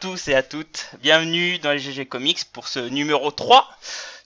tous 0.00 0.28
et 0.28 0.34
à 0.34 0.44
toutes, 0.44 0.90
bienvenue 1.00 1.58
dans 1.58 1.72
les 1.72 1.80
GG 1.80 2.06
Comics 2.06 2.44
pour 2.52 2.68
ce 2.68 2.78
numéro 2.78 3.32
3, 3.32 3.68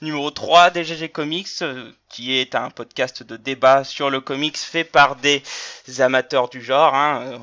numéro 0.03 0.31
3 0.31 0.71
des 0.71 0.85
GG 0.85 1.09
Comics, 1.09 1.49
euh, 1.63 1.91
qui 2.11 2.37
est 2.37 2.55
un 2.55 2.69
podcast 2.69 3.23
de 3.23 3.39
débat 3.39 3.83
sur 3.83 4.11
le 4.11 4.21
comics 4.21 4.59
fait 4.59 4.85
par 4.85 5.17
des 5.17 5.43
amateurs 5.99 6.51
du 6.51 6.63
genre. 6.63 6.95
Hein. 6.95 7.23
Euh, 7.23 7.39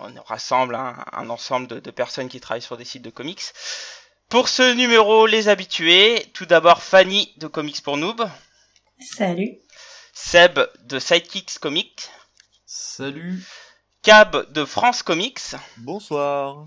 on 0.00 0.22
rassemble 0.22 0.74
un, 0.74 0.96
un 1.12 1.28
ensemble 1.28 1.66
de, 1.66 1.80
de, 1.80 1.90
personnes 1.90 2.30
qui 2.30 2.40
travaillent 2.40 2.62
sur 2.62 2.78
des 2.78 2.86
sites 2.86 3.02
de 3.02 3.10
comics. 3.10 3.42
Pour 4.30 4.48
ce 4.48 4.72
numéro, 4.72 5.26
les 5.26 5.48
habitués, 5.48 6.30
tout 6.32 6.46
d'abord 6.46 6.82
Fanny 6.82 7.34
de 7.36 7.46
Comics 7.46 7.82
pour 7.82 7.98
Noob. 7.98 8.26
Salut. 9.00 9.58
Seb 10.14 10.58
de 10.84 10.98
Sidekicks 10.98 11.58
Comics. 11.58 12.08
Salut. 12.64 13.44
Cab 14.02 14.50
de 14.52 14.64
France 14.64 15.02
Comics. 15.02 15.56
Bonsoir. 15.76 16.64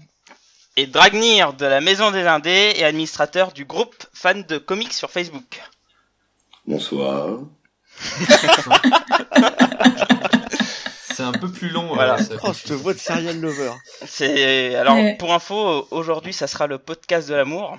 Et 0.78 0.88
Dragnir 0.88 1.54
de 1.54 1.66
la 1.66 1.82
Maison 1.82 2.12
des 2.12 2.26
Indés 2.26 2.74
et 2.76 2.86
administrateur 2.86 3.52
du 3.52 3.66
groupe 3.66 3.96
fan 4.14 4.44
de 4.44 4.58
comics 4.58 4.94
sur 4.94 5.10
Facebook. 5.10 5.62
Bonsoir. 6.66 7.40
c'est 11.20 11.26
un 11.26 11.34
peu 11.34 11.52
plus 11.52 11.70
long. 11.70 11.88
Voilà. 12.00 12.18
Euh, 12.20 12.38
oh, 12.44 12.52
je 12.54 12.64
te 12.70 12.74
vois 12.74 12.94
de 12.94 13.00
serial 13.00 13.40
lover. 13.42 13.72
C'est 14.06 14.76
alors 14.76 14.96
ouais. 14.96 15.16
pour 15.18 15.34
info, 15.34 15.88
aujourd'hui 15.92 16.32
ça 16.32 16.48
sera 16.48 16.68
le 16.68 16.78
podcast 16.78 17.28
de 17.28 17.36
l'amour. 17.36 17.78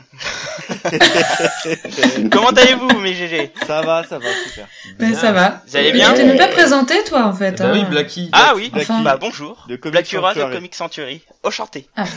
Comment 2.31 2.51
allez-vous, 2.51 3.01
mes 3.01 3.15
GG 3.15 3.53
Ça 3.67 3.81
va, 3.81 4.05
ça 4.05 4.19
va, 4.19 4.27
super. 4.45 4.67
Mais 4.99 5.15
ça 5.15 5.33
va. 5.33 5.63
Vous 5.67 5.77
allez 5.77 5.93
bien 5.93 6.11
Tu 6.11 6.17
t'es 6.17 6.25
même 6.27 6.37
pas 6.37 6.49
présenté, 6.49 7.03
toi, 7.05 7.25
en 7.25 7.33
fait. 7.33 7.59
Bah 7.59 7.69
hein. 7.69 7.73
oui, 7.73 7.85
Blacky. 7.85 8.29
Ah 8.33 8.53
oui. 8.57 8.71
Enfin... 8.75 9.01
Bah 9.03 9.17
bonjour. 9.19 9.65
De 9.69 9.77
Comic 9.77 9.93
Blackura 9.93 10.35
de. 10.35 10.43
Comic 10.43 10.75
Century. 10.75 11.23
Enchanté. 11.43 11.89
Ah. 11.97 12.05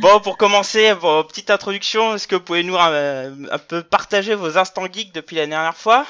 Bon, 0.00 0.20
pour 0.20 0.36
commencer, 0.36 0.94
bon, 0.94 1.24
petite 1.24 1.50
introduction, 1.50 2.14
est-ce 2.14 2.28
que 2.28 2.36
vous 2.36 2.42
pouvez 2.42 2.62
nous 2.62 2.76
euh, 2.76 3.34
un 3.50 3.58
peu 3.58 3.82
partager 3.82 4.34
vos 4.34 4.56
instants 4.56 4.86
geeks 4.90 5.12
depuis 5.12 5.34
la 5.36 5.46
dernière 5.46 5.76
fois? 5.76 6.06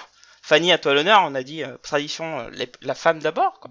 Fanny, 0.49 0.73
à 0.73 0.79
toi 0.79 0.95
l'honneur, 0.95 1.25
on 1.27 1.35
a 1.35 1.43
dit 1.43 1.63
euh, 1.63 1.77
tradition, 1.83 2.41
euh, 2.41 2.49
la 2.81 2.95
femme 2.95 3.19
d'abord. 3.19 3.61
quoi. 3.61 3.71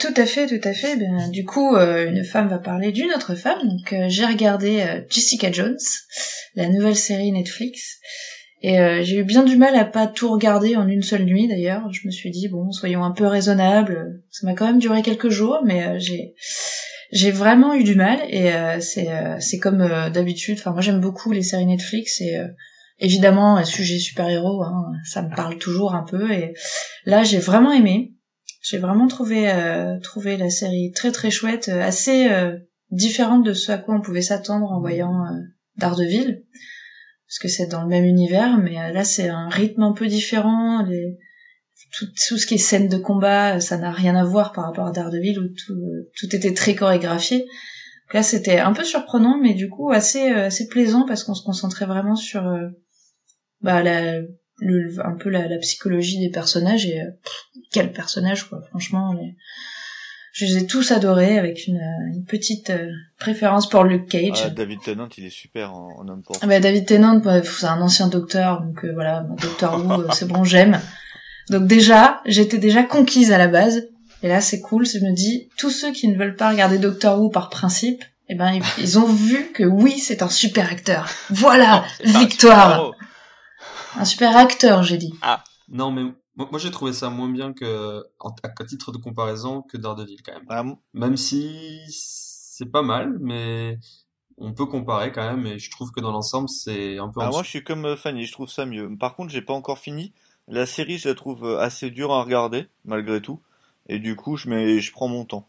Tout 0.00 0.14
à 0.16 0.24
fait, 0.24 0.46
tout 0.46 0.66
à 0.66 0.72
fait. 0.72 0.96
Ben, 0.96 1.30
du 1.30 1.44
coup, 1.44 1.76
euh, 1.76 2.08
une 2.08 2.24
femme 2.24 2.48
va 2.48 2.58
parler 2.58 2.92
d'une 2.92 3.12
autre 3.12 3.34
femme. 3.34 3.60
Donc, 3.62 3.92
euh, 3.92 4.06
j'ai 4.08 4.24
regardé 4.24 4.80
euh, 4.80 5.02
Jessica 5.10 5.52
Jones, 5.52 5.76
la 6.54 6.70
nouvelle 6.70 6.96
série 6.96 7.30
Netflix. 7.30 7.98
Et 8.62 8.80
euh, 8.80 9.02
j'ai 9.02 9.16
eu 9.16 9.24
bien 9.24 9.44
du 9.44 9.58
mal 9.58 9.76
à 9.76 9.84
pas 9.84 10.06
tout 10.06 10.30
regarder 10.30 10.76
en 10.76 10.88
une 10.88 11.02
seule 11.02 11.24
nuit 11.26 11.46
d'ailleurs. 11.46 11.92
Je 11.92 12.06
me 12.06 12.10
suis 12.10 12.30
dit 12.30 12.48
bon, 12.48 12.72
soyons 12.72 13.04
un 13.04 13.12
peu 13.12 13.26
raisonnables. 13.26 14.22
Ça 14.30 14.46
m'a 14.46 14.54
quand 14.54 14.66
même 14.66 14.78
duré 14.78 15.02
quelques 15.02 15.28
jours, 15.28 15.60
mais 15.62 16.00
j'ai 16.00 16.34
j'ai 17.12 17.30
vraiment 17.30 17.74
eu 17.74 17.84
du 17.84 17.96
mal. 17.96 18.18
Et 18.30 18.50
c'est 18.80 19.08
c'est 19.40 19.58
comme 19.58 19.86
d'habitude. 20.10 20.56
Enfin, 20.58 20.72
moi 20.72 20.80
j'aime 20.80 21.00
beaucoup 21.00 21.32
les 21.32 21.42
séries 21.42 21.66
Netflix 21.66 22.22
et 22.22 22.38
évidemment 22.98 23.64
sujet 23.64 23.98
super 23.98 24.28
héros. 24.28 24.62
Hein, 24.62 24.92
ça 25.04 25.22
me 25.22 25.34
parle 25.34 25.58
toujours 25.58 25.94
un 25.94 26.04
peu. 26.04 26.30
Et 26.32 26.54
là, 27.04 27.22
j'ai 27.22 27.38
vraiment 27.38 27.72
aimé. 27.72 28.12
J'ai 28.62 28.78
vraiment 28.78 29.06
trouvé 29.06 29.48
euh, 29.50 29.98
trouvé 30.00 30.36
la 30.36 30.50
série 30.50 30.90
très 30.92 31.12
très 31.12 31.30
chouette, 31.30 31.68
euh, 31.68 31.80
assez 31.80 32.28
euh, 32.28 32.56
différente 32.90 33.44
de 33.44 33.52
ce 33.52 33.70
à 33.70 33.78
quoi 33.78 33.94
on 33.94 34.00
pouvait 34.00 34.22
s'attendre 34.22 34.72
en 34.72 34.80
voyant 34.80 35.24
euh, 35.24 35.38
Daredevil, 35.76 36.42
parce 37.28 37.38
que 37.38 37.46
c'est 37.46 37.68
dans 37.68 37.82
le 37.82 37.88
même 37.88 38.04
univers, 38.04 38.58
mais 38.58 38.76
euh, 38.76 38.92
là 38.92 39.04
c'est 39.04 39.28
un 39.28 39.48
rythme 39.48 39.84
un 39.84 39.92
peu 39.92 40.08
différent. 40.08 40.82
Les... 40.82 41.16
Tout, 41.96 42.06
tout 42.06 42.38
ce 42.38 42.46
qui 42.46 42.54
est 42.54 42.58
scène 42.58 42.88
de 42.88 42.96
combat, 42.96 43.60
ça 43.60 43.76
n'a 43.76 43.92
rien 43.92 44.16
à 44.16 44.24
voir 44.24 44.52
par 44.52 44.64
rapport 44.64 44.86
à 44.86 44.90
Daredevil 44.90 45.38
où 45.38 45.46
tout, 45.46 45.80
tout 46.18 46.34
était 46.34 46.52
très 46.52 46.74
chorégraphié. 46.74 47.38
Donc 47.38 48.14
là 48.14 48.24
c'était 48.24 48.58
un 48.58 48.72
peu 48.72 48.82
surprenant, 48.82 49.38
mais 49.40 49.54
du 49.54 49.68
coup 49.68 49.92
assez 49.92 50.32
euh, 50.32 50.46
assez 50.46 50.66
plaisant 50.66 51.06
parce 51.06 51.22
qu'on 51.22 51.34
se 51.34 51.44
concentrait 51.44 51.86
vraiment 51.86 52.16
sur 52.16 52.44
euh, 52.48 52.66
bah 53.62 53.82
la 53.82 54.20
le, 54.58 54.94
un 55.04 55.12
peu 55.12 55.28
la, 55.28 55.48
la, 55.48 55.58
psychologie 55.58 56.18
des 56.18 56.30
personnages 56.30 56.86
et 56.86 57.00
euh, 57.00 57.10
pff, 57.22 57.62
quel 57.72 57.92
personnage 57.92 58.44
quoi. 58.44 58.62
Franchement 58.70 59.12
les... 59.12 59.36
je 60.32 60.46
les 60.46 60.58
ai 60.58 60.66
tous 60.66 60.92
adorés 60.92 61.38
avec 61.38 61.66
une, 61.66 61.82
une 62.14 62.24
petite 62.24 62.70
euh, 62.70 62.88
préférence 63.18 63.68
pour 63.68 63.84
Luke 63.84 64.08
Cage. 64.08 64.44
Ah, 64.44 64.50
David 64.50 64.80
Tennant, 64.82 65.08
il 65.18 65.26
est 65.26 65.30
super 65.30 65.74
en, 65.74 65.88
en 65.98 66.08
homme 66.08 66.22
ah 66.40 66.46
bah, 66.46 66.60
David 66.60 66.86
Tennant 66.86 67.18
bah, 67.18 67.42
c'est 67.42 67.66
un 67.66 67.80
ancien 67.80 68.08
docteur 68.08 68.62
donc 68.62 68.84
euh, 68.84 68.92
voilà 68.94 69.26
Docteur 69.40 69.84
Who 69.84 70.02
euh, 70.02 70.08
c'est 70.12 70.28
bon 70.28 70.44
j'aime. 70.44 70.80
Donc 71.50 71.66
déjà 71.66 72.22
j'étais 72.24 72.58
déjà 72.58 72.82
conquise 72.82 73.32
à 73.32 73.38
la 73.38 73.48
base 73.48 73.88
et 74.22 74.28
là 74.28 74.40
c'est 74.40 74.60
cool 74.60 74.86
je 74.86 74.98
me 74.98 75.12
dis 75.12 75.50
tous 75.58 75.70
ceux 75.70 75.92
qui 75.92 76.08
ne 76.08 76.16
veulent 76.16 76.36
pas 76.36 76.50
regarder 76.50 76.78
Doctor 76.78 77.20
Who 77.20 77.28
par 77.28 77.50
principe 77.50 78.02
eh 78.28 78.34
ben 78.34 78.52
ils, 78.52 78.62
ils 78.78 78.98
ont 78.98 79.06
vu 79.06 79.52
que 79.52 79.62
oui 79.62 79.98
c'est 79.98 80.22
un 80.22 80.30
super 80.30 80.72
acteur. 80.72 81.08
Voilà 81.30 81.84
victoire 82.04 82.92
un 83.96 84.04
super 84.04 84.36
acteur, 84.36 84.82
j'ai 84.82 84.98
dit. 84.98 85.14
Ah. 85.22 85.42
Non, 85.68 85.90
mais 85.90 86.04
moi, 86.36 86.48
moi 86.50 86.58
j'ai 86.58 86.70
trouvé 86.70 86.92
ça 86.92 87.10
moins 87.10 87.28
bien 87.28 87.52
que, 87.52 88.04
en, 88.20 88.34
à 88.42 88.64
titre 88.64 88.92
de 88.92 88.98
comparaison, 88.98 89.62
que 89.62 89.76
Daredevil 89.76 90.22
quand 90.22 90.34
même. 90.34 90.46
Ah, 90.48 90.64
même 90.94 91.16
si 91.16 91.80
c'est 91.88 92.70
pas 92.70 92.82
mal, 92.82 93.18
mais 93.20 93.78
on 94.38 94.52
peut 94.52 94.66
comparer 94.66 95.12
quand 95.12 95.28
même, 95.28 95.46
et 95.46 95.58
je 95.58 95.70
trouve 95.70 95.90
que 95.90 96.00
dans 96.00 96.12
l'ensemble, 96.12 96.48
c'est 96.48 96.98
un 96.98 97.08
peu. 97.08 97.20
Ah, 97.22 97.30
moi, 97.30 97.42
je 97.42 97.48
suis 97.48 97.64
comme 97.64 97.84
euh, 97.86 97.96
Fanny, 97.96 98.26
je 98.26 98.32
trouve 98.32 98.50
ça 98.50 98.66
mieux. 98.66 98.94
Par 98.96 99.16
contre, 99.16 99.32
j'ai 99.32 99.42
pas 99.42 99.54
encore 99.54 99.78
fini. 99.78 100.12
La 100.48 100.66
série, 100.66 100.98
je 100.98 101.08
la 101.08 101.14
trouve 101.14 101.44
euh, 101.44 101.58
assez 101.58 101.90
dure 101.90 102.12
à 102.12 102.22
regarder, 102.22 102.68
malgré 102.84 103.20
tout. 103.20 103.40
Et 103.88 103.98
du 103.98 104.14
coup, 104.14 104.36
je, 104.36 104.48
mets, 104.48 104.78
je 104.80 104.92
prends 104.92 105.08
mon 105.08 105.24
temps. 105.24 105.48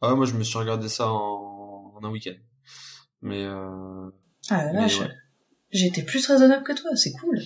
Ah, 0.00 0.14
moi, 0.14 0.26
je 0.26 0.34
me 0.34 0.42
suis 0.42 0.58
regardé 0.58 0.88
ça 0.88 1.08
en, 1.08 1.92
en 1.94 2.04
un 2.04 2.10
week-end. 2.10 2.36
Mais. 3.22 3.44
Euh... 3.44 4.10
Ah 4.50 4.64
là, 4.64 4.82
mais, 4.82 4.88
je... 4.88 5.00
ouais. 5.02 5.10
J'étais 5.70 6.02
plus 6.02 6.26
raisonnable 6.26 6.64
que 6.64 6.72
toi, 6.72 6.90
c'est 6.94 7.12
cool. 7.12 7.40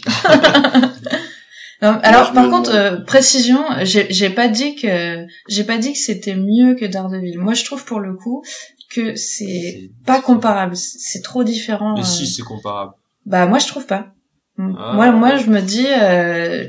alors 1.81 2.33
par 2.33 2.49
contre, 2.51 2.73
euh, 2.73 3.01
précision, 3.01 3.65
j'ai 3.83 4.31
pas 4.31 4.49
dit 4.49 4.77
que 4.77 5.27
j'ai 5.49 5.65
pas 5.65 5.79
dit 5.79 5.93
que 5.93 5.99
c'était 5.99 6.37
mieux 6.37 6.75
que 6.75 6.85
Daredevil. 6.85 7.39
Moi, 7.39 7.55
je 7.55 7.65
trouve 7.65 7.85
pour 7.85 8.01
le 8.01 8.15
coup 8.15 8.45
que 8.91 9.17
c'est 9.17 9.91
pas 10.07 10.21
comparable. 10.21 10.77
C'est 10.77 11.23
trop 11.23 11.43
différent. 11.43 11.95
Mais 11.95 12.03
euh... 12.03 12.05
si, 12.05 12.27
c'est 12.27 12.43
comparable. 12.43 12.93
Bah 13.27 13.47
moi, 13.47 13.59
je 13.59 13.67
trouve 13.67 13.87
pas. 13.87 14.13
Ah. 14.59 14.93
Moi, 14.95 15.11
moi, 15.13 15.37
je 15.37 15.51
me 15.51 15.61
dis 15.61 15.87
euh, 15.87 16.69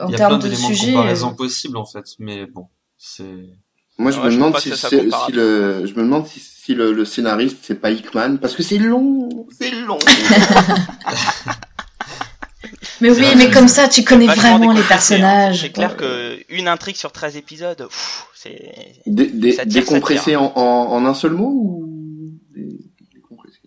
en 0.00 0.10
termes 0.10 0.38
de 0.38 0.50
sujet. 0.50 0.62
Il 0.64 0.68
y 0.68 0.74
a 0.74 0.74
plein 0.74 0.92
comparaisons 0.98 1.34
possibles 1.34 1.76
en 1.76 1.86
fait, 1.86 2.04
mais 2.18 2.46
bon, 2.46 2.68
c'est. 2.98 3.48
Moi, 3.98 4.10
je 4.10 4.18
ouais, 4.18 4.26
me 4.26 4.30
je 4.30 4.36
demande 4.36 4.58
si, 4.58 4.72
si, 4.74 5.32
le, 5.32 5.86
je 5.86 5.94
me 5.94 6.02
demande 6.02 6.26
si, 6.26 6.40
si 6.40 6.74
le, 6.74 6.92
le 6.92 7.04
scénariste 7.04 7.58
c'est 7.62 7.80
pas 7.80 7.90
Hickman 7.90 8.38
parce 8.38 8.54
que 8.54 8.62
c'est 8.62 8.78
long, 8.78 9.46
c'est 9.56 9.70
long. 9.70 9.98
mais 13.00 13.10
oui, 13.10 13.26
mais 13.36 13.50
comme 13.50 13.68
ça, 13.68 13.88
tu 13.88 14.02
connais 14.02 14.26
vraiment 14.26 14.72
les 14.72 14.82
personnages. 14.82 15.60
C'est 15.60 15.70
clair 15.70 15.96
que 15.96 16.38
une 16.48 16.68
intrigue 16.68 16.96
sur 16.96 17.12
13 17.12 17.36
épisodes, 17.36 17.86
c'est 18.34 18.72
dé, 19.06 19.26
dé, 19.26 19.58
décompressé 19.66 20.36
en, 20.36 20.52
en, 20.56 20.92
en, 20.92 21.04
un 21.04 21.14
seul 21.14 21.32
mot 21.32 21.50
ou 21.50 21.88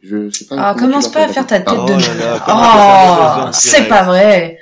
je 0.02 0.30
sais 0.32 0.46
pas. 0.46 0.56
Ah, 0.58 0.76
commence 0.78 1.12
pas 1.12 1.26
à 1.26 1.28
faire 1.28 1.48
ta 1.48 1.60
tête 1.60 1.70
oh 1.72 1.86
de 1.86 1.94
oh, 1.94 3.50
c'est 3.52 3.88
pas 3.88 4.04
vrai. 4.04 4.58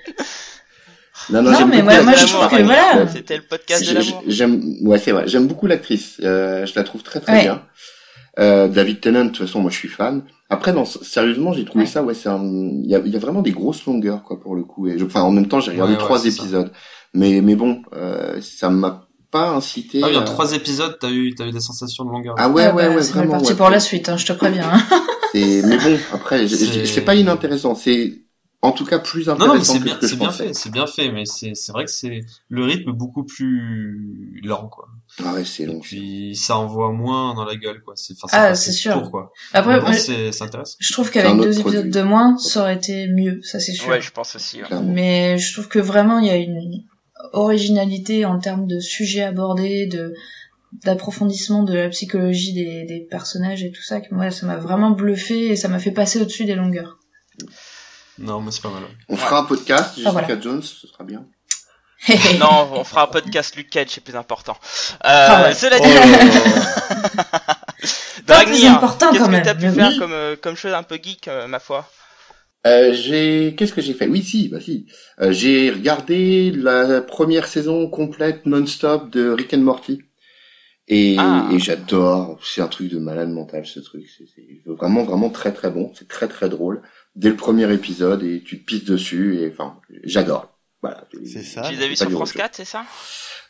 Non, 1.30 1.42
non, 1.42 1.52
non 1.52 1.68
mais 1.68 1.82
moi, 1.82 2.02
moi 2.02 2.14
je 2.14 2.26
trouve 2.26 2.48
que 2.48 2.64
voilà. 2.64 3.08
C'était 3.08 3.38
le 3.38 3.44
podcast 3.44 3.88
de 3.88 3.94
l'amour. 3.94 4.24
J'aime, 4.28 4.62
ouais, 4.82 4.98
c'est 4.98 5.12
vrai. 5.12 5.24
J'aime 5.28 5.48
beaucoup 5.48 5.68
l'actrice. 5.68 6.20
Euh, 6.24 6.66
je 6.66 6.74
la 6.76 6.84
trouve 6.84 7.04
très 7.04 7.20
très 7.20 7.34
ouais. 7.34 7.42
bien. 7.44 7.62
Euh, 8.40 8.68
David 8.68 9.00
Tennant, 9.00 9.26
de 9.26 9.30
toute 9.30 9.46
façon, 9.46 9.62
moi 9.62 9.70
je 9.70 9.78
suis 9.78 9.88
fan. 9.90 10.24
Après, 10.50 10.74
non, 10.74 10.86
sérieusement, 10.86 11.54
j'ai 11.54 11.66
trouvé 11.66 11.86
ouais. 11.86 11.90
ça, 11.90 12.04
ouais, 12.04 12.14
c'est 12.14 12.30
un, 12.30 12.44
il 12.44 12.90
y 12.90 12.96
a, 12.96 13.00
y 13.00 13.16
a, 13.16 13.20
vraiment 13.20 13.42
des 13.42 13.52
grosses 13.52 13.86
longueurs, 13.86 14.24
quoi, 14.24 14.40
pour 14.40 14.56
le 14.56 14.64
coup. 14.64 14.88
Et 14.88 14.98
je... 14.98 15.06
enfin, 15.06 15.22
en 15.22 15.32
même 15.32 15.48
temps, 15.48 15.60
j'ai 15.60 15.72
regardé 15.72 15.94
ouais, 15.94 16.00
trois 16.00 16.26
épisodes. 16.26 16.68
Ça. 16.68 16.80
Mais, 17.14 17.42
mais 17.42 17.56
bon, 17.56 17.82
euh, 17.96 18.40
ça 18.42 18.70
m'a 18.70 19.08
pas 19.30 19.50
incité. 19.50 20.02
Ah 20.04 20.08
oui, 20.10 20.18
en 20.18 20.22
à... 20.22 20.24
trois 20.24 20.54
épisodes, 20.54 20.98
t'as 21.00 21.10
eu, 21.10 21.34
t'as 21.36 21.48
eu 21.48 21.52
des 21.52 21.60
sensations 21.60 22.06
de 22.06 22.10
longueur. 22.10 22.36
Ah 22.38 22.50
ouais, 22.50 22.72
ouais, 22.72 22.88
ouais, 22.88 23.04
c'est 23.04 23.14
vraiment. 23.14 23.34
parti 23.34 23.54
pour 23.54 23.70
la 23.70 23.80
suite, 23.80 24.10
hein, 24.10 24.18
je 24.18 24.26
te 24.26 24.34
préviens. 24.34 24.72
mais 25.34 25.62
bon, 25.62 25.98
après, 26.12 26.48
c'est 26.48 27.06
pas 27.06 27.16
inintéressant. 27.16 27.76
C'est, 27.76 28.23
en 28.64 28.72
tout 28.72 28.86
cas 28.86 28.98
plus 28.98 29.30
intéressant 29.30 29.74
non, 29.74 29.80
non, 29.80 29.80
que 29.80 29.84
bien, 29.84 29.96
ce 29.96 30.00
que 30.00 30.08
je 30.08 30.16
bien 30.16 30.28
pensais. 30.28 30.48
fait, 30.48 30.54
c'est 30.54 30.72
bien 30.72 30.88
fait, 30.88 31.12
mais 31.12 31.26
c'est 31.26 31.54
c'est 31.54 31.74
vrai 31.74 31.84
que 31.84 31.92
c'est 31.92 32.22
le 32.48 32.64
rythme 32.64 32.94
beaucoup 32.94 33.26
plus 33.26 34.40
lent 34.42 34.70
quoi. 34.70 34.88
Ah 35.24 35.34
ouais, 35.34 35.44
c'est 35.44 35.66
long. 35.66 35.76
Et 35.76 35.80
puis 35.80 36.36
ça 36.38 36.58
envoie 36.58 36.94
moins 36.94 37.36
dans 37.36 37.44
la 37.44 37.58
gueule 37.58 37.84
quoi. 37.84 37.94
C'est 37.98 38.16
ah 38.32 38.56
c'est 38.56 38.72
sûr. 38.72 39.12
Quoi. 39.12 39.34
Après, 39.52 39.82
bon, 39.82 39.92
c'est 39.92 40.42
intéressant. 40.42 40.78
Je 40.80 40.94
trouve 40.94 41.12
qu'avec 41.12 41.36
deux 41.36 41.60
épisodes 41.60 41.74
produit. 41.74 41.92
de 41.92 42.02
moins, 42.04 42.38
ça 42.38 42.62
aurait 42.62 42.76
été 42.76 43.08
mieux, 43.10 43.42
ça 43.44 43.60
c'est 43.60 43.74
sûr. 43.74 43.90
Ouais, 43.90 44.00
je 44.00 44.12
pense 44.12 44.34
aussi. 44.38 44.62
Ouais. 44.62 44.82
Mais 44.82 45.38
je 45.38 45.52
trouve 45.52 45.68
que 45.68 45.80
vraiment 45.80 46.20
il 46.20 46.28
y 46.28 46.32
a 46.32 46.38
une 46.38 46.86
originalité 47.34 48.24
en 48.24 48.40
termes 48.40 48.66
de 48.66 48.80
sujets 48.80 49.24
abordés, 49.24 49.88
de 49.88 50.14
d'approfondissement 50.86 51.64
de 51.64 51.74
la 51.74 51.90
psychologie 51.90 52.54
des, 52.54 52.86
des 52.86 53.02
personnages 53.02 53.64
et 53.64 53.72
tout 53.72 53.84
ça 53.84 54.00
que 54.00 54.14
moi 54.16 54.32
ça 54.32 54.48
m'a 54.48 54.58
vraiment 54.58 54.90
bluffé 54.90 55.50
et 55.50 55.56
ça 55.56 55.68
m'a 55.68 55.80
fait 55.80 55.92
passer 55.92 56.20
au-dessus 56.22 56.46
des 56.46 56.56
longueurs. 56.56 56.98
Non, 58.20 58.42
mais 58.42 58.52
c'est 58.52 58.62
pas 58.62 58.70
mal. 58.70 58.84
On 59.10 59.18
fera 59.18 59.40
un 59.40 59.44
podcast, 59.44 59.90
Jessica 59.96 60.10
ah, 60.10 60.12
voilà. 60.12 60.40
Jones, 60.40 60.62
ce 60.62 60.88
sera 60.88 61.04
bien. 61.04 61.26
non, 62.40 62.70
on 62.74 62.84
fera 62.84 63.04
un 63.04 63.08
podcast 63.08 63.56
Luke 63.56 63.70
Cage, 63.70 63.88
c'est 63.92 64.04
plus 64.04 64.16
important. 64.16 64.58
Euh, 64.94 64.98
Ah 65.04 65.44
ouais. 65.44 65.54
Cela 65.54 65.78
Oh 65.80 65.84
dit, 67.84 67.84
plus 67.84 68.24
Dragnir, 68.26 68.72
important, 68.74 69.12
qu'est-ce 69.12 69.26
que 69.26 69.44
t'as 69.44 69.56
pu 69.56 69.70
faire 69.72 69.90
oui. 69.90 69.98
comme, 70.00 70.12
euh, 70.14 70.36
comme 70.42 70.56
chose 70.56 70.74
un 70.74 70.84
peu 70.84 70.98
geek, 71.02 71.28
euh, 71.28 71.48
ma 71.48 71.60
foi 71.60 71.90
Euh, 72.68 72.94
j'ai 72.94 73.56
qu'est-ce 73.58 73.74
que 73.74 73.82
j'ai 73.82 73.94
fait? 73.94 74.08
Oui, 74.08 74.22
si, 74.24 74.48
bah 74.50 74.60
si. 74.62 74.86
Euh, 75.22 75.32
j'ai 75.32 75.70
regardé 75.72 76.52
la 76.52 77.02
première 77.02 77.48
saison 77.48 77.90
complète 77.90 78.46
non-stop 78.46 79.10
de 79.10 79.30
Rick 79.32 79.54
and 79.54 79.60
Morty. 79.60 80.02
Et, 80.90 81.16
Ah. 81.18 81.48
et 81.52 81.60
j'adore, 81.60 82.38
c'est 82.44 82.62
un 82.62 82.68
truc 82.68 82.90
de 82.92 83.00
malade 83.00 83.30
mental 83.30 83.66
ce 83.66 83.80
truc, 83.80 84.04
c'est 84.18 84.26
c'est 84.36 84.62
vraiment 84.66 85.04
vraiment 85.04 85.30
très 85.30 85.54
très 85.54 85.70
bon, 85.70 85.92
c'est 85.98 86.10
très 86.10 86.28
très 86.28 86.50
drôle 86.50 86.82
dès 87.16 87.30
le 87.30 87.36
premier 87.36 87.72
épisode 87.74 88.24
et 88.24 88.42
tu 88.46 88.60
te 88.60 88.66
pisses 88.66 88.86
dessus 88.86 89.38
et 89.40 89.50
enfin 89.52 89.78
j'adore. 90.04 90.50
Voilà. 90.82 91.06
C'est 91.26 91.44
ça. 91.44 91.62
Tu 91.70 91.76
les 91.76 91.84
as 91.84 91.88
vus 91.88 91.96
sur 91.96 92.10
France 92.10 92.22
autre 92.22 92.32
chose. 92.34 92.42
4, 92.42 92.56
c'est 92.56 92.66
ça? 92.66 92.84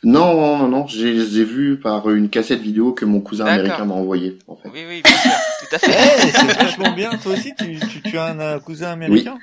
Non 0.04 0.34
non 0.34 0.58
non, 0.58 0.68
non, 0.68 0.86
je 0.86 1.06
les 1.06 1.40
ai 1.40 1.44
vus 1.44 1.78
par 1.82 2.10
une 2.10 2.28
cassette 2.28 2.60
vidéo 2.60 2.92
que 2.92 3.04
mon 3.04 3.20
cousin 3.20 3.46
américain 3.46 3.84
m'a 3.86 3.94
envoyé 3.94 4.38
en 4.46 4.56
fait. 4.56 4.68
Oui, 4.72 4.84
oui, 4.88 5.02
bien 5.02 5.16
sûr, 5.16 5.30
tout 5.60 5.74
à 5.74 5.78
Eh, 5.82 5.90
fait. 5.90 6.30
c'est 6.30 6.52
vachement 6.62 6.92
bien. 6.92 7.10
Toi 7.16 7.32
aussi, 7.32 7.52
tu, 7.58 7.78
tu, 7.88 8.02
tu 8.02 8.18
as 8.18 8.26
un 8.26 8.58
cousin 8.60 8.90
américain? 8.92 9.38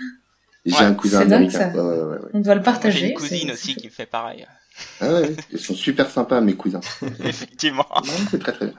J'ai 0.66 0.76
Ouais, 0.76 0.82
un 0.84 0.94
cousin 0.94 1.20
c'est 1.22 1.26
dingue, 1.26 1.34
américain. 1.38 1.74
ça. 1.74 1.84
Ouais, 1.84 2.04
ouais. 2.14 2.18
On 2.34 2.40
doit 2.40 2.54
le 2.54 2.60
J'ai 2.62 2.64
partager. 2.64 3.08
une 3.08 3.14
cousine 3.16 3.52
aussi 3.52 3.76
qui 3.76 3.88
me 3.88 3.92
fait 3.92 4.06
pareil. 4.06 4.46
Ah 5.02 5.12
ouais, 5.14 5.36
ils 5.52 5.60
sont 5.60 5.74
super 5.74 6.10
sympas 6.10 6.40
mes 6.42 6.54
cousins. 6.54 6.80
Effectivement. 7.26 7.88
C'est 8.30 8.40
très 8.40 8.52
très 8.54 8.66
bien. 8.68 8.76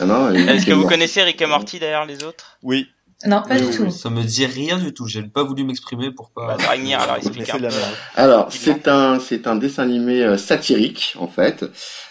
Non, 0.00 0.30
non, 0.30 0.34
et 0.34 0.38
Est-ce 0.40 0.64
que 0.64 0.70
vous 0.70 0.82
Morty. 0.82 0.94
connaissez 0.94 1.22
Rick 1.22 1.42
et 1.42 1.46
Morty 1.46 1.78
d'ailleurs, 1.80 2.06
les 2.06 2.22
autres? 2.24 2.56
Oui. 2.62 2.88
Non, 3.26 3.42
pas 3.46 3.56
Oui, 3.56 3.66
du 3.68 3.76
tout. 3.76 3.82
oui, 3.82 3.92
Ça 3.92 4.08
me 4.08 4.22
dit 4.22 4.46
rien 4.46 4.78
du 4.78 4.94
tout. 4.94 5.06
J'ai 5.06 5.22
pas 5.22 5.42
voulu 5.44 5.62
m'exprimer 5.64 6.10
pour 6.10 6.30
pas. 6.30 6.46
Bah, 6.46 6.56
Dragnir, 6.56 7.00
alors 7.00 7.16
explique 7.16 7.44
c'est 7.46 7.52
un. 7.66 7.68
Alors, 8.16 8.46
c'est 8.50 8.88
un 8.88 9.18
c'est 9.20 9.46
un 9.46 9.56
dessin 9.56 9.82
animé 9.82 10.22
euh, 10.22 10.38
satirique 10.38 11.14
en 11.18 11.26
fait, 11.28 11.64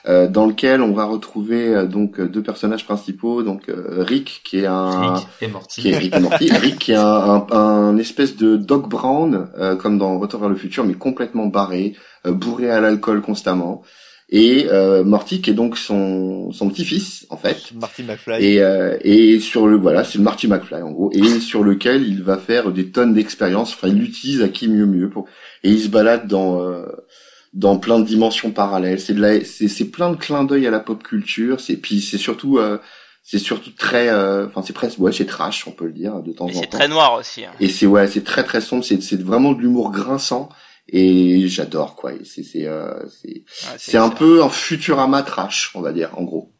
euh, 0.08 0.28
dans 0.28 0.46
lequel 0.46 0.82
on 0.84 0.94
va 0.94 1.06
retrouver 1.06 1.68
euh, 1.76 1.86
donc 1.88 2.20
euh, 2.20 2.28
deux 2.28 2.44
personnages 2.44 2.86
principaux, 2.86 3.42
donc 3.42 3.70
euh, 3.70 4.04
Rick 4.04 4.42
qui 4.46 4.60
est 4.60 4.66
un 4.68 5.16
Rick 5.16 5.28
et 5.42 5.48
Morty. 5.48 5.82
qui 5.82 5.90
est 5.90 5.98
Rick 5.98 6.16
et 6.16 6.20
Morty, 6.20 6.52
Rick 6.54 6.78
qui 6.78 6.92
est 6.92 6.96
un, 6.96 7.48
un, 7.52 7.56
un 7.58 7.98
espèce 7.98 8.36
de 8.36 8.56
Doc 8.56 8.88
Brown 8.88 9.50
euh, 9.58 9.76
comme 9.76 9.98
dans 9.98 10.20
Retour 10.20 10.42
vers 10.42 10.50
le 10.50 10.56
futur, 10.56 10.86
mais 10.86 10.94
complètement 10.94 11.48
barré, 11.48 11.96
euh, 12.28 12.32
bourré 12.34 12.70
à 12.70 12.80
l'alcool 12.82 13.22
constamment, 13.22 13.82
et 14.32 14.68
euh, 14.70 15.04
Morty 15.04 15.42
qui 15.42 15.50
est 15.50 15.54
donc 15.54 15.78
son 15.78 16.52
son 16.52 16.70
petit-fils 16.70 17.26
en 17.30 17.38
fait. 17.38 17.72
Marty 17.76 18.04
McFly. 18.04 18.46
Et, 18.46 18.62
euh, 18.62 18.98
et 19.02 19.40
sur 19.40 19.66
le 19.68 19.76
voilà, 19.78 20.04
c'est 20.04 20.18
le 20.20 20.24
Marty 20.24 20.48
McFly 20.48 20.82
en 20.84 20.92
gros, 20.92 21.12
et 21.14 21.40
sur 21.40 21.64
lequel 21.64 22.08
il 22.08 22.22
va 22.24 22.38
faire 22.38 22.72
des 22.72 22.92
tonnes 22.92 23.14
d'expériences. 23.14 23.74
Enfin, 23.74 23.88
il 23.88 23.96
l'utilise 23.96 24.42
à 24.44 24.50
qui 24.50 24.68
mieux 24.68 24.86
mieux 24.86 25.10
pour 25.10 25.26
et 25.64 25.70
il 25.72 25.80
se 25.80 25.88
balade 25.88 26.28
dans 26.28 26.62
euh, 26.62 26.86
dans 27.54 27.78
plein 27.78 28.00
de 28.00 28.06
dimensions 28.06 28.52
parallèles. 28.52 29.00
C'est 29.00 29.14
de 29.16 29.22
la, 29.22 29.44
c'est 29.44 29.68
c'est 29.68 29.86
plein 29.86 30.12
de 30.12 30.16
clins 30.18 30.44
d'œil 30.44 30.68
à 30.68 30.72
la 30.72 30.80
pop 30.80 31.02
culture. 31.02 31.60
C'est 31.60 31.78
puis 31.78 32.00
c'est 32.02 32.20
surtout 32.20 32.60
euh, 32.60 32.78
c'est 33.24 33.40
surtout 33.40 33.72
très, 33.72 34.10
euh, 34.10 34.46
enfin 34.48 34.62
c'est 34.64 34.74
presque 34.74 35.00
ouais 35.00 35.12
c'est 35.12 35.26
trash 35.26 35.68
on 35.68 35.72
peut 35.72 35.86
le 35.86 35.92
dire 35.94 36.22
de 36.22 36.32
temps 36.32 36.48
Et 36.48 36.56
en 36.56 36.60
c'est 36.62 36.68
temps. 36.68 36.78
très 36.78 36.88
noir 36.88 37.14
aussi. 37.20 37.46
hein. 37.46 37.52
Et 37.60 37.68
c'est 37.70 37.86
ouais 37.88 38.08
c'est 38.08 38.24
très 38.24 38.44
très 38.44 38.62
sombre. 38.62 38.84
C'est 38.84 39.02
c'est 39.02 39.22
vraiment 39.22 39.54
de 39.54 39.62
l'humour 39.62 39.92
grinçant 39.92 40.50
et 40.92 41.48
j'adore 41.48 41.96
quoi. 41.96 42.12
C'est 42.24 42.44
c'est 42.44 42.68
euh, 42.68 42.94
c'est 43.08 43.30
Ouais, 43.30 43.78
c'est 43.78 43.98
un 43.98 44.10
peu 44.10 44.44
un 44.44 44.50
Futurama 44.50 45.24
trash 45.24 45.72
on 45.76 45.82
va 45.82 45.92
dire 45.92 46.12
en 46.18 46.24
gros. 46.24 46.54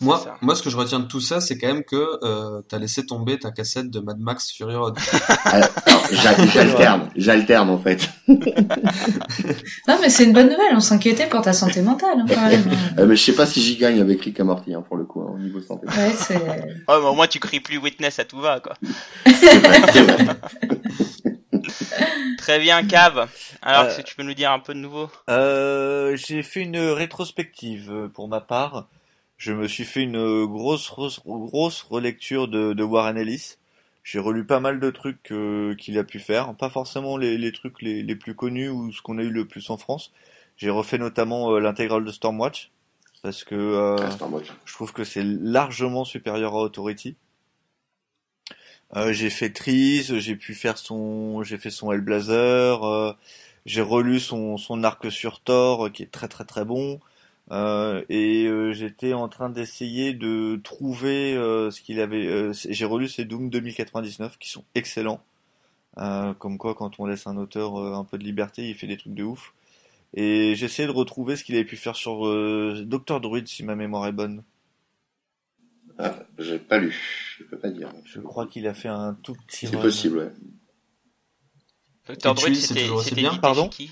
Moi, 0.00 0.20
ça. 0.22 0.36
moi, 0.42 0.56
ce 0.56 0.62
que 0.62 0.70
je 0.70 0.76
retiens 0.76 0.98
de 0.98 1.06
tout 1.06 1.20
ça, 1.20 1.40
c'est 1.40 1.56
quand 1.56 1.68
même 1.68 1.84
que 1.84 2.18
euh, 2.24 2.60
t'as 2.68 2.78
laissé 2.78 3.06
tomber 3.06 3.38
ta 3.38 3.52
cassette 3.52 3.90
de 3.90 4.00
Mad 4.00 4.18
Max 4.18 4.50
Fury 4.52 4.74
Road. 4.74 4.98
J'alterne, 6.12 7.08
j'alterne 7.16 7.70
en 7.70 7.78
fait. 7.78 8.08
Non, 9.86 9.98
mais 10.00 10.08
c'est 10.08 10.24
une 10.24 10.32
bonne 10.32 10.48
nouvelle. 10.48 10.74
On 10.74 10.80
s'inquiétait 10.80 11.26
pour 11.26 11.42
ta 11.42 11.52
santé 11.52 11.82
mentale, 11.82 12.18
hein, 12.20 12.24
quand 12.28 12.48
même. 12.48 12.64
Euh, 12.98 13.06
mais 13.06 13.16
je 13.16 13.22
sais 13.22 13.34
pas 13.34 13.46
si 13.46 13.60
j'y 13.60 13.76
gagne 13.76 14.00
avec 14.00 14.22
Rick 14.22 14.40
et 14.40 14.42
Morty 14.42 14.74
hein, 14.74 14.82
pour 14.86 14.96
le 14.96 15.04
coup 15.04 15.20
hein, 15.20 15.32
au 15.34 15.38
niveau 15.38 15.60
santé. 15.60 15.86
Ouais, 15.86 16.12
c'est. 16.16 16.36
Ouais, 16.36 16.64
mais 16.88 16.94
au 16.94 17.14
moins 17.14 17.26
tu 17.26 17.38
cries 17.38 17.60
plus 17.60 17.78
Witness 17.78 18.18
à 18.18 18.24
tout 18.24 18.40
va, 18.40 18.60
quoi. 18.60 18.74
Très 22.38 22.58
bien, 22.58 22.86
Cab. 22.86 23.28
Alors, 23.62 23.82
Euh, 23.82 23.88
est-ce 23.88 23.96
que 23.98 24.02
tu 24.02 24.14
peux 24.16 24.22
nous 24.22 24.34
dire 24.34 24.52
un 24.52 24.58
peu 24.58 24.74
de 24.74 24.78
nouveau 24.78 25.10
Euh, 25.28 26.16
j'ai 26.16 26.42
fait 26.42 26.60
une 26.60 26.78
rétrospective 26.78 27.90
euh, 27.90 28.08
pour 28.08 28.28
ma 28.28 28.40
part. 28.40 28.88
Je 29.36 29.52
me 29.52 29.66
suis 29.66 29.84
fait 29.84 30.02
une 30.02 30.44
grosse 30.46 30.88
grosse, 30.90 31.20
grosse 31.24 31.82
relecture 31.82 32.48
de, 32.48 32.72
de 32.72 32.82
Warren 32.84 33.16
Ellis. 33.18 33.56
J'ai 34.04 34.18
relu 34.18 34.44
pas 34.44 34.60
mal 34.60 34.80
de 34.80 34.90
trucs 34.90 35.32
euh, 35.32 35.74
qu'il 35.76 35.98
a 35.98 36.04
pu 36.04 36.18
faire, 36.20 36.54
pas 36.54 36.68
forcément 36.68 37.16
les, 37.16 37.38
les 37.38 37.52
trucs 37.52 37.80
les, 37.80 38.02
les 38.02 38.16
plus 38.16 38.34
connus 38.34 38.68
ou 38.68 38.92
ce 38.92 39.00
qu'on 39.00 39.18
a 39.18 39.22
eu 39.22 39.30
le 39.30 39.46
plus 39.46 39.70
en 39.70 39.76
France. 39.78 40.12
J'ai 40.56 40.70
refait 40.70 40.98
notamment 40.98 41.52
euh, 41.52 41.58
l'intégrale 41.58 42.04
de 42.04 42.12
Stormwatch 42.12 42.70
parce 43.22 43.42
que 43.44 43.54
euh, 43.54 43.96
moi, 44.28 44.42
je 44.66 44.72
trouve 44.74 44.92
que 44.92 45.04
c'est 45.04 45.24
largement 45.24 46.04
supérieur 46.04 46.54
à 46.54 46.58
Authority. 46.60 47.16
Euh, 48.96 49.12
j'ai 49.12 49.30
fait 49.30 49.50
Tris, 49.50 50.04
j'ai 50.04 50.36
pu 50.36 50.54
faire 50.54 50.78
son, 50.78 51.42
j'ai 51.42 51.58
fait 51.58 51.70
son 51.70 51.90
Hellblazer, 51.90 52.84
euh, 52.84 53.12
j'ai 53.66 53.80
relu 53.82 54.20
son, 54.20 54.56
son 54.56 54.84
arc 54.84 55.10
sur 55.10 55.40
Thor, 55.40 55.86
euh, 55.86 55.90
qui 55.90 56.04
est 56.04 56.12
très 56.12 56.28
très 56.28 56.44
très 56.44 56.64
bon. 56.64 57.00
Euh, 57.50 58.04
et 58.08 58.48
j'étais 58.72 59.12
en 59.12 59.28
train 59.28 59.50
d'essayer 59.50 60.14
de 60.14 60.60
trouver 60.64 61.34
ce 61.34 61.80
qu'il 61.80 62.00
avait. 62.00 62.52
j'ai 62.54 62.84
relu 62.84 63.08
ses 63.08 63.24
Doom 63.24 63.50
2099 63.50 64.38
qui 64.38 64.50
sont 64.50 64.64
excellents. 64.74 65.22
Comme 65.96 66.58
quoi, 66.58 66.74
quand 66.74 67.00
on 67.00 67.06
laisse 67.06 67.26
un 67.26 67.36
auteur 67.36 67.76
un 67.78 68.04
peu 68.04 68.18
de 68.18 68.24
liberté, 68.24 68.68
il 68.68 68.74
fait 68.76 68.86
des 68.86 68.96
trucs 68.96 69.14
de 69.14 69.24
ouf. 69.24 69.54
Et 70.14 70.54
j'essayais 70.56 70.88
de 70.88 70.92
retrouver 70.92 71.36
ce 71.36 71.44
qu'il 71.44 71.54
avait 71.56 71.64
pu 71.64 71.76
faire 71.76 71.96
sur 71.96 72.20
Dr. 72.86 73.20
Druid, 73.20 73.48
si 73.48 73.64
ma 73.64 73.76
mémoire 73.76 74.06
est 74.06 74.12
bonne. 74.12 74.42
Ah, 75.98 76.14
j'ai 76.38 76.58
pas 76.58 76.78
lu, 76.78 76.94
je 77.38 77.44
peux 77.44 77.58
pas 77.58 77.70
dire. 77.70 77.92
Je 78.04 78.20
crois 78.20 78.46
qu'il 78.46 78.66
a 78.66 78.74
fait 78.74 78.88
un 78.88 79.16
tout 79.22 79.34
petit 79.46 79.66
C'est 79.66 79.80
possible, 79.80 80.18
ouais. 80.18 80.32
Tris, 82.34 82.56
c'est 82.56 82.66
c'était 82.66 82.82
toujours 82.82 82.98
aussi 82.98 83.14
bien, 83.14 83.34
pardon 83.36 83.64
chez 83.64 83.86
qui? 83.86 83.90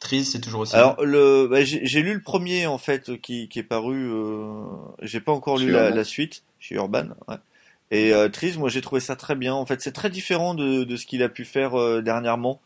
Tris, 0.00 0.24
c'est 0.24 0.40
toujours 0.40 0.60
aussi. 0.62 0.74
Alors 0.74 1.02
le, 1.02 1.46
bah, 1.46 1.62
j'ai 1.62 2.02
lu 2.02 2.14
le 2.14 2.22
premier 2.22 2.66
en 2.66 2.78
fait 2.78 3.20
qui, 3.20 3.48
qui 3.48 3.58
est 3.58 3.64
paru. 3.64 4.10
Euh, 4.10 4.64
j'ai 5.02 5.20
pas 5.20 5.32
encore 5.32 5.58
lu 5.58 5.70
la, 5.70 6.04
suite 6.04 6.42
chez 6.58 6.74
Urban. 6.74 7.08
Ouais. 7.28 7.36
Et 7.90 8.12
euh, 8.12 8.28
Tris, 8.28 8.56
moi 8.58 8.68
j'ai 8.68 8.80
trouvé 8.80 9.00
ça 9.00 9.16
très 9.16 9.34
bien. 9.34 9.54
En 9.54 9.64
fait, 9.66 9.80
c'est 9.80 9.92
très 9.92 10.10
différent 10.10 10.54
de, 10.54 10.84
de 10.84 10.96
ce 10.96 11.06
qu'il 11.06 11.22
a 11.22 11.28
pu 11.28 11.44
faire 11.44 11.78
euh, 11.78 12.02
dernièrement 12.02 12.60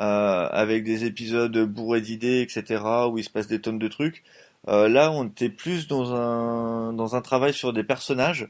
euh, 0.00 0.48
avec 0.50 0.84
des 0.84 1.04
épisodes 1.04 1.56
bourrés 1.64 2.00
d'idées, 2.00 2.40
etc. 2.40 2.82
où 3.10 3.18
il 3.18 3.24
se 3.24 3.30
passe 3.30 3.46
des 3.46 3.60
tonnes 3.60 3.78
de 3.78 3.88
trucs. 3.88 4.22
Euh, 4.68 4.88
là, 4.88 5.10
on 5.12 5.24
était 5.26 5.48
plus 5.48 5.88
dans 5.88 6.14
un 6.14 6.92
dans 6.92 7.16
un 7.16 7.20
travail 7.20 7.52
sur 7.52 7.72
des 7.72 7.82
personnages 7.84 8.48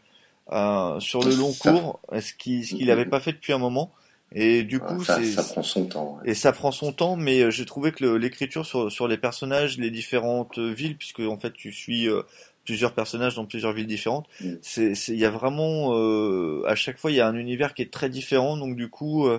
euh, 0.50 1.00
sur 1.00 1.22
le 1.22 1.34
long 1.34 1.52
Ça. 1.52 1.72
cours, 1.72 2.00
ce 2.20 2.34
qui 2.34 2.64
ce 2.64 2.74
qu'il 2.74 2.90
avait 2.90 3.06
pas 3.06 3.20
fait 3.20 3.32
depuis 3.32 3.52
un 3.52 3.58
moment. 3.58 3.92
Et 4.34 4.62
du 4.62 4.80
coup, 4.80 5.04
ça, 5.04 5.16
c'est 5.16 5.26
ça 5.26 5.42
prend 5.42 5.62
son 5.62 5.84
temps. 5.86 6.18
ouais. 6.22 6.30
et 6.30 6.34
ça 6.34 6.52
prend 6.52 6.72
son 6.72 6.92
temps, 6.92 7.16
mais 7.16 7.42
euh, 7.42 7.50
j'ai 7.50 7.66
trouvé 7.66 7.92
que 7.92 8.04
l'écriture 8.16 8.64
sur, 8.64 8.90
sur 8.90 9.06
les 9.06 9.18
personnages, 9.18 9.76
les 9.78 9.90
différentes 9.90 10.58
villes, 10.58 10.96
puisque 10.96 11.20
en 11.20 11.38
fait 11.38 11.52
tu 11.52 11.70
suis 11.70 12.08
euh, 12.08 12.22
plusieurs 12.64 12.94
personnages 12.94 13.34
dans 13.34 13.44
plusieurs 13.44 13.72
villes 13.74 13.86
différentes, 13.86 14.26
Mm. 14.40 14.52
c'est, 14.62 14.94
c'est, 14.94 15.12
il 15.12 15.18
y 15.18 15.26
a 15.26 15.30
vraiment, 15.30 15.94
euh, 15.98 16.62
à 16.66 16.74
chaque 16.74 16.96
fois 16.98 17.10
il 17.10 17.16
y 17.16 17.20
a 17.20 17.26
un 17.28 17.34
univers 17.36 17.74
qui 17.74 17.82
est 17.82 17.92
très 17.92 18.08
différent, 18.08 18.56
donc 18.56 18.74
du 18.74 18.88
coup 18.88 19.26
euh, 19.26 19.38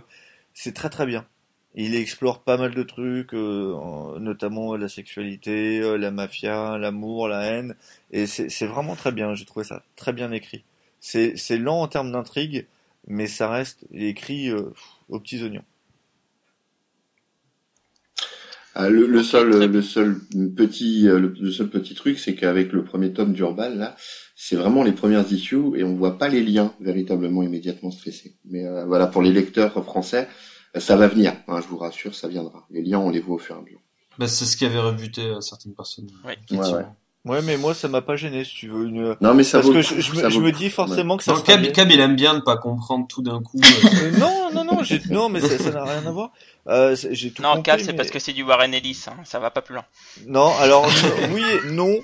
c'est 0.54 0.74
très 0.76 0.90
très 0.92 1.08
bien. 1.08 1.26
Il 1.76 1.96
explore 1.96 2.42
pas 2.44 2.58
mal 2.58 2.74
de 2.76 2.84
trucs, 2.84 3.34
euh, 3.34 3.74
en- 3.74 4.20
notamment 4.20 4.76
la 4.76 4.88
sexualité, 4.90 5.82
euh, 5.82 5.98
la 5.98 6.12
mafia, 6.12 6.78
l'amour, 6.78 7.28
la 7.28 7.44
haine, 7.46 7.76
et 8.12 8.28
c'est, 8.28 8.66
vraiment 8.68 8.96
très 8.96 9.12
bien. 9.12 9.34
J'ai 9.36 9.46
trouvé 9.46 9.66
ça 9.66 9.84
très 9.96 10.14
bien 10.14 10.32
écrit. 10.32 10.64
C'est, 11.00 11.36
c'est 11.38 11.58
lent 11.58 11.82
en 11.82 11.88
termes 11.88 12.12
d'intrigue, 12.12 12.68
mais 13.08 13.28
ça 13.28 13.50
reste 13.50 13.86
écrit 13.94 14.50
euh, 14.50 14.72
aux 15.10 15.20
petits 15.20 15.44
oignons. 15.44 15.64
Ah, 18.76 18.90
le, 18.90 19.06
le 19.06 19.22
seul, 19.22 19.50
le 19.72 19.82
seul 19.84 20.20
petit, 20.56 21.08
euh, 21.08 21.20
le, 21.20 21.34
le 21.40 21.52
seul 21.52 21.70
petit 21.70 21.94
truc, 21.94 22.18
c'est 22.18 22.34
qu'avec 22.36 22.72
le 22.72 22.84
premier 22.84 23.14
tome 23.14 23.34
d'Urban, 23.34 23.70
là, 23.70 23.96
c'est 24.36 24.56
vraiment 24.56 24.84
les 24.84 24.94
premières 24.94 25.32
issues 25.32 25.78
et 25.78 25.84
on 25.84 25.96
voit 25.96 26.18
pas 26.18 26.28
les 26.28 26.42
liens 26.44 26.74
véritablement 26.80 27.44
immédiatement 27.44 27.92
stressés. 27.92 28.34
Mais 28.46 28.66
euh, 28.66 28.86
voilà, 28.86 29.06
pour 29.06 29.22
les 29.22 29.32
lecteurs 29.32 29.84
français, 29.84 30.28
euh, 30.28 30.53
ça 30.78 30.96
va 30.96 31.08
venir. 31.08 31.34
hein, 31.48 31.60
je 31.62 31.68
vous 31.68 31.78
rassure, 31.78 32.14
ça 32.16 32.28
viendra. 32.28 32.66
Les 32.72 32.82
liens, 32.82 33.00
on 33.00 33.10
les 33.10 33.20
voit 33.20 33.36
au 33.36 33.40
fur 33.40 33.56
et 33.56 33.60
à 33.60 33.62
mesure. 33.62 33.80
Bah, 34.20 34.28
c'est 34.28 34.46
ce 34.46 34.56
qui 34.58 34.66
avait 34.66 34.80
rebuté 34.80 35.22
euh, 35.22 35.42
certaines 35.42 35.74
personnes. 35.74 36.10
Ouais. 36.26 36.38
Ouais, 36.52 36.58
ouais. 36.74 36.86
Ouais, 37.26 37.42
mais 37.42 37.56
moi 37.56 37.74
ça 37.74 37.88
m'a 37.88 38.02
pas 38.02 38.18
gêné 38.18 38.44
si 38.44 38.54
tu 38.54 38.68
veux 38.68 38.86
une. 38.90 39.16
Non, 39.22 39.34
mais 39.34 39.44
ça 39.46 39.60
Parce 39.60 39.68
vaut 39.68 39.74
que 39.76 39.82
je, 39.82 40.02
je 40.02 40.12
me, 40.14 40.30
je 40.30 40.50
dis 40.58 40.70
forcément 40.70 41.16
que 41.16 41.24
ça 41.24 41.32
Non, 41.32 41.38
sera 41.38 41.48
Cab, 41.48 41.62
bien. 41.62 41.72
Cab, 41.72 41.90
il 41.90 42.00
aime 42.02 42.18
bien 42.18 42.34
ne 42.34 42.42
pas 42.42 42.58
comprendre 42.58 43.08
tout 43.08 43.22
d'un 43.22 43.42
coup. 43.42 43.62
euh, 43.64 43.88
Euh, 44.12 44.12
non, 44.20 44.50
non, 44.54 44.66
non, 44.66 44.84
j'ai, 44.84 45.00
non, 45.10 45.30
mais 45.30 45.40
ça, 45.40 45.72
n'a 45.72 45.86
rien 45.86 46.06
à 46.06 46.12
voir. 46.12 46.32
Euh, 46.68 46.98
j'ai 47.12 47.32
tout 47.32 47.42
Non, 47.42 47.62
Cab, 47.62 47.80
c'est 47.80 47.88
mais- 47.88 47.94
parce 47.96 48.10
que 48.12 48.20
c'est 48.20 48.34
du 48.34 48.44
Warren 48.44 48.74
Ellis, 48.74 49.06
hein. 49.08 49.16
ça 49.24 49.40
va 49.40 49.52
pas 49.52 49.62
plus 49.62 49.74
loin. 49.74 49.86
Non, 50.28 50.52
alors 50.60 50.86
non, 50.86 50.92
oui, 51.34 51.44
et 51.66 51.72
non, 51.72 51.98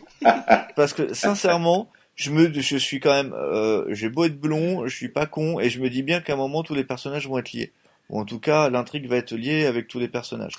parce 0.77 0.93
que 0.93 1.13
sincèrement, 1.13 1.89
je 2.15 2.31
me, 2.31 2.53
je 2.53 2.77
suis 2.77 3.01
quand 3.01 3.11
même, 3.11 3.33
euh, 3.33 3.83
j'ai 3.89 4.07
beau 4.07 4.23
être 4.23 4.39
blond, 4.39 4.88
je 4.88 4.95
suis 4.95 5.09
pas 5.09 5.25
con, 5.25 5.59
et 5.59 5.69
je 5.69 5.81
me 5.81 5.89
dis 5.89 6.01
bien 6.01 6.21
qu'à 6.21 6.33
un 6.33 6.38
moment 6.38 6.63
tous 6.63 6.75
les 6.75 6.85
personnages 6.85 7.27
vont 7.27 7.38
être 7.39 7.51
liés. 7.51 7.73
Ou 8.09 8.19
en 8.19 8.25
tout 8.25 8.39
cas, 8.39 8.69
l'intrigue 8.69 9.07
va 9.07 9.17
être 9.17 9.33
liée 9.33 9.65
avec 9.65 9.87
tous 9.87 9.99
les 9.99 10.07
personnages. 10.07 10.53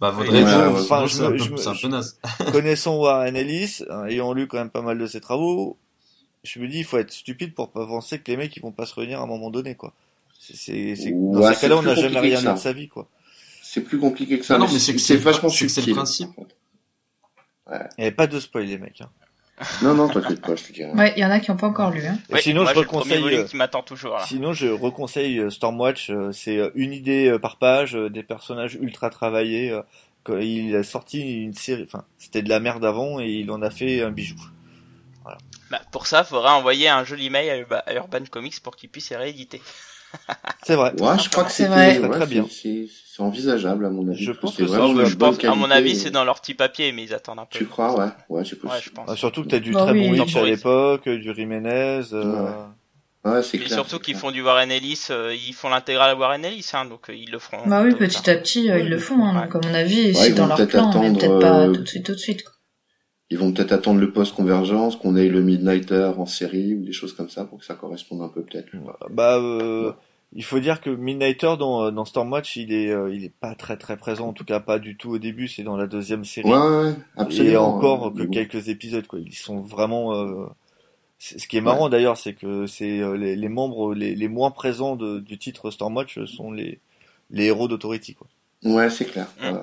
Bah, 0.00 0.14
ouais, 0.18 0.26
sinon 0.26 0.76
enfin, 0.76 1.06
c'est 1.06 1.20
un 1.22 1.72
un 1.72 1.76
peu 1.76 1.88
naze. 1.88 2.18
Connaissant 2.52 2.96
Warren 2.96 3.36
Ellis, 3.36 3.82
hein, 3.90 4.06
ayant 4.06 4.32
lu 4.32 4.46
quand 4.46 4.56
même 4.58 4.70
pas 4.70 4.80
mal 4.82 4.98
de 4.98 5.06
ses 5.06 5.20
travaux, 5.20 5.76
je 6.42 6.58
me 6.58 6.68
dis, 6.68 6.78
il 6.78 6.84
faut 6.84 6.96
être 6.98 7.12
stupide 7.12 7.54
pour 7.54 7.70
pas 7.70 7.86
penser 7.86 8.18
que 8.18 8.30
les 8.30 8.36
mecs, 8.38 8.56
ils 8.56 8.62
vont 8.62 8.72
pas 8.72 8.86
se 8.86 8.94
réunir 8.94 9.20
à 9.20 9.24
un 9.24 9.26
moment 9.26 9.50
donné, 9.50 9.74
quoi. 9.74 9.92
C'est, 10.38 10.94
dans 11.12 11.40
Ouais, 11.40 11.54
ces 11.54 11.60
cas-là, 11.60 11.76
on 11.76 11.80
plus 11.80 11.88
n'a 11.88 11.94
jamais 11.96 12.14
compliqué 12.14 12.34
que 12.34 12.40
rien 12.40 12.40
ça. 12.40 12.52
de 12.54 12.58
sa 12.58 12.72
vie, 12.72 12.88
quoi. 12.88 13.08
C'est 13.62 13.82
plus 13.82 13.98
compliqué 13.98 14.38
que 14.38 14.44
ça. 14.44 14.54
Ah 14.54 14.58
non, 14.58 14.64
mais 14.66 14.72
mais 14.72 14.78
c'est 14.78 14.86
c'est 14.86 14.92
que 14.94 14.98
c'est 15.00 15.06
c'est- 15.16 15.20
vachement 15.22 15.50
que 15.50 15.54
c'est 15.54 15.64
le 15.66 15.68
subtil. 15.70 15.94
principe. 15.94 16.30
Il 17.68 17.74
n'y 17.98 18.04
avait 18.06 18.10
pas 18.10 18.26
de 18.26 18.40
spoil, 18.40 18.64
les 18.64 18.78
mecs. 18.78 19.00
Hein. 19.02 19.10
Non, 19.82 19.94
non, 19.94 20.08
t'inquiète 20.08 20.40
pas, 20.40 20.56
je 20.56 20.64
te 20.64 20.72
dirai. 20.72 20.92
Ouais, 20.92 21.12
il 21.16 21.20
y 21.20 21.24
en 21.24 21.30
a 21.30 21.38
qui 21.40 21.50
ont 21.50 21.56
pas 21.56 21.66
encore 21.68 21.90
lu. 21.90 22.04
Hein. 22.06 22.18
Et 22.30 22.34
Ouais, 22.34 22.40
sinon, 22.42 22.62
moi, 22.62 22.70
je 22.70 22.74
le 22.74 22.80
reconseille, 22.86 23.34
euh, 23.36 23.44
qui 23.44 23.56
m'attend 23.56 23.82
toujours 23.82 24.14
là. 24.14 24.24
Sinon, 24.26 24.52
je 24.52 24.66
reconseille 24.68 25.38
euh, 25.38 25.50
Stormwatch. 25.50 26.10
euh, 26.10 26.32
C'est 26.32 26.58
une 26.74 26.92
idée 26.92 27.36
par 27.40 27.56
page, 27.58 27.94
euh, 27.96 28.08
des 28.08 28.22
personnages 28.22 28.74
ultra 28.80 29.10
travaillés. 29.10 29.70
euh, 29.70 29.82
quand 30.22 30.36
il 30.38 30.76
a 30.76 30.82
sorti 30.82 31.42
une 31.44 31.54
série, 31.54 31.84
enfin, 31.86 32.04
c'était 32.18 32.42
de 32.42 32.48
la 32.50 32.60
merde 32.60 32.84
avant 32.84 33.20
et 33.20 33.28
il 33.28 33.50
en 33.50 33.62
a 33.62 33.70
fait 33.70 34.02
un 34.02 34.10
bijou. 34.10 34.36
Bah, 35.70 35.80
pour 35.92 36.06
ça, 36.06 36.24
faudra 36.24 36.56
envoyer 36.56 36.88
un 36.88 37.04
joli 37.04 37.30
mail 37.30 37.48
à, 37.50 37.56
Urba- 37.58 37.82
à 37.86 37.94
Urban 37.94 38.24
Comics 38.30 38.60
pour 38.62 38.76
qu'ils 38.76 38.90
puissent 38.90 39.10
les 39.10 39.16
rééditer. 39.16 39.62
C'est 40.64 40.74
vrai. 40.74 40.92
Ouais, 41.00 41.18
je 41.22 41.30
crois 41.30 41.44
que 41.44 41.52
C'est 41.52 41.68
ouais, 41.70 42.08
Très 42.10 42.26
bien. 42.26 42.44
C'est 43.20 43.26
envisageable 43.26 43.84
à 43.84 43.90
mon 43.90 44.08
avis. 44.08 44.22
Je 44.22 44.32
pense 44.32 44.52
c'est 44.56 44.62
que 44.62 44.68
je- 44.68 45.16
pense, 45.16 45.44
à 45.44 45.54
mon 45.54 45.70
avis, 45.70 45.94
c'est 45.96 46.10
dans 46.10 46.24
leur 46.24 46.40
petit 46.40 46.54
papier, 46.54 46.92
mais 46.92 47.04
ils 47.04 47.14
attendent 47.14 47.38
un 47.40 47.44
peu. 47.44 47.58
Tu 47.58 47.66
crois, 47.66 47.94
ouais, 47.98 48.06
ouais, 48.30 48.44
c'est 48.44 48.56
je 48.82 48.90
pense. 48.90 49.06
Ah, 49.08 49.16
surtout 49.16 49.42
que 49.44 49.48
t'as 49.48 49.58
du 49.58 49.72
Bah 49.72 49.82
très 49.82 49.92
oui, 49.92 50.08
bon 50.08 50.14
ils 50.14 50.22
Hitch 50.22 50.36
à 50.36 50.42
l'époque, 50.44 51.06
euh, 51.06 51.18
du 51.18 51.34
Jiménez. 51.34 52.00
euh, 52.12 52.42
Ouais. 53.24 53.30
Ouais, 53.32 53.42
c'est 53.42 53.58
Et 53.58 53.60
clair. 53.60 53.74
surtout 53.74 53.96
c'est 53.96 54.02
qu'ils 54.02 54.16
font 54.16 54.30
du 54.30 54.40
Warren 54.40 54.70
Ellis, 54.70 55.08
euh, 55.10 55.34
ils 55.34 55.52
font 55.52 55.68
l'intégrale 55.68 56.10
à 56.10 56.16
Warren 56.16 56.42
Ellis, 56.42 56.70
hein, 56.72 56.86
donc 56.86 57.10
euh, 57.10 57.14
ils 57.14 57.30
le 57.30 57.38
feront. 57.38 57.58
Bah 57.66 57.82
oui, 57.84 57.94
petit 57.94 58.30
à 58.30 58.36
petit, 58.36 58.70
euh, 58.70 58.78
ils 58.78 58.88
le 58.88 58.98
font. 58.98 59.22
Hein, 59.22 59.46
donc, 59.52 59.62
à 59.62 59.68
mon 59.68 59.74
avis, 59.74 60.06
Ouais, 60.06 60.12
c'est 60.14 60.28
ils 60.30 60.34
dans 60.34 60.44
vont 60.44 60.48
leur 60.48 60.56
peut-être 60.56 60.70
plan, 60.70 60.88
mais 60.88 61.08
attendre, 61.08 61.18
peut-être 61.18 61.38
pas 61.38 61.60
euh, 61.66 61.72
tout 61.74 61.82
de 61.82 61.86
suite, 61.88 62.06
tout 62.06 62.12
de 62.12 62.16
suite. 62.18 62.42
quoi. 62.44 62.52
Ils 63.28 63.36
vont 63.38 63.52
peut-être 63.52 63.72
attendre 63.72 64.00
le 64.00 64.10
post-convergence, 64.10 64.96
qu'on 64.96 65.16
ait 65.16 65.28
le 65.28 65.42
Midnighter 65.42 66.12
en 66.16 66.24
série 66.24 66.74
ou 66.74 66.82
des 66.82 66.92
choses 66.92 67.12
comme 67.12 67.28
ça 67.28 67.44
pour 67.44 67.58
que 67.58 67.64
ça 67.66 67.74
corresponde 67.74 68.22
un 68.22 68.28
peu 68.28 68.42
peut-être. 68.42 68.68
Bah, 69.10 69.36
euh, 69.36 69.92
il 70.32 70.44
faut 70.44 70.60
dire 70.60 70.80
que 70.80 70.90
Midnighter 70.90 71.54
dans, 71.58 71.84
euh, 71.86 71.90
dans 71.90 72.04
Stormwatch, 72.04 72.56
il 72.56 72.72
est, 72.72 72.90
euh, 72.90 73.12
il 73.14 73.24
est 73.24 73.34
pas 73.34 73.54
très 73.54 73.76
très 73.76 73.96
présent. 73.96 74.28
En 74.28 74.32
tout 74.32 74.44
cas, 74.44 74.60
pas 74.60 74.78
du 74.78 74.96
tout 74.96 75.10
au 75.10 75.18
début. 75.18 75.48
C'est 75.48 75.62
dans 75.64 75.76
la 75.76 75.86
deuxième 75.86 76.24
série. 76.24 76.48
Ouais, 76.48 76.56
ouais, 76.58 76.94
absolument. 77.16 77.52
Et 77.52 77.56
encore 77.56 78.06
euh, 78.08 78.10
que 78.10 78.22
quelques 78.24 78.68
épisodes, 78.68 79.06
quoi. 79.06 79.18
Ils 79.18 79.34
sont 79.34 79.60
vraiment. 79.60 80.14
euh, 80.14 80.46
Ce 81.18 81.46
qui 81.48 81.56
est 81.56 81.60
marrant 81.60 81.88
d'ailleurs, 81.88 82.16
c'est 82.16 82.34
que 82.34 82.66
c'est 82.66 83.00
euh, 83.00 83.16
les, 83.16 83.34
les 83.36 83.48
membres 83.48 83.94
les, 83.94 84.14
les 84.14 84.28
moins 84.28 84.50
présents 84.50 84.96
de- 84.96 85.18
du 85.20 85.36
titre 85.38 85.70
Stormwatch 85.70 86.24
sont 86.26 86.52
les 86.52 86.80
les 87.30 87.46
héros 87.46 87.68
d'Authority, 87.68 88.14
quoi. 88.14 88.26
Ouais, 88.64 88.88
c'est 88.90 89.04
clair. 89.06 89.26
Mm. 89.40 89.52
ouais. 89.52 89.60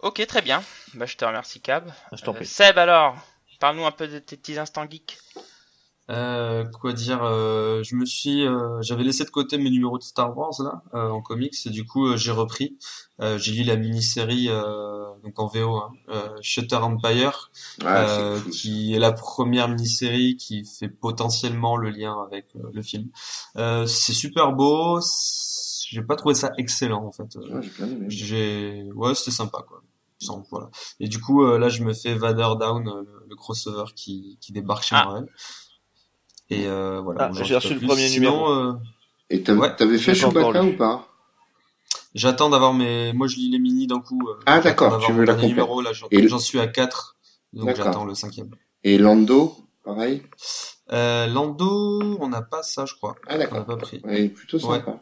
Ok, 0.00 0.26
très 0.26 0.42
bien. 0.42 0.62
Bah, 0.94 1.06
je 1.06 1.16
te 1.16 1.24
remercie, 1.24 1.60
Cab. 1.60 1.90
Je 2.12 2.22
t'en 2.22 2.32
Euh, 2.32 2.34
prie. 2.36 2.46
Seb, 2.46 2.76
alors, 2.78 3.16
parle-nous 3.60 3.84
un 3.86 3.92
peu 3.92 4.08
de 4.08 4.18
tes 4.18 4.36
petits 4.36 4.58
instants 4.58 4.86
geeks. 4.90 5.18
Euh, 6.12 6.64
quoi 6.66 6.92
dire, 6.92 7.22
euh, 7.22 7.82
je 7.82 7.96
me 7.96 8.04
suis, 8.04 8.46
euh, 8.46 8.80
j'avais 8.82 9.02
laissé 9.02 9.24
de 9.24 9.30
côté 9.30 9.56
mes 9.56 9.70
numéros 9.70 9.96
de 9.98 10.02
Star 10.02 10.36
Wars 10.36 10.52
là, 10.62 10.82
euh, 10.94 11.08
en 11.08 11.22
comics, 11.22 11.54
et 11.66 11.70
du 11.70 11.86
coup 11.86 12.06
euh, 12.08 12.16
j'ai 12.16 12.30
repris. 12.32 12.76
Euh, 13.20 13.38
j'ai 13.38 13.52
lu 13.52 13.62
la 13.62 13.76
mini-série 13.76 14.48
euh, 14.50 15.06
donc 15.24 15.38
en 15.38 15.46
VO, 15.46 15.76
hein, 15.76 15.90
euh, 16.10 16.28
Shutter 16.42 16.76
Empire, 16.76 17.50
Ouais, 17.80 17.86
euh, 17.88 18.36
c'est 18.36 18.42
cool. 18.44 18.52
qui 18.52 18.94
est 18.94 18.98
la 18.98 19.12
première 19.12 19.68
mini-série 19.68 20.36
qui 20.36 20.64
fait 20.64 20.88
potentiellement 20.88 21.76
le 21.76 21.90
lien 21.90 22.16
avec 22.26 22.46
euh, 22.56 22.68
le 22.72 22.82
film. 22.82 23.08
Euh, 23.56 23.86
c'est 23.86 24.12
super 24.12 24.52
beau, 24.52 25.00
j'ai 25.88 26.02
pas 26.02 26.16
trouvé 26.16 26.34
ça 26.34 26.50
excellent 26.58 27.04
en 27.06 27.12
fait. 27.12 27.36
Euh, 27.36 27.60
Ouais, 27.60 28.08
j'ai 28.08 28.88
ouais, 28.94 29.14
c'était 29.14 29.30
sympa 29.30 29.64
quoi. 29.66 29.82
Sans- 30.18 30.44
voilà. 30.50 30.70
Et 31.00 31.08
du 31.08 31.20
coup 31.20 31.44
euh, 31.44 31.58
là 31.58 31.68
je 31.68 31.82
me 31.82 31.92
fais 31.94 32.14
Vader 32.14 32.50
Down, 32.58 32.86
euh, 32.88 33.02
le, 33.02 33.26
le 33.28 33.36
crossover 33.36 33.84
qui, 33.94 34.36
qui 34.40 34.52
débarque 34.52 34.84
chez 34.84 34.94
Ah. 34.96 35.04
Marvel. 35.04 35.26
Et 36.52 36.66
euh, 36.66 37.00
voilà. 37.00 37.30
Ah, 37.34 37.42
j'ai 37.42 37.54
reçu 37.54 37.74
le 37.74 37.78
plus. 37.78 37.86
premier 37.86 38.08
Sinon, 38.08 38.30
numéro. 38.32 38.50
euh, 38.52 38.72
Et 39.30 39.42
t'avais 39.42 39.58
Ouais, 39.60 39.98
fait 39.98 40.14
Chewbacca 40.14 40.62
ou 40.64 40.72
pas? 40.76 41.08
J'attends 42.14 42.50
d'avoir 42.50 42.74
mes, 42.74 43.12
moi 43.14 43.26
je 43.26 43.36
lis 43.36 43.50
les 43.50 43.58
mini 43.58 43.86
d'un 43.86 44.00
coup. 44.00 44.28
euh, 44.28 44.34
Ah, 44.46 44.60
d'accord, 44.60 44.98
tu 45.04 45.12
veux 45.12 45.24
la 45.24 45.34
numéro 45.36 45.80
là, 45.80 45.92
j'en 45.92 46.08
Et 46.10 46.20
le- 46.20 46.28
j'en 46.28 46.38
suis 46.38 46.60
à 46.60 46.66
4 46.66 47.16
donc 47.54 47.66
D'accord. 47.66 47.84
j'attends 47.86 48.04
le 48.04 48.14
cinquième. 48.14 48.50
Et 48.84 48.98
Lando, 48.98 49.54
pareil? 49.84 50.22
Euh, 50.92 51.26
Lando, 51.26 52.18
on 52.20 52.28
n'a 52.28 52.42
pas 52.42 52.62
ça 52.62 52.84
je 52.86 52.94
crois. 52.94 53.14
Ah, 53.26 53.34
On 53.34 53.38
n'a 53.38 53.44
d'accord. 53.44 53.66
pas 53.66 53.76
pris. 53.76 54.00
Ouais, 54.04 54.28
plutôt 54.28 54.58
sympa. 54.58 54.98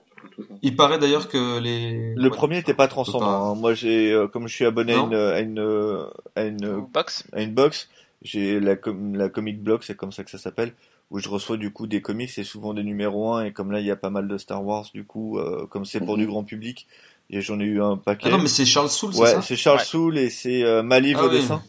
Il 0.63 0.77
paraît 0.77 0.99
d'ailleurs 0.99 1.29
que 1.29 1.59
les. 1.59 2.15
Le 2.15 2.23
ouais, 2.25 2.31
premier 2.31 2.57
n'était 2.57 2.75
pas 2.75 2.87
transcendant. 2.89 3.53
hein. 3.53 3.55
Moi, 3.57 3.75
j'ai, 3.75 4.13
euh, 4.13 4.29
comme 4.29 4.47
je 4.47 4.55
suis 4.55 4.65
abonné 4.67 4.93
à 4.95 4.99
une, 4.99 5.15
à 5.15 5.41
une, 5.41 6.07
à 6.37 6.45
une, 6.45 6.87
Box 6.93 7.25
à 7.33 7.43
une 7.43 7.55
box, 7.55 7.89
j'ai 8.23 8.61
la, 8.61 8.77
com- 8.77 9.17
la 9.17 9.29
comic 9.29 9.63
block, 9.63 9.83
c'est 9.85 9.97
comme 9.97 10.13
ça 10.13 10.23
que 10.23 10.31
ça 10.31 10.39
s'appelle, 10.39 10.75
où 11.11 11.19
je 11.19 11.29
reçois 11.29 11.57
du 11.57 11.73
coup 11.73 11.87
des 11.87 12.01
comics, 12.01 12.31
c'est 12.31 12.45
souvent 12.45 12.73
des 12.75 12.83
numéros 12.85 13.33
1, 13.35 13.47
et 13.47 13.53
comme 13.53 13.73
là, 13.73 13.81
il 13.81 13.87
y 13.87 13.91
a 13.91 13.97
pas 13.97 14.11
mal 14.11 14.29
de 14.29 14.39
Star 14.39 14.65
Wars, 14.65 14.87
du 14.95 15.05
coup, 15.05 15.39
euh, 15.39 15.67
comme 15.67 15.85
c'est 15.85 16.01
pour 16.01 16.15
Mhm. 16.15 16.21
du 16.21 16.27
grand 16.27 16.45
public, 16.45 16.87
et 17.31 17.41
j'en 17.41 17.59
ai 17.61 17.65
eu 17.65 17.83
un 17.83 17.97
paquet. 17.97 18.29
Ah 18.29 18.31
non 18.31 18.39
mais 18.39 18.49
c'est 18.49 18.65
Charles 18.65 18.91
Soule, 18.91 19.13
c'est 19.15 19.21
ouais, 19.21 19.33
ça? 19.33 19.43
c'est 19.43 19.57
Charles 19.57 19.79
Ouais. 19.79 19.85
Soule 19.85 20.19
et 20.19 20.31
c'est 20.31 20.63
euh, 20.63 20.83
Maliv 20.83 21.17
Ah 21.19 21.25
au 21.27 21.29
oui. 21.29 21.37
dessin. 21.37 21.63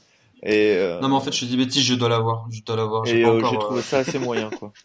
Et, 0.44 0.76
euh, 0.76 1.00
Non 1.02 1.10
mais 1.10 1.16
en 1.16 1.22
fait 1.22 1.32
je 1.32 1.46
dis 1.46 1.56
bêtise, 1.58 1.84
je 1.84 1.94
dois 1.94 2.10
l'avoir, 2.10 2.48
je 2.52 2.64
dois 2.64 2.76
l'avoir. 2.76 3.06
J'ai 3.06 3.22
et 3.22 3.26
euh, 3.26 3.40
j'ai 3.44 3.56
euh, 3.56 3.60
trouvé 3.60 3.82
ça 3.82 4.00
assez 4.00 4.18
moyen, 4.20 4.50
quoi. 4.60 4.74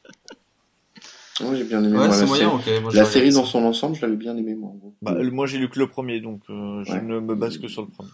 Ouais, 1.41 1.55
j'ai 1.57 1.65
bien 1.65 1.85
aimé. 1.85 1.93
Ouais 1.99 2.07
moi, 2.07 2.11
c'est 2.13 2.21
la 2.21 2.27
moyen, 2.27 2.63
série. 2.63 2.81
Moi, 2.81 2.93
la 2.95 3.05
série 3.05 3.31
dans 3.31 3.45
son 3.45 3.63
ensemble, 3.65 3.95
je 3.95 4.01
l'avais 4.01 4.17
bien 4.17 4.35
aimé, 4.39 4.55
moi. 4.55 4.71
en 4.71 4.75
gros. 4.75 4.95
Bah, 5.03 5.15
moi, 5.31 5.47
j'ai 5.47 5.59
lu 5.59 5.69
que 5.69 5.79
le 5.79 5.87
premier, 5.87 6.21
donc 6.21 6.41
euh, 6.49 6.83
je 6.85 6.93
Ouais. 6.93 7.03
ne 7.03 7.21
me 7.21 7.35
base 7.35 7.59
que 7.59 7.69
sur 7.69 7.83
le 7.83 7.89
premier. 7.89 8.09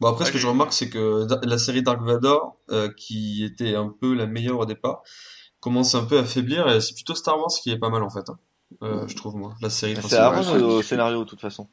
Bon 0.00 0.08
après 0.08 0.24
ce 0.24 0.30
Ah, 0.30 0.32
que 0.32 0.38
j'ai- 0.38 0.42
je 0.42 0.46
remarque 0.48 0.72
c'est 0.72 0.90
que 0.90 1.26
la 1.46 1.58
série 1.58 1.82
Dark 1.82 2.02
Vador, 2.02 2.56
euh, 2.70 2.90
qui 2.96 3.44
était 3.44 3.74
un 3.74 3.88
peu 3.88 4.14
la 4.14 4.26
meilleure 4.26 4.58
au 4.58 4.66
départ, 4.66 5.02
commence 5.60 5.94
un 5.94 6.04
peu 6.04 6.18
à 6.18 6.24
faiblir 6.24 6.68
et 6.68 6.80
c'est 6.80 6.94
plutôt 6.94 7.14
Star 7.14 7.38
Wars 7.38 7.48
qui 7.62 7.70
est 7.70 7.78
pas 7.78 7.90
mal 7.90 8.02
en 8.02 8.10
fait. 8.10 8.28
hein. 8.28 8.38
Euh, 8.82 9.06
je 9.06 9.14
trouve 9.16 9.36
moi 9.36 9.54
la 9.62 9.70
série. 9.70 9.94
C'est 9.94 10.00
principale. 10.00 10.24
Aaron 10.34 10.62
au 10.64 10.82
c'est- 10.82 10.88
scénario, 10.88 11.20
de 11.24 11.28
toute 11.28 11.40
façon. 11.40 11.68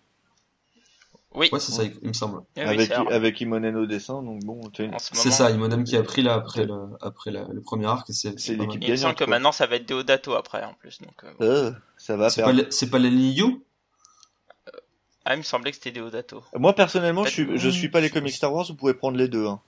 Oui, 1.34 1.48
Ouais 1.52 1.60
c'est 1.62 1.72
ça 1.72 1.84
il 1.86 2.08
me 2.10 2.14
semble. 2.14 2.42
Eh 2.58 2.62
oui, 2.62 2.68
avec, 2.68 2.88
c'est 2.88 3.14
avec 3.14 3.40
Imonen 3.42 3.76
au 3.78 3.86
dessin, 3.86 4.22
donc 4.22 4.44
bon, 4.44 4.60
une- 4.80 5.00
ce 5.00 5.10
C'est 5.14 5.16
moment. 5.18 5.32
ça, 5.36 5.50
Imonem 5.50 5.84
qui 5.86 5.96
a 5.96 6.04
pris 6.04 6.22
là 6.24 6.34
après 6.34 6.66
le 6.66 6.76
après 7.02 7.32
la- 7.32 7.48
le 7.50 7.62
premier 7.62 7.86
arc 7.86 8.10
et 8.10 8.14
c'est 8.14 8.38
C'est 8.38 8.56
l'équipe. 8.56 8.84
Il 8.84 8.92
me 8.92 8.96
semble 8.98 9.16
que 9.16 9.24
maintenant 9.24 9.54
ça 9.54 9.66
va 9.66 9.78
être 9.78 9.88
Deodato 9.88 10.34
après 10.34 10.62
en 10.64 10.74
plus. 10.74 11.00
Donc, 11.02 11.24
euh. 11.24 11.32
Euh, 11.42 11.72
ça 11.98 12.18
va 12.18 12.30
C'est 12.30 12.44
pas 12.44 12.52
les- 12.52 12.68
c'est 12.70 12.90
pas 12.90 13.00
les 13.00 13.10
Liu? 13.10 13.64
Ah, 15.26 15.36
il 15.36 15.38
me 15.40 15.44
semblait 15.44 15.72
que 15.72 15.78
c'était 15.78 15.92
Deodato. 15.92 16.44
Moi 16.56 16.74
personnellement, 16.74 17.24
je 17.26 17.30
suis, 17.30 17.58
je 17.58 17.70
suis 17.70 17.90
pas 17.90 18.02
les 18.02 18.10
comics 18.10 18.34
Star 18.34 18.54
Wars. 18.54 18.66
Vous 18.68 18.76
pouvez 18.76 18.94
prendre 18.94 19.18
les 19.18 19.28
deux. 19.28 19.46
Hein. 19.48 19.60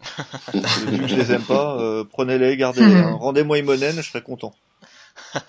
Vu 0.54 0.98
que 0.98 1.06
je 1.08 1.16
les 1.16 1.32
aime 1.32 1.42
pas, 1.44 1.76
euh, 1.80 2.04
prenez-les, 2.04 2.56
gardez-les. 2.56 2.94
hein. 2.94 3.16
Rendez-moi 3.20 3.58
Imonen, 3.58 3.96
je 3.96 4.02
serai 4.02 4.22
content. 4.22 4.54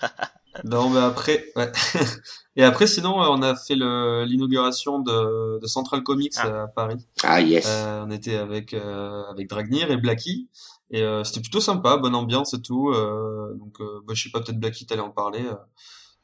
Non, 0.64 0.88
mais 0.88 1.00
après, 1.00 1.44
ouais. 1.54 1.70
Et 2.56 2.64
après, 2.64 2.86
sinon, 2.86 3.22
euh, 3.22 3.26
on 3.28 3.42
a 3.42 3.54
fait 3.54 3.74
le- 3.74 4.24
l'inauguration 4.24 5.00
de, 5.00 5.60
de 5.60 5.66
Central 5.66 6.02
Comics 6.02 6.32
Ah. 6.38 6.62
à 6.62 6.66
Paris. 6.66 7.06
Ah, 7.22 7.42
yes. 7.42 7.66
Euh, 7.68 8.04
on 8.06 8.10
était 8.10 8.36
avec 8.36 8.72
euh, 8.72 9.22
avec 9.30 9.50
Dragnir 9.50 9.90
et 9.90 9.98
Blacky 9.98 10.48
et 10.90 11.02
euh, 11.02 11.24
c'était 11.24 11.40
plutôt 11.40 11.60
sympa, 11.60 11.98
bonne 11.98 12.14
ambiance 12.14 12.54
et 12.54 12.62
tout. 12.62 12.88
Euh, 12.88 13.52
donc, 13.58 13.78
euh, 13.80 14.00
bah, 14.06 14.14
je 14.14 14.22
sais 14.22 14.30
pas, 14.30 14.40
peut-être 14.40 14.58
Blacky 14.58 14.86
t'allais 14.86 15.02
en 15.02 15.10
parler. 15.10 15.44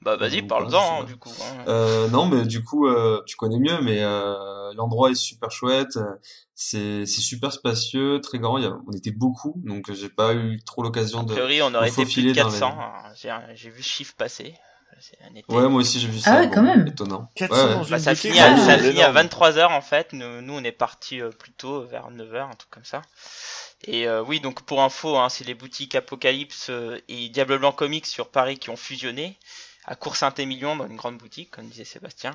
Bah 0.04 0.16
vas-y, 0.16 0.42
parle-en 0.42 1.02
hein, 1.02 1.04
du 1.04 1.16
coup. 1.16 1.30
hein. 1.40 1.64
Euh, 1.68 2.09
non, 2.09 2.26
mais 2.26 2.44
du 2.44 2.62
coup, 2.64 2.88
euh, 2.88 3.23
tu 3.26 3.37
connais 3.37 3.59
mieux, 3.59 3.80
mais 3.82 4.02
euh, 4.02 4.73
l'endroit 4.75 5.11
est 5.11 5.14
super 5.14 5.50
chouette. 5.50 5.97
euh, 5.97 6.04
C'est 6.54 7.06
c'est 7.06 7.21
super 7.21 7.52
spacieux, 7.52 8.21
très 8.21 8.38
grand. 8.38 8.59
Il 8.59 8.64
y 8.64 8.66
a, 8.66 8.76
on 8.88 8.92
était 8.92 9.11
beaucoup, 9.12 9.54
donc 9.64 9.92
j'ai 9.92 10.09
pas 10.09 10.35
eu 10.35 10.61
trop 10.64 10.82
l'occasion 10.82 11.21
A 11.21 11.25
de. 11.25 11.32
priori, 11.32 11.62
on 11.62 11.73
aurait 11.75 11.88
été 11.88 12.02
plus 12.02 12.04
de 12.04 12.09
faufiler 12.09 12.32
dans 12.32 12.49
les- 12.49 12.50
400. 12.59 12.76
hein. 12.80 13.12
J'ai 13.14 13.35
j'ai 13.54 13.71
vu 13.71 13.82
ce 13.82 13.88
chiffre 13.88 14.14
passer. 14.16 14.54
C'est 15.00 15.18
un 15.25 15.35
été. 15.35 15.52
Ouais, 15.52 15.68
moi 15.68 15.80
aussi 15.80 15.99
j'ai 15.99 16.06
vu 16.06 16.18
Ah 16.25 16.30
ça. 16.30 16.40
ouais, 16.40 16.50
quand 16.50 16.62
même. 16.62 16.87
Étonnant. 16.87 17.28
400 17.35 17.54
Ouais, 17.54 17.68
ouais. 17.71 17.75
dans 17.82 17.88
Bah, 17.90 17.99
ça 17.99 18.14
finit 18.14 18.38
à, 18.38 18.52
Ah, 18.52 18.56
ça 18.56 18.78
finit 18.78 19.02
à 19.02 19.11
énorme. 19.11 19.26
23h 19.28 19.73
en 19.73 19.80
fait. 19.80 20.12
Nous, 20.12 20.42
nous 20.42 20.54
on 20.54 20.62
est 20.62 20.71
parti 20.71 21.21
euh, 21.21 21.30
plus 21.30 21.50
tôt, 21.52 21.82
vers 21.82 22.09
9h, 22.11 22.50
un 22.50 22.54
truc 22.54 22.71
comme 22.71 22.85
ça. 22.85 23.02
Et 23.85 24.06
euh, 24.06 24.23
oui, 24.23 24.38
donc 24.38 24.62
pour 24.62 24.80
info, 24.80 25.16
hein, 25.16 25.28
c'est 25.28 25.42
les 25.44 25.54
boutiques 25.54 25.97
Apocalypse 25.97 26.68
euh, 26.71 27.00
et 27.09 27.28
Diable 27.30 27.59
Blanc 27.59 27.73
Comics 27.73 28.06
sur 28.06 28.28
Paris 28.30 28.59
qui 28.59 28.71
ont 28.71 28.76
fusionné 28.76 29.38
à 29.84 29.96
Cours 29.96 30.16
Saint-Émilion 30.16 30.76
dans 30.76 30.86
une 30.86 30.96
grande 30.96 31.18
boutique, 31.18 31.50
comme 31.50 31.66
disait 31.66 31.84
Sébastien. 31.84 32.32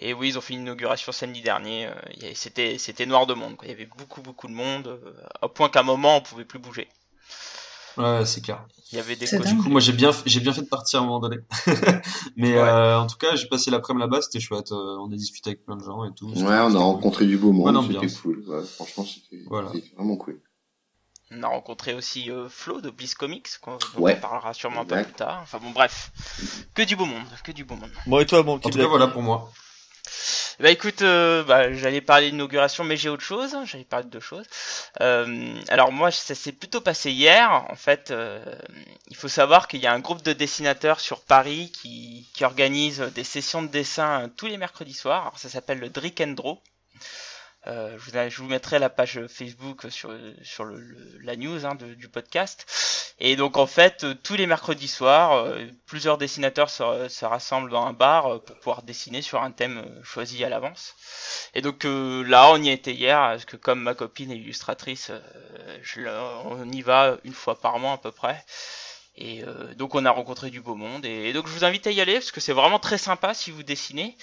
Et 0.00 0.14
oui, 0.14 0.28
ils 0.30 0.38
ont 0.38 0.40
fait 0.40 0.54
une 0.54 0.62
inauguration 0.62 1.12
samedi 1.12 1.42
dernier. 1.42 1.86
euh, 1.86 2.32
C'était 2.34 2.76
c'était 2.78 3.06
noir 3.06 3.26
de 3.26 3.34
monde. 3.34 3.56
Quoi. 3.56 3.68
Il 3.68 3.70
y 3.70 3.74
avait 3.74 3.86
beaucoup 3.98 4.20
beaucoup 4.22 4.48
de 4.48 4.52
monde, 4.54 4.86
euh, 4.88 5.12
au 5.42 5.48
point 5.48 5.68
qu'à 5.68 5.80
un 5.80 5.84
moment 5.84 6.16
on 6.16 6.20
pouvait 6.20 6.44
plus 6.44 6.58
bouger. 6.58 6.88
Ouais, 7.98 8.24
c'est 8.24 8.40
clair. 8.40 8.64
Il 8.90 8.96
y 8.96 8.98
avait 9.00 9.16
des 9.16 9.26
Du 9.26 9.56
coup, 9.58 9.68
moi 9.68 9.80
j'ai 9.80 9.92
bien, 9.92 10.12
j'ai 10.24 10.40
bien 10.40 10.52
fait 10.54 10.62
de 10.62 10.66
partir 10.66 11.00
à 11.00 11.02
un 11.02 11.06
moment 11.06 11.20
donné. 11.20 11.36
Mais 12.36 12.54
Ouais. 12.54 12.58
euh, 12.58 12.98
en 12.98 13.06
tout 13.06 13.18
cas, 13.18 13.36
j'ai 13.36 13.46
passé 13.48 13.70
l'après-midi 13.70 14.00
là-bas, 14.04 14.22
c'était 14.22 14.40
chouette. 14.40 14.72
On 14.72 15.12
a 15.12 15.16
discuté 15.16 15.50
avec 15.50 15.64
plein 15.66 15.76
de 15.76 15.84
gens 15.84 16.02
et 16.06 16.12
tout. 16.14 16.26
Ouais, 16.28 16.34
C'était- 16.36 16.46
on 16.48 16.50
a 16.52 16.58
c'était 16.64 16.72
cool. 16.72 16.82
rencontré 16.82 17.26
du 17.26 17.36
beau 17.36 17.52
monde, 17.52 17.82
c'était 17.82 17.96
ambiance. 17.98 18.20
cool. 18.20 18.42
Ouais, 18.48 18.62
franchement, 18.64 19.04
c'était 19.04 19.42
Voilà. 19.46 19.70
c'était 19.74 19.92
vraiment 19.94 20.16
cool. 20.16 20.40
On 21.34 21.42
a 21.42 21.48
rencontré 21.48 21.94
aussi 21.94 22.30
euh, 22.30 22.48
Flo 22.48 22.80
de 22.80 22.90
Bliss 22.90 23.14
Comics, 23.14 23.48
qu'on 23.60 23.72
dont 23.76 23.78
Ouais. 23.96 24.16
on 24.16 24.20
parlera 24.20 24.52
sûrement 24.54 24.82
un 24.82 24.84
peu 24.84 25.02
plus 25.02 25.12
tard. 25.14 25.40
Enfin 25.42 25.58
bon, 25.58 25.70
bref, 25.70 26.10
que 26.74 26.82
du 26.82 26.96
beau 26.96 27.06
monde, 27.06 27.24
que 27.44 27.52
du 27.52 27.64
beau 27.64 27.74
monde. 27.76 27.92
Bon, 28.06 28.20
et 28.20 28.26
toi, 28.26 28.42
mon 28.42 28.54
En 28.54 28.58
petit 28.58 28.70
tout 28.70 28.78
cas, 28.78 28.86
voilà 28.86 29.06
pour 29.08 29.22
moi. 29.22 29.50
Bah 30.60 30.70
écoute, 30.70 31.00
euh, 31.02 31.42
bah, 31.44 31.72
j'allais 31.72 32.02
parler 32.02 32.30
d'inauguration, 32.30 32.84
mais 32.84 32.96
j'ai 32.96 33.08
autre 33.08 33.22
chose. 33.24 33.56
J'allais 33.64 33.84
parler 33.84 34.04
de 34.04 34.10
deux 34.10 34.20
choses. 34.20 34.44
Euh, 35.00 35.58
alors 35.68 35.90
moi, 35.90 36.10
ça 36.10 36.34
s'est 36.34 36.52
plutôt 36.52 36.80
passé 36.80 37.10
hier. 37.10 37.50
En 37.70 37.74
fait, 37.74 38.10
euh, 38.10 38.44
il 39.08 39.16
faut 39.16 39.28
savoir 39.28 39.66
qu'il 39.66 39.80
y 39.80 39.86
a 39.86 39.92
un 39.92 39.98
groupe 40.00 40.22
de 40.22 40.32
dessinateurs 40.34 41.00
sur 41.00 41.20
Paris 41.22 41.72
qui, 41.72 42.28
qui 42.34 42.44
organise 42.44 43.00
des 43.14 43.24
sessions 43.24 43.62
de 43.62 43.68
dessin 43.68 44.30
tous 44.36 44.46
les 44.46 44.58
mercredis 44.58 44.92
soirs. 44.94 45.22
Alors, 45.22 45.38
ça 45.38 45.48
s'appelle 45.48 45.78
le 45.78 45.88
Drick 45.88 46.20
and 46.20 46.32
Draw. 46.32 46.60
Euh, 47.68 47.96
je, 48.28 48.42
vous, 48.42 48.48
mettrai 48.48 48.80
la 48.80 48.90
page 48.90 49.24
Facebook 49.28 49.86
sur, 49.90 50.12
sur 50.42 50.64
le, 50.64 50.84
la 51.22 51.36
news 51.36 51.64
hein, 51.64 51.76
du 51.76 52.08
podcast. 52.08 52.66
Et 53.20 53.36
donc 53.36 53.56
en 53.56 53.68
fait, 53.68 54.02
euh, 54.02 54.14
tous 54.20 54.34
les 54.34 54.48
mercredis 54.48 54.88
soirs, 54.88 55.34
euh, 55.34 55.66
plusieurs 55.86 56.18
dessinateurs 56.18 56.70
se, 56.70 57.08
se, 57.08 57.24
rassemblent 57.24 57.70
dans 57.70 57.86
un 57.86 57.92
bar 57.92 58.40
pour 58.42 58.56
pouvoir 58.56 58.82
dessiner 58.82 59.22
sur 59.22 59.40
un 59.42 59.52
thème 59.52 59.84
choisi 60.02 60.42
à 60.44 60.48
l'avance. 60.48 60.96
Et 61.54 61.62
donc 61.62 61.84
là, 61.84 62.50
on 62.50 62.60
y 62.60 62.70
était 62.70 62.94
hier, 62.94 63.18
parce 63.18 63.44
que 63.44 63.56
comme 63.56 63.80
ma 63.80 63.94
copine 63.94 64.32
est 64.32 64.38
illustratrice, 64.38 65.12
on 65.96 66.68
y 66.72 66.82
va 66.82 67.18
une 67.22 67.34
fois 67.34 67.60
par 67.60 67.78
mois 67.78 67.92
à 67.92 67.98
peu 67.98 68.10
près. 68.10 68.44
Et 69.16 69.44
donc 69.76 69.94
on 69.94 70.04
a 70.06 70.10
rencontré 70.10 70.50
du 70.50 70.62
beau 70.62 70.74
monde. 70.74 71.04
Et 71.04 71.32
donc 71.32 71.46
je 71.46 71.52
vous 71.52 71.64
invite 71.64 71.86
à 71.86 71.90
y 71.90 72.00
aller, 72.00 72.14
parce 72.14 72.32
que 72.32 72.40
c'est 72.40 72.54
vraiment 72.54 72.78
très 72.78 72.98
sympa 72.98 73.34
si 73.34 73.50
vous 73.50 73.62
dessinez 73.62 74.16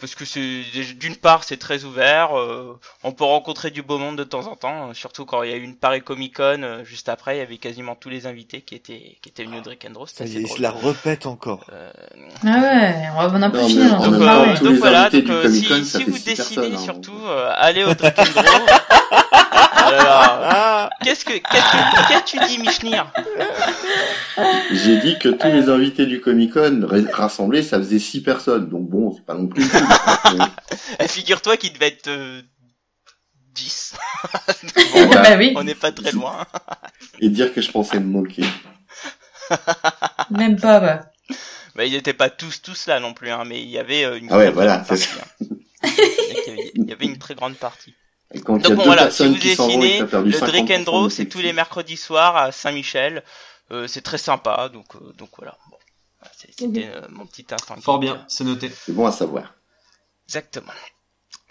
parce 0.00 0.14
que 0.14 0.24
c'est 0.24 0.62
d'une 0.96 1.16
part 1.16 1.42
c'est 1.42 1.56
très 1.56 1.84
ouvert, 1.84 2.38
euh, 2.38 2.78
on 3.02 3.12
peut 3.12 3.24
rencontrer 3.24 3.70
du 3.70 3.82
beau 3.82 3.98
monde 3.98 4.16
de 4.16 4.24
temps 4.24 4.46
en 4.46 4.54
temps, 4.54 4.90
euh, 4.90 4.94
surtout 4.94 5.24
quand 5.24 5.42
il 5.42 5.50
y 5.50 5.52
a 5.52 5.56
eu 5.56 5.62
une 5.62 5.74
Paris 5.74 6.02
Comic 6.02 6.36
Con 6.36 6.62
euh, 6.62 6.84
juste 6.84 7.08
après, 7.08 7.36
il 7.36 7.38
y 7.38 7.42
avait 7.42 7.56
quasiment 7.56 7.96
tous 7.96 8.08
les 8.08 8.26
invités 8.26 8.60
qui 8.60 8.76
étaient 8.76 9.16
qui 9.20 9.28
étaient 9.28 9.44
venus 9.44 9.60
au 9.60 9.62
Drake 9.62 9.84
and 9.88 9.92
Draw. 9.92 10.06
Il 10.20 10.48
se 10.48 10.62
la 10.62 10.70
répète 10.70 11.26
encore. 11.26 11.64
Euh... 11.72 11.90
Ah 12.46 12.60
ouais, 12.60 12.94
on 13.16 13.38
n'a 13.38 13.50
pas 13.50 13.66
fini. 13.66 13.88
Donc, 13.88 14.04
euh, 14.04 14.56
donc 14.58 14.76
voilà, 14.76 15.10
donc 15.10 15.24
si, 15.50 15.84
si 15.84 16.04
vous 16.04 16.18
dessinez 16.18 16.74
hein, 16.74 16.78
surtout, 16.78 17.18
allez 17.56 17.82
au 17.82 17.94
Drake 17.94 18.18
and 18.18 18.32
Draw. 18.34 18.42
Qu'est-ce 21.02 21.24
que 21.24 21.32
qu'est-ce 21.32 22.08
que 22.08 22.24
tu 22.24 22.38
dis, 22.46 22.58
Michnir? 22.58 23.06
J'ai 24.70 24.98
dit 24.98 25.18
que 25.18 25.28
tous 25.28 25.48
les 25.48 25.68
invités 25.68 26.06
du 26.06 26.20
Comic 26.20 26.54
Con 26.54 26.86
rassemblés, 27.12 27.62
ça 27.62 27.78
faisait 27.78 27.98
six 27.98 28.22
personnes. 28.22 28.68
Donc 28.68 28.88
bon, 28.88 29.12
c'est 29.12 29.24
pas 29.24 29.34
non 29.34 29.46
plus. 29.46 29.64
Figure-toi 31.08 31.56
qu'il 31.56 31.72
devait 31.72 31.88
être 31.88 32.08
euh, 32.08 32.42
10. 33.54 33.94
bon, 34.94 35.08
bah, 35.10 35.36
oui. 35.36 35.52
On 35.56 35.64
n'est 35.64 35.74
pas 35.74 35.92
très 35.92 36.12
loin. 36.12 36.46
Et 37.20 37.28
dire 37.28 37.52
que 37.52 37.60
je 37.60 37.70
pensais 37.70 38.00
me 38.00 38.06
moquer. 38.06 38.44
Même 40.30 40.58
pas, 40.58 40.80
bah. 40.80 41.00
Bah, 41.74 41.84
ils 41.84 41.92
n'étaient 41.92 42.12
pas 42.12 42.30
tous 42.30 42.60
tous 42.62 42.86
là 42.86 43.00
non 43.00 43.14
plus, 43.14 43.30
hein, 43.30 43.44
mais 43.46 43.62
il 43.62 43.68
y 43.68 43.78
avait 43.78 44.04
euh, 44.04 44.18
une. 44.18 44.28
Ah 44.30 44.38
ouais, 44.38 44.50
voilà, 44.50 44.84
c'est 44.86 44.96
ça. 44.96 45.24
Hein. 45.40 45.46
il 46.74 46.84
y 46.86 46.92
avait 46.92 47.06
une 47.06 47.18
très 47.18 47.34
grande 47.34 47.56
partie. 47.56 47.94
Donc 48.46 48.62
bon 48.62 48.84
voilà, 48.84 49.10
si 49.10 49.26
vous 49.26 49.34
dessinez, 49.34 50.00
le 50.00 50.38
Drake 50.38 50.70
and 50.70 50.82
Draw, 50.84 51.10
c'est 51.10 51.26
tous 51.26 51.40
les 51.40 51.52
mercredis 51.52 51.96
soirs 51.96 52.36
à 52.36 52.52
Saint-Michel. 52.52 53.22
Euh, 53.70 53.86
c'est 53.86 54.02
très 54.02 54.18
sympa, 54.18 54.68
donc 54.68 54.94
euh, 54.96 55.12
donc 55.14 55.30
voilà. 55.38 55.56
Bon, 55.70 55.76
c'était 56.36 56.88
euh, 56.88 57.06
mon 57.10 57.26
petit 57.26 57.46
instant. 57.50 57.80
Fort 57.80 57.98
bien, 57.98 58.24
c'est 58.28 58.44
noté. 58.44 58.70
C'est 58.70 58.92
bon 58.92 59.06
à 59.06 59.12
savoir. 59.12 59.54
Exactement. 60.26 60.72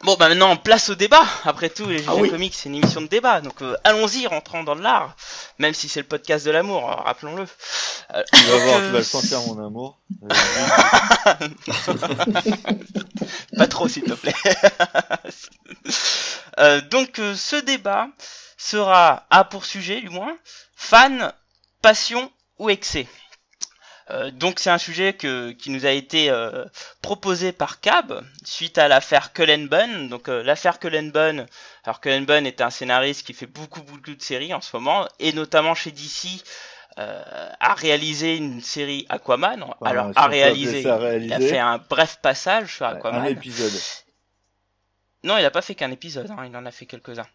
Bon 0.04 0.16
bah 0.16 0.30
maintenant 0.30 0.58
place 0.58 0.90
au 0.90 0.96
débat. 0.96 1.24
Après 1.44 1.70
tout, 1.70 1.86
les 1.88 2.04
Ah 2.08 2.16
oui. 2.16 2.28
Comics 2.30 2.56
c'est 2.56 2.70
une 2.70 2.76
émission 2.76 3.02
de 3.02 3.08
débat, 3.08 3.40
donc 3.42 3.62
euh, 3.62 3.76
allons-y, 3.84 4.26
rentrons 4.26 4.64
dans 4.64 4.74
l'art. 4.74 5.16
Même 5.60 5.76
si 5.76 5.88
c'est 5.90 6.00
le 6.02 6.08
podcast 6.08 6.44
de 6.46 6.50
l'amour, 6.52 6.90
euh, 6.90 6.96
rappelons-le. 6.96 7.46
Euh, 8.16 8.24
Tu 8.34 8.44
vas 8.46 8.52
donc, 8.52 8.62
voir, 8.64 8.78
euh, 8.80 8.86
tu 8.88 8.92
vas 8.94 8.98
le 8.98 9.04
sentir 9.04 9.42
mon 9.42 9.64
amour. 9.66 10.00
Pas 13.58 13.68
trop, 13.68 13.88
s'il 13.88 14.04
te 14.04 14.14
plaît. 14.14 14.34
Euh, 16.60 16.82
donc, 16.82 17.20
euh, 17.20 17.34
ce 17.34 17.56
débat 17.56 18.08
sera 18.58 19.26
à 19.30 19.46
pour 19.46 19.64
sujet, 19.66 20.02
du 20.02 20.10
moins, 20.10 20.38
fan, 20.76 21.32
passion 21.82 22.32
ou 22.60 22.70
excès. 22.70 23.08
Euh, 24.10 24.32
donc, 24.32 24.60
c'est 24.60 24.70
un 24.70 24.78
sujet 24.78 25.14
que, 25.14 25.52
qui 25.52 25.70
nous 25.70 25.86
a 25.86 25.92
été 25.92 26.30
euh, 26.30 26.66
proposé 27.02 27.52
par 27.52 27.80
Cab 27.80 28.24
suite 28.44 28.78
à 28.78 28.88
l'affaire 28.88 29.32
Cullen 29.32 29.68
Bunn. 29.68 30.10
Donc, 30.10 30.28
euh, 30.28 30.44
l'affaire 30.44 30.80
Cullen 30.80 31.12
Bunn, 31.12 31.46
alors 31.86 32.00
est 32.04 32.62
un 32.62 32.70
scénariste 32.70 33.26
qui 33.26 33.34
fait 33.34 33.46
beaucoup, 33.46 33.82
beaucoup 33.82 34.16
de 34.16 34.22
séries 34.22 34.54
en 34.54 34.62
ce 34.62 34.76
moment, 34.76 35.08
et 35.20 35.34
notamment 35.34 35.76
chez 35.76 35.92
DC. 35.92 36.44
Euh, 36.98 37.50
a 37.62 37.74
réalisé 37.74 38.36
une 38.36 38.60
série 38.60 39.06
Aquaman. 39.08 39.64
Alors, 39.82 40.12
a 40.14 40.28
réalisé, 40.28 40.82
il 40.82 41.32
a 41.32 41.40
fait 41.40 41.58
un 41.58 41.78
bref 41.78 42.20
passage 42.22 42.76
sur 42.76 42.86
Aquaman. 42.86 43.22
Un 43.22 43.26
épisode. 43.26 43.72
Non, 45.24 45.38
il 45.38 45.46
a 45.46 45.52
pas 45.52 45.62
fait 45.62 45.74
qu'un 45.74 45.92
épisode, 45.92 46.30
hein, 46.32 46.46
il 46.46 46.58
en 46.58 46.66
a 46.66 46.72
fait 46.72 46.86
quelques-uns. 46.86 47.28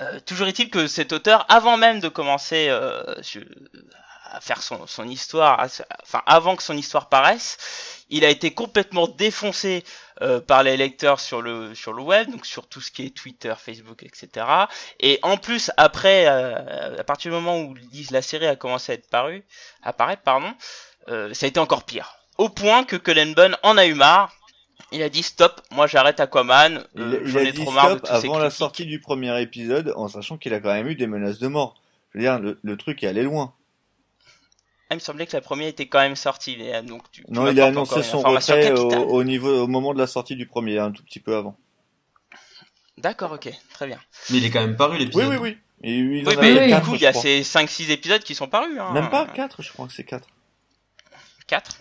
Euh, 0.00 0.18
toujours 0.20 0.48
est-il 0.48 0.70
que 0.70 0.86
cet 0.86 1.12
auteur, 1.12 1.46
avant 1.48 1.76
même 1.76 2.00
de 2.00 2.08
commencer 2.08 2.66
euh, 2.68 3.02
à 4.24 4.40
faire 4.40 4.62
son, 4.62 5.08
histoire, 5.08 5.64
enfin 6.02 6.22
avant 6.26 6.56
que 6.56 6.62
son 6.62 6.76
histoire 6.76 7.08
paraisse, 7.08 8.04
il 8.10 8.24
a 8.24 8.28
été 8.28 8.52
complètement 8.52 9.06
défoncé 9.06 9.84
euh, 10.20 10.40
par 10.40 10.62
les 10.62 10.76
lecteurs 10.76 11.20
sur 11.20 11.40
le 11.40 11.74
sur 11.74 11.92
le 11.92 12.02
web, 12.02 12.30
donc 12.30 12.44
sur 12.44 12.66
tout 12.66 12.80
ce 12.80 12.90
qui 12.90 13.06
est 13.06 13.16
Twitter, 13.16 13.54
Facebook, 13.56 14.02
etc. 14.02 14.46
Et 14.98 15.20
en 15.22 15.36
plus, 15.36 15.70
après, 15.76 16.26
à 16.26 17.04
partir 17.04 17.30
du 17.30 17.36
moment 17.36 17.60
où 17.60 17.74
la 18.10 18.22
série 18.22 18.46
a 18.46 18.56
commencé 18.56 18.92
à 18.92 18.94
être 18.96 19.08
parue, 19.08 19.44
apparaître, 19.82 20.22
pardon, 20.22 20.52
ça 21.08 21.46
a 21.46 21.46
été 21.46 21.60
encore 21.60 21.84
pire. 21.84 22.16
Au 22.36 22.48
point 22.48 22.82
que 22.82 22.96
Cullen 22.96 23.34
Bunn 23.34 23.56
en 23.62 23.78
a 23.78 23.86
eu 23.86 23.94
marre. 23.94 24.32
Il 24.94 25.02
a 25.02 25.08
dit 25.08 25.22
stop, 25.24 25.60
moi 25.72 25.86
j'arrête 25.88 26.20
Aquaman. 26.20 26.84
Euh, 26.96 27.20
il 27.24 27.28
j'en 27.30 27.38
a 27.40 27.42
ai 27.42 27.52
dit 27.52 27.62
trop 27.62 27.72
marre 27.72 27.94
de 27.94 27.98
stop 27.98 28.08
tous 28.14 28.20
ces 28.20 28.26
avant 28.28 28.38
la 28.38 28.50
sortie 28.50 28.86
du 28.86 29.00
premier 29.00 29.40
épisode, 29.42 29.92
en 29.96 30.06
sachant 30.08 30.38
qu'il 30.38 30.54
a 30.54 30.60
quand 30.60 30.72
même 30.72 30.86
eu 30.86 30.94
des 30.94 31.06
menaces 31.08 31.38
de 31.40 31.48
mort. 31.48 31.74
Je 32.12 32.18
veux 32.18 32.24
dire, 32.24 32.38
le, 32.38 32.58
le 32.62 32.76
truc 32.76 33.02
est 33.02 33.08
allé 33.08 33.22
loin. 33.24 33.54
Ah, 34.88 34.94
il 34.94 34.96
me 34.96 35.00
semblait 35.00 35.26
que 35.26 35.32
la 35.32 35.40
première 35.40 35.66
était 35.68 35.88
quand 35.88 35.98
même 35.98 36.14
sortie. 36.14 36.56
euh, 36.60 36.80
Donc 36.82 37.02
tu, 37.10 37.24
tu 37.24 37.32
Non, 37.32 37.50
il 37.50 37.60
a 37.60 37.66
annoncé 37.66 38.02
son 38.04 38.20
retrait 38.20 38.70
au, 38.72 39.24
niveau, 39.24 39.64
au 39.64 39.66
moment 39.66 39.94
de 39.94 39.98
la 39.98 40.06
sortie 40.06 40.36
du 40.36 40.46
premier, 40.46 40.78
un 40.78 40.92
tout 40.92 41.02
petit 41.02 41.20
peu 41.20 41.34
avant. 41.34 41.56
D'accord, 42.98 43.32
ok, 43.32 43.48
très 43.72 43.86
bien. 43.88 43.98
Mais 44.30 44.38
il 44.38 44.44
est 44.44 44.50
quand 44.50 44.60
même 44.60 44.76
paru 44.76 44.96
Oui, 44.96 45.04
l'épisode. 45.04 45.28
oui, 45.30 45.36
oui. 45.40 45.58
Et 45.82 45.98
il 45.98 46.28
Oui, 46.28 46.34
mais 46.40 46.72
du 46.72 46.80
coup, 46.82 46.94
il 46.94 47.00
y 47.00 47.06
a 47.06 47.12
ces 47.12 47.42
5-6 47.42 47.90
épisodes 47.90 48.22
qui 48.22 48.34
sont 48.36 48.46
parus. 48.46 48.78
Hein. 48.78 48.92
Même 48.92 49.10
pas 49.10 49.26
4, 49.26 49.60
je 49.62 49.72
crois 49.72 49.86
que 49.88 49.92
c'est 49.92 50.04
4. 50.04 50.28
4 51.48 51.78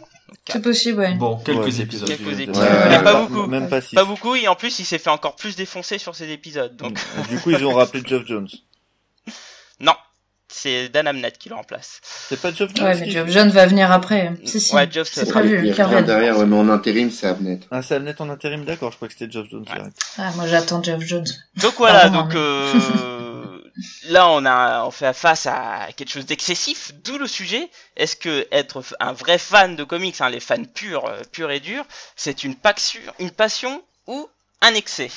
C'est 0.48 0.62
possible, 0.62 1.00
ouais. 1.00 1.14
Bon, 1.16 1.38
quelques 1.38 1.60
Ouais, 1.60 1.82
épisodes. 1.82 2.08
Quelques 2.08 2.40
épisodes. 2.40 2.56
Ouais, 2.64 2.70
mais 2.90 2.98
ouais, 2.98 3.04
pas 3.04 3.22
beaucoup. 3.22 3.46
Même 3.48 3.70
pas 3.70 3.82
6. 3.82 3.96
Pas 3.96 4.06
beaucoup, 4.06 4.36
et 4.36 4.48
en 4.48 4.56
plus, 4.56 4.80
il 4.80 4.86
s'est 4.86 4.98
fait 5.00 5.10
encore 5.10 5.36
plus 5.36 5.56
défoncer 5.56 5.98
sur 5.98 6.16
ces 6.16 6.30
épisodes. 6.32 6.76
Donc, 6.76 7.00
Du 7.30 7.40
coup, 7.40 7.52
ils 7.52 7.66
ont 7.66 7.74
rappelé 7.74 8.04
Geoff 8.08 8.26
Jones. 8.26 8.48
non, 9.80 9.94
c'est 10.48 10.90
Dan 10.90 11.08
Amnett 11.08 11.38
qui 11.38 11.50
le 11.50 11.56
remplace. 11.56 12.00
C'est 12.04 12.40
pas 12.40 12.52
Geoff 12.54 12.72
Jones 12.76 12.86
Ouais, 12.88 13.00
mais 13.00 13.10
Geoff 13.10 13.30
John 13.30 13.50
va 13.50 13.66
venir 13.66 13.92
après. 13.92 14.34
Si, 14.46 14.60
si. 14.60 14.76
Ouais, 14.76 14.88
Geoff, 14.92 15.10
c'est 15.12 15.28
prévu, 15.30 15.60
Il 15.60 15.66
y 15.68 15.72
a 15.72 15.74
qu'il 15.74 15.84
rien 15.84 15.86
revienne. 15.86 16.06
derrière, 16.06 16.38
ouais, 16.38 16.46
mais 16.46 16.56
en 16.56 16.70
intérim, 16.70 17.10
c'est 17.10 17.28
Abnet. 17.28 17.60
Ah, 17.72 17.82
c'est 17.82 17.96
Amnet 17.96 18.22
en 18.22 18.30
intérim, 18.30 18.64
d'accord, 18.66 18.92
je 18.92 18.98
crois 18.98 19.08
que 19.08 19.14
c'était 19.18 19.32
Geoff 19.32 19.48
Jones. 19.50 19.66
Ouais. 19.68 19.82
Ah, 20.20 20.32
moi 20.36 20.46
j'attends 20.48 20.82
Geoff 20.84 21.02
Jones. 21.02 21.26
Donc 21.62 21.74
voilà, 21.78 22.02
Pardon, 22.02 22.22
donc 22.24 22.36
euh, 22.36 22.72
là 24.06 24.30
on 24.30 24.46
a 24.46 24.84
on 24.86 24.92
fait 24.92 25.14
face 25.14 25.46
à 25.48 25.88
quelque 25.96 26.10
chose 26.12 26.26
d'excessif, 26.26 26.92
d'où 27.04 27.18
le 27.18 27.28
sujet. 27.28 27.70
Est-ce 27.98 28.16
que 28.16 28.48
être 28.52 28.84
un 29.00 29.14
vrai 29.14 29.38
fan 29.38 29.76
de 29.76 29.84
comics, 29.84 30.20
hein, 30.22 30.30
les 30.30 30.40
fans 30.40 30.64
purs, 30.64 31.06
euh, 31.06 31.22
purs 31.32 31.52
et 31.52 31.60
durs, 31.60 31.86
c'est 32.16 32.44
une 32.44 32.56
passion, 32.56 33.02
une 33.20 33.32
passion 33.32 33.84
ou 34.08 34.30
un 34.62 34.74
excès? 34.76 35.12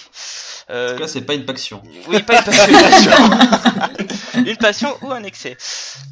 En 0.68 0.72
Euh, 0.74 0.94
tout 0.94 1.02
cas, 1.02 1.08
c'est 1.08 1.20
pas 1.22 1.34
une 1.34 1.44
passion. 1.46 1.82
Oui, 2.08 2.22
pas 2.22 2.38
une 2.38 2.44
passion, 2.44 2.66
une 2.66 2.80
passion. 2.90 3.12
une 4.46 4.56
passion 4.56 4.98
ou 5.02 5.12
un 5.12 5.22
excès. 5.22 5.56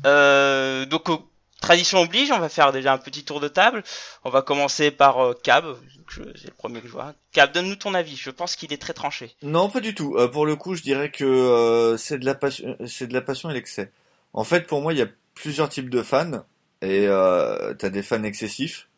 Euh, 0.07 0.87
donc, 0.87 1.09
euh, 1.11 1.17
tradition 1.65 2.01
oblige, 2.01 2.31
on 2.31 2.39
va 2.39 2.49
faire 2.49 2.73
déjà 2.73 2.93
un 2.93 2.99
petit 2.99 3.25
tour 3.25 3.41
de 3.41 3.49
table. 3.49 3.83
On 4.25 4.31
va 4.31 4.43
commencer 4.43 4.91
par 4.91 5.19
euh, 5.19 5.35
Cab. 5.43 5.65
C'est 6.11 6.47
le 6.47 6.55
premier 6.57 6.81
que 6.81 6.89
je 6.89 6.93
vois. 6.93 7.15
Cab, 7.33 7.53
donne-nous 7.53 7.77
ton 7.77 7.95
avis. 7.95 8.17
Je 8.17 8.31
pense 8.31 8.55
qu'il 8.55 8.73
est 8.73 8.81
très 8.81 8.93
tranché. 8.93 9.35
Non, 9.43 9.71
pas 9.71 9.81
du 9.81 9.95
tout. 9.95 10.15
Euh, 10.17 10.29
pour 10.29 10.45
le 10.45 10.57
coup, 10.57 10.75
je 10.75 10.83
dirais 10.83 11.11
que 11.11 11.25
euh, 11.25 11.97
c'est 11.97 12.19
de 12.19 12.25
la 12.27 12.35
passion, 12.35 13.51
et 13.51 13.55
l'excès. 13.55 13.91
En 14.35 14.45
fait, 14.45 14.67
pour 14.67 14.83
moi, 14.83 14.93
il 14.93 14.99
y 14.99 15.03
a 15.03 15.09
plusieurs 15.35 15.69
types 15.69 15.91
de 15.91 16.03
fans 16.03 16.45
et 16.83 17.07
t'as 17.07 17.89
des 17.89 18.03
fans 18.03 18.23
excessifs 18.25 18.89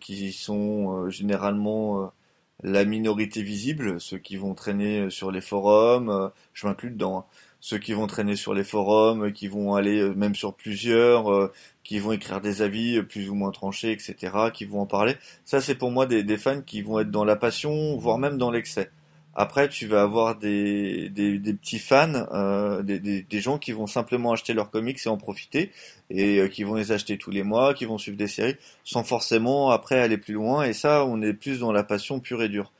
qui 0.00 0.32
sont 0.32 1.10
généralement 1.10 2.12
la 2.62 2.84
minorité 2.84 3.42
visible, 3.42 4.00
ceux 4.00 4.18
qui 4.18 4.36
vont 4.36 4.54
traîner 4.54 5.10
sur 5.10 5.32
les 5.32 5.40
forums. 5.40 6.30
je 6.54 6.66
m'inclus 6.66 6.90
dedans. 6.90 7.18
hein. 7.18 7.24
Ceux 7.60 7.78
qui 7.78 7.92
vont 7.92 8.06
traîner 8.06 8.36
sur 8.36 8.54
les 8.54 8.62
forums, 8.62 9.26
euh, 9.26 9.30
qui 9.30 9.48
vont 9.48 9.74
aller 9.74 9.98
euh, 10.00 10.14
même 10.14 10.34
sur 10.34 10.54
plusieurs, 10.54 11.32
euh, 11.32 11.52
qui 11.82 11.98
vont 11.98 12.12
écrire 12.12 12.40
des 12.40 12.62
avis 12.62 13.02
plus 13.02 13.28
ou 13.30 13.34
moins 13.34 13.50
tranchés, 13.50 13.90
etc., 13.90 14.14
qui 14.54 14.64
vont 14.64 14.80
en 14.82 14.86
parler. 14.86 15.16
Ça, 15.44 15.60
c'est 15.60 15.74
pour 15.74 15.90
moi 15.90 16.06
des, 16.06 16.22
des 16.22 16.38
fans 16.38 16.62
qui 16.62 16.82
vont 16.82 17.00
être 17.00 17.10
dans 17.10 17.24
la 17.24 17.36
passion, 17.36 17.96
voire 17.96 18.18
même 18.18 18.38
dans 18.38 18.50
l'excès. 18.50 18.90
Après, 19.34 19.68
tu 19.68 19.86
vas 19.86 20.02
avoir 20.02 20.36
des, 20.36 21.10
petits 21.14 21.78
fans, 21.78 22.26
des, 22.82 23.40
gens 23.40 23.58
qui 23.58 23.70
vont 23.70 23.86
simplement 23.86 24.32
acheter 24.32 24.52
leurs 24.52 24.68
comics 24.70 24.98
et 25.04 25.08
en 25.08 25.16
profiter, 25.16 25.70
et 26.10 26.48
qui 26.50 26.64
vont 26.64 26.74
les 26.74 26.90
acheter 26.90 27.18
tous 27.18 27.30
les 27.30 27.44
mois, 27.44 27.72
qui 27.72 27.84
vont 27.84 27.98
suivre 27.98 28.16
des 28.16 28.26
séries, 28.26 28.56
sans 28.82 29.04
forcément 29.04 29.70
après 29.70 30.00
aller 30.00 30.18
plus 30.18 30.34
loin. 30.34 30.64
Et 30.64 30.72
ça, 30.72 31.04
on 31.04 31.22
est 31.22 31.34
plus 31.34 31.60
dans 31.60 31.70
la 31.70 31.84
passion 31.84 32.18
pure 32.18 32.42
et 32.42 32.48
dure. 32.48 32.72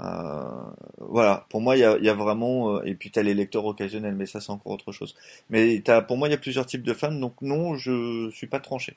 Euh, 0.00 0.70
voilà, 0.98 1.46
pour 1.50 1.60
moi, 1.60 1.76
il 1.76 1.80
y 1.80 2.08
a, 2.08 2.14
vraiment, 2.14 2.76
euh, 2.76 2.82
et 2.84 2.94
puis 2.94 3.10
t'as 3.10 3.22
les 3.22 3.34
lecteurs 3.34 3.66
occasionnels, 3.66 4.14
mais 4.14 4.26
ça 4.26 4.40
c'est 4.40 4.50
encore 4.50 4.72
autre 4.72 4.92
chose. 4.92 5.14
Mais 5.50 5.82
as, 5.88 6.02
pour 6.02 6.16
moi, 6.16 6.28
il 6.28 6.30
y 6.30 6.34
a 6.34 6.38
plusieurs 6.38 6.66
types 6.66 6.82
de 6.82 6.94
fans, 6.94 7.12
donc 7.12 7.40
non, 7.42 7.76
je 7.76 8.30
suis 8.30 8.46
pas 8.46 8.60
tranché. 8.60 8.96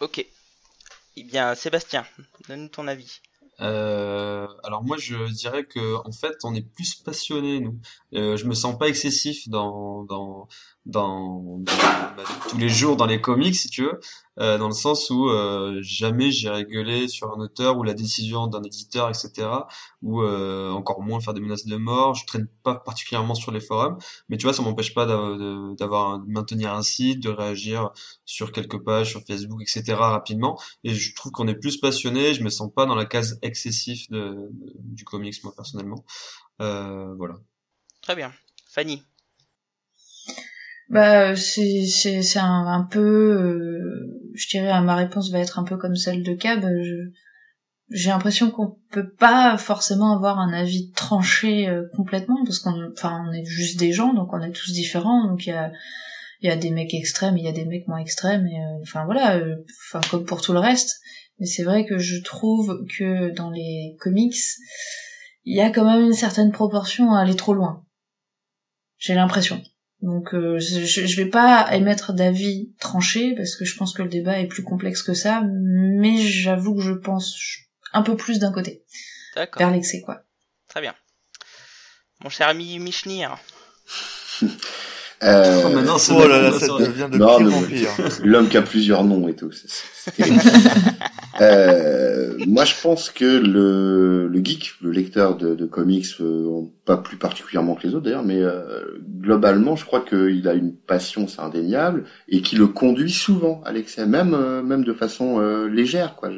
Ok. 0.00 0.24
Eh 1.16 1.22
bien, 1.22 1.54
Sébastien, 1.54 2.04
donne-nous 2.48 2.68
ton 2.68 2.88
avis. 2.88 3.20
Euh, 3.60 4.46
alors 4.64 4.82
moi 4.82 4.96
je 4.98 5.30
dirais 5.32 5.64
que 5.64 5.96
en 6.06 6.12
fait 6.12 6.36
on 6.44 6.54
est 6.54 6.66
plus 6.74 6.96
passionné 6.96 7.60
nous. 7.60 7.78
Euh, 8.14 8.36
je 8.36 8.46
me 8.46 8.54
sens 8.54 8.76
pas 8.78 8.88
excessif 8.88 9.48
dans 9.48 10.04
dans 10.04 10.48
dans, 10.86 11.60
bah, 11.60 12.24
tous 12.50 12.58
les 12.58 12.68
jours 12.68 12.96
dans 12.96 13.06
les 13.06 13.20
comics 13.20 13.54
si 13.54 13.68
tu 13.68 13.82
veux, 13.84 14.00
euh, 14.38 14.58
dans 14.58 14.66
le 14.66 14.74
sens 14.74 15.08
où 15.10 15.28
euh, 15.28 15.78
jamais 15.80 16.30
j'irai 16.30 16.64
gueuler 16.64 17.08
sur 17.08 17.32
un 17.32 17.40
auteur 17.40 17.78
ou 17.78 17.84
la 17.84 17.94
décision 17.94 18.46
d'un 18.48 18.62
éditeur 18.62 19.08
etc. 19.08 19.48
Ou 20.02 20.22
euh, 20.22 20.70
encore 20.70 21.00
moins 21.00 21.20
faire 21.20 21.32
des 21.32 21.40
menaces 21.40 21.64
de 21.64 21.76
mort. 21.76 22.14
Je 22.14 22.26
traîne 22.26 22.48
pas 22.62 22.74
particulièrement 22.74 23.34
sur 23.34 23.50
les 23.52 23.60
forums, 23.60 23.96
mais 24.28 24.36
tu 24.36 24.44
vois 24.44 24.52
ça 24.52 24.62
m'empêche 24.62 24.92
pas 24.92 25.06
d'avoir 25.06 26.18
de 26.18 26.30
maintenir 26.30 26.74
un 26.74 26.82
site, 26.82 27.22
de 27.22 27.30
réagir 27.30 27.90
sur 28.26 28.52
quelques 28.52 28.78
pages 28.78 29.10
sur 29.10 29.22
Facebook 29.22 29.62
etc. 29.62 29.94
rapidement. 29.94 30.60
Et 30.82 30.94
je 30.94 31.14
trouve 31.14 31.32
qu'on 31.32 31.48
est 31.48 31.54
plus 31.54 31.78
passionné. 31.78 32.34
Je 32.34 32.42
me 32.42 32.50
sens 32.50 32.70
pas 32.74 32.84
dans 32.84 32.94
la 32.94 33.06
case 33.06 33.38
excessif 33.44 34.10
de, 34.10 34.50
du 34.78 35.04
comics 35.04 35.42
moi 35.44 35.52
personnellement. 35.54 36.04
Euh, 36.60 37.14
voilà. 37.14 37.34
Très 38.02 38.16
bien, 38.16 38.32
Fanny. 38.68 39.02
Bah 40.90 41.34
c'est 41.34 41.86
c'est 41.86 42.22
c'est 42.22 42.38
un, 42.38 42.66
un, 42.66 42.82
peu 42.82 43.00
euh, 43.00 44.30
je 44.34 44.48
dirais 44.48 44.80
ma 44.82 44.96
réponse 44.96 45.30
va 45.30 45.38
être 45.38 45.58
un 45.58 45.64
peu 45.64 45.76
comme 45.76 45.96
celle 45.96 46.22
de 46.22 46.34
Cab. 46.34 46.66
J'ai 47.90 48.10
l'impression 48.10 48.50
qu'on 48.50 48.78
peut 48.90 49.10
pas 49.10 49.56
forcément 49.56 50.14
avoir 50.14 50.38
un 50.38 50.52
avis 50.52 50.90
tranché 50.92 51.68
euh, 51.68 51.84
complètement 51.94 52.44
parce 52.44 52.58
qu'on 52.58 52.90
enfin 52.92 53.24
on 53.28 53.32
est 53.32 53.44
juste 53.44 53.78
des 53.78 53.92
gens 53.92 54.14
donc 54.14 54.32
on 54.32 54.40
est 54.40 54.52
tous 54.52 54.72
différents 54.72 55.26
donc 55.26 55.46
il 55.46 55.50
y 55.50 55.52
a 55.52 55.70
il 56.40 56.48
y 56.48 56.50
a 56.50 56.56
des 56.56 56.70
mecs 56.70 56.92
extrêmes, 56.92 57.38
il 57.38 57.44
y 57.44 57.48
a 57.48 57.52
des 57.52 57.64
mecs 57.64 57.88
moins 57.88 57.98
extrêmes 57.98 58.46
et 58.46 58.58
euh, 58.58 58.82
enfin 58.82 59.06
voilà 59.06 59.40
enfin 59.86 60.00
comme 60.10 60.26
pour 60.26 60.42
tout 60.42 60.52
le 60.52 60.58
reste. 60.58 61.00
Mais 61.38 61.46
c'est 61.46 61.64
vrai 61.64 61.84
que 61.84 61.98
je 61.98 62.22
trouve 62.22 62.86
que 62.86 63.30
dans 63.30 63.50
les 63.50 63.96
comics 64.00 64.36
il 65.44 65.56
y 65.56 65.60
a 65.60 65.70
quand 65.70 65.84
même 65.84 66.04
une 66.04 66.14
certaine 66.14 66.52
proportion 66.52 67.12
à 67.12 67.20
aller 67.20 67.36
trop 67.36 67.54
loin. 67.54 67.84
J'ai 68.98 69.14
l'impression. 69.14 69.62
Donc 70.00 70.34
euh, 70.34 70.58
je, 70.58 70.84
je 70.84 71.16
vais 71.16 71.28
pas 71.28 71.74
émettre 71.74 72.12
d'avis 72.12 72.74
tranché 72.78 73.34
parce 73.34 73.56
que 73.56 73.64
je 73.64 73.76
pense 73.76 73.94
que 73.94 74.02
le 74.02 74.08
débat 74.08 74.40
est 74.40 74.46
plus 74.46 74.62
complexe 74.62 75.02
que 75.02 75.14
ça, 75.14 75.42
mais 75.46 76.18
j'avoue 76.18 76.74
que 76.74 76.82
je 76.82 76.92
pense 76.92 77.36
un 77.92 78.02
peu 78.02 78.16
plus 78.16 78.38
d'un 78.38 78.52
côté. 78.52 78.84
D'accord. 79.34 79.60
Vers 79.60 79.70
l'excès 79.70 80.00
quoi. 80.00 80.22
Très 80.68 80.80
bien. 80.80 80.94
Mon 82.22 82.30
cher 82.30 82.48
ami 82.48 82.78
Michnir. 82.78 83.36
Euh... 85.24 85.62
Oh, 85.64 85.68
maintenant, 85.70 85.96
oh 86.10 86.28
là 86.28 86.42
là, 86.42 86.52
ça 86.52 86.66
devient 86.78 87.08
de 87.10 87.18
non, 87.18 87.38
pire 87.38 87.56
en 87.56 87.62
pire. 87.62 87.88
L'homme 88.24 88.48
qui 88.48 88.56
a 88.56 88.62
plusieurs 88.62 89.04
noms 89.04 89.26
et 89.28 89.34
tout. 89.34 89.50
euh, 91.40 92.34
moi, 92.46 92.64
je 92.64 92.74
pense 92.82 93.10
que 93.10 93.24
le, 93.24 94.28
le 94.28 94.44
geek, 94.44 94.74
le 94.82 94.90
lecteur 94.90 95.36
de, 95.36 95.54
de 95.54 95.66
comics, 95.66 96.06
euh, 96.20 96.62
pas 96.84 96.96
plus 96.96 97.16
particulièrement 97.16 97.74
que 97.74 97.86
les 97.86 97.94
autres 97.94 98.04
d'ailleurs, 98.04 98.24
mais 98.24 98.40
euh, 98.40 98.98
globalement, 99.20 99.76
je 99.76 99.84
crois 99.84 100.00
qu'il 100.00 100.46
a 100.48 100.54
une 100.54 100.74
passion, 100.74 101.26
c'est 101.28 101.40
indéniable, 101.40 102.04
et 102.28 102.42
qui 102.42 102.56
le 102.56 102.66
conduit 102.66 103.10
souvent 103.10 103.62
à 103.64 103.72
l'excès, 103.72 104.06
même 104.06 104.34
euh, 104.34 104.62
même 104.62 104.84
de 104.84 104.92
façon 104.92 105.40
légère. 105.66 106.16
Quoi. 106.16 106.30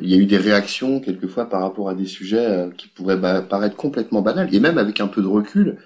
Il 0.00 0.08
y 0.08 0.14
a 0.14 0.16
eu 0.16 0.26
des 0.26 0.38
réactions 0.38 1.00
quelquefois 1.00 1.48
par 1.48 1.60
rapport 1.60 1.88
à 1.88 1.94
des 1.94 2.06
sujets 2.06 2.68
qui 2.76 2.88
pourraient 2.88 3.20
paraître 3.20 3.76
complètement 3.76 4.22
banals, 4.22 4.54
et 4.54 4.60
même 4.60 4.78
avec 4.78 5.00
un 5.00 5.08
peu 5.08 5.22
de 5.22 5.26
recul 5.26 5.76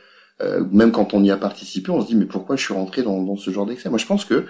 euh, 0.40 0.64
même 0.70 0.92
quand 0.92 1.14
on 1.14 1.22
y 1.22 1.30
a 1.30 1.36
participé, 1.36 1.90
on 1.90 2.00
se 2.00 2.06
dit 2.06 2.16
mais 2.16 2.26
pourquoi 2.26 2.56
je 2.56 2.62
suis 2.62 2.74
rentré 2.74 3.02
dans, 3.02 3.22
dans 3.22 3.36
ce 3.36 3.50
genre 3.50 3.66
d'excès? 3.66 3.88
Moi, 3.88 3.98
je 3.98 4.06
pense 4.06 4.24
que 4.24 4.46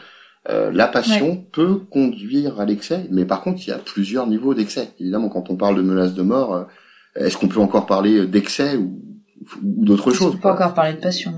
euh, 0.48 0.70
la 0.72 0.86
passion 0.86 1.36
peut 1.52 1.76
conduire 1.90 2.60
à 2.60 2.64
l'excès, 2.64 3.06
mais 3.10 3.24
par 3.24 3.42
contre, 3.42 3.60
il 3.66 3.70
y 3.70 3.72
a 3.72 3.78
plusieurs 3.78 4.26
niveaux 4.26 4.54
d'excès. 4.54 4.92
Évidemment, 4.98 5.28
quand 5.28 5.50
on 5.50 5.56
parle 5.56 5.76
de 5.76 5.82
menaces 5.82 6.14
de 6.14 6.22
mort, 6.22 6.54
euh, 6.54 6.64
est-ce 7.16 7.36
qu'on 7.36 7.48
peut 7.48 7.60
encore 7.60 7.86
parler 7.86 8.26
d'excès 8.26 8.76
ou, 8.76 9.02
ou 9.62 9.84
d'autre 9.84 10.12
chose 10.12 10.28
On 10.28 10.32
peut 10.32 10.40
pas 10.40 10.54
encore 10.54 10.74
parler 10.74 10.94
de 10.94 11.00
passion. 11.00 11.34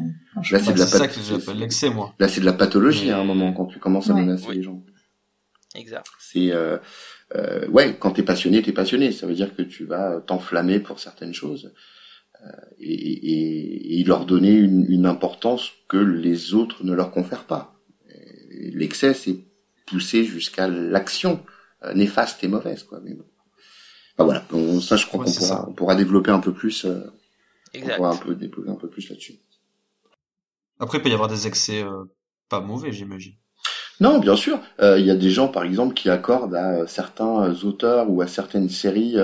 Là, 0.51 0.59
c'est 0.59 0.73
de 0.73 0.79
la 0.79 0.87
ça 0.87 1.09
que 1.09 1.21
j'appelle 1.21 1.59
l'excès, 1.59 1.91
moi. 1.91 2.15
Là, 2.19 2.29
c'est 2.29 2.41
de 2.41 2.47
la 2.47 2.53
pathologie 2.53 3.11
à 3.11 3.19
un 3.19 3.25
moment 3.25 3.53
quand 3.53 3.67
tu 3.67 3.79
commences 3.79 4.09
à 4.09 4.15
menacer 4.15 4.53
les 4.53 4.63
gens. 4.63 4.83
Exact. 5.75 6.07
C'est 6.19 6.53
euh, 6.53 6.79
euh, 7.35 7.67
ouais, 7.69 7.97
quand 7.99 8.13
t'es 8.13 8.23
passionné, 8.23 8.63
t'es 8.63 8.73
passionné. 8.73 9.13
Ça 9.13 9.27
veut 9.27 9.35
dire 9.35 9.55
que 9.55 9.63
tu 9.63 9.85
vas 9.85 10.21
t'enflammer 10.21 10.81
pour 10.81 10.99
certaines 11.01 11.35
choses. 11.35 11.73
Euh, 12.43 12.51
et, 12.81 14.01
et, 14.01 14.05
leur 14.05 14.27
donner 14.27 14.53
une, 14.53 14.85
une, 14.89 15.07
importance 15.07 15.71
que 15.89 15.97
les 15.97 16.55
autres 16.55 16.85
ne 16.85 16.93
leur 16.93 17.13
confèrent 17.13 17.45
pas. 17.47 17.77
L'excès, 18.51 19.15
c'est 19.15 19.45
pousser 19.87 20.25
jusqu'à 20.25 20.67
l'action 20.67 21.45
euh, 21.85 21.95
néfaste 21.95 22.43
et 22.45 22.49
mauvaise, 22.49 22.83
quoi. 22.85 23.01
Mais 23.03 23.15
bon. 23.15 23.25
Enfin, 24.15 24.25
voilà, 24.25 24.81
ça, 24.81 24.97
je 24.97 25.07
crois 25.07 25.25
qu'on 25.25 25.33
pourra, 25.33 25.69
on 25.69 25.73
pourra 25.73 25.95
développer 25.95 26.31
un 26.31 26.41
peu 26.41 26.53
plus. 26.53 26.85
Euh, 26.85 27.01
on 27.75 27.81
pourra 27.81 28.11
un 28.11 28.17
peu 28.17 28.35
développer 28.35 28.71
un 28.71 28.77
peu 28.77 28.89
plus 28.89 29.09
là-dessus. 29.09 29.35
Après, 30.79 30.99
il 30.99 31.03
peut 31.03 31.11
y 31.11 31.15
avoir 31.15 31.29
des 31.29 31.47
excès 31.47 31.83
euh, 31.83 32.05
pas 32.49 32.61
mauvais, 32.61 32.93
j'imagine. 32.93 33.35
Non, 34.01 34.19
bien 34.19 34.37
sûr. 34.37 34.61
Il 34.81 35.05
y 35.05 35.11
a 35.11 35.15
des 35.15 35.31
gens, 35.31 35.49
par 35.49 35.63
exemple, 35.63 35.95
qui 35.95 36.11
accordent 36.11 36.57
à 36.57 36.89
certains 36.89 37.53
auteurs 37.63 38.11
ou 38.11 38.21
à 38.21 38.27
certaines 38.27 38.69
séries 38.69 39.17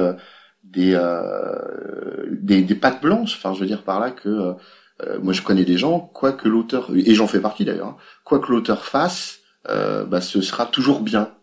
des, 0.72 0.92
euh, 0.94 2.26
des, 2.30 2.62
des 2.62 2.74
pattes 2.74 3.02
blanches. 3.02 3.34
Enfin, 3.36 3.54
je 3.54 3.60
veux 3.60 3.66
dire 3.66 3.82
par 3.82 4.00
là 4.00 4.10
que 4.10 4.54
euh, 5.02 5.18
moi 5.20 5.32
je 5.32 5.42
connais 5.42 5.64
des 5.64 5.78
gens, 5.78 6.00
quoi 6.00 6.32
que 6.32 6.48
l'auteur 6.48 6.90
et 6.94 7.14
j'en 7.14 7.26
fais 7.26 7.40
partie 7.40 7.64
d'ailleurs, 7.64 7.88
hein, 7.88 7.96
quoi 8.24 8.40
que 8.40 8.50
l'auteur 8.50 8.84
fasse, 8.84 9.40
euh, 9.68 10.04
bah, 10.04 10.20
ce 10.20 10.40
sera 10.40 10.66
toujours 10.66 11.00
bien. 11.00 11.34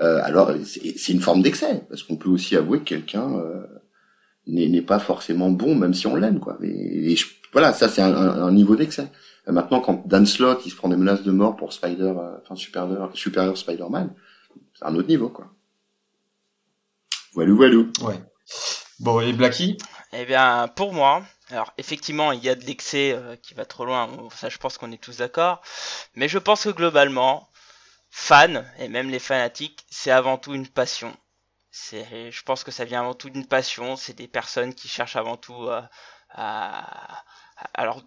Euh, 0.00 0.20
alors 0.24 0.52
c'est 0.64 1.12
une 1.12 1.20
forme 1.20 1.42
d'excès 1.42 1.84
parce 1.88 2.02
qu'on 2.02 2.16
peut 2.16 2.30
aussi 2.30 2.56
avouer 2.56 2.78
que 2.78 2.84
quelqu'un 2.84 3.34
euh, 3.34 3.66
n'est 4.46 4.80
pas 4.80 4.98
forcément 4.98 5.50
bon 5.50 5.74
même 5.74 5.92
si 5.92 6.06
on 6.06 6.16
l'aime 6.16 6.40
quoi. 6.40 6.58
Et, 6.62 7.16
voilà, 7.52 7.72
ça 7.72 7.88
c'est 7.88 8.00
un, 8.00 8.14
un, 8.14 8.52
niveau 8.52 8.76
d'excès. 8.76 9.08
Maintenant, 9.46 9.80
quand 9.80 10.06
Dan 10.06 10.24
Slott 10.24 10.64
il 10.64 10.70
se 10.70 10.76
prend 10.76 10.88
des 10.88 10.96
menaces 10.96 11.22
de 11.22 11.32
mort 11.32 11.56
pour 11.56 11.72
Spider, 11.72 12.12
enfin 12.40 12.54
supérieur, 12.54 13.10
supérieur 13.14 13.58
Spider-Man, 13.58 14.14
c'est 14.74 14.84
un 14.86 14.94
autre 14.94 15.08
niveau 15.08 15.28
quoi. 15.28 15.52
Voilà, 17.34 17.52
voilà. 17.52 17.76
Ouais. 17.76 18.20
Bon, 18.98 19.20
et 19.20 19.32
Blacky 19.32 19.78
Eh 20.12 20.24
bien, 20.26 20.68
pour 20.68 20.92
moi, 20.92 21.22
alors 21.50 21.72
effectivement, 21.78 22.32
il 22.32 22.44
y 22.44 22.48
a 22.48 22.54
de 22.54 22.64
l'excès 22.64 23.12
euh, 23.12 23.36
qui 23.36 23.54
va 23.54 23.64
trop 23.64 23.84
loin, 23.84 24.10
ça 24.34 24.48
je 24.48 24.58
pense 24.58 24.78
qu'on 24.78 24.92
est 24.92 25.02
tous 25.02 25.18
d'accord, 25.18 25.62
mais 26.14 26.28
je 26.28 26.38
pense 26.38 26.64
que 26.64 26.70
globalement, 26.70 27.48
fans, 28.10 28.62
et 28.78 28.88
même 28.88 29.10
les 29.10 29.18
fanatiques, 29.18 29.86
c'est 29.90 30.10
avant 30.10 30.36
tout 30.38 30.54
une 30.54 30.68
passion. 30.68 31.16
Je 31.72 32.42
pense 32.42 32.64
que 32.64 32.70
ça 32.70 32.84
vient 32.84 33.00
avant 33.00 33.14
tout 33.14 33.30
d'une 33.30 33.46
passion, 33.46 33.96
c'est 33.96 34.14
des 34.14 34.28
personnes 34.28 34.74
qui 34.74 34.88
cherchent 34.88 35.16
avant 35.16 35.36
tout 35.36 35.68
euh, 35.68 35.82
à... 36.30 37.22
Alors, 37.74 38.02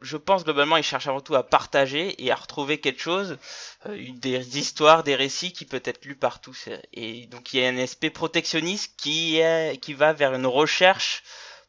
je 0.00 0.16
pense 0.16 0.44
globalement 0.44 0.76
ils 0.76 0.82
cherchent 0.82 1.08
avant 1.08 1.20
tout 1.20 1.34
à 1.34 1.42
partager 1.42 2.22
et 2.22 2.30
à 2.30 2.34
retrouver 2.34 2.80
quelque 2.80 3.00
chose, 3.02 3.38
euh, 3.86 4.06
des 4.14 4.58
histoires, 4.58 5.02
des 5.02 5.14
récits 5.14 5.52
qui 5.52 5.64
peut 5.64 5.82
être 5.84 6.04
lus 6.04 6.16
par 6.16 6.40
tous. 6.40 6.68
Et 6.92 7.26
donc 7.26 7.52
il 7.52 7.60
y 7.60 7.64
a 7.64 7.68
un 7.68 7.78
aspect 7.78 8.10
protectionniste 8.10 8.94
qui 8.96 9.40
qui 9.82 9.94
va 9.94 10.12
vers 10.12 10.34
une 10.34 10.46
recherche 10.46 11.22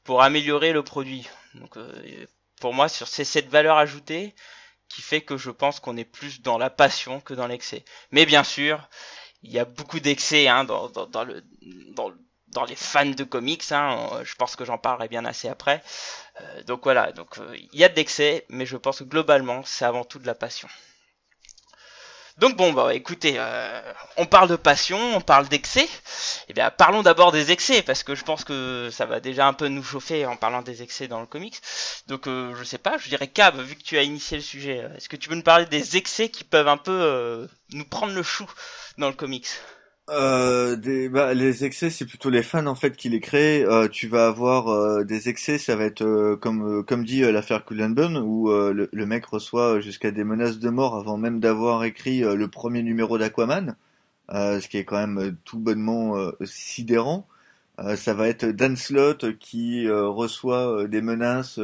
pour 0.03 0.21
améliorer 0.21 0.73
le 0.73 0.83
produit. 0.83 1.27
Donc 1.55 1.77
euh, 1.77 2.25
pour 2.59 2.73
moi, 2.73 2.87
c'est 2.89 3.25
cette 3.25 3.49
valeur 3.49 3.77
ajoutée 3.77 4.35
qui 4.87 5.01
fait 5.01 5.21
que 5.21 5.37
je 5.37 5.51
pense 5.51 5.79
qu'on 5.79 5.97
est 5.97 6.05
plus 6.05 6.41
dans 6.41 6.57
la 6.57 6.69
passion 6.69 7.21
que 7.21 7.33
dans 7.33 7.47
l'excès. 7.47 7.83
Mais 8.11 8.25
bien 8.25 8.43
sûr, 8.43 8.89
il 9.41 9.51
y 9.51 9.59
a 9.59 9.65
beaucoup 9.65 9.99
d'excès 9.99 10.47
hein, 10.47 10.65
dans 10.65 11.23
le 11.23 11.43
dans 12.51 12.65
les 12.65 12.75
fans 12.75 13.05
de 13.05 13.23
comics, 13.23 13.71
hein, 13.71 14.21
je 14.23 14.35
pense 14.35 14.55
que 14.55 14.65
j'en 14.65 14.77
parlerai 14.77 15.07
bien 15.07 15.25
assez 15.25 15.47
après. 15.47 15.81
Euh, 16.39 16.63
donc 16.63 16.81
voilà, 16.83 17.11
donc 17.11 17.37
euh, 17.37 17.55
il 17.73 17.79
y 17.79 17.83
a 17.83 17.89
de 17.89 17.95
l'excès, 17.95 18.45
mais 18.49 18.65
je 18.65 18.77
pense 18.77 18.99
que 18.99 19.03
globalement 19.03 19.61
c'est 19.65 19.85
avant 19.85 20.03
tout 20.03 20.19
de 20.19 20.27
la 20.27 20.35
passion. 20.35 20.67
Donc 22.37 22.55
bon, 22.55 22.73
bah 22.73 22.93
écoutez, 22.95 23.35
euh, 23.37 23.93
on 24.17 24.25
parle 24.25 24.49
de 24.49 24.55
passion, 24.55 24.97
on 25.15 25.21
parle 25.21 25.47
d'excès. 25.47 25.87
Eh 26.47 26.53
bien, 26.53 26.71
parlons 26.71 27.03
d'abord 27.03 27.31
des 27.31 27.51
excès, 27.51 27.83
parce 27.83 28.03
que 28.03 28.15
je 28.15 28.23
pense 28.23 28.43
que 28.43 28.89
ça 28.91 29.05
va 29.05 29.19
déjà 29.19 29.47
un 29.47 29.53
peu 29.53 29.67
nous 29.67 29.83
chauffer 29.83 30.25
en 30.25 30.37
parlant 30.37 30.61
des 30.61 30.81
excès 30.81 31.07
dans 31.07 31.19
le 31.19 31.27
comics. 31.27 31.61
Donc 32.07 32.25
je 32.25 32.63
sais 32.63 32.77
pas, 32.77 32.97
je 32.97 33.09
dirais 33.09 33.27
Cab, 33.27 33.59
vu 33.59 33.75
que 33.75 33.83
tu 33.83 33.97
as 33.97 34.03
initié 34.03 34.37
le 34.37 34.43
sujet, 34.43 34.89
est-ce 34.95 35.09
que 35.09 35.17
tu 35.17 35.29
peux 35.29 35.35
nous 35.35 35.43
parler 35.43 35.65
des 35.65 35.97
excès 35.97 36.29
qui 36.29 36.43
peuvent 36.43 36.69
un 36.69 36.77
peu 36.77 37.47
nous 37.71 37.85
prendre 37.85 38.13
le 38.13 38.23
chou 38.23 38.49
dans 38.97 39.07
le 39.07 39.13
comics? 39.13 39.47
Euh, 40.11 40.75
des, 40.75 41.09
bah, 41.09 41.33
les 41.33 41.63
excès, 41.63 41.89
c'est 41.89 42.05
plutôt 42.05 42.29
les 42.29 42.43
fans 42.43 42.65
en 42.67 42.75
fait 42.75 42.95
qui 42.97 43.09
les 43.09 43.19
créent. 43.19 43.63
Euh, 43.65 43.87
tu 43.87 44.07
vas 44.07 44.27
avoir 44.27 44.67
euh, 44.67 45.03
des 45.03 45.29
excès, 45.29 45.57
ça 45.57 45.75
va 45.75 45.85
être 45.85 46.01
euh, 46.03 46.35
comme 46.35 46.83
comme 46.85 47.05
dit 47.05 47.21
l'affaire 47.21 47.65
Cullen 47.65 47.97
où 48.17 48.49
le, 48.49 48.89
le, 48.91 49.05
mec 49.05 49.25
reçoit 49.25 49.79
jusqu'à 49.79 50.11
des 50.11 50.23
menaces 50.23 50.59
de 50.59 50.69
mort 50.69 50.95
avant 50.97 51.17
même 51.17 51.39
d'avoir 51.39 51.83
écrit 51.83 52.21
le 52.21 52.47
premier 52.47 52.83
numéro 52.83 53.17
d'Aquaman, 53.17 53.75
ce 54.29 54.67
qui 54.67 54.77
est 54.77 54.85
quand 54.85 55.05
même 55.07 55.35
tout 55.45 55.59
bonnement 55.59 56.15
sidérant. 56.43 57.27
ça 57.95 58.13
va 58.13 58.27
être 58.27 58.45
Dan 58.45 58.75
Slott 58.75 59.37
qui 59.39 59.89
reçoit 59.89 60.87
des 60.87 61.01
menaces 61.01 61.59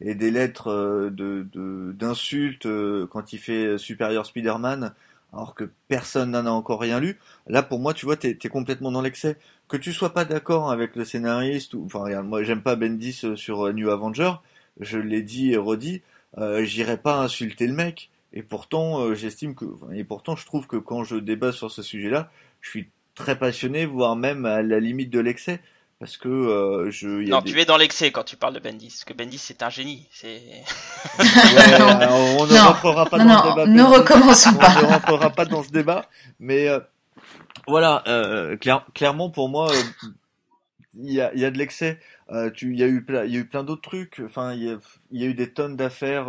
et 0.00 0.14
des 0.14 0.30
lettres 0.30 1.10
de 1.10 1.46
d'insultes 1.92 2.68
quand 3.10 3.32
il 3.32 3.38
fait 3.38 3.78
Superior 3.78 4.26
Spider-Man 4.26 4.94
alors 5.32 5.54
que 5.54 5.70
personne 5.88 6.30
n'en 6.30 6.46
a 6.46 6.50
encore 6.50 6.80
rien 6.80 7.00
lu. 7.00 7.18
Là, 7.46 7.62
pour 7.62 7.78
moi, 7.78 7.94
tu 7.94 8.06
vois, 8.06 8.16
t'es 8.16 8.38
es 8.42 8.48
complètement 8.48 8.90
dans 8.90 9.02
l'excès. 9.02 9.36
Que 9.68 9.76
tu 9.76 9.92
sois 9.92 10.14
pas 10.14 10.24
d'accord 10.24 10.70
avec 10.70 10.96
le 10.96 11.04
scénariste, 11.04 11.74
ou, 11.74 11.84
enfin, 11.84 12.00
regarde, 12.00 12.26
moi, 12.26 12.42
j'aime 12.42 12.62
pas 12.62 12.76
Bendis 12.76 13.20
euh, 13.24 13.36
sur 13.36 13.66
euh, 13.66 13.72
New 13.72 13.90
Avenger, 13.90 14.32
je 14.80 14.98
l'ai 14.98 15.22
dit 15.22 15.52
et 15.52 15.56
redit, 15.56 16.02
euh, 16.38 16.64
j'irai 16.64 16.96
pas 16.96 17.20
insulter 17.20 17.66
le 17.66 17.74
mec. 17.74 18.10
Et 18.32 18.42
pourtant, 18.42 19.00
euh, 19.00 19.14
j'estime 19.14 19.54
que, 19.54 19.64
et 19.92 20.04
pourtant, 20.04 20.36
je 20.36 20.46
trouve 20.46 20.66
que 20.66 20.76
quand 20.76 21.04
je 21.04 21.16
débat 21.16 21.52
sur 21.52 21.70
ce 21.70 21.82
sujet-là, 21.82 22.30
je 22.60 22.70
suis 22.70 22.88
très 23.14 23.38
passionné, 23.38 23.86
voire 23.86 24.16
même 24.16 24.46
à 24.46 24.62
la 24.62 24.80
limite 24.80 25.10
de 25.10 25.20
l'excès 25.20 25.60
parce 25.98 26.16
que 26.16 26.28
euh, 26.28 26.90
je. 26.90 27.22
Y 27.22 27.32
a 27.32 27.36
non, 27.36 27.42
tu 27.42 27.58
es 27.58 27.64
dans 27.64 27.76
l'excès 27.76 28.12
quand 28.12 28.24
tu 28.24 28.36
parles 28.36 28.54
de 28.54 28.60
Bendis, 28.60 28.88
parce 28.88 29.04
que 29.04 29.14
Bendis 29.14 29.38
c'est 29.38 29.62
un 29.62 29.70
génie. 29.70 30.06
C'est. 30.12 30.36
ouais, 31.18 31.24
on 32.10 32.46
ne 32.46 32.66
rentrera 32.66 33.06
pas 33.06 33.18
dans 33.18 33.42
ce 33.42 33.48
débat. 33.48 33.66
Ne 33.66 33.82
recommençons 33.82 34.54
pas. 34.54 34.74
On 34.78 34.82
ne 34.82 34.86
rentrera 34.86 35.30
pas 35.30 35.44
dans 35.44 35.62
ce 35.62 35.70
débat, 35.70 36.06
mais 36.38 36.68
euh, 36.68 36.80
voilà, 37.68 38.02
euh, 38.08 38.56
clairement 38.94 39.28
pour 39.28 39.50
moi, 39.50 39.70
euh, 39.70 40.08
il 40.94 41.12
y 41.12 41.20
a, 41.20 41.34
y 41.34 41.44
a 41.44 41.50
de 41.50 41.58
l'excès. 41.58 41.98
Euh, 42.30 42.50
tu, 42.50 42.72
il 42.72 42.78
y 42.78 42.82
a 42.82 42.86
eu, 42.86 43.04
il 43.26 43.32
y 43.32 43.36
a 43.36 43.40
eu 43.40 43.46
plein 43.46 43.62
d'autres 43.62 43.82
trucs. 43.82 44.22
Enfin, 44.24 44.54
il 44.54 44.64
y 44.64 44.70
a, 44.70 44.78
y 45.12 45.24
a 45.24 45.26
eu 45.26 45.34
des 45.34 45.52
tonnes 45.52 45.76
d'affaires. 45.76 46.28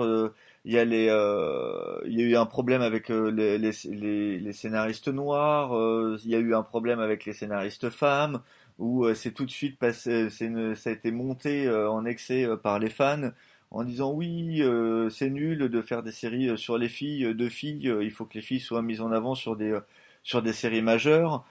il 0.66 0.74
y 0.74 0.78
a 0.78 0.84
les, 0.84 1.06
il 1.06 2.20
y 2.20 2.22
a 2.22 2.26
eu 2.26 2.36
un 2.36 2.46
problème 2.46 2.82
avec 2.82 3.08
les, 3.10 3.58
les, 3.58 3.72
les, 3.86 4.40
les, 4.40 4.54
scénaristes 4.54 5.08
noirs. 5.08 5.72
il 6.24 6.30
y 6.30 6.36
a 6.36 6.40
eu 6.40 6.54
un 6.54 6.64
problème 6.64 7.00
avec 7.00 7.26
les 7.26 7.34
scénaristes 7.34 7.90
femmes 7.90 8.42
où 8.80 9.06
euh, 9.06 9.14
c'est 9.14 9.32
tout 9.32 9.46
de 9.46 9.52
suite 9.52 9.78
passé, 9.78 10.30
c'est 10.30 10.50
ça 10.76 10.90
a 10.90 10.94
été 10.94 11.12
monté 11.12 11.68
euh, 11.68 11.92
en 11.92 12.06
excès 12.06 12.46
euh, 12.46 12.58
par 12.58 12.80
les 12.80 12.90
fans 12.90 13.32
en 13.72 13.84
disant 13.84 14.12
oui, 14.12 14.64
c'est 15.12 15.30
nul 15.30 15.60
de 15.60 15.82
faire 15.84 16.02
des 16.02 16.12
séries 16.12 16.58
sur 16.58 16.80
les 16.80 16.90
filles, 16.90 17.36
de 17.36 17.50
filles, 17.50 17.94
il 18.02 18.10
faut 18.10 18.26
que 18.26 18.34
les 18.34 18.42
filles 18.42 18.60
soient 18.60 18.82
mises 18.82 19.00
en 19.02 19.12
avant 19.12 19.36
sur 19.36 19.56
des 19.56 19.78
sur 20.24 20.42
des 20.42 20.54
séries 20.54 20.82
majeures. 20.82 21.46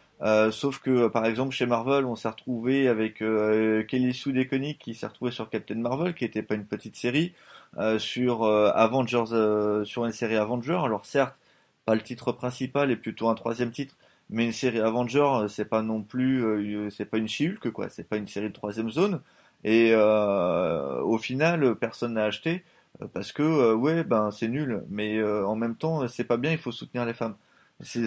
sauf 0.51 0.81
que 0.81 1.07
par 1.07 1.27
exemple 1.27 1.55
chez 1.55 1.67
Marvel, 1.67 2.07
on 2.07 2.17
s'est 2.17 2.29
retrouvé 2.29 2.89
avec 2.89 3.19
Kelly 3.19 4.13
Sue 4.15 4.33
DeConnick 4.33 4.81
qui 4.81 4.95
s'est 4.95 5.07
retrouvé 5.07 5.31
sur 5.31 5.49
Captain 5.49 5.77
Marvel, 5.77 6.13
qui 6.15 6.25
était 6.25 6.43
pas 6.43 6.57
une 6.57 6.67
petite 6.67 6.97
série, 6.97 7.35
sur 7.99 8.45
Avengers, 8.45 9.85
sur 9.85 10.05
une 10.05 10.13
série 10.13 10.37
Avengers. 10.37 10.81
Alors 10.85 11.07
certes, 11.07 11.37
pas 11.85 11.95
le 11.95 12.03
titre 12.03 12.33
principal, 12.33 12.91
et 12.91 12.97
plutôt 12.97 13.29
un 13.29 13.35
troisième 13.37 13.71
titre, 13.71 13.95
mais 14.31 14.45
une 14.45 14.53
série 14.53 14.81
Avenger, 14.81 15.21
euh, 15.21 15.49
c'est 15.49 15.65
pas 15.65 15.83
non 15.83 16.03
plus, 16.03 16.45
euh, 16.45 16.91
c'est 16.91 17.07
pas 17.07 17.17
une 17.19 17.29
She-Hulk, 17.29 17.71
quoi. 17.71 17.89
C'est 17.89 18.05
pas 18.05 18.17
une 18.17 18.29
série 18.29 18.49
de 18.49 18.53
troisième 18.55 18.91
zone. 18.91 19.23
Et 19.65 19.93
euh, 19.93 21.01
au 21.03 21.19
final, 21.19 21.75
personne 21.77 22.15
n'a 22.15 22.25
acheté 22.25 22.65
parce 23.13 23.33
que 23.33 23.75
ouais, 23.75 24.05
ben 24.05 24.31
c'est 24.31 24.49
nul. 24.49 24.85
Mais 24.89 25.23
en 25.23 25.57
même 25.57 25.77
temps, 25.77 26.07
c'est 26.07 26.25
pas 26.25 26.37
bien. 26.37 26.53
Il 26.53 26.59
faut 26.59 26.73
soutenir 26.73 27.05
les 27.05 27.15
femmes. 27.15 27.37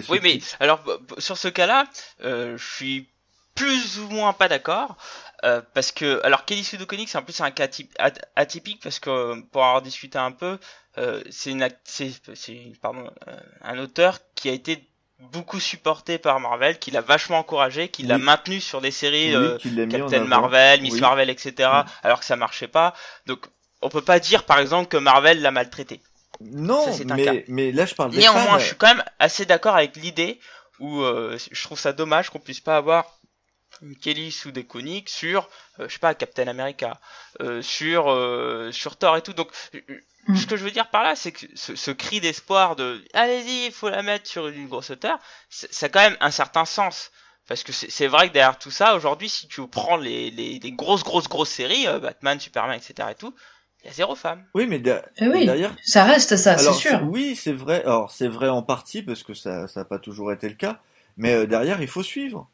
Oui, 0.08 0.18
mais 0.22 0.38
alors 0.60 0.82
sur 1.18 1.36
ce 1.36 1.48
cas-là, 1.48 1.84
je 2.20 2.56
suis 2.56 3.08
plus 3.54 3.98
ou 4.00 4.08
moins 4.08 4.32
pas 4.32 4.48
d'accord. 4.48 4.96
parce 5.74 5.92
que 5.92 6.24
alors 6.24 6.46
Kelly 6.46 6.64
Sue 6.64 6.78
c'est 7.06 7.18
en 7.18 7.22
plus 7.22 7.40
un 7.42 7.50
cas 7.50 7.68
atypique 8.34 8.82
parce 8.82 8.98
que 8.98 9.40
pour 9.50 9.62
avoir 9.62 9.82
discuté 9.82 10.18
un 10.18 10.32
peu, 10.32 10.58
c'est 11.30 11.50
une 11.50 11.68
c'est 11.84 12.72
pardon 12.80 13.10
un 13.60 13.78
auteur 13.78 14.20
qui 14.34 14.48
a 14.48 14.52
été 14.52 14.91
beaucoup 15.30 15.60
supporté 15.60 16.18
par 16.18 16.40
Marvel, 16.40 16.78
qui 16.78 16.90
l'a 16.90 17.00
vachement 17.00 17.38
encouragé, 17.38 17.88
qui 17.88 18.02
l'a 18.02 18.18
maintenu 18.18 18.60
sur 18.60 18.80
des 18.80 18.90
séries 18.90 19.34
euh, 19.34 19.58
Captain 19.90 20.24
Marvel, 20.24 20.82
Miss 20.82 21.00
Marvel, 21.00 21.30
etc. 21.30 21.68
Alors 22.02 22.20
que 22.20 22.24
ça 22.24 22.36
marchait 22.36 22.68
pas. 22.68 22.94
Donc 23.26 23.46
on 23.80 23.88
peut 23.88 24.02
pas 24.02 24.20
dire 24.20 24.44
par 24.44 24.58
exemple 24.58 24.88
que 24.88 24.96
Marvel 24.96 25.40
l'a 25.40 25.50
maltraité. 25.50 26.00
Non, 26.40 26.86
mais, 27.14 27.44
mais 27.48 27.70
là 27.70 27.86
je 27.86 27.94
parle 27.94 28.10
des 28.10 28.18
Néanmoins, 28.18 28.58
je 28.58 28.66
suis 28.66 28.76
quand 28.76 28.88
même 28.88 29.04
assez 29.18 29.46
d'accord 29.46 29.76
avec 29.76 29.96
l'idée 29.96 30.40
où 30.80 31.02
euh, 31.02 31.38
je 31.50 31.62
trouve 31.62 31.78
ça 31.78 31.92
dommage 31.92 32.30
qu'on 32.30 32.40
puisse 32.40 32.60
pas 32.60 32.76
avoir 32.76 33.18
une 33.82 33.96
Kelly 33.96 34.32
sous 34.32 34.52
des 34.52 34.64
coniques 34.64 35.08
sur, 35.08 35.48
euh, 35.78 35.88
je 35.88 35.94
sais 35.94 35.98
pas, 35.98 36.14
Captain 36.14 36.48
America, 36.48 37.00
sur 37.60 38.04
sur 38.72 38.96
Thor 38.96 39.16
et 39.16 39.22
tout. 39.22 39.32
Donc 39.32 39.50
Mm. 40.28 40.36
Ce 40.36 40.46
que 40.46 40.56
je 40.56 40.64
veux 40.64 40.70
dire 40.70 40.88
par 40.88 41.02
là, 41.02 41.16
c'est 41.16 41.32
que 41.32 41.46
ce, 41.54 41.90
cri 41.90 42.20
d'espoir 42.20 42.76
de 42.76 43.02
allez-y, 43.12 43.66
il 43.66 43.72
faut 43.72 43.88
la 43.88 44.02
mettre 44.02 44.28
sur 44.28 44.46
une 44.48 44.68
grosse 44.68 44.90
hauteur, 44.90 45.18
ça 45.50 45.86
a 45.86 45.88
quand 45.88 46.00
même 46.00 46.16
un 46.20 46.30
certain 46.30 46.64
sens. 46.64 47.10
Parce 47.48 47.64
que 47.64 47.72
c'est 47.72 48.06
vrai 48.06 48.28
que 48.28 48.34
derrière 48.34 48.56
tout 48.56 48.70
ça, 48.70 48.94
aujourd'hui, 48.94 49.28
si 49.28 49.48
tu 49.48 49.66
prends 49.66 49.96
les, 49.96 50.30
les, 50.30 50.60
les, 50.60 50.72
grosses, 50.72 51.02
grosses, 51.02 51.28
grosses 51.28 51.50
séries, 51.50 51.88
euh, 51.88 51.98
Batman, 51.98 52.38
Superman, 52.38 52.78
etc. 52.78 53.08
et 53.10 53.14
tout, 53.16 53.34
il 53.82 53.88
y 53.88 53.90
a 53.90 53.92
zéro 53.92 54.14
femme. 54.14 54.44
Oui, 54.54 54.68
mais, 54.68 54.80
eh 55.18 55.26
oui, 55.26 55.44
derrière. 55.44 55.74
Ça 55.84 56.04
reste 56.04 56.36
ça, 56.36 56.56
c'est 56.56 56.72
sûr. 56.72 57.02
Oui, 57.02 57.34
c'est 57.34 57.52
vrai. 57.52 57.82
Alors, 57.82 58.12
c'est 58.12 58.28
vrai 58.28 58.48
en 58.48 58.62
partie, 58.62 59.02
parce 59.02 59.24
que 59.24 59.34
ça 59.34 59.66
n'a 59.74 59.84
pas 59.84 59.98
toujours 59.98 60.32
été 60.32 60.48
le 60.48 60.54
cas. 60.54 60.78
Mais 61.16 61.34
euh, 61.34 61.46
derrière, 61.46 61.82
il 61.82 61.88
faut 61.88 62.04
suivre. 62.04 62.48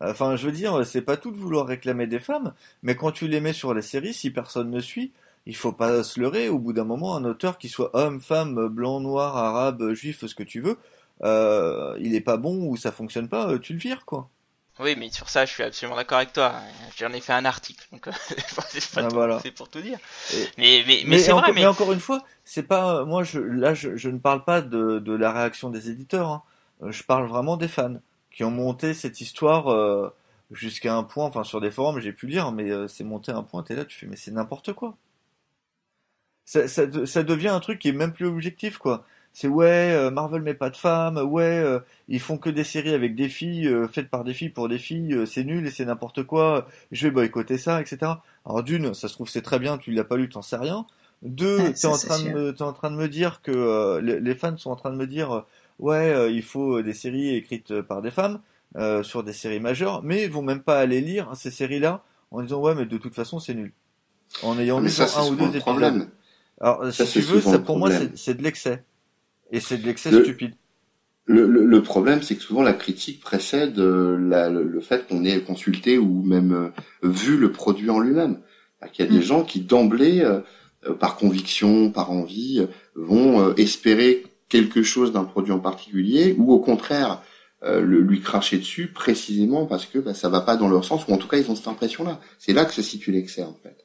Enfin, 0.00 0.36
je 0.36 0.46
veux 0.46 0.52
dire, 0.52 0.84
c'est 0.84 1.02
pas 1.02 1.16
tout 1.16 1.30
de 1.30 1.36
vouloir 1.36 1.66
réclamer 1.66 2.06
des 2.06 2.18
femmes, 2.18 2.52
mais 2.82 2.96
quand 2.96 3.12
tu 3.12 3.28
les 3.28 3.40
mets 3.40 3.52
sur 3.52 3.74
la 3.74 3.82
série, 3.82 4.12
si 4.12 4.30
personne 4.30 4.70
ne 4.70 4.80
suit, 4.80 5.12
il 5.46 5.56
faut 5.56 5.72
pas 5.72 6.02
se 6.02 6.20
leurrer. 6.20 6.48
Au 6.48 6.58
bout 6.58 6.72
d'un 6.72 6.84
moment, 6.84 7.16
un 7.16 7.24
auteur 7.24 7.58
qui 7.58 7.68
soit 7.68 7.90
homme, 7.94 8.20
femme, 8.20 8.68
blanc, 8.68 9.00
noir, 9.00 9.36
arabe, 9.36 9.92
juif, 9.92 10.24
ce 10.26 10.34
que 10.34 10.42
tu 10.42 10.60
veux, 10.60 10.78
euh, 11.22 11.96
il 12.00 12.14
est 12.14 12.20
pas 12.20 12.36
bon 12.36 12.66
ou 12.66 12.76
ça 12.76 12.92
fonctionne 12.92 13.28
pas, 13.28 13.48
euh, 13.48 13.58
tu 13.58 13.72
le 13.72 13.78
vires 13.78 14.04
quoi. 14.04 14.28
Oui, 14.80 14.96
mais 14.98 15.08
sur 15.08 15.28
ça, 15.28 15.44
je 15.44 15.52
suis 15.52 15.62
absolument 15.62 15.94
d'accord 15.94 16.18
avec 16.18 16.32
toi. 16.32 16.52
J'en 16.96 17.12
ai 17.12 17.20
fait 17.20 17.32
un 17.32 17.44
article, 17.44 17.86
donc 17.92 18.08
ah, 18.08 18.12
c'est 19.40 19.52
pour 19.52 19.68
tout 19.68 19.80
dire. 19.80 19.98
mais 20.58 20.82
mais, 20.84 21.04
mais, 21.06 21.18
c'est 21.20 21.30
vrai. 21.30 21.52
Mais... 21.52 21.64
encore 21.64 21.92
une 21.92 22.00
fois, 22.00 22.24
c'est 22.42 22.64
pas 22.64 23.04
moi. 23.04 23.22
Je, 23.22 23.38
là, 23.38 23.74
je, 23.74 23.96
je, 23.96 24.08
ne 24.08 24.18
parle 24.18 24.42
pas 24.42 24.62
de, 24.62 24.98
de 24.98 25.12
la 25.12 25.32
réaction 25.32 25.70
des 25.70 25.90
éditeurs. 25.90 26.28
Hein. 26.28 26.42
Je 26.90 27.04
parle 27.04 27.28
vraiment 27.28 27.56
des 27.56 27.68
fans 27.68 28.00
qui 28.34 28.44
ont 28.44 28.50
monté 28.50 28.94
cette 28.94 29.20
histoire 29.20 29.68
euh, 29.68 30.10
jusqu'à 30.50 30.94
un 30.96 31.04
point. 31.04 31.26
Enfin, 31.26 31.44
sur 31.44 31.60
des 31.60 31.70
forums, 31.70 32.00
j'ai 32.00 32.12
pu 32.12 32.26
lire, 32.26 32.52
mais 32.52 32.70
euh, 32.70 32.88
c'est 32.88 33.04
monté 33.04 33.32
à 33.32 33.36
un 33.36 33.42
point. 33.42 33.62
T'es 33.62 33.76
là, 33.76 33.84
tu 33.84 33.98
fais, 33.98 34.06
mais 34.06 34.16
c'est 34.16 34.32
n'importe 34.32 34.72
quoi 34.72 34.96
ça, 36.44 36.68
ça, 36.68 36.84
ça, 37.06 37.22
devient 37.22 37.48
un 37.48 37.60
truc 37.60 37.78
qui 37.78 37.88
est 37.88 37.92
même 37.92 38.12
plus 38.12 38.26
objectif, 38.26 38.78
quoi. 38.78 39.04
C'est 39.32 39.48
ouais, 39.48 39.90
euh, 39.92 40.10
Marvel 40.12 40.42
met 40.42 40.54
pas 40.54 40.70
de 40.70 40.76
femmes, 40.76 41.16
ouais, 41.18 41.42
euh, 41.58 41.80
ils 42.06 42.20
font 42.20 42.38
que 42.38 42.50
des 42.50 42.62
séries 42.62 42.94
avec 42.94 43.16
des 43.16 43.28
filles, 43.28 43.66
euh, 43.66 43.88
faites 43.88 44.08
par 44.08 44.22
des 44.22 44.32
filles 44.32 44.50
pour 44.50 44.68
des 44.68 44.78
filles, 44.78 45.26
c'est 45.26 45.42
nul 45.42 45.66
et 45.66 45.70
c'est 45.72 45.84
n'importe 45.84 46.22
quoi, 46.22 46.68
je 46.92 47.08
vais 47.08 47.10
boycotter 47.10 47.58
ça, 47.58 47.80
etc. 47.80 48.12
Alors 48.46 48.62
d'une, 48.62 48.94
ça 48.94 49.08
se 49.08 49.14
trouve 49.14 49.28
c'est 49.28 49.42
très 49.42 49.58
bien, 49.58 49.76
tu 49.76 49.90
l'as 49.90 50.04
pas 50.04 50.16
lu, 50.16 50.28
t'en 50.28 50.42
sais 50.42 50.56
rien. 50.56 50.86
Deux, 51.22 51.72
t'es 51.72 51.86
en 51.86 51.96
train 51.96 52.22
de 52.22 52.28
me, 52.28 52.62
en 52.62 52.72
train 52.72 52.90
de 52.92 52.96
me 52.96 53.08
dire 53.08 53.40
que 53.42 53.98
les, 54.00 54.20
les, 54.20 54.34
fans 54.36 54.56
sont 54.56 54.70
en 54.70 54.76
train 54.76 54.90
de 54.90 54.96
me 54.96 55.06
dire, 55.06 55.44
ouais, 55.78 56.32
il 56.32 56.42
faut 56.42 56.82
des 56.82 56.94
séries 56.94 57.34
écrites 57.34 57.82
par 57.82 58.02
des 58.02 58.10
femmes 58.10 58.40
sur 59.02 59.22
des 59.22 59.32
séries 59.32 59.60
majeures, 59.60 60.02
mais 60.02 60.24
ils 60.24 60.30
vont 60.30 60.42
même 60.42 60.62
pas 60.62 60.78
aller 60.78 61.00
lire 61.00 61.30
ces 61.34 61.50
séries-là 61.50 62.04
en 62.30 62.42
disant 62.42 62.60
ouais, 62.60 62.74
mais 62.74 62.86
de 62.86 62.98
toute 62.98 63.14
façon 63.14 63.38
c'est 63.38 63.54
nul. 63.54 63.72
En 64.42 64.58
ayant 64.58 64.80
lu 64.80 64.90
un 64.98 65.26
ou 65.26 65.36
deux 65.36 65.44
épisodes. 65.44 65.60
Problème. 65.60 66.08
Alors, 66.60 66.92
si 66.92 67.06
tu 67.06 67.20
veux, 67.20 67.40
ça, 67.40 67.58
pour 67.58 67.78
moi, 67.78 67.90
c'est 68.14 68.34
de 68.34 68.42
l'excès. 68.42 68.84
Et 69.50 69.60
c'est 69.60 69.78
de 69.78 69.86
l'excès 69.86 70.10
stupide. 70.10 70.54
Le, 71.26 71.46
le, 71.46 71.64
le 71.64 71.82
problème, 71.82 72.22
c'est 72.22 72.36
que 72.36 72.42
souvent 72.42 72.62
la 72.62 72.74
critique 72.74 73.20
précède 73.20 73.78
euh, 73.78 74.18
la, 74.18 74.50
le, 74.50 74.80
fait 74.80 75.06
qu'on 75.08 75.24
ait 75.24 75.40
consulté 75.40 75.96
ou 75.96 76.22
même 76.22 76.52
euh, 76.52 77.08
vu 77.08 77.38
le 77.38 77.50
produit 77.50 77.88
en 77.88 77.98
lui-même. 77.98 78.40
Il 78.98 79.02
y 79.02 79.08
a 79.08 79.10
des 79.10 79.20
mm. 79.20 79.22
gens 79.22 79.44
qui 79.44 79.60
d'emblée, 79.60 80.20
euh, 80.20 80.40
par 81.00 81.16
conviction, 81.16 81.90
par 81.90 82.10
envie, 82.10 82.66
vont 82.94 83.54
espérer 83.54 84.24
quelque 84.62 84.82
chose 84.82 85.12
d'un 85.12 85.24
produit 85.24 85.52
en 85.52 85.58
particulier, 85.58 86.34
ou 86.38 86.52
au 86.52 86.60
contraire 86.60 87.20
le, 87.62 88.00
lui 88.00 88.20
cracher 88.20 88.58
dessus 88.58 88.88
précisément 88.88 89.64
parce 89.64 89.86
que 89.86 89.98
bah, 89.98 90.12
ça 90.12 90.28
va 90.28 90.42
pas 90.42 90.56
dans 90.56 90.68
leur 90.68 90.84
sens, 90.84 91.08
ou 91.08 91.12
en 91.14 91.16
tout 91.16 91.28
cas 91.28 91.38
ils 91.38 91.50
ont 91.50 91.56
cette 91.56 91.68
impression-là. 91.68 92.20
C'est 92.38 92.52
là 92.52 92.66
que 92.66 92.74
se 92.74 92.82
situe 92.82 93.10
l'excès 93.10 93.42
en 93.42 93.56
fait. 93.62 93.84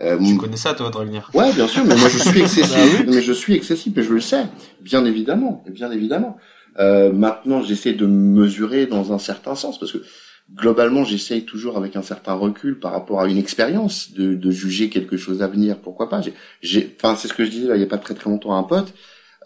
Euh, 0.00 0.18
tu 0.18 0.36
connais 0.36 0.56
ça, 0.56 0.74
toi, 0.74 0.90
Dragnir? 0.90 1.30
Ouais, 1.34 1.52
bien 1.52 1.68
sûr, 1.68 1.84
mais 1.84 1.94
moi 1.96 2.08
je 2.08 2.18
suis 2.18 2.40
excessif, 2.42 3.04
bah 3.04 3.12
mais 3.14 3.22
je 3.22 3.32
suis 3.32 3.54
excessif, 3.54 3.96
et 3.96 4.02
je 4.02 4.12
le 4.12 4.20
sais, 4.20 4.46
bien 4.80 5.04
évidemment, 5.04 5.62
bien 5.68 5.90
évidemment. 5.92 6.36
Euh, 6.78 7.12
maintenant, 7.12 7.62
j'essaie 7.62 7.92
de 7.92 8.06
mesurer 8.06 8.86
dans 8.86 9.12
un 9.12 9.18
certain 9.18 9.54
sens, 9.54 9.78
parce 9.78 9.92
que 9.92 9.98
globalement, 10.54 11.04
j'essaye 11.04 11.44
toujours 11.44 11.76
avec 11.76 11.94
un 11.96 12.02
certain 12.02 12.32
recul 12.32 12.80
par 12.80 12.92
rapport 12.92 13.20
à 13.20 13.28
une 13.28 13.38
expérience 13.38 14.12
de, 14.12 14.34
de 14.34 14.50
juger 14.50 14.88
quelque 14.88 15.16
chose 15.16 15.42
à 15.42 15.46
venir. 15.46 15.78
Pourquoi 15.78 16.08
pas 16.08 16.20
J'ai, 16.62 16.96
enfin, 16.96 17.14
c'est 17.16 17.28
ce 17.28 17.34
que 17.34 17.44
je 17.44 17.50
disais 17.50 17.68
là, 17.68 17.76
il 17.76 17.80
y 17.80 17.84
a 17.84 17.88
pas 17.88 17.98
très 17.98 18.14
très 18.14 18.28
longtemps 18.28 18.54
à 18.54 18.58
un 18.58 18.64
pote. 18.64 18.92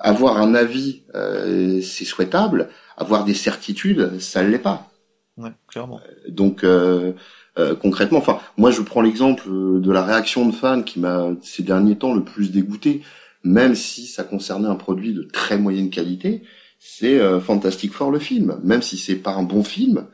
Avoir 0.01 0.39
un 0.39 0.55
avis, 0.55 1.03
euh, 1.15 1.81
c'est 1.81 2.05
souhaitable. 2.05 2.69
Avoir 2.97 3.25
des 3.25 3.35
certitudes, 3.35 4.21
ça 4.21 4.43
ne 4.43 4.49
l'est 4.49 4.59
pas. 4.59 4.91
Ouais, 5.37 5.51
clairement. 5.69 6.01
Euh, 6.01 6.31
donc, 6.31 6.65
euh, 6.65 7.13
euh, 7.59 7.75
concrètement, 7.75 8.19
enfin, 8.19 8.39
moi 8.57 8.71
je 8.71 8.83
prends 8.83 9.01
l'exemple 9.01 9.49
de 9.49 9.93
la 9.93 10.03
réaction 10.03 10.47
de 10.47 10.53
fans 10.53 10.83
qui 10.83 11.01
m'a 11.01 11.31
ces 11.43 11.63
derniers 11.63 11.97
temps 11.97 12.15
le 12.15 12.25
plus 12.25 12.51
dégoûté, 12.51 13.03
même 13.45 13.75
si 13.75 14.07
ça 14.07 14.25
concernait 14.25 14.69
un 14.69 14.77
produit 14.77 15.15
de 15.15 15.23
très 15.23 15.59
moyenne 15.59 15.91
qualité, 15.91 16.43
c'est 16.79 17.19
euh, 17.19 17.41
Fantastic 17.41 17.93
Four 17.93 18.11
le 18.11 18.19
film. 18.19 18.59
Même 18.63 18.83
si 18.83 18.99
c'est 18.99 19.17
pas 19.17 19.33
un 19.33 19.43
bon 19.43 19.63
film, 19.63 20.07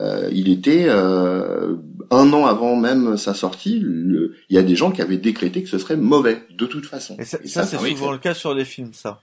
euh, 0.00 0.28
il 0.32 0.48
était 0.50 0.86
euh, 0.88 1.76
un 2.10 2.32
an 2.32 2.46
avant 2.46 2.76
même 2.76 3.16
sa 3.16 3.34
sortie, 3.34 3.78
le- 3.80 4.34
il 4.50 4.56
y 4.56 4.58
a 4.58 4.62
des 4.62 4.76
gens 4.76 4.90
qui 4.90 5.02
avaient 5.02 5.16
décrété 5.18 5.62
que 5.62 5.68
ce 5.68 5.78
serait 5.78 5.96
mauvais 5.96 6.42
de 6.56 6.66
toute 6.66 6.86
façon. 6.86 7.16
Et 7.18 7.24
ça, 7.24 7.38
c'est 7.64 7.76
souvent 7.78 8.12
le 8.12 8.18
cas 8.18 8.34
sur 8.34 8.54
les 8.54 8.64
films, 8.64 8.92
ça. 8.92 9.20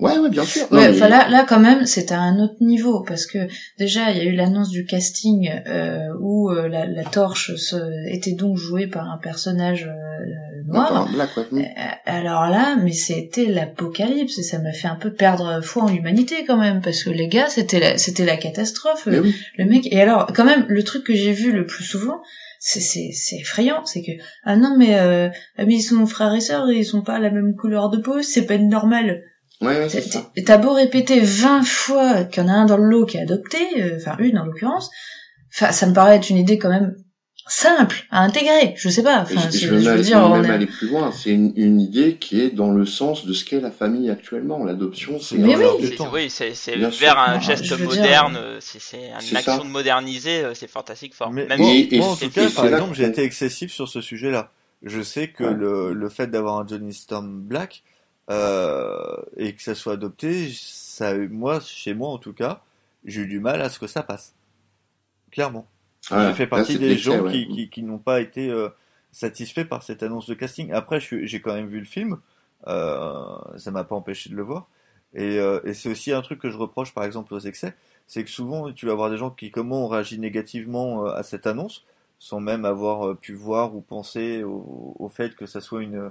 Ouais, 0.00 0.18
ouais, 0.18 0.30
bien 0.30 0.44
sûr. 0.44 0.62
Non, 0.72 0.78
Ouais, 0.78 0.88
mais- 0.90 0.96
enfin 0.96 1.08
là, 1.08 1.28
là 1.28 1.44
quand 1.48 1.60
même, 1.60 1.86
c'était 1.86 2.14
à 2.14 2.20
un 2.22 2.40
autre 2.42 2.56
niveau 2.60 3.04
parce 3.06 3.24
que 3.26 3.38
déjà 3.78 4.10
il 4.10 4.16
y 4.16 4.20
a 4.20 4.24
eu 4.24 4.34
l'annonce 4.34 4.70
du 4.70 4.84
casting 4.84 5.48
euh, 5.68 6.08
où 6.18 6.50
euh, 6.50 6.66
la, 6.66 6.86
la 6.86 7.04
torche 7.04 7.54
se- 7.54 8.08
était 8.12 8.32
donc 8.32 8.56
jouée 8.56 8.88
par 8.88 9.08
un 9.08 9.18
personnage 9.18 9.88
euh, 10.74 11.12
Black, 11.12 11.30
ouais. 11.36 11.74
Alors 12.06 12.48
là, 12.48 12.76
mais 12.82 12.92
c'était 12.92 13.46
l'apocalypse 13.46 14.38
et 14.38 14.42
ça 14.42 14.58
m'a 14.58 14.72
fait 14.72 14.88
un 14.88 14.96
peu 14.96 15.12
perdre 15.12 15.60
foi 15.62 15.84
en 15.84 15.88
l'humanité 15.88 16.44
quand 16.46 16.56
même 16.56 16.80
parce 16.80 17.04
que 17.04 17.10
les 17.10 17.28
gars, 17.28 17.48
c'était 17.48 17.80
la, 17.80 17.98
c'était 17.98 18.24
la 18.24 18.36
catastrophe. 18.36 19.06
Oui. 19.06 19.34
Le 19.58 19.64
mec 19.64 19.86
et 19.90 20.00
alors 20.00 20.32
quand 20.34 20.44
même 20.44 20.66
le 20.68 20.82
truc 20.82 21.04
que 21.04 21.14
j'ai 21.14 21.32
vu 21.32 21.52
le 21.52 21.66
plus 21.66 21.84
souvent, 21.84 22.20
c'est 22.58 22.80
c'est 22.80 23.10
c'est 23.12 23.36
effrayant, 23.36 23.84
c'est 23.84 24.02
que 24.02 24.12
ah 24.44 24.56
non 24.56 24.76
mais 24.76 24.98
euh, 24.98 25.28
mais 25.58 25.74
ils 25.74 25.82
sont 25.82 26.06
frères 26.06 26.34
et 26.34 26.40
sœurs 26.40 26.70
et 26.70 26.78
ils 26.78 26.84
sont 26.84 27.02
pas 27.02 27.18
la 27.18 27.30
même 27.30 27.54
couleur 27.54 27.90
de 27.90 27.98
peau, 27.98 28.22
c'est 28.22 28.46
pas 28.46 28.58
normal. 28.58 29.22
Ouais, 29.60 29.78
ouais, 29.78 29.88
c'est 29.88 30.00
ça. 30.00 30.30
T'as 30.44 30.58
beau 30.58 30.72
répéter 30.72 31.20
20 31.20 31.64
fois 31.64 32.24
qu'il 32.24 32.42
y 32.42 32.46
en 32.46 32.48
a 32.48 32.52
un 32.52 32.66
dans 32.66 32.76
le 32.76 32.84
lot 32.84 33.06
qui 33.06 33.16
est 33.16 33.22
adopté, 33.22 33.58
euh, 33.78 33.96
enfin 33.96 34.16
une 34.18 34.38
en 34.38 34.44
l'occurrence, 34.44 34.90
enfin 35.54 35.72
ça 35.72 35.86
me 35.86 35.92
paraît 35.92 36.16
être 36.16 36.30
une 36.30 36.36
idée 36.36 36.58
quand 36.58 36.70
même 36.70 36.96
simple 37.46 38.04
à 38.10 38.20
intégrer. 38.22 38.74
Je 38.76 38.88
sais 38.88 39.02
pas. 39.02 39.20
Enfin, 39.22 39.48
je, 39.50 39.66
veux 39.68 39.78
je 39.80 39.84
veux 39.88 39.94
même, 39.94 40.00
dire, 40.02 40.18
on 40.18 40.30
même 40.36 40.44
est- 40.44 40.50
aller 40.54 40.66
plus 40.66 40.88
loin. 40.88 41.10
C'est 41.12 41.30
une, 41.30 41.52
une 41.56 41.80
idée 41.80 42.16
qui 42.16 42.40
est 42.40 42.50
dans 42.50 42.70
le 42.70 42.86
sens 42.86 43.26
de 43.26 43.32
ce 43.32 43.44
qu'est 43.44 43.60
la 43.60 43.70
famille 43.70 44.10
actuellement. 44.10 44.64
L'adoption, 44.64 45.18
c'est 45.20 45.36
un 45.40 45.44
oui. 45.44 45.54
Oui, 46.12 46.30
c'est 46.30 46.74
vers 46.76 46.92
sûr. 46.92 47.18
un 47.18 47.40
geste 47.40 47.64
je 47.64 47.74
veux 47.74 47.86
dire, 47.86 47.96
moderne, 47.96 48.36
euh, 48.36 48.58
c'est 48.60 48.80
c'est 48.80 49.08
une 49.08 49.20
c'est 49.20 49.36
action 49.36 49.58
ça. 49.58 49.64
de 49.64 49.68
moderniser, 49.68 50.44
euh, 50.44 50.54
c'est 50.54 50.68
fantastique 50.68 51.14
fort. 51.14 51.30
Mais 51.32 51.46
Même 51.46 51.58
moi, 51.60 51.70
Et- 51.70 51.88
si- 51.88 51.94
et 51.94 51.98
moi, 51.98 52.06
en 52.08 52.16
c'est- 52.16 52.26
tout 52.26 52.32
cas, 52.32 52.48
et 52.48 52.52
par 52.52 52.66
exemple, 52.66 52.94
j'ai 52.94 53.04
été 53.04 53.22
excessif 53.22 53.72
sur 53.72 53.88
ce 53.88 54.00
sujet-là. 54.00 54.50
Je 54.84 55.00
sais 55.02 55.28
que 55.28 55.44
Ouais. 55.44 55.54
le, 55.54 55.92
le 55.92 56.08
fait 56.08 56.26
d'avoir 56.28 56.58
un 56.60 56.66
Johnny 56.66 56.92
Storm 56.94 57.40
Black 57.40 57.82
euh, 58.30 59.16
et 59.36 59.52
que 59.54 59.62
ça 59.62 59.74
soit 59.74 59.94
adopté, 59.94 60.50
ça, 60.54 61.14
moi, 61.14 61.60
chez 61.60 61.94
moi 61.94 62.08
en 62.10 62.18
tout 62.18 62.32
cas, 62.32 62.62
j'ai 63.04 63.22
eu 63.22 63.26
du 63.26 63.40
mal 63.40 63.60
à 63.62 63.68
ce 63.68 63.78
que 63.78 63.86
ça 63.86 64.02
passe. 64.02 64.32
Clairement. 65.30 65.66
Voilà. 66.08 66.34
Fait 66.34 66.44
Là, 66.44 66.48
partie 66.48 66.78
des 66.78 66.96
gens 66.96 67.20
ouais. 67.20 67.32
qui, 67.32 67.48
qui, 67.48 67.70
qui 67.70 67.82
n'ont 67.82 67.98
pas 67.98 68.20
été 68.20 68.50
euh, 68.50 68.68
satisfaits 69.12 69.64
par 69.64 69.82
cette 69.82 70.02
annonce 70.02 70.26
de 70.26 70.34
casting. 70.34 70.72
Après, 70.72 71.00
je 71.00 71.24
j'ai 71.24 71.40
quand 71.40 71.54
même 71.54 71.68
vu 71.68 71.78
le 71.78 71.84
film. 71.84 72.18
Euh, 72.66 73.36
ça 73.56 73.70
m'a 73.70 73.84
pas 73.84 73.94
empêché 73.96 74.30
de 74.30 74.36
le 74.36 74.42
voir. 74.42 74.68
Et, 75.14 75.38
euh, 75.38 75.60
et 75.64 75.74
c'est 75.74 75.90
aussi 75.90 76.12
un 76.12 76.22
truc 76.22 76.40
que 76.40 76.50
je 76.50 76.56
reproche, 76.56 76.94
par 76.94 77.04
exemple, 77.04 77.34
aux 77.34 77.40
excès, 77.40 77.74
c'est 78.06 78.24
que 78.24 78.30
souvent, 78.30 78.72
tu 78.72 78.86
vas 78.86 78.92
avoir 78.92 79.10
des 79.10 79.16
gens 79.16 79.30
qui, 79.30 79.50
comment, 79.50 79.84
ont 79.84 79.88
réagi 79.88 80.18
négativement 80.18 81.06
euh, 81.06 81.14
à 81.14 81.22
cette 81.22 81.46
annonce, 81.46 81.84
sans 82.18 82.40
même 82.40 82.64
avoir 82.64 83.16
pu 83.16 83.34
voir 83.34 83.74
ou 83.74 83.80
penser 83.80 84.42
au, 84.44 84.94
au 84.98 85.08
fait 85.08 85.34
que 85.34 85.44
ça 85.46 85.60
soit 85.60 85.82
une, 85.82 86.10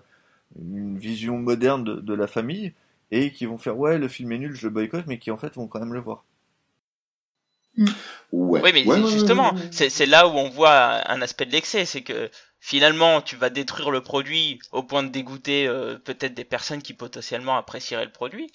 une 0.62 0.98
vision 0.98 1.38
moderne 1.38 1.84
de, 1.84 1.96
de 1.96 2.14
la 2.14 2.28
famille, 2.28 2.74
et 3.12 3.32
qui 3.32 3.46
vont 3.46 3.58
faire, 3.58 3.78
ouais, 3.78 3.98
le 3.98 4.08
film 4.08 4.32
est 4.34 4.40
nul, 4.40 4.54
je 4.56 4.68
le 4.68 4.74
boycotte, 4.74 5.06
mais 5.08 5.20
qui 5.20 5.32
en 5.32 5.38
fait 5.38 5.56
vont 5.56 5.68
quand 5.68 5.80
même 5.80 5.94
le 5.94 6.00
voir. 6.00 6.24
Ouais. 7.78 8.62
Oui, 8.64 8.72
mais 8.74 8.86
Ouais, 8.86 8.96
c'est 8.98 9.04
ouais, 9.04 9.12
justement, 9.12 9.54
ouais, 9.54 9.60
ouais. 9.80 9.90
c'est 9.90 10.06
là 10.06 10.28
où 10.28 10.32
on 10.32 10.50
voit 10.50 11.02
un 11.12 11.22
aspect 11.22 11.46
de 11.46 11.52
l'excès, 11.52 11.86
c'est 11.86 12.02
que 12.02 12.30
finalement, 12.60 13.22
tu 13.22 13.36
vas 13.36 13.50
détruire 13.50 13.92
le 13.92 14.02
produit 14.02 14.60
au 14.72 14.84
point 14.84 15.04
de 15.04 15.10
dégoûter 15.10 15.68
euh, 15.68 15.98
peut-être 15.98 16.34
des 16.34 16.46
personnes 16.46 16.82
qui 16.82 16.94
potentiellement 16.94 17.58
apprécieraient 17.58 18.06
le 18.06 18.12
produit. 18.12 18.52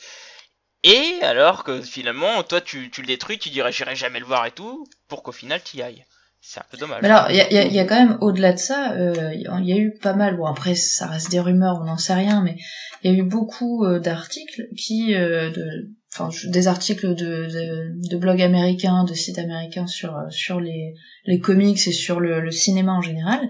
Et 0.83 1.19
alors 1.23 1.65
que 1.65 1.81
finalement, 1.83 2.43
toi, 2.45 2.61
tu, 2.61 2.91
tu 2.91 3.01
le 3.01 3.07
détruis, 3.07 3.39
tu 3.39 3.51
dirais 3.51 3.73
j'irai 3.73 3.97
jamais 3.97 4.21
le 4.21 4.27
voir 4.27 4.47
et 4.47 4.53
tout, 4.53 4.87
pour 5.09 5.23
qu'au 5.23 5.33
final, 5.33 5.61
tu 5.63 5.79
y 5.79 5.83
ailles. 5.83 6.05
C'est 6.41 6.61
un 6.61 6.65
peu 6.71 6.77
dommage. 6.77 7.01
Mais 7.03 7.09
alors, 7.09 7.29
il 7.31 7.37
y 7.37 7.41
a, 7.41 7.49
il 7.51 7.55
y 7.55 7.59
a- 7.59 7.65
il 7.65 7.73
y 7.75 7.81
a 7.81 7.85
quand 7.85 7.97
même 7.97 8.19
au-delà 8.21 8.53
de 8.53 8.59
ça, 8.59 8.93
euh, 8.93 9.33
il 9.35 9.41
y 9.41 9.47
a- 9.49 9.59
il 9.59 9.67
y 9.69 9.73
a 9.73 9.77
eu 9.77 9.99
pas 10.01 10.13
mal. 10.13 10.37
Bon, 10.37 10.47
après, 10.47 10.77
ça 10.77 11.09
reste 11.09 11.31
des 11.31 11.41
rumeurs, 11.41 11.79
on 11.81 11.85
n'en 11.87 11.99
sait 11.99 12.15
rien, 12.15 12.41
mais 12.43 12.57
il 13.03 13.11
y 13.11 13.15
a 13.15 13.19
eu 13.19 13.25
beaucoup 13.25 13.85
euh, 13.85 13.99
d'articles 13.99 14.69
qui, 14.77 15.15
euh, 15.17 15.51
de, 15.51 15.91
enfin, 16.19 16.31
des 16.51 16.69
articles 16.69 17.15
de, 17.15 17.47
de, 17.47 18.09
de 18.11 18.17
blogs 18.17 18.43
américains, 18.43 19.05
de 19.05 19.15
sites 19.15 19.39
américains 19.39 19.87
sur 19.87 20.17
euh, 20.17 20.29
sur 20.31 20.61
les 20.61 20.95
les 21.25 21.39
comics 21.41 21.87
et 21.87 21.93
sur 21.93 22.21
le, 22.21 22.41
le 22.41 22.51
cinéma 22.51 22.93
en 22.93 23.03
général, 23.03 23.49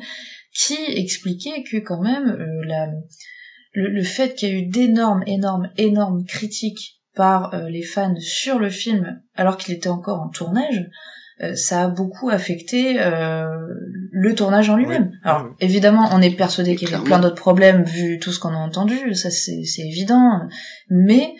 qui 0.54 0.76
expliquaient 0.88 1.62
que 1.62 1.78
quand 1.78 2.00
même 2.00 2.28
euh, 2.28 2.64
la 2.66 2.88
le, 3.72 3.90
le 3.90 4.02
fait 4.02 4.34
qu'il 4.34 4.48
y 4.48 4.52
a 4.52 4.54
eu 4.58 4.66
d'énormes, 4.66 5.22
énormes, 5.26 5.70
énormes 5.76 6.24
critiques 6.24 7.00
par 7.14 7.54
euh, 7.54 7.68
les 7.68 7.82
fans 7.82 8.14
sur 8.20 8.58
le 8.58 8.70
film 8.70 9.20
alors 9.34 9.56
qu'il 9.56 9.74
était 9.74 9.88
encore 9.88 10.20
en 10.20 10.28
tournage, 10.28 10.86
euh, 11.42 11.54
ça 11.54 11.84
a 11.84 11.88
beaucoup 11.88 12.30
affecté 12.30 12.94
le 14.18 14.34
tournage 14.34 14.70
en 14.70 14.76
lui-même. 14.76 15.10
Oui, 15.12 15.18
Alors 15.24 15.44
oui, 15.44 15.50
évidemment, 15.60 16.08
on 16.12 16.22
est 16.22 16.34
persuadé 16.34 16.74
qu'il 16.76 16.88
y 16.88 16.94
avait 16.94 17.02
Clairement. 17.02 17.18
plein 17.20 17.28
d'autres 17.28 17.40
problèmes 17.42 17.84
vu 17.84 18.18
tout 18.18 18.32
ce 18.32 18.38
qu'on 18.40 18.54
a 18.54 18.56
entendu, 18.58 19.14
ça 19.14 19.30
c'est 19.30 19.62
c'est 19.64 19.82
évident, 19.82 20.40
mais 20.88 21.34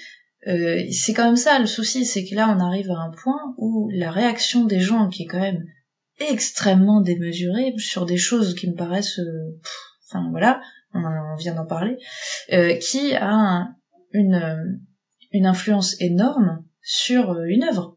euh, 0.46 0.82
c'est 0.92 1.12
quand 1.14 1.24
même 1.24 1.36
ça 1.36 1.58
le 1.58 1.66
souci, 1.66 2.04
c'est 2.06 2.24
que 2.24 2.34
là 2.34 2.54
on 2.56 2.60
arrive 2.60 2.90
à 2.90 2.98
un 3.00 3.10
point 3.10 3.54
où 3.58 3.88
la 3.92 4.10
réaction 4.10 4.64
des 4.64 4.80
gens 4.80 5.08
qui 5.08 5.24
est 5.24 5.26
quand 5.26 5.40
même 5.40 5.64
extrêmement 6.18 7.00
démesurée 7.00 7.74
sur 7.78 8.06
des 8.06 8.16
choses 8.16 8.54
qui 8.54 8.68
me 8.70 8.74
paraissent, 8.74 9.18
euh, 9.18 9.58
pff, 9.62 9.72
enfin 10.08 10.26
voilà, 10.30 10.60
on, 10.94 11.00
en- 11.04 11.32
on 11.34 11.36
vient 11.36 11.54
d'en 11.54 11.66
parler, 11.66 11.96
euh, 12.52 12.76
qui 12.78 13.14
a 13.14 13.28
un- 13.28 13.68
une 14.12 14.34
euh, 14.34 14.56
une 15.32 15.46
influence 15.46 16.00
énorme 16.00 16.64
sur 16.82 17.32
euh, 17.32 17.44
une 17.48 17.64
œuvre. 17.64 17.96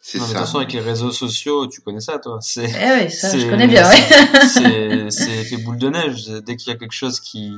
C'est 0.00 0.18
Non, 0.18 0.24
mais 0.24 0.28
de 0.28 0.32
ça. 0.34 0.38
toute 0.38 0.46
façon, 0.46 0.58
avec 0.58 0.72
les 0.72 0.80
réseaux 0.80 1.10
sociaux, 1.10 1.66
tu 1.66 1.80
connais 1.82 2.00
ça, 2.00 2.18
toi. 2.18 2.38
C'est, 2.40 2.64
Eh 2.64 3.04
oui, 3.04 3.10
ça 3.10 3.36
je 3.36 3.46
connais 3.50 3.66
bien, 3.66 3.86
ouais. 3.86 5.10
c'est, 5.10 5.10
c'est 5.10 5.56
boule 5.64 5.76
de 5.76 5.90
neige. 5.90 6.26
Dès 6.46 6.56
qu'il 6.56 6.72
y 6.72 6.74
a 6.74 6.78
quelque 6.78 6.92
chose 6.92 7.20
qui, 7.20 7.52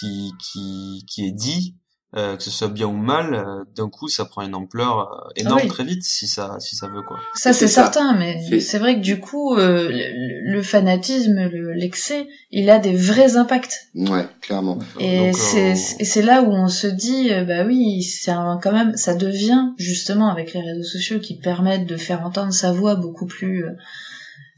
qui, 0.00 0.32
qui, 0.42 1.04
qui 1.06 1.26
est 1.26 1.30
dit, 1.32 1.76
euh, 2.16 2.36
que 2.36 2.42
ce 2.42 2.50
soit 2.50 2.68
bien 2.68 2.86
ou 2.86 2.96
mal, 2.96 3.34
euh, 3.34 3.64
d'un 3.76 3.90
coup, 3.90 4.08
ça 4.08 4.24
prend 4.24 4.40
une 4.42 4.54
ampleur 4.54 5.00
euh, 5.00 5.28
énorme 5.36 5.58
Ah 5.60 5.64
oui. 5.64 5.68
très 5.68 5.84
vite, 5.84 6.02
si 6.02 6.26
ça, 6.26 6.56
si 6.58 6.74
ça 6.74 6.86
veut, 6.88 7.02
quoi. 7.02 7.18
Ça 7.34 7.52
c'est 7.52 7.68
certain, 7.68 8.14
mais 8.16 8.40
C'est- 8.60 8.78
vrai 8.78 8.94
que 8.96 9.00
du 9.00 9.20
coup, 9.20 9.54
euh, 9.56 9.90
le, 9.90 10.52
le 10.52 10.62
fanatisme, 10.62 11.48
le- 11.48 11.72
l'excès, 11.74 12.26
il 12.50 12.70
a 12.70 12.78
des 12.78 12.96
vrais 12.96 13.36
impacts. 13.36 13.88
Ouais, 13.94 14.26
clairement. 14.40 14.78
Et 14.98 15.32
c'est 15.34 15.72
euh, 15.72 15.96
et 15.98 16.04
c'est 16.06 16.22
là 16.22 16.42
où 16.42 16.50
on 16.50 16.68
se 16.68 16.86
dit, 16.86 17.30
euh, 17.30 17.44
bah 17.44 17.64
oui, 17.66 18.02
c'est 18.02 18.32
quand 18.62 18.72
même, 18.72 18.96
ça 18.96 19.14
devient 19.14 19.72
justement 19.76 20.30
avec 20.30 20.54
les 20.54 20.60
réseaux 20.62 20.82
sociaux 20.88 21.18
qui 21.20 21.38
permettent 21.38 21.86
de 21.86 21.96
faire 21.96 22.24
entendre 22.24 22.52
sa 22.54 22.72
voix 22.72 22.94
beaucoup 22.94 23.26
plus 23.26 23.64
euh, 23.66 23.72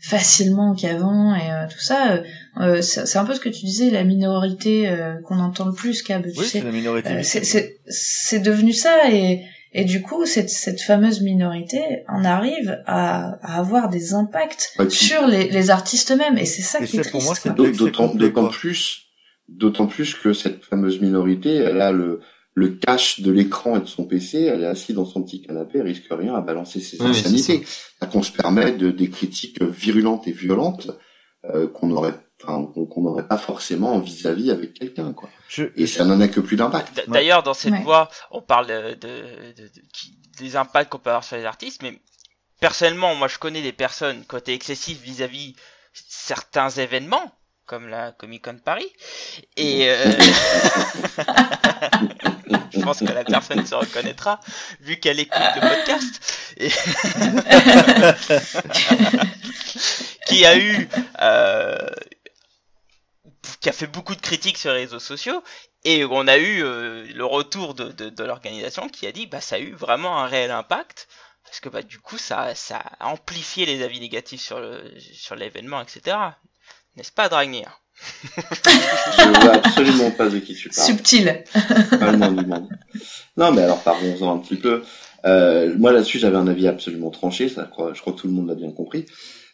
facilement 0.00 0.74
qu'avant 0.74 1.34
et 1.34 1.50
euh, 1.50 1.66
tout 1.70 1.78
ça. 1.80 2.12
euh, 2.12 2.22
euh, 2.60 2.82
c'est 2.82 3.06
c'est 3.06 3.18
un 3.18 3.24
peu 3.24 3.34
ce 3.34 3.40
que 3.40 3.48
tu 3.48 3.64
disais, 3.64 3.90
la 3.90 4.04
minorité 4.04 4.88
euh, 4.88 5.14
qu'on 5.26 5.38
entend 5.38 5.66
le 5.66 5.72
plus, 5.72 6.02
Cab, 6.02 6.22
tu 6.22 6.38
Oui, 6.38 6.46
c'est 6.46 6.62
la 6.62 6.72
minorité. 6.72 7.10
Euh, 7.10 7.20
c'est 7.22 7.44
c'est- 7.44 7.80
c'est 7.86 8.40
devenu 8.40 8.72
ça 8.72 9.10
et 9.10 9.44
et 9.72 9.84
du 9.84 10.02
coup 10.02 10.26
cette 10.26 10.50
cette 10.50 10.80
fameuse 10.80 11.20
minorité 11.20 11.80
en 12.08 12.24
arrive 12.24 12.82
à, 12.86 13.38
à 13.42 13.58
avoir 13.60 13.88
des 13.88 14.14
impacts 14.14 14.72
puis- 14.78 14.90
sur 14.90 15.26
les, 15.26 15.48
les 15.48 15.70
artistes 15.70 16.10
eux-mêmes 16.10 16.38
et 16.38 16.44
c'est 16.46 16.62
ça 16.62 16.78
Et 16.80 16.86
qui 16.86 16.96
est 16.98 17.02
c'est 17.04 17.10
pour 17.10 17.20
triste. 17.20 17.26
moi, 17.26 17.34
c'est 17.36 17.54
D'autant 18.16 18.48
plus, 18.48 19.02
d'autant 19.48 19.86
plus 19.86 20.14
que 20.14 20.32
cette 20.32 20.64
fameuse 20.64 21.00
minorité, 21.00 21.54
elle 21.56 21.80
a 21.80 21.92
le, 21.92 22.20
le 22.54 22.68
cache 22.70 23.20
de 23.20 23.30
l'écran 23.30 23.76
et 23.76 23.80
de 23.80 23.86
son 23.86 24.04
PC, 24.04 24.42
elle 24.42 24.62
est 24.62 24.66
assise 24.66 24.96
dans 24.96 25.04
son 25.04 25.22
petit 25.22 25.40
canapé, 25.42 25.78
elle 25.78 25.86
risque 25.86 26.04
rien 26.10 26.34
à 26.34 26.40
balancer 26.40 26.80
ses 26.80 27.00
Oui, 27.00 27.08
insanités. 27.10 27.64
Ça 28.00 28.06
qu'on 28.06 28.22
se 28.22 28.32
permet 28.32 28.72
de, 28.72 28.90
des 28.90 29.08
critiques 29.08 29.62
virulentes 29.62 30.26
et 30.26 30.32
violentes 30.32 30.90
euh, 31.46 31.68
qu'on 31.68 31.90
aurait, 31.92 32.14
enfin, 32.42 32.64
qu'on 32.74 33.02
n'aurait 33.02 33.26
pas 33.28 33.38
forcément 33.38 33.98
vis-à-vis 34.00 34.50
avec 34.50 34.74
quelqu'un, 34.74 35.12
quoi. 35.12 35.30
Je, 35.48 35.64
Et 35.76 35.86
ça 35.86 36.04
n'en 36.04 36.20
a 36.20 36.28
que 36.28 36.40
plus 36.40 36.56
d'impact. 36.56 37.04
D'ailleurs, 37.08 37.42
dans 37.42 37.54
cette 37.54 37.72
Ouais. 37.72 37.82
voie, 37.82 38.10
on 38.30 38.42
parle 38.42 38.66
de, 38.66 38.94
de- 38.94 39.52
de- 39.56 39.62
de- 39.62 39.82
qui- 39.92 40.18
des 40.38 40.56
impacts 40.56 40.90
qu'on 40.90 40.98
peut 40.98 41.10
avoir 41.10 41.24
sur 41.24 41.36
les 41.36 41.44
artistes, 41.44 41.82
mais 41.82 41.98
personnellement, 42.60 43.14
moi, 43.14 43.28
je 43.28 43.38
connais 43.38 43.62
des 43.62 43.72
personnes 43.72 44.24
côté 44.26 44.52
excessif 44.54 45.00
vis-à-vis 45.00 45.54
certains 45.92 46.68
événements, 46.70 47.32
comme 47.66 47.88
la 47.88 48.12
Comic 48.12 48.44
Con 48.44 48.58
Paris, 48.64 48.90
et 49.56 49.88
euh, 49.88 49.96
je 52.72 52.80
pense 52.80 53.00
que 53.00 53.12
la 53.12 53.24
personne 53.24 53.66
se 53.66 53.74
reconnaîtra 53.74 54.40
vu 54.80 54.98
qu'elle 54.98 55.20
écoute 55.20 55.40
le 55.56 55.60
podcast, 55.60 56.56
qui 60.26 60.44
a 60.44 60.58
eu 60.58 60.88
euh, 61.20 61.88
qui 63.60 63.68
a 63.68 63.72
fait 63.72 63.86
beaucoup 63.86 64.14
de 64.14 64.20
critiques 64.20 64.58
sur 64.58 64.72
les 64.72 64.80
réseaux 64.80 64.98
sociaux. 64.98 65.42
Et 65.84 66.04
on 66.04 66.28
a 66.28 66.36
eu 66.36 66.62
euh, 66.62 67.06
le 67.14 67.24
retour 67.24 67.74
de, 67.74 68.22
l'organisation 68.22 68.88
qui 68.88 69.06
a 69.06 69.12
dit 69.12 69.26
bah 69.26 69.40
ça 69.40 69.56
a 69.56 69.58
eu 69.58 69.72
vraiment 69.72 70.18
un 70.18 70.26
réel 70.26 70.50
impact. 70.50 71.08
Parce 71.44 71.60
que 71.60 71.68
bah 71.68 71.82
du 71.82 71.98
coup 71.98 72.18
ça 72.18 72.52
a 73.00 73.08
amplifié 73.08 73.66
les 73.66 73.82
avis 73.82 73.98
négatifs 73.98 74.42
sur 74.42 75.34
l'événement 75.34 75.80
etc 75.80 76.16
n'est-ce 76.96 77.12
pas 77.12 77.28
Dragnir? 77.28 77.80
Je 78.24 79.40
vois 79.40 79.54
absolument 79.54 80.10
pas 80.10 80.28
de 80.28 80.38
qui 80.38 80.54
tu 80.54 80.68
parles. 80.68 80.86
Subtil. 80.86 81.44
Pas 81.98 82.12
le 82.12 82.18
moins 82.18 82.32
du 82.32 82.46
monde. 82.46 82.68
Non, 83.36 83.52
mais 83.52 83.62
alors 83.62 83.82
parlons-en 83.82 84.34
un 84.34 84.38
petit 84.38 84.56
peu. 84.56 84.82
Euh, 85.24 85.74
moi 85.78 85.92
là-dessus, 85.92 86.18
j'avais 86.18 86.36
un 86.36 86.46
avis 86.46 86.68
absolument 86.68 87.10
tranché. 87.10 87.48
Ça, 87.48 87.64
je 87.64 87.70
crois, 87.70 87.92
je 87.94 88.00
crois 88.00 88.12
que 88.12 88.20
tout 88.20 88.26
le 88.26 88.32
monde 88.32 88.48
l'a 88.48 88.54
bien 88.54 88.70
compris. 88.70 89.06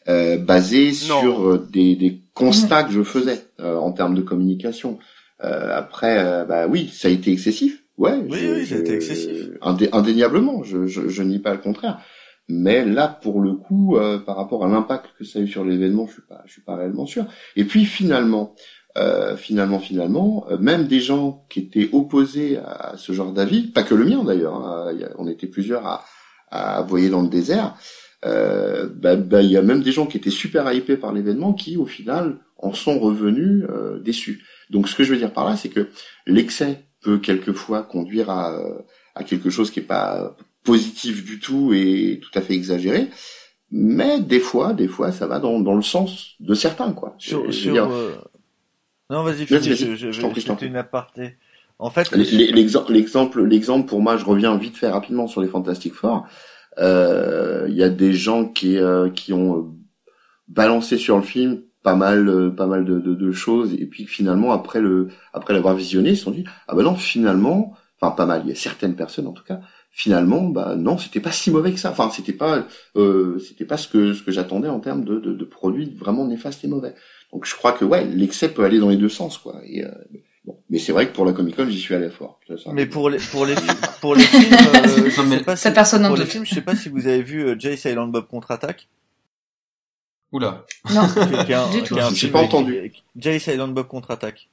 Euh, 0.08 0.36
basé 0.36 0.92
sur 0.92 1.48
euh, 1.48 1.66
des, 1.72 1.96
des, 1.96 2.22
constats 2.32 2.84
que 2.84 2.92
je 2.92 3.02
faisais 3.02 3.44
euh, 3.60 3.76
en 3.76 3.90
termes 3.90 4.14
de 4.14 4.22
communication. 4.22 4.98
Euh, 5.42 5.76
après, 5.76 6.44
bah 6.46 6.66
oui, 6.68 6.90
ça 6.94 7.08
a 7.08 7.10
été 7.10 7.32
excessif. 7.32 7.82
Ouais, 7.98 8.14
oui, 8.28 8.38
oui, 8.42 8.66
ça 8.66 8.76
a 8.76 8.78
été 8.78 8.94
excessif. 8.94 9.48
indéniablement, 9.60 10.62
je, 10.62 10.86
je, 10.86 11.08
je 11.08 11.22
nie 11.22 11.38
pas 11.38 11.52
le 11.52 11.58
contraire. 11.58 11.98
Mais 12.48 12.84
là, 12.84 13.08
pour 13.08 13.40
le 13.40 13.54
coup, 13.54 13.98
par 14.24 14.36
rapport 14.36 14.64
à 14.64 14.68
l'impact 14.68 15.06
que 15.18 15.24
ça 15.24 15.40
a 15.40 15.42
eu 15.42 15.48
sur 15.48 15.64
l'événement, 15.64 16.06
je 16.06 16.12
suis 16.12 16.22
pas, 16.22 16.42
je 16.46 16.52
suis 16.52 16.62
pas 16.62 16.76
réellement 16.76 17.06
sûr. 17.06 17.26
Et 17.56 17.64
puis 17.64 17.84
finalement, 17.84 18.54
euh, 18.96 19.36
finalement, 19.36 19.78
finalement, 19.78 20.46
même 20.58 20.86
des 20.86 21.00
gens 21.00 21.44
qui 21.50 21.60
étaient 21.60 21.90
opposés 21.92 22.56
à 22.58 22.94
ce 22.96 23.12
genre 23.12 23.32
d'avis, 23.32 23.66
pas 23.66 23.82
que 23.82 23.94
le 23.94 24.04
mien 24.04 24.24
d'ailleurs, 24.24 24.54
hein, 24.54 24.94
on 25.18 25.28
était 25.28 25.48
plusieurs 25.48 25.84
à, 25.86 26.04
à 26.50 26.82
voyer 26.82 27.10
dans 27.10 27.22
le 27.22 27.28
désert, 27.28 27.74
euh, 28.24 28.88
bah, 28.88 29.16
bah, 29.16 29.42
il 29.42 29.50
y 29.50 29.56
a 29.56 29.62
même 29.62 29.82
des 29.82 29.92
gens 29.92 30.06
qui 30.06 30.16
étaient 30.16 30.30
super 30.30 30.72
hypés 30.72 30.96
par 30.96 31.12
l'événement 31.12 31.52
qui, 31.52 31.76
au 31.76 31.84
final, 31.84 32.38
en 32.56 32.72
sont 32.72 32.98
revenus 32.98 33.64
euh, 33.68 33.98
déçus. 34.00 34.44
Donc, 34.70 34.88
ce 34.88 34.94
que 34.94 35.04
je 35.04 35.12
veux 35.12 35.18
dire 35.18 35.32
par 35.32 35.44
là, 35.44 35.56
c'est 35.56 35.68
que 35.68 35.88
l'excès 36.26 36.86
peut 37.02 37.18
quelquefois 37.18 37.82
conduire 37.82 38.30
à, 38.30 38.58
à 39.14 39.24
quelque 39.24 39.50
chose 39.50 39.70
qui 39.70 39.80
est 39.80 39.84
pas 39.84 40.36
positif 40.66 41.24
du 41.24 41.40
tout 41.40 41.72
et 41.72 42.20
tout 42.22 42.38
à 42.38 42.42
fait 42.42 42.54
exagéré. 42.54 43.08
Mais 43.70 44.20
des 44.20 44.40
fois, 44.40 44.72
des 44.72 44.88
fois, 44.88 45.12
ça 45.12 45.26
va 45.26 45.38
dans, 45.38 45.58
dans 45.60 45.74
le 45.74 45.82
sens 45.82 46.34
de 46.40 46.54
certains, 46.54 46.92
quoi. 46.92 47.14
Sur, 47.18 47.52
sur 47.52 47.90
euh, 47.90 48.12
Non, 49.10 49.22
vas-y, 49.22 49.44
vas 49.44 49.60
je, 49.60 49.74
je, 49.74 49.96
je, 49.96 50.12
je, 50.12 50.64
une 50.64 50.76
aparté. 50.76 51.36
En 51.78 51.90
fait, 51.90 52.10
l'exemple, 52.12 52.92
l'exemple, 52.92 53.42
l'exemple 53.44 53.88
pour 53.88 54.00
moi, 54.00 54.16
je 54.16 54.24
reviens 54.24 54.56
vite 54.56 54.76
fait 54.76 54.88
rapidement 54.88 55.26
sur 55.26 55.42
les 55.42 55.48
Fantastic 55.48 55.92
Four. 55.94 56.26
Euh, 56.78 57.66
il 57.68 57.74
y 57.74 57.82
a 57.82 57.88
des 57.88 58.12
gens 58.12 58.44
qui 58.46 58.78
euh, 58.78 59.10
qui 59.10 59.32
ont 59.32 59.74
balancé 60.48 60.96
sur 60.96 61.16
le 61.16 61.22
film 61.22 61.62
pas 61.82 61.94
mal 61.94 62.54
pas 62.54 62.66
mal 62.66 62.84
de, 62.84 62.98
de, 62.98 63.14
de, 63.14 63.32
choses 63.32 63.72
et 63.74 63.86
puis 63.86 64.06
finalement 64.06 64.52
après 64.52 64.80
le 64.80 65.08
après 65.32 65.54
l'avoir 65.54 65.74
visionné 65.74 66.10
ils 66.10 66.16
se 66.16 66.24
sont 66.24 66.32
dit 66.32 66.44
ah 66.68 66.74
ben 66.74 66.82
non 66.82 66.94
finalement 66.94 67.74
enfin 67.98 68.14
pas 68.14 68.26
mal 68.26 68.42
il 68.44 68.50
y 68.50 68.52
a 68.52 68.56
certaines 68.56 68.94
personnes 68.94 69.26
en 69.26 69.32
tout 69.32 69.44
cas 69.44 69.60
finalement 69.96 70.42
bah 70.42 70.76
non 70.76 70.98
c'était 70.98 71.20
pas 71.20 71.32
si 71.32 71.50
mauvais 71.50 71.72
que 71.72 71.78
ça 71.78 71.90
enfin 71.90 72.10
c'était 72.10 72.34
pas 72.34 72.66
euh, 72.96 73.38
c'était 73.38 73.64
pas 73.64 73.78
ce 73.78 73.88
que 73.88 74.12
ce 74.12 74.22
que 74.22 74.30
j'attendais 74.30 74.68
en 74.68 74.78
termes 74.78 75.04
de, 75.06 75.18
de, 75.18 75.32
de, 75.32 75.44
produits 75.46 75.90
vraiment 75.98 76.26
néfastes 76.26 76.62
et 76.64 76.68
mauvais 76.68 76.94
donc 77.32 77.46
je 77.46 77.54
crois 77.54 77.72
que 77.72 77.82
ouais 77.86 78.04
l'excès 78.04 78.50
peut 78.50 78.62
aller 78.62 78.78
dans 78.78 78.90
les 78.90 78.98
deux 78.98 79.08
sens 79.08 79.38
quoi 79.38 79.62
et 79.64 79.84
euh, 79.84 79.90
mais 80.68 80.78
c'est 80.78 80.92
vrai 80.92 81.08
que 81.08 81.12
pour 81.12 81.24
la 81.24 81.32
Comic 81.32 81.56
Con, 81.56 81.66
j'y 81.68 81.80
suis 81.80 81.92
allé 81.92 82.08
fort. 82.08 82.38
Mais 82.72 82.86
pour 82.86 83.10
les 83.10 83.18
pour 83.18 83.46
les 83.46 83.56
pour 84.00 84.14
les 84.14 84.22
films, 84.22 84.52
euh, 84.52 85.10
je 85.10 85.10
sais 85.10 85.42
pas 85.42 85.56
si, 85.56 85.72
personne 85.72 86.06
pour 86.06 86.16
les 86.16 86.24
films, 86.24 86.46
je 86.46 86.54
sais 86.54 86.60
pas 86.60 86.76
si 86.76 86.88
vous 86.88 87.08
avez 87.08 87.22
vu 87.22 87.44
euh, 87.44 87.56
Jay 87.58 87.76
Silent 87.76 88.06
Bob 88.06 88.28
contre-attaque. 88.28 88.88
Oula. 90.30 90.64
Non. 90.94 91.02
du 91.72 91.82
tout. 91.82 91.96
J'ai 92.14 92.28
pas 92.28 92.42
entendu. 92.42 92.92
Jay 93.16 93.40
Silent 93.40 93.68
Bob 93.68 93.88
contre-attaque. 93.88 94.48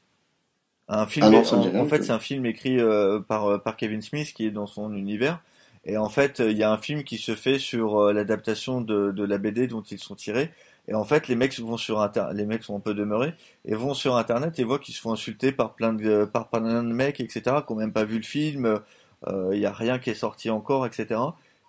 Un 0.89 1.07
film. 1.07 1.25
Ah 1.33 1.77
en, 1.77 1.85
fait, 1.85 2.03
c'est 2.03 2.11
un 2.11 2.19
film 2.19 2.45
écrit 2.45 2.79
euh, 2.79 3.19
par 3.19 3.45
euh, 3.47 3.57
par 3.57 3.77
Kevin 3.77 4.01
Smith 4.01 4.33
qui 4.33 4.45
est 4.45 4.51
dans 4.51 4.67
son 4.67 4.93
univers. 4.93 5.41
Et 5.85 5.97
en 5.97 6.09
fait, 6.09 6.39
il 6.39 6.57
y 6.57 6.63
a 6.63 6.71
un 6.71 6.77
film 6.77 7.03
qui 7.03 7.17
se 7.17 7.35
fait 7.35 7.59
sur 7.59 8.13
l'adaptation 8.13 8.79
de, 8.79 9.11
de 9.11 9.23
la 9.25 9.37
BD 9.37 9.67
dont 9.67 9.81
ils 9.81 9.99
sont 9.99 10.15
tirés. 10.15 10.49
Et 10.87 10.95
en 10.95 11.03
fait, 11.03 11.27
les 11.27 11.35
mecs 11.35 11.57
vont 11.59 11.77
sur 11.77 12.01
internet, 12.01 12.35
les 12.35 12.45
mecs 12.45 12.63
sont 12.63 12.75
un 12.75 12.79
peu 12.79 12.93
demeurés 12.93 13.33
et 13.65 13.75
vont 13.75 13.93
sur 13.93 14.15
internet 14.15 14.59
et 14.59 14.63
voient 14.63 14.79
qu'ils 14.79 14.95
se 14.95 15.01
font 15.01 15.13
insulter 15.13 15.51
par 15.51 15.73
plein 15.73 15.93
de 15.93 16.25
par 16.25 16.49
plein 16.49 16.83
de 16.83 16.93
mecs, 16.93 17.19
etc. 17.19 17.41
qui 17.65 17.73
n'ont 17.73 17.79
même 17.79 17.93
pas 17.93 18.03
vu 18.03 18.17
le 18.17 18.23
film. 18.23 18.79
Il 19.27 19.33
euh, 19.33 19.55
y 19.55 19.65
a 19.65 19.71
rien 19.71 19.99
qui 19.99 20.09
est 20.09 20.15
sorti 20.15 20.49
encore, 20.49 20.85
etc. 20.85 21.19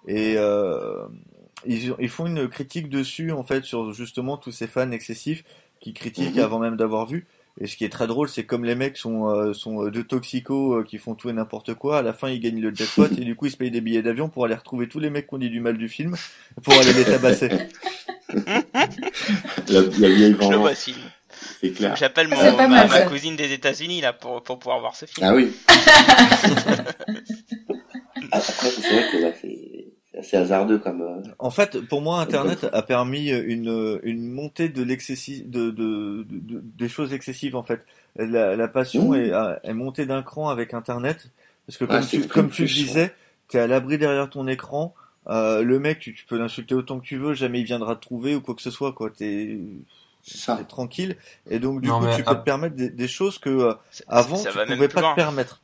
Et 0.08 0.34
euh, 0.36 1.06
ils, 1.64 1.94
ils, 1.98 2.08
font 2.08 2.26
une 2.26 2.48
critique 2.48 2.88
dessus 2.88 3.30
en 3.32 3.42
fait 3.42 3.64
sur 3.64 3.92
justement 3.92 4.36
tous 4.36 4.50
ces 4.50 4.66
fans 4.66 4.90
excessifs 4.90 5.44
qui 5.80 5.94
critiquent 5.94 6.36
mhm. 6.36 6.42
avant 6.42 6.58
même 6.58 6.76
d'avoir 6.76 7.06
vu. 7.06 7.26
Et 7.60 7.68
ce 7.68 7.76
qui 7.76 7.84
est 7.84 7.88
très 7.88 8.08
drôle, 8.08 8.28
c'est 8.28 8.44
comme 8.44 8.64
les 8.64 8.74
mecs 8.74 8.96
sont 8.96 9.28
euh, 9.28 9.54
sont 9.54 9.86
deux 9.86 10.02
toxicos 10.02 10.84
qui 10.84 10.98
font 10.98 11.14
tout 11.14 11.30
et 11.30 11.32
n'importe 11.32 11.74
quoi. 11.74 11.98
À 11.98 12.02
la 12.02 12.12
fin, 12.12 12.28
ils 12.28 12.40
gagnent 12.40 12.60
le 12.60 12.74
jackpot 12.74 13.06
et 13.18 13.24
du 13.24 13.36
coup, 13.36 13.46
ils 13.46 13.52
se 13.52 13.56
payent 13.56 13.70
des 13.70 13.80
billets 13.80 14.02
d'avion 14.02 14.28
pour 14.28 14.44
aller 14.44 14.54
retrouver 14.54 14.88
tous 14.88 14.98
les 14.98 15.10
mecs 15.10 15.28
qui 15.28 15.34
ont 15.34 15.38
dit 15.38 15.50
du 15.50 15.60
mal 15.60 15.78
du 15.78 15.88
film 15.88 16.16
pour 16.62 16.74
aller 16.74 16.92
les 16.92 17.04
tabasser. 17.04 17.48
la, 19.68 19.82
vieille 19.82 20.32
vengeance. 20.32 20.90
C'est 21.60 21.70
clair. 21.72 21.94
J'appelle 21.96 22.28
ma, 22.28 22.52
ma 22.66 23.02
cousine 23.02 23.36
des 23.36 23.52
États-Unis 23.52 24.00
là 24.00 24.12
pour, 24.12 24.42
pour 24.42 24.58
pouvoir 24.58 24.80
voir 24.80 24.96
ce 24.96 25.06
film. 25.06 25.26
Ah 25.26 25.34
oui. 25.34 25.52
Après, 28.32 28.68
c'est 28.68 28.80
vrai 28.80 29.10
que 29.12 29.16
là, 29.18 29.32
c'est 30.34 30.42
hasardeux 30.42 30.78
comme. 30.78 31.02
Euh, 31.02 31.22
en 31.38 31.50
fait, 31.50 31.80
pour 31.80 32.02
moi, 32.02 32.20
Internet 32.20 32.66
a 32.72 32.82
permis 32.82 33.30
une, 33.30 34.00
une 34.02 34.30
montée 34.30 34.68
de 34.68 34.82
l'excessif, 34.82 35.48
de, 35.48 35.70
de, 35.70 36.26
de, 36.28 36.60
des 36.62 36.88
choses 36.88 37.12
excessives 37.12 37.56
en 37.56 37.62
fait. 37.62 37.80
La, 38.16 38.54
la 38.54 38.68
passion 38.68 39.14
est, 39.14 39.32
est 39.64 39.74
montée 39.74 40.06
d'un 40.06 40.22
cran 40.22 40.48
avec 40.48 40.72
Internet 40.72 41.30
parce 41.66 41.78
que 41.78 41.84
comme 41.84 42.06
tu, 42.06 42.28
comme 42.28 42.50
tu 42.50 42.62
le 42.62 42.68
disais, 42.68 43.12
t'es 43.48 43.58
à 43.58 43.66
l'abri 43.66 43.98
derrière 43.98 44.30
ton 44.30 44.46
écran 44.46 44.94
euh, 45.28 45.62
le 45.62 45.78
mec, 45.78 46.00
tu, 46.00 46.14
peux 46.28 46.38
l'insulter 46.38 46.74
autant 46.74 47.00
que 47.00 47.06
tu 47.06 47.16
veux, 47.16 47.34
jamais 47.34 47.60
il 47.60 47.64
viendra 47.64 47.96
te 47.96 48.02
trouver 48.02 48.34
ou 48.34 48.40
quoi 48.40 48.54
que 48.54 48.62
ce 48.62 48.70
soit, 48.70 48.92
quoi. 48.92 49.10
T'es 49.10 49.58
tranquille. 50.68 51.16
Et 51.48 51.58
donc, 51.58 51.80
du 51.80 51.90
coup, 51.90 52.06
tu 52.16 52.24
peux 52.24 52.34
te 52.34 52.44
permettre 52.44 52.76
des, 52.76 53.08
choses 53.08 53.38
que 53.38 53.50
euh, 53.50 53.74
avant, 54.08 54.42
tu 54.42 54.48
ne 54.48 54.74
pouvais 54.74 54.88
pas 54.88 55.12
te 55.12 55.16
permettre. 55.16 55.62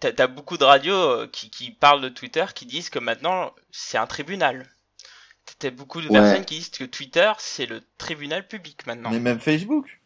T'as 0.00 0.12
as 0.16 0.26
beaucoup 0.26 0.56
de 0.56 0.64
radios 0.64 0.94
euh, 0.94 1.26
qui, 1.26 1.50
qui 1.50 1.70
parlent 1.70 2.00
de 2.00 2.08
Twitter 2.08 2.44
qui 2.54 2.66
disent 2.66 2.90
que 2.90 2.98
maintenant, 2.98 3.52
c'est 3.70 3.98
un 3.98 4.06
tribunal. 4.06 4.68
T'as 5.58 5.70
beaucoup 5.70 6.00
de 6.00 6.08
personnes 6.08 6.44
qui 6.44 6.56
disent 6.56 6.70
que 6.70 6.84
Twitter, 6.84 7.30
c'est 7.38 7.66
le 7.66 7.82
tribunal 7.98 8.46
public 8.46 8.86
maintenant. 8.86 9.10
Mais 9.10 9.20
même 9.20 9.40
Facebook. 9.40 10.00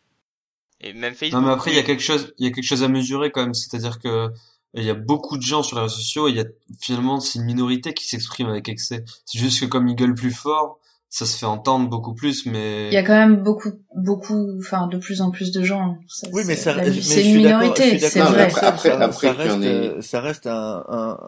Et 0.81 0.93
même 0.93 1.15
Facebook. 1.15 1.41
Non, 1.41 1.47
mais 1.47 1.53
après, 1.53 1.73
il 1.73 1.77
y 1.77 1.81
a 1.81 1.85
quelque 1.85 2.03
chose, 2.03 2.35
il 2.39 2.47
y 2.47 2.51
a 2.51 2.53
quelque 2.53 2.65
chose 2.65 2.83
à 2.83 2.89
mesurer 2.89 3.31
quand 3.31 3.43
même. 3.43 3.55
C'est-à-dire 3.55 3.99
que 4.01 4.31
il 4.75 4.85
y 4.85 4.91
a 4.91 4.95
beaucoup 4.95 5.37
de 5.39 5.43
gens 5.43 5.63
sur 5.63 5.77
les 5.77 5.83
réseaux 5.83 5.97
sociaux, 5.97 6.29
et 6.29 6.33
il 6.33 6.37
y 6.37 6.41
a 6.41 6.45
finalement 6.81 7.21
c'est 7.21 7.39
une 7.39 7.47
minorité 7.47 7.95
qui 7.95 8.07
s'exprime 8.07 8.49
avec 8.49 8.69
excès. 8.69 9.05
C'est 9.25 9.39
juste 9.39 9.61
que 9.61 9.67
comme 9.67 9.89
ils 9.89 9.95
gueulent 9.95 10.15
plus 10.15 10.33
fort, 10.33 10.79
ça 11.11 11.25
se 11.25 11.39
fait 11.39 11.47
entendre 11.47 11.89
beaucoup 11.89 12.15
plus, 12.15 12.45
mais 12.45 12.89
il 12.89 12.93
y 12.93 12.99
a 12.99 13.03
quand 13.03 13.17
même 13.17 13.37
beaucoup, 13.37 13.73
beaucoup, 13.95 14.59
enfin 14.59 14.89
de 14.89 14.99
plus 14.99 15.23
en 15.23 15.31
plus 15.31 15.53
de 15.53 15.63
gens. 15.63 15.99
oui, 16.33 16.43
mais 16.47 16.57
ça, 16.57 16.77
c'est 17.01 17.25
une 17.25 17.37
minorité, 17.37 17.99
c'est 17.99 18.21
vrai. 18.21 18.53
Après, 18.63 18.91
après, 18.91 19.29
ça, 19.29 19.33
reste, 19.33 20.01
ça 20.03 20.21
reste 20.21 20.47
un, 20.47 20.85
un, 20.89 21.19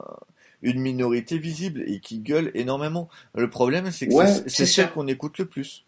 une 0.62 0.81
minorité 0.81 1.39
visible 1.39 1.83
et 1.87 2.01
qui 2.01 2.18
gueule 2.18 2.51
énormément. 2.55 3.09
Le 3.35 3.49
problème, 3.49 3.91
c'est 3.91 4.07
que 4.09 4.14
c'est 4.47 4.66
celle 4.66 4.91
qu'on 4.91 5.07
écoute 5.07 5.39
le 5.39 5.47
plus. 5.47 5.85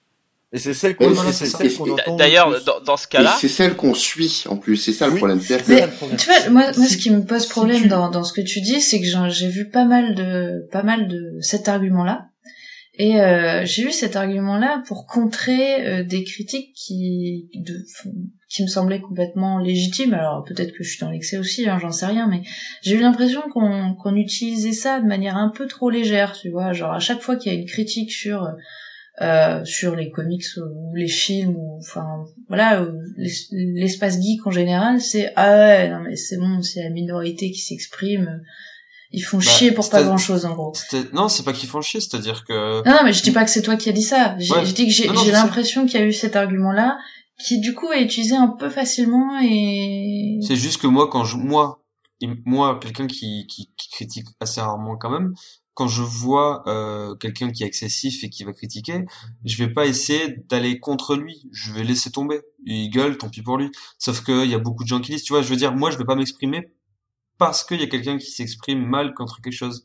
Et 0.54 0.58
c'est 0.58 0.74
celle 0.74 0.96
qu'on 0.96 1.16
entend. 1.16 2.16
D'ailleurs, 2.16 2.52
dans, 2.84 2.96
ce 2.98 3.08
cas-là. 3.08 3.36
C'est 3.40 3.48
celle 3.48 3.74
qu'on 3.74 3.94
suit, 3.94 4.44
en 4.48 4.56
plus. 4.56 4.76
C'est 4.76 4.92
ça 4.92 5.08
le 5.08 5.16
problème. 5.16 5.40
tu 5.40 5.54
vois, 5.54 6.50
moi, 6.50 6.72
moi, 6.76 6.86
ce 6.86 6.96
qui 6.98 7.10
me 7.10 7.24
pose 7.24 7.46
problème 7.46 7.88
dans, 7.88 8.10
dans 8.10 8.22
ce 8.22 8.34
que 8.34 8.42
tu 8.42 8.60
dis, 8.60 8.82
c'est 8.82 9.00
que 9.00 9.06
j'ai 9.30 9.48
vu 9.48 9.70
pas 9.70 9.86
mal 9.86 10.14
de, 10.14 10.68
pas 10.70 10.82
mal 10.82 11.08
de 11.08 11.38
cet 11.40 11.68
argument-là. 11.68 12.26
Et 12.94 13.20
euh, 13.20 13.64
j'ai 13.64 13.84
eu 13.84 13.90
cet 13.90 14.16
argument-là 14.16 14.82
pour 14.86 15.06
contrer 15.06 15.86
euh, 15.86 16.04
des 16.04 16.24
critiques 16.24 16.74
qui, 16.74 17.48
qui 18.50 18.62
me 18.62 18.68
semblaient 18.68 19.00
complètement 19.00 19.58
légitimes. 19.58 20.12
Alors 20.12 20.44
peut-être 20.44 20.72
que 20.72 20.84
je 20.84 20.90
suis 20.90 21.00
dans 21.00 21.10
l'excès 21.10 21.38
aussi, 21.38 21.66
hein, 21.68 21.78
j'en 21.80 21.90
sais 21.90 22.04
rien, 22.04 22.28
mais 22.28 22.42
j'ai 22.82 22.96
eu 22.96 23.00
l'impression 23.00 23.40
qu'on 23.50 23.94
qu'on 23.94 24.14
utilisait 24.14 24.72
ça 24.72 25.00
de 25.00 25.06
manière 25.06 25.38
un 25.38 25.48
peu 25.48 25.66
trop 25.66 25.88
légère, 25.88 26.34
tu 26.34 26.50
vois. 26.50 26.74
Genre 26.74 26.92
à 26.92 26.98
chaque 26.98 27.22
fois 27.22 27.36
qu'il 27.36 27.50
y 27.50 27.56
a 27.56 27.58
une 27.58 27.66
critique 27.66 28.12
sur 28.12 28.46
euh, 29.22 29.64
sur 29.64 29.96
les 29.96 30.10
comics 30.10 30.44
ou 30.58 30.94
les 30.94 31.08
films 31.08 31.56
ou 31.56 31.78
enfin 31.78 32.24
voilà 32.48 32.86
l'espace 33.50 34.18
geek 34.18 34.46
en 34.46 34.50
général 34.50 35.02
c'est 35.02 35.34
ah 35.36 35.54
ouais 35.54 35.88
non 35.90 36.00
mais 36.00 36.16
c'est 36.16 36.38
bon 36.38 36.62
c'est 36.62 36.82
la 36.82 36.88
minorité 36.88 37.50
qui 37.50 37.60
s'exprime 37.60 38.40
ils 39.12 39.20
font 39.20 39.38
bah, 39.38 39.44
chier 39.44 39.72
pour 39.72 39.88
pas 39.88 40.02
grand 40.02 40.16
chose 40.16 40.44
en 40.44 40.54
gros 40.54 40.72
non 41.12 41.28
c'est 41.28 41.42
pas 41.42 41.52
qu'ils 41.52 41.68
font 41.68 41.80
chier 41.80 42.00
c'est 42.00 42.16
à 42.16 42.20
dire 42.20 42.44
que 42.44 42.82
non, 42.88 42.96
non 42.96 43.04
mais 43.04 43.12
je 43.12 43.22
dis 43.22 43.30
pas 43.30 43.44
que 43.44 43.50
c'est 43.50 43.62
toi 43.62 43.76
qui 43.76 43.88
as 43.88 43.92
dit 43.92 44.02
ça 44.02 44.36
j'ai 44.38 44.72
dit 44.72 44.86
que 44.86 44.92
j'ai 44.92 45.30
l'impression 45.30 45.86
qu'il 45.86 46.00
y 46.00 46.02
a 46.02 46.06
eu 46.06 46.12
cet 46.12 46.36
argument 46.36 46.72
là 46.72 46.98
qui 47.38 47.60
du 47.60 47.74
coup 47.74 47.90
est 47.92 48.02
utilisé 48.02 48.36
un 48.36 48.48
peu 48.48 48.68
facilement 48.70 49.38
et 49.42 50.38
c'est 50.46 50.56
juste 50.56 50.80
que 50.80 50.86
moi 50.86 51.08
quand 51.08 51.24
je 51.24 51.36
moi 51.36 51.82
moi 52.44 52.78
quelqu'un 52.80 53.06
qui, 53.06 53.46
qui, 53.48 53.70
qui 53.76 53.90
critique 53.90 54.26
assez 54.40 54.60
rarement 54.60 54.96
quand 54.96 55.10
même 55.10 55.34
quand 55.74 55.88
je 55.88 56.02
vois 56.02 56.62
euh, 56.68 57.14
quelqu'un 57.14 57.50
qui 57.50 57.62
est 57.64 57.66
excessif 57.66 58.24
et 58.24 58.30
qui 58.30 58.44
va 58.44 58.52
critiquer, 58.52 59.04
je 59.44 59.56
vais 59.56 59.72
pas 59.72 59.86
essayer 59.86 60.36
d'aller 60.48 60.78
contre 60.78 61.16
lui. 61.16 61.48
Je 61.50 61.72
vais 61.72 61.82
laisser 61.82 62.10
tomber. 62.10 62.40
Il 62.64 62.90
gueule, 62.90 63.16
tant 63.16 63.30
pis 63.30 63.42
pour 63.42 63.56
lui. 63.56 63.70
Sauf 63.98 64.22
qu'il 64.22 64.50
y 64.50 64.54
a 64.54 64.58
beaucoup 64.58 64.84
de 64.84 64.88
gens 64.88 65.00
qui 65.00 65.12
disent, 65.12 65.22
tu 65.22 65.32
vois, 65.32 65.42
je 65.42 65.48
veux 65.48 65.56
dire, 65.56 65.74
moi, 65.74 65.90
je 65.90 65.96
vais 65.96 66.04
pas 66.04 66.14
m'exprimer 66.14 66.72
parce 67.46 67.64
qu'il 67.64 67.80
y 67.80 67.84
a 67.84 67.86
quelqu'un 67.86 68.18
qui 68.18 68.30
s'exprime 68.30 68.84
mal 68.84 69.14
contre 69.14 69.40
quelque 69.42 69.54
chose. 69.54 69.84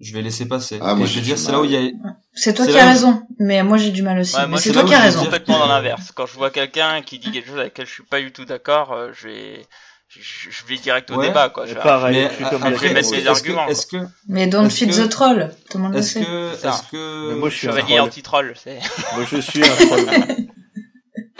Je 0.00 0.12
vais 0.14 0.22
laisser 0.22 0.46
passer. 0.46 0.78
Ah, 0.80 0.94
moi, 0.94 1.06
je 1.08 1.16
vais 1.16 1.22
dire, 1.22 1.36
c'est 1.36 1.50
là 1.50 1.60
où 1.60 1.64
il 1.64 1.72
y 1.72 1.76
a. 1.76 1.90
C'est 2.32 2.54
toi 2.54 2.66
qui 2.66 2.78
as 2.78 2.86
raison, 2.88 3.20
mais 3.40 3.64
moi 3.64 3.78
j'ai 3.78 3.90
du 3.90 4.02
mal 4.02 4.20
aussi. 4.20 4.36
c'est 4.58 4.72
toi 4.72 4.84
qui 4.84 4.94
as 4.94 5.00
raison. 5.00 5.24
complètement 5.24 5.58
dans 5.58 5.66
l'inverse. 5.66 6.12
Quand 6.14 6.26
je 6.26 6.34
vois 6.34 6.50
quelqu'un 6.50 7.02
qui 7.02 7.18
dit 7.18 7.32
quelque 7.32 7.48
chose 7.48 7.58
avec 7.58 7.72
lequel 7.72 7.86
je 7.86 7.92
suis 7.94 8.04
pas 8.04 8.20
du 8.20 8.30
tout 8.32 8.44
d'accord, 8.44 8.92
euh, 8.92 9.10
je 9.12 9.26
vais 9.28 9.66
je, 10.06 10.20
je 10.50 10.64
vais 10.66 10.76
direct 10.78 11.10
au 11.10 11.16
Ouais. 11.16 11.26
débat, 11.28 11.50
quoi. 11.50 11.66
Je 11.66 11.74
vais- 11.74 11.80
pareil, 11.82 12.14
Mais 12.16 12.30
je 12.38 12.44
après, 12.44 12.56
après, 12.56 12.88
mettre 12.94 12.96
est-ce 12.98 13.10
mes 13.10 13.22
que- 13.24 13.28
arguments, 13.28 13.66
Est-ce 13.68 13.86
que, 13.86 13.96
Mais 14.28 14.46
don't 14.46 14.70
feed 14.70 14.90
the 14.94 15.08
troll. 15.10 15.50
Tout 15.68 15.76
le 15.78 15.82
monde 15.84 15.92
le 15.94 15.98
est-ce 15.98 16.14
sait. 16.14 16.24
que, 16.24 16.52
est-ce 16.54 16.82
que, 16.90 17.28
Mais 17.32 17.34
moi, 17.40 17.50
je 17.50 17.56
suis 17.56 17.68
un 17.68 18.00
anti-troll, 18.02 18.54
c'est. 18.56 18.78
Moi, 19.16 19.24
je 19.30 19.36
suis 19.38 19.62
un 19.62 19.76
troll. 19.76 20.06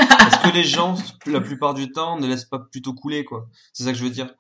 est-ce 0.00 0.48
que 0.50 0.54
les 0.54 0.64
gens, 0.64 0.96
la 1.26 1.40
plupart 1.40 1.74
du 1.74 1.90
temps, 1.92 2.18
ne 2.18 2.26
laissent 2.26 2.44
pas 2.44 2.58
plutôt 2.58 2.92
couler, 2.92 3.24
quoi? 3.24 3.46
C'est 3.72 3.84
ça 3.84 3.92
que 3.92 3.98
je 3.98 4.04
veux 4.04 4.10
dire. 4.10 4.34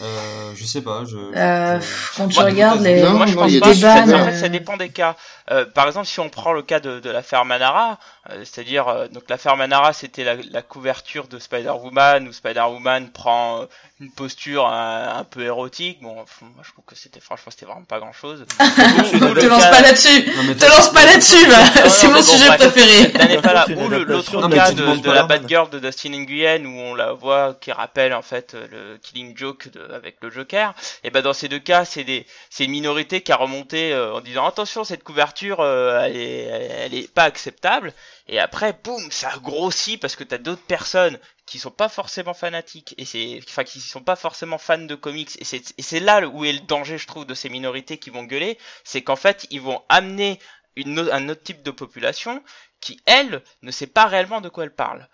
Euh, 0.00 0.52
je 0.54 0.64
sais 0.64 0.80
pas, 0.80 1.04
je. 1.04 1.16
Euh, 1.18 1.78
je- 1.80 2.16
quand 2.16 2.26
tu 2.28 2.38
regardes 2.40 2.80
les, 2.80 2.96
fait. 3.00 3.02
Non, 3.02 3.12
Moi, 3.12 3.26
je 3.26 3.34
non, 3.34 3.42
pense 3.42 3.80
pas. 3.80 4.02
En 4.02 4.24
fait, 4.24 4.36
ça 4.38 4.48
dépend 4.48 4.76
des 4.78 4.88
cas. 4.88 5.16
Euh, 5.50 5.66
par 5.66 5.86
exemple, 5.86 6.06
si 6.06 6.18
on 6.18 6.30
prend 6.30 6.52
le 6.54 6.62
cas 6.62 6.80
de, 6.80 6.98
de 6.98 7.10
l'affaire 7.10 7.44
Manara, 7.44 7.98
c'est-à-dire, 8.30 8.86
euh, 8.88 9.08
donc 9.08 9.24
l'affaire 9.28 9.56
Manara, 9.56 9.92
c'était 9.92 10.22
la, 10.22 10.36
la 10.36 10.62
couverture 10.62 11.26
de 11.26 11.38
Spider-Woman, 11.40 12.28
où 12.28 12.32
Spider-Woman 12.32 13.10
prend 13.10 13.62
euh, 13.62 13.66
une 14.00 14.12
posture 14.12 14.66
un, 14.66 15.16
un 15.18 15.24
peu 15.24 15.42
érotique. 15.42 16.00
Bon, 16.02 16.14
moi, 16.14 16.24
je 16.62 16.70
trouve 16.72 16.84
que 16.86 16.94
c'était, 16.94 17.18
franchement, 17.20 17.50
c'était 17.50 17.66
vraiment 17.66 17.82
pas 17.84 17.98
grand-chose. 17.98 18.44
te 18.58 19.46
lance 19.46 19.66
pas 19.66 19.80
là-dessus. 19.80 20.30
Non, 20.36 20.42
mais 20.46 20.54
Te 20.54 20.64
lance 20.66 20.92
pas 20.92 21.04
là-dessus, 21.04 21.46
non, 21.48 21.88
C'est 21.88 22.06
mon 22.08 22.14
bon, 22.14 22.22
sujet 22.22 22.46
bref. 22.46 22.58
préféré. 22.72 23.28
N'est 23.28 23.42
pas 23.42 23.52
là. 23.54 23.66
Ou 23.76 23.88
l'autre 23.88 24.48
de 24.48 24.54
cas 24.54 24.70
de, 24.72 24.84
Band 24.84 24.96
de 24.96 25.10
la. 25.10 25.22
Batgirl 25.24 25.70
de 25.70 25.78
Dustin 25.78 26.10
Nguyen 26.10 26.64
où 26.66 26.78
on 26.78 26.94
la 26.94 27.12
voit 27.12 27.54
qui 27.60 27.72
rappelle 27.72 28.12
en 28.14 28.22
fait 28.22 28.54
euh, 28.54 28.66
le 28.70 28.98
Killing 28.98 29.36
Joke 29.36 29.68
de- 29.72 29.92
avec 29.92 30.16
le 30.20 30.30
Joker. 30.30 30.74
Et 31.04 31.10
ben 31.10 31.22
dans 31.22 31.32
ces 31.32 31.48
deux 31.48 31.58
cas, 31.58 31.84
c'est 31.84 32.04
des 32.04 32.26
c'est 32.50 32.64
une 32.64 32.70
minorité 32.72 33.20
qui 33.22 33.32
a 33.32 33.36
remonté 33.36 33.92
euh, 33.92 34.14
en 34.14 34.20
disant 34.20 34.46
attention 34.46 34.84
cette 34.84 35.02
couverture 35.04 35.60
euh, 35.60 36.02
elle 36.04 36.16
est 36.16 36.44
elle 36.44 36.94
est 36.94 37.12
pas 37.12 37.24
acceptable. 37.24 37.92
Et 38.28 38.38
après 38.38 38.78
boum 38.84 39.10
ça 39.10 39.32
grossit 39.42 40.00
parce 40.00 40.16
que 40.16 40.24
t'as 40.24 40.38
d'autres 40.38 40.62
personnes 40.62 41.18
qui 41.44 41.58
sont 41.58 41.70
pas 41.70 41.88
forcément 41.88 42.34
fanatiques 42.34 42.94
et 42.96 43.04
c'est 43.04 43.40
enfin 43.48 43.64
qui 43.64 43.80
sont 43.80 44.00
pas 44.00 44.16
forcément 44.16 44.58
fans 44.58 44.78
de 44.78 44.94
comics 44.94 45.36
et 45.40 45.44
c'est 45.44 45.74
et 45.76 45.82
c'est 45.82 46.00
là 46.00 46.26
où 46.26 46.44
est 46.44 46.52
le 46.52 46.60
danger 46.60 46.98
je 46.98 47.06
trouve 47.06 47.26
de 47.26 47.34
ces 47.34 47.48
minorités 47.48 47.98
qui 47.98 48.10
vont 48.10 48.22
gueuler, 48.22 48.58
c'est 48.84 49.02
qu'en 49.02 49.16
fait 49.16 49.46
ils 49.50 49.60
vont 49.60 49.82
amener 49.88 50.38
une, 50.76 50.98
un 51.12 51.28
autre 51.28 51.42
type 51.42 51.62
de 51.62 51.70
population 51.70 52.42
qui, 52.80 53.00
elle, 53.06 53.42
ne 53.62 53.70
sait 53.70 53.86
pas 53.86 54.06
réellement 54.06 54.40
de 54.40 54.48
quoi 54.48 54.64
elle 54.64 54.74
parle. 54.74 55.08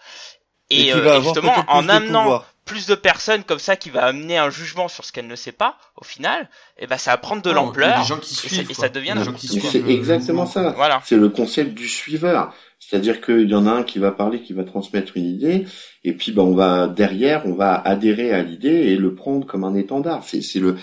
Et, 0.71 0.93
euh, 0.93 1.19
et 1.19 1.23
justement, 1.23 1.55
en 1.69 1.89
amenant 1.89 2.23
pouvoir. 2.23 2.55
plus 2.65 2.87
de 2.87 2.95
personnes 2.95 3.45
comme 3.45 3.59
ça 3.59 3.77
qui 3.77 3.91
va 3.91 4.05
amener 4.05 4.37
un 4.37 4.51
jugement 4.51 4.89
sur 4.89 5.05
ce 5.05 5.13
qu'elle 5.13 5.27
ne 5.27 5.37
sait 5.37 5.53
pas, 5.53 5.79
au 5.97 6.05
final, 6.05 6.51
et 6.79 6.87
ben 6.87 6.99
ça 6.99 7.13
va 7.13 7.17
prendre 7.17 7.41
de 7.41 7.51
l'ampleur. 7.51 8.01
des 8.01 8.07
gens 8.07 8.19
qui 8.19 8.35
et 8.55 8.71
et 8.71 8.75
ça 8.75 8.89
devient 8.89 9.15
des 9.17 9.25
gens 9.25 9.33
qui 9.33 9.49
suivent 9.49 9.71
C'est 9.71 9.89
exactement 9.89 10.47
ça. 10.47 10.73
Voilà. 10.73 11.01
C'est 11.05 11.17
le 11.17 11.29
concept 11.29 11.75
du 11.75 11.89
suiveur. 11.89 12.55
C'est-à-dire 12.79 13.21
qu'il 13.21 13.51
y 13.51 13.55
en 13.55 13.67
a 13.67 13.73
un 13.73 13.83
qui 13.83 13.99
va 13.99 14.13
parler, 14.13 14.41
qui 14.41 14.53
va 14.53 14.65
transmettre 14.65 15.17
une 15.17 15.27
idée, 15.27 15.67
et 16.05 16.13
puis 16.13 16.33
ben, 16.33 16.43
on 16.43 16.55
va 16.55 16.87
derrière, 16.89 17.43
on 17.45 17.53
va 17.53 17.75
adhérer 17.75 18.33
à 18.33 18.43
l'idée 18.43 18.69
et 18.69 18.97
le 18.97 19.15
prendre 19.15 19.47
comme 19.47 19.65
un 19.65 19.75
étendard. 19.75 20.25
C'est, 20.25 20.41
c'est 20.41 20.61
le 20.61 20.77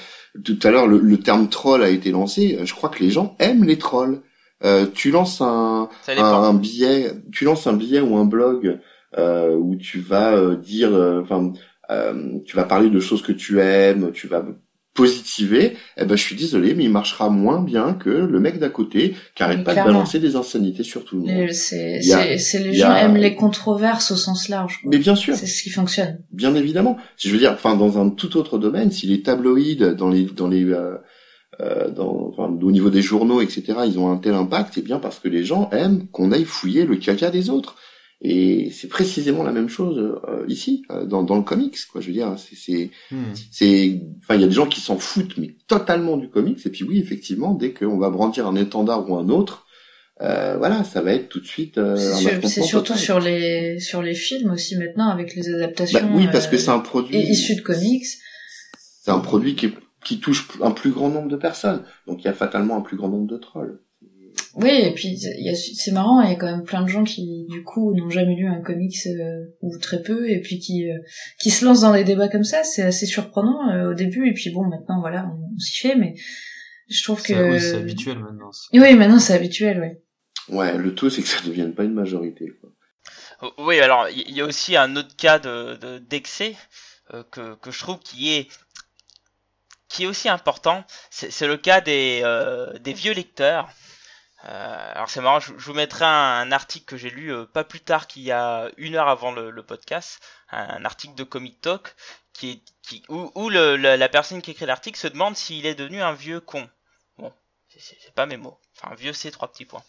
tout 0.43 0.59
à 0.63 0.71
l'heure 0.71 0.87
le, 0.87 0.99
le 0.99 1.17
terme 1.17 1.49
troll 1.49 1.83
a 1.83 1.89
été 1.89 2.11
lancé. 2.11 2.59
Je 2.63 2.73
crois 2.73 2.89
que 2.89 3.01
les 3.03 3.09
gens 3.09 3.35
aiment 3.39 3.63
les 3.63 3.77
trolls. 3.77 4.21
Euh, 4.63 4.85
tu 4.93 5.11
lances 5.11 5.41
un, 5.41 5.89
un 6.17 6.53
billet, 6.53 7.11
tu 7.31 7.43
lances 7.45 7.67
un 7.67 7.73
billet 7.73 8.01
ou 8.01 8.17
un 8.17 8.25
blog 8.25 8.79
euh, 9.17 9.55
où 9.55 9.75
tu 9.75 9.99
vas 9.99 10.33
euh, 10.35 10.55
dire, 10.55 10.93
euh, 10.93 11.21
enfin, 11.21 11.53
euh, 11.89 12.39
tu 12.45 12.55
vas 12.55 12.63
parler 12.63 12.89
de 12.89 12.99
choses 12.99 13.21
que 13.21 13.31
tu 13.31 13.59
aimes, 13.59 14.11
tu 14.11 14.27
vas 14.27 14.45
positiver. 14.95 15.77
Eh 15.97 16.05
ben, 16.05 16.15
je 16.15 16.23
suis 16.23 16.35
désolé, 16.35 16.73
mais 16.73 16.85
il 16.85 16.89
marchera 16.89 17.29
moins 17.29 17.61
bien 17.61 17.93
que 17.93 18.09
le 18.09 18.39
mec 18.39 18.57
d'à 18.57 18.69
côté 18.69 19.13
qui 19.35 19.43
arrête 19.43 19.59
Mais 19.59 19.63
pas 19.63 19.73
clairement. 19.73 19.91
de 19.91 19.95
balancer 19.97 20.19
des 20.19 20.35
insanités 20.35 20.83
sur 20.83 21.05
tout 21.05 21.17
le 21.17 21.21
monde. 21.23 21.51
C'est, 21.51 21.99
les 21.99 22.13
a- 22.13 22.73
gens 22.89 22.95
aiment 22.95 23.17
les 23.17 23.35
controverses 23.35 24.11
au 24.11 24.15
sens 24.15 24.49
large. 24.49 24.79
quoi. 24.81 24.89
Mais 24.91 24.97
bien 24.97 25.15
sûr, 25.15 25.35
C'est 25.35 25.45
ce 25.45 25.61
qui 25.61 25.69
fonctionne. 25.69 26.19
bien 26.31 26.55
évidemment. 26.55 26.97
Si 27.17 27.27
je 27.27 27.33
veux 27.33 27.39
dire, 27.39 27.51
enfin, 27.53 27.75
dans 27.75 27.99
un 28.01 28.09
tout 28.09 28.35
autre 28.37 28.57
domaine, 28.57 28.89
si 28.91 29.05
les 29.05 29.21
tabloïds 29.21 29.75
dans 29.97 30.09
les 30.09 30.23
dans 30.23 30.47
les 30.47 30.63
euh, 30.65 30.95
euh, 31.61 31.89
dans, 31.89 32.31
enfin, 32.33 32.51
au 32.61 32.71
niveau 32.71 32.89
des 32.89 33.01
journaux, 33.01 33.41
etc., 33.41 33.63
ils 33.85 33.99
ont 33.99 34.11
un 34.11 34.17
tel 34.17 34.33
impact, 34.33 34.71
c'est 34.75 34.83
bien 34.83 34.99
parce 34.99 35.19
que 35.19 35.27
les 35.29 35.43
gens 35.45 35.69
aiment 35.71 36.07
qu'on 36.07 36.31
aille 36.31 36.43
fouiller 36.45 36.85
le 36.85 36.95
caca 36.97 37.29
des 37.29 37.49
autres. 37.49 37.75
Et 38.27 38.71
c'est 38.71 38.87
précisément 38.87 39.43
la 39.43 39.51
même 39.51 39.69
chose 39.69 39.97
euh, 40.27 40.45
ici, 40.47 40.83
euh, 40.89 41.05
dans, 41.05 41.21
dans 41.21 41.35
le 41.35 41.43
comics, 41.43 41.77
quoi. 41.91 42.01
Je 42.01 42.07
veux 42.07 42.13
dire, 42.13 42.33
c'est, 42.37 42.55
c'est, 42.55 42.89
Hmm. 43.11 43.33
c'est, 43.51 44.01
enfin, 44.23 44.33
il 44.35 44.41
y 44.41 44.43
a 44.43 44.47
des 44.47 44.53
gens 44.53 44.65
qui 44.65 44.81
s'en 44.81 44.97
foutent, 44.97 45.37
mais 45.37 45.55
totalement 45.67 46.17
du 46.17 46.29
comics. 46.29 46.59
Et 46.65 46.69
puis 46.69 46.83
oui, 46.83 46.99
effectivement, 46.99 47.53
dès 47.53 47.71
qu'on 47.73 47.97
va 47.99 48.09
brandir 48.09 48.47
un 48.47 48.55
étendard 48.55 49.07
ou 49.09 49.15
un 49.15 49.29
autre, 49.29 49.65
euh, 50.21 50.55
voilà, 50.57 50.83
ça 50.83 51.01
va 51.01 51.11
être 51.13 51.29
tout 51.29 51.39
de 51.41 51.45
suite. 51.45 51.77
euh, 51.77 51.95
C'est 51.97 52.07
un 52.13 52.15
sur- 52.15 52.27
affrontement 52.29 52.49
c'est 52.49 52.61
surtout 52.63 52.87
total. 52.93 53.03
sur 53.03 53.19
les, 53.19 53.79
sur 53.79 54.01
les 54.01 54.15
films 54.15 54.51
aussi 54.51 54.75
maintenant 54.77 55.09
avec 55.09 55.35
les 55.35 55.47
adaptations. 55.53 55.99
Bah 55.99 56.07
oui, 56.15 56.27
parce 56.31 56.47
que 56.47 56.55
euh, 56.55 56.59
c'est 56.59 56.69
un 56.71 56.79
produit. 56.79 57.17
issus 57.17 57.55
de 57.57 57.61
comics. 57.61 58.05
C'est 59.03 59.11
un 59.11 59.19
produit 59.19 59.55
qui, 59.55 59.69
qui 60.03 60.19
touche 60.19 60.47
un 60.61 60.71
plus 60.71 60.91
grand 60.91 61.09
nombre 61.09 61.27
de 61.29 61.35
personnes. 61.35 61.83
Donc 62.07 62.21
il 62.21 62.25
y 62.25 62.29
a 62.29 62.33
fatalement 62.33 62.77
un 62.77 62.81
plus 62.81 62.97
grand 62.97 63.09
nombre 63.09 63.27
de 63.27 63.37
trolls. 63.37 63.79
Oui, 64.55 64.69
et 64.69 64.93
puis 64.93 65.09
il 65.09 65.43
y 65.45 65.49
a- 65.49 65.55
c'est 65.55 65.91
marrant, 65.91 66.21
il 66.21 66.29
y 66.29 66.33
a 66.33 66.35
quand 66.35 66.45
même 66.49 66.63
plein 66.63 66.81
de 66.81 66.87
gens 66.87 67.03
qui, 67.03 67.45
du 67.49 67.63
coup, 67.63 67.93
n'ont 67.93 68.09
jamais 68.09 68.35
lu 68.35 68.47
un 68.47 68.61
comics 68.61 68.95
euh, 69.07 69.43
ou 69.61 69.77
très 69.79 70.01
peu, 70.01 70.29
et 70.29 70.39
puis 70.39 70.59
qui 70.59 70.89
euh, 70.89 70.97
qui 71.41 71.51
se 71.51 71.65
lancent 71.65 71.81
dans 71.81 71.93
des 71.93 72.05
débats 72.05 72.29
comme 72.29 72.45
ça. 72.45 72.63
C'est 72.63 72.83
assez 72.83 73.05
surprenant 73.05 73.69
euh, 73.71 73.91
au 73.91 73.93
début, 73.93 74.29
et 74.29 74.33
puis 74.33 74.51
bon, 74.51 74.63
maintenant 74.63 75.01
voilà, 75.01 75.25
on, 75.29 75.53
on 75.55 75.59
s'y 75.59 75.77
fait, 75.81 75.95
mais 75.95 76.13
je 76.89 77.03
trouve 77.03 77.21
que 77.21 77.27
C'est- 77.33 77.49
Oui, 77.49 77.59
c'est 77.59 77.75
habituel 77.75 78.19
maintenant. 78.19 78.51
oui, 78.73 78.95
maintenant 78.95 79.19
c'est 79.19 79.33
habituel, 79.33 79.79
ouais. 79.81 80.01
Ouais, 80.47 80.77
le 80.77 80.93
tout 80.95 81.09
c'est 81.09 81.21
que 81.21 81.27
ça 81.27 81.41
ne 81.41 81.47
devienne 81.47 81.73
pas 81.73 81.83
une 81.83 81.93
majorité. 81.93 82.47
Quoi. 82.61 82.69
Oh, 83.41 83.51
Oui, 83.65 83.79
alors 83.81 84.07
il 84.09 84.31
y 84.31 84.39
a 84.41 84.45
aussi 84.45 84.77
un 84.77 84.95
autre 84.95 85.15
cas 85.17 85.37
de 85.39 85.75
de- 85.75 85.97
d'excès 85.97 86.55
euh, 87.13 87.23
que 87.29 87.55
que 87.55 87.71
je 87.71 87.79
trouve 87.79 87.99
qui 87.99 88.31
est 88.33 88.47
qui 89.89 90.03
est 90.03 90.07
aussi 90.07 90.29
important. 90.29 90.83
C'est 91.09 91.31
c'est 91.31 91.47
le 91.47 91.57
cas 91.57 91.81
des 91.81 92.21
euh, 92.23 92.77
des 92.79 92.93
vieux 92.93 93.13
lecteurs. 93.13 93.67
Euh, 94.47 94.91
alors 94.93 95.09
c'est 95.09 95.21
marrant, 95.21 95.39
je, 95.39 95.53
vous 95.53 95.73
mettrai 95.73 96.05
un, 96.05 96.51
article 96.51 96.85
que 96.85 96.97
j'ai 96.97 97.09
lu 97.09 97.33
euh, 97.33 97.45
pas 97.45 97.63
plus 97.63 97.79
tard 97.79 98.05
qu'il 98.05 98.21
y 98.23 98.31
a 98.31 98.69
une 98.77 98.95
heure 98.95 99.07
avant 99.07 99.31
le, 99.31 99.63
podcast, 99.63 100.21
un, 100.51 100.85
article 100.85 101.15
de 101.15 101.23
Comic 101.23 101.59
Talk 101.61 101.95
qui 102.33 102.61
est 102.91 103.01
où, 103.09 103.49
la 103.49 104.09
personne 104.09 104.41
qui 104.41 104.51
écrit 104.51 104.65
l'article 104.65 104.99
se 104.99 105.07
demande 105.07 105.35
s'il 105.35 105.65
est 105.65 105.75
devenu 105.75 106.01
un 106.01 106.13
vieux 106.13 106.39
con. 106.39 106.69
C'est- 107.79 108.13
pas 108.15 108.25
mes 108.25 108.37
mots. 108.37 108.57
Enfin, 108.81 108.95
vieux 108.95 109.13
c'est 109.13 109.31
trois 109.31 109.51
petits 109.51 109.65
points. 109.65 109.83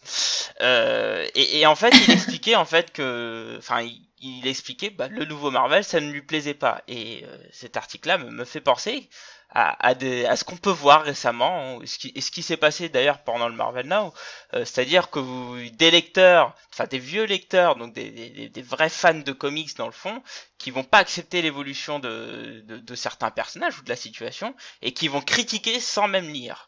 Euh, 0.61 1.27
et, 1.35 1.59
et 1.59 1.65
en 1.65 1.75
fait, 1.75 1.91
il 2.07 2.11
expliquait 2.11 2.55
en 2.55 2.65
fait 2.65 2.91
que, 2.91 3.55
enfin, 3.59 3.81
il, 3.81 4.01
il 4.19 4.47
expliquait, 4.47 4.89
bah, 4.89 5.07
le 5.07 5.25
nouveau 5.25 5.51
Marvel, 5.51 5.83
ça 5.83 5.99
ne 5.99 6.11
lui 6.11 6.21
plaisait 6.21 6.53
pas. 6.53 6.81
Et 6.87 7.23
euh, 7.25 7.37
cet 7.51 7.77
article-là 7.77 8.17
me, 8.17 8.29
me 8.31 8.45
fait 8.45 8.61
penser 8.61 9.09
à, 9.49 9.87
à, 9.87 9.93
des, 9.95 10.25
à 10.25 10.35
ce 10.35 10.43
qu'on 10.43 10.57
peut 10.57 10.71
voir 10.71 11.03
récemment, 11.03 11.79
ce 11.85 11.97
qui, 11.97 12.11
et 12.15 12.21
ce 12.21 12.31
qui 12.31 12.43
s'est 12.43 12.57
passé 12.57 12.89
d'ailleurs 12.89 13.23
pendant 13.23 13.47
le 13.47 13.55
Marvel 13.55 13.87
Now, 13.87 14.13
euh, 14.53 14.65
c'est-à-dire 14.65 15.09
que 15.09 15.19
vous, 15.19 15.57
des 15.71 15.91
lecteurs, 15.91 16.53
enfin 16.73 16.85
des 16.85 16.99
vieux 16.99 17.23
lecteurs, 17.23 17.75
donc 17.77 17.93
des, 17.93 18.11
des, 18.11 18.49
des 18.49 18.61
vrais 18.61 18.89
fans 18.89 19.13
de 19.13 19.31
comics 19.31 19.75
dans 19.77 19.85
le 19.85 19.91
fond, 19.93 20.21
qui 20.57 20.71
vont 20.71 20.83
pas 20.83 20.97
accepter 20.99 21.41
l'évolution 21.41 21.99
de, 21.99 22.61
de, 22.65 22.77
de 22.77 22.95
certains 22.95 23.31
personnages 23.31 23.79
ou 23.79 23.83
de 23.83 23.89
la 23.89 23.95
situation, 23.95 24.53
et 24.81 24.93
qui 24.93 25.07
vont 25.07 25.21
critiquer 25.21 25.79
sans 25.79 26.07
même 26.07 26.29
lire. 26.29 26.66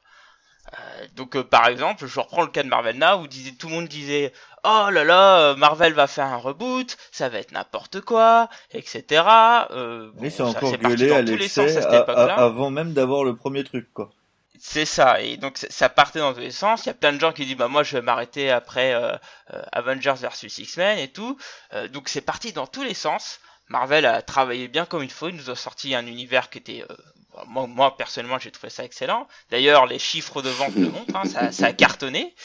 Euh, 0.78 1.08
donc 1.16 1.36
euh, 1.36 1.44
par 1.44 1.68
exemple, 1.68 2.06
je 2.06 2.20
reprends 2.20 2.42
le 2.44 2.50
cas 2.50 2.64
de 2.64 2.68
Marvel 2.68 2.98
Now 2.98 3.22
où 3.22 3.28
disait, 3.28 3.52
tout 3.52 3.68
le 3.68 3.74
monde 3.74 3.88
disait 3.88 4.32
oh 4.64 4.90
là 4.92 5.04
là 5.04 5.40
euh, 5.40 5.56
Marvel 5.56 5.94
va 5.94 6.08
faire 6.08 6.26
un 6.26 6.38
reboot, 6.38 6.98
ça 7.12 7.30
va 7.30 7.40
être 7.40 7.52
n'importe 7.52 8.02
quoi, 8.02 8.50
etc. 8.72 9.24
Euh, 9.72 10.12
Mais 10.20 10.30
bon, 10.30 10.36
c'est 10.36 10.44
encore 10.44 10.78
gueulé 10.78 11.12
à 11.12 11.24
tous 11.24 11.36
les 11.36 11.48
sens 11.48 11.66
l'excès 11.66 11.82
avant 12.38 12.70
même 12.70 12.94
d'avoir 12.94 13.24
le 13.24 13.36
premier 13.36 13.64
truc, 13.64 13.92
quoi. 13.94 14.12
C'est 14.62 14.86
ça, 14.86 15.22
et 15.22 15.38
donc 15.38 15.58
ça- 15.58 15.88
partait 15.88 16.20
dans 16.20 16.34
tous 16.34 16.42
les 16.42 16.52
sens. 16.52 16.84
Il 16.84 16.88
y 16.88 16.90
a 16.90 16.94
plein 16.94 17.14
de 17.14 17.20
gens 17.20 17.32
qui 17.32 17.46
disent 17.46 17.56
bah 17.56 17.70
moi 17.70 17.82
je 17.84 17.96
vais 17.96 18.02
m'arrêter 18.02 18.52
après 18.52 18.94
euh, 18.94 19.16
euh, 19.54 19.62
Avengers 19.72 20.16
versus 20.18 20.58
X-Men 20.58 21.00
et 21.00 21.08
tout. 21.08 21.38
Donc 21.94 22.10
c'est 22.10 22.20
parti 22.22 22.52
dans 22.52 22.68
tous 22.68 22.84
les 22.84 22.94
sens. 22.94 23.40
Marvel 23.70 24.06
a 24.06 24.22
travaillé 24.22 24.68
bien 24.68 24.86
comme 24.86 25.02
il 25.04 25.12
faut. 25.12 25.30
Il 25.30 25.36
nous 25.36 25.50
a 25.50 25.56
sorti 25.56 25.96
un 25.96 26.06
univers 26.06 26.50
qui 26.50 26.58
était 26.58 26.84
moi, 27.48 27.68
moi 27.68 27.98
personnellement 27.98 28.40
j'ai 28.40 28.52
trouvé 28.52 28.70
ça 28.70 28.84
excellent. 28.84 29.28
D'ailleurs 29.52 29.86
les 29.86 30.00
chiffres 30.00 30.42
de 30.42 30.50
vente 30.50 30.76
le 30.76 30.90
montrent, 30.92 31.16
hein, 31.16 31.26
ça, 31.26 31.52
ça 31.52 31.68
a 31.68 31.74
cartonné. 31.74 32.36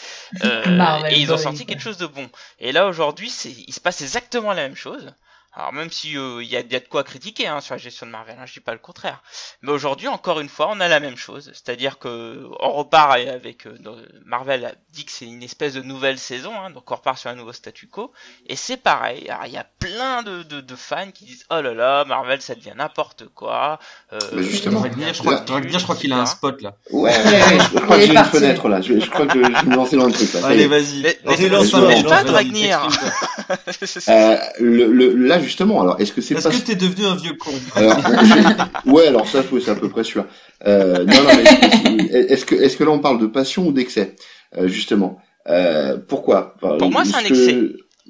Euh, 0.44 0.64
Marvel 0.76 1.12
et 1.12 1.18
ils 1.18 1.32
ont 1.32 1.38
sorti 1.38 1.66
quelque 1.66 1.82
chose 1.82 1.98
de 1.98 2.06
bon. 2.06 2.28
Et 2.58 2.72
là 2.72 2.86
aujourd'hui 2.86 3.30
c'est 3.30 3.50
il 3.50 3.72
se 3.72 3.80
passe 3.80 4.02
exactement 4.02 4.52
la 4.52 4.62
même 4.62 4.76
chose. 4.76 5.12
Alors 5.56 5.72
même 5.72 5.90
si 5.90 6.16
euh, 6.18 6.42
il 6.42 6.48
y, 6.48 6.56
a, 6.56 6.60
y 6.60 6.74
a 6.76 6.80
de 6.80 6.88
quoi 6.88 7.04
critiquer 7.04 7.46
hein, 7.46 7.60
sur 7.60 7.74
la 7.74 7.78
gestion 7.78 8.06
de 8.06 8.10
Marvel, 8.10 8.36
hein, 8.38 8.44
je 8.46 8.54
dis 8.54 8.60
pas 8.60 8.72
le 8.72 8.78
contraire. 8.78 9.22
Mais 9.62 9.70
aujourd'hui, 9.72 10.08
encore 10.08 10.40
une 10.40 10.48
fois, 10.48 10.68
on 10.70 10.80
a 10.80 10.88
la 10.88 11.00
même 11.00 11.16
chose, 11.16 11.50
c'est-à-dire 11.52 11.98
que 11.98 12.46
on 12.60 12.72
repart 12.72 13.12
avec 13.28 13.66
euh, 13.66 13.76
Marvel 14.24 14.64
a 14.64 14.72
dit 14.92 15.04
que 15.04 15.12
c'est 15.12 15.26
une 15.26 15.42
espèce 15.42 15.74
de 15.74 15.82
nouvelle 15.82 16.18
saison, 16.18 16.52
hein, 16.60 16.70
donc 16.70 16.90
on 16.90 16.94
repart 16.96 17.18
sur 17.18 17.30
un 17.30 17.34
nouveau 17.34 17.52
statu 17.52 17.86
quo, 17.86 18.12
et 18.46 18.56
c'est 18.56 18.76
pareil. 18.76 19.28
Alors 19.30 19.46
il 19.46 19.52
y 19.52 19.56
a 19.56 19.66
plein 19.78 20.22
de, 20.22 20.42
de, 20.42 20.60
de 20.60 20.76
fans 20.76 21.10
qui 21.12 21.24
disent 21.24 21.44
oh 21.50 21.60
là 21.60 21.72
là, 21.74 22.04
Marvel 22.04 22.40
ça 22.42 22.54
devient 22.54 22.72
n'importe 22.76 23.26
quoi. 23.34 23.78
Euh, 24.12 24.18
Mais 24.32 24.42
justement, 24.42 24.82
je 24.84 25.18
crois, 25.20 25.44
je 25.46 25.94
qu'il 26.00 26.12
a 26.12 26.18
un 26.18 26.26
spot 26.26 26.60
là. 26.62 26.76
Ouais, 26.90 27.10
Ouais, 27.10 27.16
ouais. 27.24 27.58
je 27.72 27.78
crois 27.78 27.96
que 27.96 28.06
j'ai 28.06 28.14
une 28.14 28.24
fenêtre 28.24 28.68
là. 28.68 28.80
Je, 28.80 28.98
je 28.98 29.10
crois 29.10 29.26
que 29.26 29.34
je 29.34 29.38
vais 29.38 29.48
me 29.70 29.76
lancer 29.76 29.96
dans 29.96 30.06
le 30.06 30.12
truc 30.12 30.32
là. 30.34 30.46
Allez, 30.46 30.66
vas-y. 30.66 31.02
Mais- 31.02 31.18
mais- 31.24 31.36
mais 31.38 31.48
lance-toi, 31.48 31.90
pas 32.08 32.24
Dragnir. 32.24 32.88
Euh, 34.08 34.36
le, 34.58 34.86
le, 34.86 35.14
là, 35.14 35.38
justement. 35.44 35.80
Alors, 35.82 36.00
est-ce 36.00 36.12
que 36.12 36.20
c'est 36.20 36.34
Est-ce 36.34 36.48
pas... 36.48 36.54
que 36.54 36.60
t'es 36.64 36.74
devenu 36.74 37.04
un 37.06 37.14
vieux 37.16 37.34
con? 37.38 37.50
Alors, 37.76 37.98
je- 38.00 38.90
ouais, 38.90 39.06
alors 39.08 39.28
ça, 39.28 39.42
c'est 39.64 39.70
à 39.70 39.74
peu 39.76 39.88
près 39.88 40.04
sûr. 40.04 40.24
Euh, 40.66 41.04
non, 41.04 41.14
non, 41.22 41.30
mais 41.36 42.04
est-ce 42.32 42.44
que, 42.46 42.54
est-ce 42.54 42.76
que 42.76 42.84
là 42.84 42.90
on 42.90 42.98
parle 42.98 43.20
de 43.20 43.26
passion 43.26 43.66
ou 43.68 43.72
d'excès, 43.72 44.16
euh, 44.58 44.66
justement 44.66 45.18
euh, 45.48 45.96
Pourquoi? 46.08 46.54
Enfin, 46.62 46.78
Pour 46.78 46.90
moi, 46.90 47.04
c'est 47.04 47.16
un 47.16 47.22
que- 47.22 47.28
excès. 47.28 47.52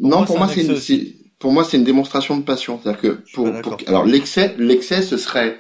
Non, 0.01 0.19
moi, 0.19 0.27
pour 0.27 0.39
moi, 0.39 0.47
un 0.47 0.51
c'est 0.51 0.63
une, 0.63 0.71
excès 0.73 0.81
c'est- 0.97 1.17
pour 1.39 1.53
moi, 1.53 1.65
c'est 1.65 1.77
une 1.77 1.85
démonstration 1.85 2.37
de 2.37 2.43
passion. 2.43 2.81
C'est-à-dire 2.83 3.01
que 3.01 3.19
pour, 3.35 3.49
alors 3.87 4.05
l'excès, 4.07 4.55
l'excès, 4.59 5.03
ce 5.03 5.17
serait 5.17 5.59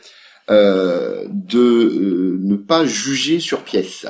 euh, 0.51 1.25
de 1.31 1.59
euh, 1.59 2.39
ne 2.41 2.57
pas 2.57 2.85
juger 2.87 3.41
sur 3.41 3.61
pièce. 3.62 4.07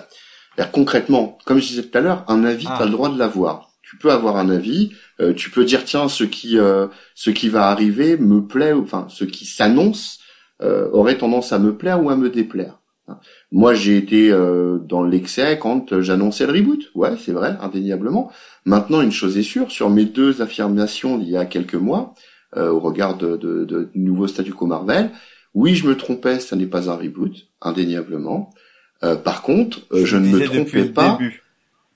C'est-à-dire, 0.57 0.73
concrètement, 0.73 1.39
comme 1.47 1.59
je 1.61 1.67
disais 1.69 1.83
tout 1.83 1.97
à 1.99 2.01
l'heure, 2.01 2.25
un 2.29 2.45
avis, 2.45 2.67
Ah. 2.69 2.75
tu 2.77 2.83
as 2.83 2.87
le 2.87 2.93
droit 2.93 3.09
de 3.09 3.19
l'avoir. 3.19 3.71
Tu 3.95 3.99
peux 4.01 4.11
avoir 4.11 4.39
un 4.39 4.51
avis, 4.51 4.93
euh, 5.21 5.33
tu 5.35 5.51
peux 5.51 5.65
dire 5.65 5.85
tiens, 5.85 6.09
ce 6.09 6.25
qui, 6.25 6.59
euh, 6.59 6.89
ce 7.15 7.31
qui 7.31 7.49
va 7.49 7.69
arriver 7.69 8.17
me 8.17 8.45
plaît, 8.45 8.73
enfin, 8.73 9.07
ce 9.09 9.25
qui 9.25 9.47
s'annonce 9.47 10.19
euh, 10.63 10.89
aurait 10.91 11.17
tendance 11.17 11.53
à 11.53 11.61
me 11.61 11.77
plaire 11.77 12.03
ou 12.03 12.11
à 12.11 12.17
me 12.17 12.29
déplaire. 12.29 12.81
Moi, 13.53 13.75
j'ai 13.75 13.97
été 13.97 14.33
euh, 14.33 14.79
dans 14.79 15.05
l'excès 15.05 15.59
quand 15.61 16.01
j'annonçais 16.01 16.47
le 16.47 16.55
reboot. 16.55 16.91
Ouais, 16.97 17.13
c'est 17.25 17.33
vrai, 17.33 17.57
indéniablement. 17.61 18.33
Maintenant, 18.65 19.01
une 19.01 19.13
chose 19.13 19.39
est 19.39 19.43
sûre, 19.45 19.71
sur 19.71 19.91
mes 19.91 20.07
deux 20.07 20.43
affirmations 20.43 21.19
d'il 21.19 21.29
y 21.31 21.37
a 21.37 21.45
quelques 21.45 21.75
mois, 21.75 22.15
euh, 22.57 22.71
au 22.71 22.81
regard 22.81 23.17
de, 23.17 23.37
de, 23.37 23.65
de 23.65 23.91
nouveau 23.95 24.27
statu 24.27 24.53
quo 24.53 24.67
Marvel, 24.67 25.11
oui, 25.55 25.77
je 25.77 25.87
me 25.87 25.97
trompais, 25.97 26.41
ça 26.41 26.57
n'est 26.57 26.67
pas 26.67 26.91
un 26.91 26.97
reboot, 26.97 27.33
indéniablement. 27.61 28.51
Euh, 29.05 29.15
par 29.15 29.43
contre, 29.43 29.81
euh, 29.93 30.05
je 30.05 30.17
le 30.17 30.23
ne 30.27 30.37
me 30.39 30.45
trompais 30.47 30.85
pas. 30.87 31.13
début. 31.19 31.44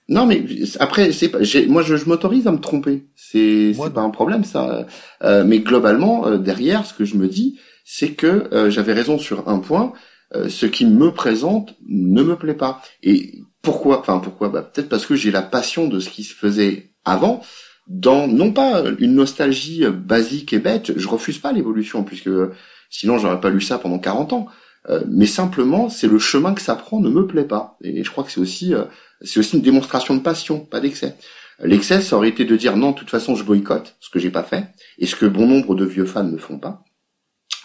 Non, 0.09 0.25
mais 0.27 0.43
après, 0.81 1.13
c'est 1.13 1.31
Moi, 1.69 1.83
je, 1.83 1.97
je 1.97 2.07
m'autorise 2.07 2.47
à 2.47 2.53
me 2.53 2.59
tromper. 2.59 3.07
C'est 3.15 3.73
pas 3.95 4.01
un 4.01 4.11
problème, 4.11 4.45
ça. 4.45 4.87
Euh, 5.23 5.45
mais 5.45 5.61
globalement, 5.61 6.27
euh, 6.27 6.39
derrière, 6.39 6.87
ce 6.87 6.95
que 6.95 7.05
je 7.05 7.17
me 7.17 7.29
dis, 7.29 7.59
c'est 7.85 8.13
que 8.13 8.49
euh, 8.53 8.71
j'avais 8.71 8.95
raison 8.95 9.19
sur 9.19 9.49
un 9.49 9.59
point. 9.59 9.93
euh, 10.35 10.49
ce 10.51 10.67
qui 10.67 10.85
me 10.87 11.11
présente 11.13 11.75
ne 11.89 12.23
me 12.23 12.37
plaît 12.37 12.55
pas. 12.55 12.83
Et 13.03 13.41
pourquoi 13.63 14.01
Enfin, 14.01 14.19
pourquoi? 14.19 14.49
Bah, 14.51 14.63
Peut-être 14.63 14.89
parce 14.89 15.07
que 15.07 15.15
j'ai 15.17 15.31
la 15.31 15.43
passion 15.43 15.89
de 15.89 16.01
ce 16.01 16.11
qui 16.11 16.23
se 16.25 16.35
faisait 16.35 16.91
avant. 17.05 17.41
Dans 17.87 18.29
non 18.29 18.53
pas 18.53 18.85
une 18.99 19.15
nostalgie 19.15 19.85
basique 19.89 20.53
et 20.53 20.59
bête. 20.59 20.93
Je 20.99 21.09
refuse 21.09 21.39
pas 21.39 21.53
l'évolution, 21.53 22.05
puisque 22.05 22.29
euh, 22.29 22.53
sinon 22.91 23.19
j'aurais 23.19 23.41
pas 23.41 23.51
lu 23.51 23.61
ça 23.63 23.79
pendant 23.79 23.99
40 23.99 24.33
ans. 24.35 24.47
Euh, 24.91 25.03
mais 25.09 25.27
simplement, 25.27 25.89
c'est 25.89 26.07
le 26.09 26.19
chemin 26.19 26.55
que 26.55 26.61
ça 26.63 26.75
prend 26.77 27.01
ne 27.01 27.09
me 27.11 27.27
plaît 27.27 27.45
pas. 27.45 27.77
Et 27.83 28.05
je 28.05 28.11
crois 28.11 28.25
que 28.25 28.31
c'est 28.31 28.41
aussi 28.41 28.75
euh, 28.75 28.85
c'est 29.23 29.41
aussi 29.41 29.57
une 29.57 29.63
démonstration 29.63 30.15
de 30.15 30.21
passion, 30.21 30.61
pas 30.61 30.81
d'excès. 30.81 31.15
L'excès, 31.61 32.01
ça 32.03 32.17
aurait 32.17 32.29
été 32.29 32.45
de 32.45 32.57
dire 32.57 32.77
non, 32.77 32.93
de 32.93 32.97
toute 32.97 33.11
façon, 33.11 33.35
je 33.35 33.43
boycotte, 33.43 33.97
ce 34.01 34.11
que 34.11 34.19
j'ai 34.21 34.31
pas 34.31 34.45
fait, 34.45 34.67
et 34.99 35.07
ce 35.07 35.17
que 35.17 35.27
bon 35.27 35.47
nombre 35.47 35.75
de 35.75 35.85
vieux 35.85 36.07
fans 36.07 36.23
ne 36.25 36.39
font 36.39 36.59
pas. 36.59 36.85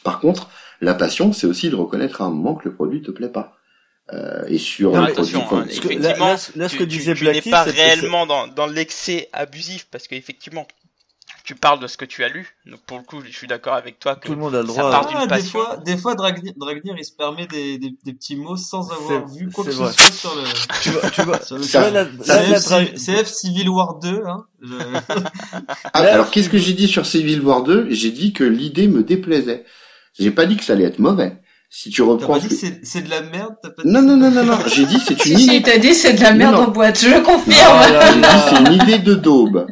Par 0.03 0.19
contre, 0.19 0.49
la 0.81 0.93
passion, 0.95 1.31
c'est 1.31 1.47
aussi 1.47 1.69
de 1.69 1.75
reconnaître 1.75 2.21
à 2.21 2.25
un 2.25 2.29
moment 2.31 2.55
que 2.55 2.67
le 2.67 2.73
produit 2.75 3.01
te 3.01 3.11
plaît 3.11 3.29
pas. 3.29 3.55
Euh, 4.11 4.43
et 4.47 4.57
sur 4.57 4.91
Non, 4.91 5.01
le 5.05 5.11
attention, 5.11 5.41
produit, 5.41 5.63
hein, 5.63 5.65
Parce 5.67 5.79
que 5.79 5.87
là, 5.87 5.93
Effectivement, 5.93 6.25
là, 6.27 6.37
là, 6.55 6.67
ce 6.69 6.73
tu, 6.73 6.79
que 6.79 6.83
tu- 6.83 6.89
disait 6.89 7.13
tu 7.13 7.23
n'es 7.23 7.31
Blacky, 7.31 7.49
pas 7.51 7.63
réellement 7.63 8.25
dans, 8.25 8.47
dans 8.47 8.67
l'excès 8.67 9.29
abusif 9.31 9.87
parce 9.91 10.07
qu'effectivement, 10.09 10.67
tu 11.43 11.55
parles 11.55 11.79
de 11.81 11.87
ce 11.87 11.97
que 11.97 12.05
tu 12.05 12.23
as 12.23 12.29
lu. 12.29 12.55
Donc 12.65 12.79
pour 12.87 12.97
le 12.97 13.03
coup, 13.03 13.17
je 13.25 13.35
suis 13.35 13.47
d'accord 13.47 13.73
avec 13.73 13.99
toi 13.99 14.15
que 14.15 14.27
tout 14.27 14.33
le 14.33 14.39
monde 14.39 14.55
a 14.55 14.61
le 14.61 14.67
ça 14.67 14.73
droit. 14.79 14.91
part 14.91 15.05
à- 15.05 15.09
d'une 15.09 15.17
Ah, 15.17 15.23
des 15.23 15.27
passion. 15.29 15.49
fois, 15.59 15.77
des 15.85 15.97
fois, 15.97 16.15
Dragnir, 16.15 16.53
Dragnir, 16.55 16.95
il 16.97 17.03
se 17.03 17.11
permet 17.11 17.47
des, 17.47 17.77
des, 17.77 17.93
des 18.05 18.13
petits 18.13 18.35
mots 18.37 18.55
sans 18.55 18.89
avoir 18.91 19.23
C'est- 19.29 19.37
vu 19.39 19.49
quoi 19.51 19.65
que 19.65 19.71
ce 19.71 19.77
soit 19.77 19.91
sur 19.91 20.33
le, 20.35 20.43
Tu 20.81 20.89
vois, 20.91 21.09
tu 21.09 21.21
vois, 21.23 21.41
sur 21.43 21.57
le 21.57 21.63
ça- 21.63 21.89
la 21.91 22.05
CF, 22.95 23.27
Civil 23.27 23.69
War 23.69 23.99
2, 23.99 24.21
hein. 24.25 24.45
Je- 24.61 24.69
Ah, 25.93 26.01
Là, 26.03 26.13
alors 26.13 26.31
qu'est-ce 26.31 26.49
que 26.49 26.57
j'ai 26.57 26.73
dit 26.73 26.87
sur 26.87 27.05
Civil 27.05 27.41
War 27.41 27.63
2 27.63 27.87
J'ai 27.89 28.11
dit 28.11 28.31
que 28.33 28.43
l'idée 28.43 28.87
me 28.87 29.03
déplaisait. 29.03 29.65
J'ai 30.17 30.31
pas 30.31 30.45
dit 30.45 30.55
que 30.57 30.63
ça 30.63 30.73
allait 30.73 30.85
être 30.85 30.99
mauvais. 30.99 31.37
Si 31.69 31.89
tu 31.89 32.01
T'as 32.03 32.07
reprends... 32.07 32.33
pas 32.33 32.39
dit 32.39 32.49
que 32.49 32.55
c'est 32.55 32.79
c'est 32.85 33.01
de 33.01 33.09
la 33.09 33.21
merde, 33.21 33.55
t'as 33.63 33.71
pas 33.71 33.81
dit 33.83 33.89
Non, 33.89 34.03
non, 34.03 34.15
non, 34.15 34.29
non, 34.29 34.43
non. 34.45 34.59
J'ai 34.67 34.85
dit 34.85 34.99
c'est 35.05 35.25
une 35.25 35.39
idée. 35.39 35.53
si, 35.55 35.61
t'as 35.63 35.77
dit 35.79 35.93
c'est 35.95 36.13
de 36.13 36.21
la 36.21 36.33
merde 36.33 36.53
non. 36.53 36.65
en 36.65 36.67
boîte, 36.67 36.99
je 36.99 37.19
confirme. 37.21 37.67
Ah 37.67 37.89
là 37.91 38.07
J'ai 38.07 38.13
dit 38.15 38.21
là. 38.21 38.45
c'est 38.47 38.59
une 38.59 38.73
idée 38.73 38.99
de 38.99 39.15
daube. 39.15 39.65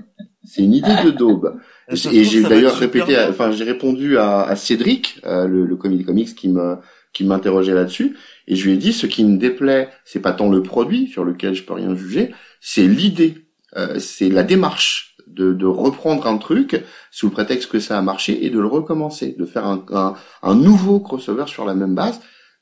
C'est 0.53 0.63
une 0.63 0.73
idée 0.73 0.95
de 1.05 1.11
daube. 1.21 1.59
Se 1.93 2.09
Et 2.09 2.23
j'ai 2.23 2.41
d'ailleurs 2.43 2.75
répété, 2.75 3.15
à- 3.15 3.29
enfin 3.29 3.51
j'ai 3.51 3.63
répondu 3.63 4.17
à, 4.17 4.41
à 4.43 4.55
Cédric, 4.55 5.19
euh, 5.25 5.47
le, 5.47 5.65
le 5.65 5.75
comic 5.75 6.05
comics 6.05 6.35
qui 6.35 6.49
me 6.49 6.77
qui 7.13 7.25
m'interrogeait 7.25 7.73
là-dessus, 7.73 8.15
et 8.47 8.55
je 8.55 8.65
lui 8.65 8.73
ai 8.75 8.77
dit 8.77 8.93
ce 8.93 9.05
qui 9.05 9.25
me 9.25 9.37
déplaît, 9.37 9.89
c'est 10.05 10.21
pas 10.21 10.31
tant 10.31 10.49
le 10.49 10.63
produit 10.63 11.07
sur 11.07 11.25
lequel 11.25 11.53
je 11.55 11.63
peux 11.63 11.73
rien 11.73 11.93
juger, 11.93 12.33
c'est 12.61 12.87
l'idée, 12.87 13.45
euh, 13.75 13.99
c'est 13.99 14.29
la 14.29 14.43
démarche 14.43 15.15
de, 15.27 15.51
de 15.53 15.65
reprendre 15.65 16.25
un 16.27 16.37
truc 16.37 16.81
sous 17.11 17.25
le 17.27 17.31
prétexte 17.33 17.69
que 17.69 17.79
ça 17.81 17.97
a 17.97 18.01
marché 18.01 18.45
et 18.45 18.49
de 18.49 18.59
le 18.59 18.67
recommencer, 18.67 19.35
de 19.37 19.45
faire 19.45 19.65
un, 19.65 19.83
un, 19.91 20.15
un 20.41 20.55
nouveau 20.55 21.01
crossover 21.01 21.47
sur 21.47 21.65
la 21.65 21.73
même 21.73 21.95
base. 21.95 22.21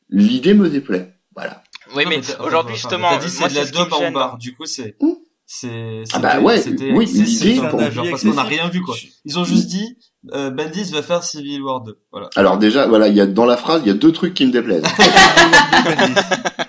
L'idée 0.10 0.56
me 0.56 0.68
déplaît. 0.70 1.14
Voilà. 1.36 1.62
Oui, 1.96 2.04
mais 2.10 2.20
aujourd'hui 2.44 2.76
justement, 2.76 3.10
dit 3.20 3.28
moi 3.40 3.50
c'est 3.50 3.60
de 3.72 3.76
la 3.78 3.84
dope 3.84 3.94
en 3.94 4.12
barre, 4.12 4.38
du 4.40 4.54
coup 4.56 4.66
c'est, 4.66 4.96
Hmm. 5.00 5.14
C'est, 5.52 6.04
Ah 6.14 6.20
bah 6.20 6.40
ouais, 6.42 6.62
c'était 6.62 6.92
oui, 6.92 7.06
excessif, 7.06 7.42
l'idée, 7.44 7.68
pour- 7.70 7.82
genre, 7.92 8.06
parce 8.12 8.22
qu'on 8.22 8.34
n'a 8.36 8.44
rien 8.44 8.70
vu, 8.70 8.82
quoi. 8.82 8.96
Ils 9.26 9.40
ont 9.40 9.44
juste 9.44 9.66
dit, 9.66 9.98
euh, 10.32 10.52
Bendis 10.52 10.92
va 10.92 11.02
faire 11.02 11.24
Civil 11.24 11.64
War 11.64 11.82
2. 11.82 11.98
Voilà. 12.12 12.30
Alors 12.36 12.60
déjà, 12.60 12.86
voilà, 12.86 13.08
il 13.08 13.16
y 13.16 13.20
a 13.22 13.26
dans 13.26 13.46
la 13.46 13.58
phrase, 13.58 13.82
il 13.84 13.88
y 13.88 13.92
a 13.92 13.96
deux 13.96 14.12
trucs 14.12 14.36
qui 14.36 14.46
me 14.46 14.52
déplaisent. 14.52 14.84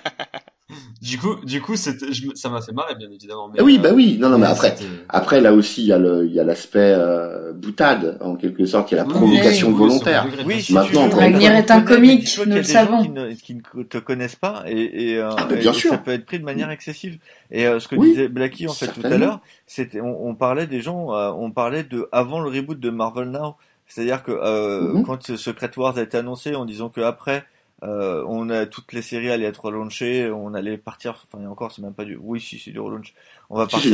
Du 1.01 1.17
coup, 1.17 1.35
du 1.43 1.61
coup, 1.61 1.75
c'était, 1.75 2.13
je 2.13 2.27
me- 2.27 2.35
ça 2.35 2.47
m'a 2.49 2.61
fait 2.61 2.73
marrer, 2.73 2.93
bien 2.93 3.09
évidemment. 3.09 3.47
Mais, 3.47 3.55
Ah 3.59 3.63
oui, 3.63 3.77
euh, 3.79 3.81
bah 3.81 3.89
oui, 3.91 4.17
non, 4.19 4.29
non, 4.29 4.37
mais 4.37 4.45
après, 4.45 4.75
Après, 5.09 5.41
là 5.41 5.51
aussi, 5.51 5.81
il 5.81 5.87
y 5.87 5.93
a 5.93 5.97
le, 5.97 6.27
il 6.27 6.31
y 6.31 6.39
a 6.39 6.43
l'aspect 6.43 6.93
euh, 6.95 7.53
boutade, 7.53 8.19
en 8.21 8.35
quelque 8.35 8.65
sorte, 8.67 8.91
il 8.91 8.95
y 8.95 8.99
a 8.99 9.03
la 9.03 9.09
provocation 9.09 9.69
oui, 9.69 9.73
volontaire. 9.73 10.27
Oui, 10.45 10.61
si. 10.61 10.73
Maintenant, 10.73 11.01
tu 11.09 11.15
veux, 11.15 11.21
Dragnir 11.31 11.51
on 11.53 11.55
est 11.55 11.71
un 11.71 11.81
comique, 11.81 12.37
nous 12.45 12.53
le 12.53 12.61
savons. 12.63 13.01
Qui 13.01 13.09
ne, 13.09 13.31
qui 13.33 13.55
ne 13.55 13.81
te 13.83 13.97
connaissent 13.97 14.35
pas 14.35 14.63
et, 14.67 15.09
et, 15.13 15.17
euh, 15.17 15.29
Ah, 15.37 15.45
bah, 15.45 15.55
et- 15.55 15.59
bien 15.61 15.71
et 15.71 15.75
sûr. 15.75 15.89
ça 15.89 15.97
peut 15.97 16.11
être 16.11 16.25
pris 16.27 16.37
de 16.39 16.45
manière 16.45 16.69
excessive. 16.69 17.17
Et 17.49 17.65
euh, 17.65 17.79
ce 17.79 17.87
que 17.87 17.95
Oui, 17.95 18.09
disait 18.09 18.27
Blacky 18.27 18.67
en 18.67 18.73
fait 18.73 18.87
tout 18.89 19.01
à 19.03 19.17
l'heure, 19.17 19.39
c'était 19.65 20.01
on, 20.01 20.27
on 20.27 20.35
parlait 20.35 20.67
des 20.67 20.81
gens, 20.81 21.15
euh, 21.15 21.31
on 21.35 21.49
parlait 21.49 21.83
de 21.83 22.09
avant 22.11 22.41
le 22.41 22.49
reboot 22.51 22.79
de 22.79 22.89
Marvel 22.91 23.31
Now, 23.31 23.55
c'est-à-dire 23.87 24.21
que 24.21 24.31
euh, 24.31 24.93
Mhm. 24.93 25.03
quand 25.03 25.35
Secret 25.35 25.71
Wars 25.77 25.97
a 25.97 26.03
été 26.03 26.17
annoncé 26.19 26.53
en 26.53 26.65
disant 26.65 26.89
que 26.89 27.01
après 27.01 27.43
euh, 27.83 28.23
on 28.27 28.49
a 28.49 28.65
toutes 28.65 28.93
les 28.93 29.01
séries 29.01 29.31
allaient 29.31 29.45
être 29.45 29.65
relaunchées, 29.65 30.29
on 30.31 30.53
allait 30.53 30.77
partir, 30.77 31.25
enfin 31.31 31.45
encore 31.47 31.71
c'est 31.71 31.81
même 31.81 31.93
pas 31.93 32.05
du, 32.05 32.15
oui 32.15 32.39
si 32.39 32.59
c'est 32.59 32.71
du 32.71 32.79
relaunch, 32.79 33.13
on 33.49 33.57
va 33.57 33.65
partir 33.67 33.91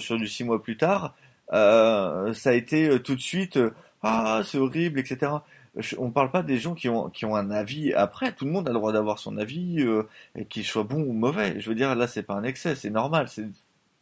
sur, 0.00 0.16
du 0.16 0.26
six 0.28 0.44
mois 0.44 0.62
plus 0.62 0.76
tard. 0.76 1.14
Euh, 1.52 2.32
ça 2.32 2.50
a 2.50 2.52
été 2.54 2.88
euh, 2.88 2.98
tout 2.98 3.14
de 3.14 3.20
suite 3.20 3.58
euh, 3.58 3.70
ah 4.02 4.40
c'est 4.44 4.58
horrible 4.58 4.98
etc. 4.98 5.30
Je- 5.76 5.96
on 5.98 6.10
parle 6.10 6.30
pas 6.30 6.42
des 6.42 6.58
gens 6.58 6.74
qui 6.74 6.88
ont 6.88 7.10
qui 7.10 7.24
ont 7.26 7.36
un 7.36 7.50
avis 7.50 7.92
après. 7.92 8.32
Tout 8.32 8.44
le 8.46 8.50
monde 8.50 8.68
a 8.68 8.72
le 8.72 8.78
droit 8.78 8.92
d'avoir 8.92 9.18
son 9.18 9.36
avis 9.36 9.80
euh, 9.80 10.04
et 10.36 10.44
qu'il 10.46 10.64
soit 10.64 10.84
bon 10.84 11.02
ou 11.02 11.12
mauvais. 11.12 11.60
Je 11.60 11.68
veux 11.68 11.74
dire 11.74 11.94
là 11.94 12.06
c'est 12.06 12.22
pas 12.22 12.34
un 12.34 12.44
excès, 12.44 12.74
c'est 12.74 12.90
normal. 12.90 13.26
C'est 13.28 13.46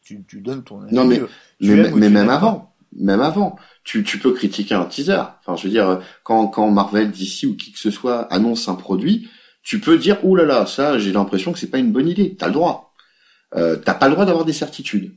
tu, 0.02 0.22
tu 0.26 0.40
donnes 0.40 0.62
ton 0.64 0.82
avis. 0.82 0.94
Non, 0.94 1.04
mais- 1.04 1.18
euh, 1.20 1.28
Mais, 1.60 1.90
mais 2.00 2.08
même 2.10 2.28
avant, 2.30 2.69
même 2.96 3.20
avant, 3.20 3.56
tu, 3.84 4.02
tu 4.04 4.18
peux 4.18 4.32
critiquer 4.32 4.74
un 4.74 4.84
teaser. 4.84 5.22
Enfin, 5.40 5.56
je 5.56 5.64
veux 5.64 5.70
dire, 5.70 6.00
quand, 6.24 6.48
quand 6.48 6.70
Marvel, 6.70 7.10
DC 7.10 7.44
ou 7.44 7.56
qui 7.56 7.72
que 7.72 7.78
ce 7.78 7.90
soit 7.90 8.22
annonce 8.32 8.68
un 8.68 8.74
produit, 8.74 9.28
tu 9.62 9.78
peux 9.80 9.98
dire, 9.98 10.18
ouh 10.24 10.34
là 10.36 10.44
là, 10.44 10.66
ça, 10.66 10.98
j'ai 10.98 11.12
l'impression 11.12 11.52
que 11.52 11.58
c'est 11.58 11.70
pas 11.70 11.78
une 11.78 11.92
bonne 11.92 12.08
idée. 12.08 12.34
T'as 12.36 12.46
le 12.46 12.52
droit. 12.52 12.94
Euh, 13.56 13.76
t'as 13.76 13.94
pas 13.94 14.08
le 14.08 14.14
droit 14.14 14.24
d'avoir 14.26 14.44
des 14.44 14.52
certitudes. 14.52 15.14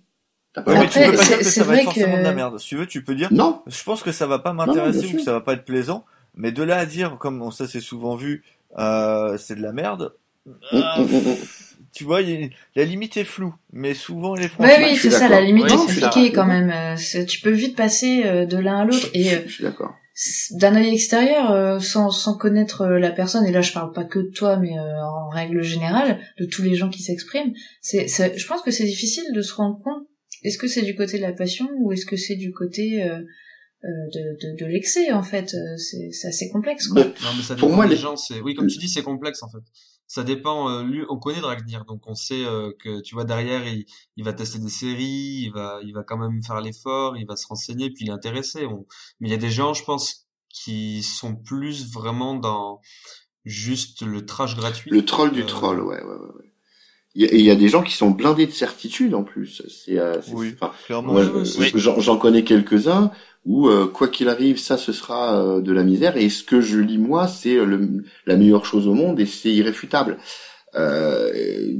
T'as 0.53 0.61
pas 0.61 0.71
Ouais, 0.73 0.77
le 0.79 0.83
mais 0.83 0.89
droit 0.89 1.01
tu 1.01 1.07
de- 1.07 1.11
peux 1.11 1.17
pas 1.17 1.23
c'est- 1.23 1.29
dire 1.29 1.37
que 1.39 1.43
c'est 1.45 1.49
ça 1.51 1.63
va 1.63 1.73
être 1.73 1.77
vrai 1.77 1.83
forcément 1.85 2.13
que- 2.13 2.19
de 2.19 2.23
la 2.23 2.33
merde. 2.33 2.59
Si 2.59 2.67
tu 2.67 2.75
veux, 2.77 2.85
tu 2.87 3.03
peux 3.03 3.15
dire 3.15 3.29
Non, 3.31 3.61
Je 3.67 3.83
pense 3.83 4.03
que 4.03 4.11
ça 4.11 4.27
va 4.27 4.39
pas 4.39 4.53
m'intéresser 4.53 5.07
ou 5.07 5.17
que 5.17 5.23
ça 5.23 5.31
va 5.33 5.41
pas 5.41 5.53
être 5.53 5.65
plaisant, 5.65 6.05
mais 6.35 6.51
de 6.51 6.61
là 6.63 6.77
à 6.77 6.85
dire, 6.85 7.17
comme 7.19 7.41
on- 7.41 7.51
ça 7.51 7.67
c'est 7.67 7.81
souvent 7.81 8.15
vu, 8.15 8.43
euh, 8.77 9.37
c'est 9.37 9.55
de 9.55 9.61
la 9.61 9.71
merde. 9.71 10.13
Euh. 10.73 10.79
Tu 11.93 12.03
vois, 12.03 12.21
il 12.21 12.29
y 12.29 12.43
a- 12.43 12.47
la 12.75 12.85
limite 12.85 13.17
est 13.17 13.23
floue, 13.23 13.53
mais 13.71 13.93
souvent 13.93 14.35
elle 14.35 14.43
est 14.45 14.47
franche. 14.49 14.67
Ouais, 14.67 14.77
je 14.79 14.83
oui, 14.91 14.95
c'est 14.97 15.11
ça, 15.11 15.29
la 15.29 15.41
limite 15.41 15.65
Oui, 15.65 15.71
est 15.73 15.75
compliquée 15.75 16.31
quand 16.31 16.45
même. 16.45 16.71
Euh, 16.71 17.25
Tu 17.25 17.39
peux 17.41 17.51
vite 17.51 17.75
passer 17.75 18.23
euh, 18.25 18.45
de 18.45 18.57
l'un 18.57 18.79
à 18.81 18.85
l'autre 18.85 19.07
et 19.13 19.33
euh, 19.33 19.39
Je 19.45 19.51
suis 19.53 19.63
d'accord. 19.63 19.93
d'un 20.51 20.75
œil 20.75 20.93
extérieur, 20.93 21.51
euh, 21.51 21.79
sans, 21.79 22.11
sans 22.11 22.37
connaître 22.37 22.81
euh, 22.81 22.99
la 22.99 23.11
personne, 23.11 23.45
et 23.45 23.51
là 23.51 23.61
je 23.61 23.73
parle 23.73 23.91
pas 23.93 24.03
que 24.05 24.19
de 24.19 24.29
toi, 24.31 24.57
mais 24.57 24.77
euh, 24.77 25.01
en 25.03 25.29
règle 25.29 25.61
générale, 25.63 26.19
de 26.39 26.45
tous 26.45 26.61
les 26.63 26.75
gens 26.75 26.89
qui 26.89 27.01
s'expriment, 27.01 27.53
c'est, 27.81 28.07
je 28.07 28.47
pense 28.47 28.61
que 28.61 28.71
c'est 28.71 28.85
difficile 28.85 29.25
de 29.33 29.41
se 29.41 29.53
rendre 29.53 29.79
compte, 29.83 30.03
est-ce 30.43 30.57
que 30.57 30.67
c'est 30.67 30.81
du 30.83 30.95
côté 30.95 31.17
de 31.17 31.23
la 31.23 31.31
passion 31.33 31.67
ou 31.79 31.91
est-ce 31.93 32.05
que 32.05 32.17
c'est 32.17 32.35
du 32.35 32.51
côté 32.51 33.03
euh, 33.03 33.19
de, 33.83 34.37
de, 34.41 34.57
de 34.63 34.65
l'excès 34.65 35.11
en 35.11 35.23
fait 35.23 35.55
c'est, 35.77 36.09
c'est 36.11 36.27
assez 36.29 36.49
complexe 36.49 36.87
quoi. 36.87 37.03
Non, 37.03 37.11
mais 37.35 37.43
ça 37.43 37.55
Pour 37.55 37.69
moi, 37.69 37.85
les- 37.85 37.97
gens. 37.97 38.15
C'est 38.15 38.39
oui, 38.39 38.53
comme 38.55 38.67
tu 38.67 38.77
dis, 38.77 38.87
c'est 38.87 39.03
complexe 39.03 39.43
en 39.43 39.49
fait. 39.49 39.59
Ça 40.07 40.23
dépend. 40.23 40.69
euh, 40.69 40.83
lui, 40.83 41.03
on 41.09 41.17
connaît 41.17 41.41
Dragnir, 41.41 41.85
donc 41.85 42.01
on 42.07 42.13
sait 42.15 42.45
euh, 42.45 42.71
que 42.79 43.01
tu 43.01 43.15
vois 43.15 43.23
derrière, 43.25 43.65
il, 43.67 43.85
il 44.17 44.23
va 44.23 44.33
tester 44.33 44.59
des 44.59 44.69
séries, 44.69 45.43
il 45.45 45.51
va, 45.51 45.79
il 45.83 45.93
va 45.93 46.03
quand 46.03 46.17
même 46.17 46.43
faire 46.43 46.61
l'effort, 46.61 47.17
il 47.17 47.25
va 47.25 47.35
se 47.35 47.47
renseigner, 47.47 47.89
puis 47.89 48.05
il 48.05 48.09
est 48.09 48.13
intéressé. 48.13 48.65
On... 48.65 48.85
Mais 49.19 49.29
il 49.29 49.31
y 49.31 49.35
a 49.35 49.37
des 49.37 49.49
gens, 49.49 49.73
je 49.73 49.83
pense, 49.83 50.27
qui 50.49 51.01
sont 51.03 51.35
plus 51.35 51.91
vraiment 51.91 52.35
dans 52.35 52.79
juste 53.45 54.01
le 54.03 54.25
trash 54.25 54.55
gratuit. 54.55 54.91
Le 54.91 55.03
troll 55.05 55.31
du 55.31 55.41
Euh, 55.41 55.45
troll, 55.45 55.81
ouais, 55.81 56.01
ouais, 56.01 56.03
ouais. 56.03 56.15
ouais. 56.37 56.51
il 57.15 57.41
y, 57.41 57.51
a 57.51 57.55
des 57.55 57.69
gens 57.69 57.83
qui 57.83 57.93
sont 57.93 58.11
blindés 58.11 58.47
de 58.47 58.51
certitude 58.51 59.13
en 59.13 59.23
plus. 59.23 59.61
C'est, 59.69 59.99
euh, 59.99 60.19
oui, 60.31 60.55
enfin, 60.59 60.73
clairement. 60.85 61.13
moi, 61.13 61.23
j'en 61.75 62.17
connais 62.17 62.43
quelques-uns 62.43 63.11
où 63.45 63.67
euh, 63.67 63.87
quoi 63.87 64.07
qu'il 64.07 64.29
arrive, 64.29 64.57
ça 64.57 64.77
ce 64.77 64.93
sera 64.93 65.35
euh, 65.37 65.61
de 65.61 65.71
la 65.71 65.83
misère 65.83 66.17
et 66.17 66.29
ce 66.29 66.43
que 66.43 66.61
je 66.61 66.79
lis 66.79 66.97
moi, 66.97 67.27
c'est 67.27 67.57
la 68.25 68.35
meilleure 68.35 68.65
chose 68.65 68.87
au 68.87 68.93
monde 68.93 69.19
et 69.19 69.25
c'est 69.25 69.51
irréfutable. 69.51 70.17
Euh, 70.75 71.75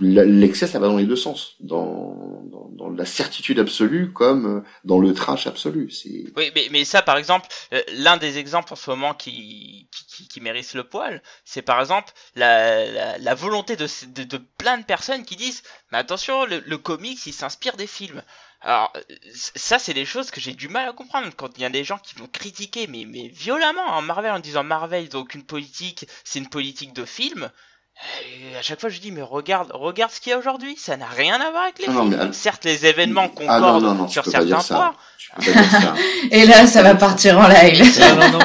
l'excès, 0.00 0.66
ça 0.66 0.78
va 0.78 0.88
dans 0.88 0.98
les 0.98 1.06
deux 1.06 1.16
sens, 1.16 1.54
dans, 1.60 2.42
dans, 2.50 2.68
dans, 2.70 2.90
la 2.90 3.06
certitude 3.06 3.58
absolue 3.58 4.12
comme 4.12 4.62
dans 4.84 4.98
le 4.98 5.14
trash 5.14 5.46
absolu. 5.46 5.90
Oui, 6.36 6.52
mais, 6.54 6.68
mais 6.70 6.84
ça, 6.84 7.00
par 7.00 7.16
exemple, 7.16 7.48
euh, 7.72 7.80
l'un 7.94 8.18
des 8.18 8.36
exemples 8.36 8.74
en 8.74 8.76
ce 8.76 8.90
moment 8.90 9.14
qui, 9.14 9.88
qui, 9.90 10.28
qui 10.28 10.40
mérite 10.42 10.74
le 10.74 10.84
poil, 10.84 11.22
c'est 11.46 11.62
par 11.62 11.80
exemple 11.80 12.12
la, 12.34 12.84
la, 12.90 13.18
la 13.18 13.34
volonté 13.34 13.76
de, 13.76 13.86
de, 14.14 14.24
de, 14.24 14.40
plein 14.58 14.76
de 14.76 14.84
personnes 14.84 15.24
qui 15.24 15.36
disent, 15.36 15.62
mais 15.90 15.98
attention, 15.98 16.44
le, 16.44 16.62
le 16.66 16.78
comics, 16.78 17.24
il 17.26 17.32
s'inspire 17.32 17.76
des 17.76 17.86
films. 17.86 18.22
Alors, 18.60 18.92
ça, 19.32 19.78
c'est 19.78 19.94
des 19.94 20.04
choses 20.04 20.30
que 20.30 20.40
j'ai 20.40 20.52
du 20.54 20.68
mal 20.68 20.88
à 20.88 20.92
comprendre 20.92 21.30
quand 21.36 21.56
il 21.56 21.62
y 21.62 21.64
a 21.64 21.70
des 21.70 21.84
gens 21.84 21.98
qui 21.98 22.14
vont 22.16 22.26
critiquer, 22.26 22.86
mais, 22.86 23.04
mais 23.06 23.28
violemment, 23.28 23.86
en 23.86 24.02
Marvel, 24.02 24.32
en 24.32 24.40
disant 24.40 24.64
Marvel, 24.64 25.04
ils 25.04 25.16
ont 25.16 25.20
aucune 25.20 25.44
politique, 25.44 26.06
c'est 26.24 26.38
une 26.38 26.48
politique 26.48 26.92
de 26.92 27.04
film. 27.04 27.50
Et 28.52 28.56
à 28.56 28.62
chaque 28.62 28.80
fois, 28.80 28.90
je 28.90 29.00
dis, 29.00 29.10
mais 29.10 29.22
regarde, 29.22 29.70
regarde 29.72 30.10
ce 30.10 30.20
qu'il 30.20 30.30
y 30.30 30.32
a 30.34 30.38
aujourd'hui. 30.38 30.76
Ça 30.76 30.96
n'a 30.96 31.06
rien 31.06 31.40
à 31.40 31.50
voir 31.50 31.64
avec 31.64 31.78
les 31.78 31.86
films. 31.86 32.32
Certes, 32.32 32.64
les 32.64 32.84
événements 32.84 33.30
ah, 33.48 33.60
concordent 33.60 34.10
sur 34.10 34.24
certains 34.24 34.60
points. 34.60 34.94
Et 36.30 36.46
là, 36.46 36.66
ça 36.66 36.82
va 36.82 36.94
partir 36.94 37.38
en 37.38 37.48
live. 37.48 37.82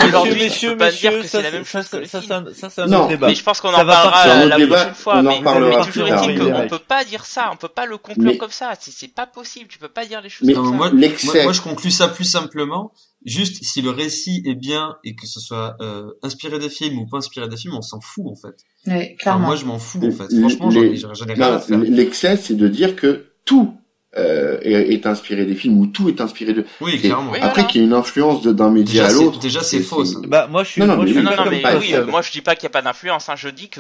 Aujourd'hui, 0.06 0.44
messieurs, 0.44 0.76
messieurs, 0.76 1.24
ça, 1.24 1.28
c'est 1.30 1.42
la 1.42 1.52
même 1.52 1.66
chose 1.66 1.86
ça, 1.86 2.06
ça, 2.06 2.22
ça, 2.22 2.70
c'est 2.70 2.82
un 2.82 2.94
autre 2.94 3.08
débat. 3.10 3.28
Mais 3.28 3.36
je 3.36 3.44
pense 3.44 3.60
qu'on 3.60 3.74
en 3.74 3.86
parlera 3.86 4.46
la 4.46 4.68
prochaine 4.68 4.94
fois. 4.94 5.22
Mais, 5.22 5.42
toujours 5.86 6.08
est-il 6.08 6.40
qu'on 6.40 6.68
peut 6.68 6.80
pas 6.80 7.04
dire 7.04 7.26
ça. 7.26 7.50
On 7.52 7.58
peut 7.58 7.68
pas 7.68 7.86
le 7.86 7.98
conclure 7.98 8.38
comme 8.38 8.52
ça. 8.52 8.74
C'est 8.80 9.14
pas 9.14 9.28
possible. 9.28 9.68
Tu 9.68 9.78
peux 9.78 9.90
pas 9.90 10.06
dire 10.06 10.22
les 10.22 10.30
choses 10.30 10.52
comme 10.54 10.66
ça. 10.66 11.44
Moi, 11.44 11.54
je 11.54 11.62
conclus 11.62 11.92
ça 11.92 12.08
plus 12.08 12.26
simplement. 12.26 12.92
Juste, 13.24 13.64
si 13.64 13.82
le 13.82 13.92
récit 13.92 14.42
est 14.46 14.56
bien 14.56 14.98
et 15.04 15.14
que 15.14 15.28
ce 15.28 15.40
soit 15.40 15.78
euh, 15.80 16.10
inspiré 16.24 16.58
des 16.58 16.70
films 16.70 16.98
ou 16.98 17.06
pas 17.06 17.18
inspiré 17.18 17.48
des 17.48 17.58
films, 17.58 17.76
on 17.76 17.82
s'en 17.82 18.02
fout 18.02 18.26
en 18.28 18.36
fait. 18.36 18.56
Oui, 18.88 19.16
clairement. 19.16 19.48
moi, 19.48 19.56
je 19.56 19.66
m'en 19.66 19.78
fous 19.78 20.04
en 20.04 20.12
fait. 20.12 20.36
Franchement, 20.40 20.72
j'en 20.72 20.82
ai 21.28 21.34
rien 21.34 21.54
à 21.54 21.60
faire. 21.60 21.78
L'excès, 21.78 22.36
c'est 22.38 22.56
de 22.56 22.68
dire 22.68 22.96
que 22.96 23.26
tout 23.46 23.76
euh, 24.18 24.60
est, 24.62 25.06
inspiré 25.06 25.46
des 25.46 25.56
films 25.56 25.80
ou 25.80 25.88
tout 25.88 26.10
est 26.10 26.20
inspiré 26.20 26.54
de. 26.54 26.66
Oui, 26.82 27.00
clairement. 27.00 27.32
Après 27.40 27.66
qu'il 27.66 27.80
y 27.80 27.84
ait 27.84 27.88
une 27.88 27.94
influence 27.94 28.42
d'un 28.42 28.70
média 28.70 29.08
à 29.08 29.12
l'autre. 29.12 29.40
Déjà, 29.40 29.62
c'est 29.62 29.80
faux. 29.80 30.04
Ça. 30.04 30.20
Bah, 30.28 30.48
moi, 30.50 30.64
je 30.64 30.72
suis. 30.72 30.82
Non, 30.82 30.88
non, 30.88 30.96
moi, 30.96 31.06
mais, 31.06 31.12
je 31.12 31.16
suis 31.16 31.24
non, 31.24 31.36
non, 31.36 31.50
mais 31.50 31.64
oui, 31.80 31.94
moi, 32.10 32.22
je 32.22 32.32
dis 32.32 32.42
pas 32.42 32.56
qu'il 32.56 32.64
n'y 32.64 32.72
a 32.72 32.74
pas 32.74 32.82
d'influence. 32.82 33.30
Hein, 33.30 33.36
je 33.38 33.48
dis 33.48 33.70
que 33.70 33.80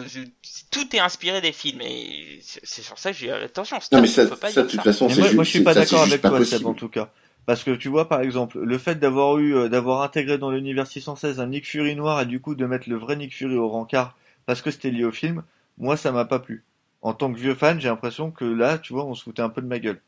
tout 0.69 0.95
est 0.95 0.99
inspiré 0.99 1.41
des 1.41 1.51
films. 1.51 1.81
Et 1.81 2.39
c'est 2.41 2.81
sur 2.81 2.97
ça 2.97 3.11
que 3.11 3.17
j'ai 3.17 3.31
attention. 3.31 3.77
Non, 3.91 4.01
mais 4.01 4.07
ça, 4.07 4.23
ça, 4.27 4.63
de 4.63 4.67
toute 4.69 4.81
façon, 4.81 5.09
c'est 5.09 5.19
moi, 5.19 5.33
moi, 5.33 5.43
je 5.43 5.49
suis 5.49 5.63
pas 5.63 5.73
d'accord 5.73 6.03
avec 6.03 6.21
toi, 6.21 6.45
Seb, 6.45 6.65
en 6.65 6.75
tout 6.75 6.89
cas. 6.89 7.11
Parce 7.45 7.63
que 7.63 7.71
tu 7.71 7.89
vois, 7.89 8.07
par 8.07 8.21
exemple, 8.21 8.59
le 8.59 8.77
fait 8.77 8.95
d'avoir 8.95 9.37
eu, 9.37 9.55
euh, 9.55 9.69
d'avoir 9.69 10.03
intégré 10.03 10.37
dans 10.37 10.51
l'univers 10.51 10.87
616 10.87 11.39
un 11.39 11.47
Nick 11.47 11.67
Fury 11.67 11.95
noir 11.95 12.21
et 12.21 12.25
du 12.25 12.39
coup 12.39 12.55
de 12.55 12.65
mettre 12.65 12.89
le 12.89 12.97
vrai 12.97 13.15
Nick 13.15 13.35
Fury 13.35 13.55
au 13.55 13.69
rencard 13.69 14.15
parce 14.45 14.61
que 14.61 14.71
c'était 14.71 14.91
lié 14.91 15.03
au 15.03 15.11
film, 15.11 15.43
moi 15.77 15.97
ça 15.97 16.11
m'a 16.11 16.25
pas 16.25 16.39
plu. 16.39 16.63
En 17.01 17.13
tant 17.13 17.33
que 17.33 17.39
vieux 17.39 17.55
fan, 17.55 17.81
j'ai 17.81 17.89
l'impression 17.89 18.29
que 18.29 18.45
là, 18.45 18.77
tu 18.77 18.93
vois, 18.93 19.05
on 19.05 19.15
se 19.15 19.23
foutait 19.23 19.41
un 19.41 19.49
peu 19.49 19.61
de 19.61 19.67
ma 19.67 19.79
gueule. 19.79 20.01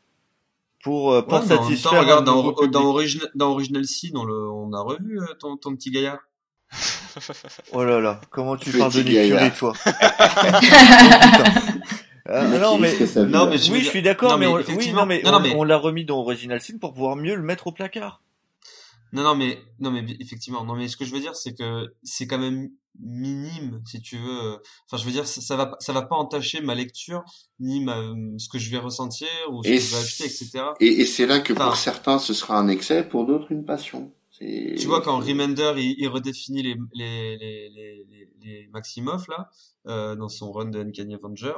Pour, 0.83 1.13
euh, 1.13 1.21
pour 1.21 1.41
satisfaire. 1.41 1.91
Temps, 1.91 2.01
regarde, 2.01 2.25
dans, 2.25 2.51
dans, 2.67 2.85
Original, 2.85 3.29
dans 3.35 3.51
Original 3.51 3.85
C, 3.85 4.09
dans 4.11 4.25
le, 4.25 4.33
on 4.33 4.73
a 4.73 4.81
revu 4.81 5.19
euh, 5.19 5.25
ton, 5.39 5.57
ton 5.57 5.75
petit 5.75 5.91
gaillard. 5.91 6.19
oh 7.71 7.83
là 7.83 7.99
là, 7.99 8.21
comment 8.29 8.57
tu 8.57 8.77
parles 8.77 8.93
de 8.93 9.01
Nick 9.01 9.27
Fury, 9.27 9.51
toi 9.51 9.73
Euh, 12.29 12.59
non, 12.59 12.77
mais, 12.77 12.93
non, 13.27 13.49
mais 13.49 13.69
oui, 13.69 13.81
je 13.81 13.89
suis 13.89 14.01
d'accord, 14.01 14.37
mais, 14.37 14.47
on, 14.47 14.55
oui, 14.55 14.93
non, 14.93 15.05
mais, 15.05 15.21
on, 15.55 15.63
l'a 15.63 15.77
remis 15.77 16.05
dans 16.05 16.19
Original 16.19 16.61
Sin 16.61 16.77
pour 16.77 16.93
pouvoir 16.93 17.17
mieux 17.17 17.35
le 17.35 17.41
mettre 17.41 17.67
au 17.67 17.71
placard. 17.73 18.21
Non, 19.11 19.23
non, 19.23 19.35
mais, 19.35 19.59
non, 19.79 19.91
mais 19.91 20.05
effectivement, 20.21 20.63
non, 20.63 20.75
mais 20.75 20.87
ce 20.87 20.95
que 20.95 21.03
je 21.03 21.11
veux 21.11 21.19
dire, 21.19 21.35
c'est 21.35 21.53
que 21.53 21.93
c'est 22.01 22.25
quand 22.25 22.39
même 22.39 22.69
minime, 22.97 23.81
si 23.85 24.01
tu 24.01 24.17
veux. 24.17 24.57
Enfin, 24.85 24.97
je 24.97 25.05
veux 25.05 25.11
dire, 25.11 25.27
ça, 25.27 25.41
ça, 25.41 25.55
va, 25.57 25.75
ça 25.79 25.91
va 25.91 26.03
pas 26.03 26.15
entacher 26.15 26.61
ma 26.61 26.75
lecture, 26.75 27.23
ni 27.59 27.83
ma, 27.83 27.97
ce 28.37 28.47
que 28.47 28.57
je 28.57 28.71
vais 28.71 28.77
ressentir, 28.77 29.27
ou 29.51 29.61
ce 29.61 29.69
que 29.69 29.77
je 29.77 29.95
vais 29.95 30.01
acheter, 30.01 30.23
etc. 30.25 30.63
Et, 30.79 31.01
et 31.01 31.05
c'est 31.05 31.25
là 31.25 31.41
que 31.41 31.51
pour 31.51 31.75
certains, 31.75 32.19
ce 32.19 32.33
sera 32.33 32.57
un 32.57 32.69
excès, 32.69 33.03
pour 33.03 33.25
d'autres, 33.25 33.51
une 33.51 33.65
passion. 33.65 34.13
Tu 34.39 34.87
vois, 34.87 35.01
quand 35.01 35.19
Remender, 35.19 35.73
il, 35.77 35.95
il 35.99 36.07
redéfinit 36.07 36.63
les, 36.63 36.75
les, 36.93 37.37
les, 37.37 37.69
les, 37.69 38.29
les 38.41 38.67
Maximoff, 38.73 39.27
là, 39.27 39.49
euh, 39.87 40.15
dans 40.15 40.29
son 40.29 40.51
run 40.51 40.65
de 40.65 40.79
Uncanny 40.79 41.15
Avenger, 41.15 41.53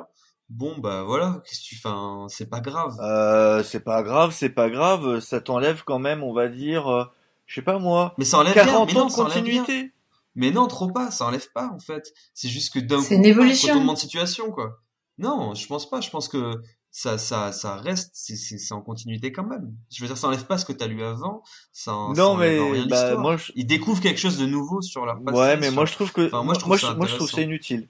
Bon 0.50 0.78
bah 0.78 1.04
voilà, 1.04 1.41
qu'est-ce 1.46 1.62
que 1.62 1.66
tu 1.66 1.76
fais 1.76 1.89
C'est 2.30 2.50
pas 2.50 2.60
grave. 2.60 2.96
Euh, 3.00 3.64
c'est 3.64 3.80
pas 3.80 4.04
grave, 4.04 4.32
c'est 4.32 4.50
pas 4.50 4.70
grave. 4.70 5.20
Ça 5.20 5.41
t'enlève 5.41 5.84
quand 5.84 6.00
même, 6.00 6.24
on 6.24 6.34
va 6.34 6.48
dire, 6.50 6.88
euh, 6.88 7.06
je 7.48 7.56
sais 7.56 7.62
pas 7.64 7.80
moi. 7.80 8.14
Mais 8.18 8.26
ça 8.26 8.38
enlève 8.38 8.54
40 8.54 8.96
ans 8.96 9.08
de 9.08 9.14
continuité. 9.14 9.91
Mais 10.36 10.52
non, 10.52 10.68
trop 10.68 10.91
pas, 10.91 11.10
ça 11.12 11.26
enlève 11.26 11.52
pas 11.52 11.72
en 11.74 11.80
fait. 11.80 12.14
C'est 12.34 12.50
juste 12.50 12.74
que 12.74 12.80
d'un 12.80 13.02
coup, 13.02 13.14
une 13.14 13.26
évolution. 13.26 13.70
retournement 13.70 13.93
de 13.93 13.98
situation 13.98 14.52
quoi. 14.52 14.82
Non, 15.18 15.56
je 15.56 15.66
pense 15.66 15.89
pas. 15.89 16.02
Je 16.02 16.10
pense 16.10 16.28
que 16.28 16.62
ça, 16.91 17.18
ça, 17.18 17.52
ça 17.52 17.76
reste, 17.76 18.12
c'est, 18.14 18.72
en 18.72 18.82
continuité 18.82 19.32
quand 19.32 19.46
même. 19.46 19.74
Je 19.91 20.02
veux 20.02 20.08
dire, 20.08 20.18
ça 20.18 20.28
enlève 20.28 20.46
pas 20.46 20.58
ce 20.58 20.66
que 20.66 20.74
t'as 20.74 20.88
lu 20.88 21.04
avant. 21.04 21.41
Ça, 21.74 21.91
non 22.16 22.36
mais 22.36 22.86
bah, 22.88 23.18
moi, 23.18 23.36
je... 23.36 23.52
ils 23.56 23.66
découvrent 23.66 24.02
quelque 24.02 24.20
chose 24.20 24.38
de 24.38 24.46
nouveau 24.46 24.82
sur 24.82 25.06
leur 25.06 25.22
passé. 25.22 25.38
Ouais, 25.38 25.58
mais 25.58 25.72
moi 25.72 25.86
je 25.86 25.93
trouve 25.93 26.14
que, 26.14 26.30
moi 26.32 26.54
je 26.54 26.60
trouve, 26.60 26.98
moi, 26.98 27.08
je 27.08 27.16
trouve 27.16 27.30
c'est 27.30 27.43
inutile. 27.43 27.89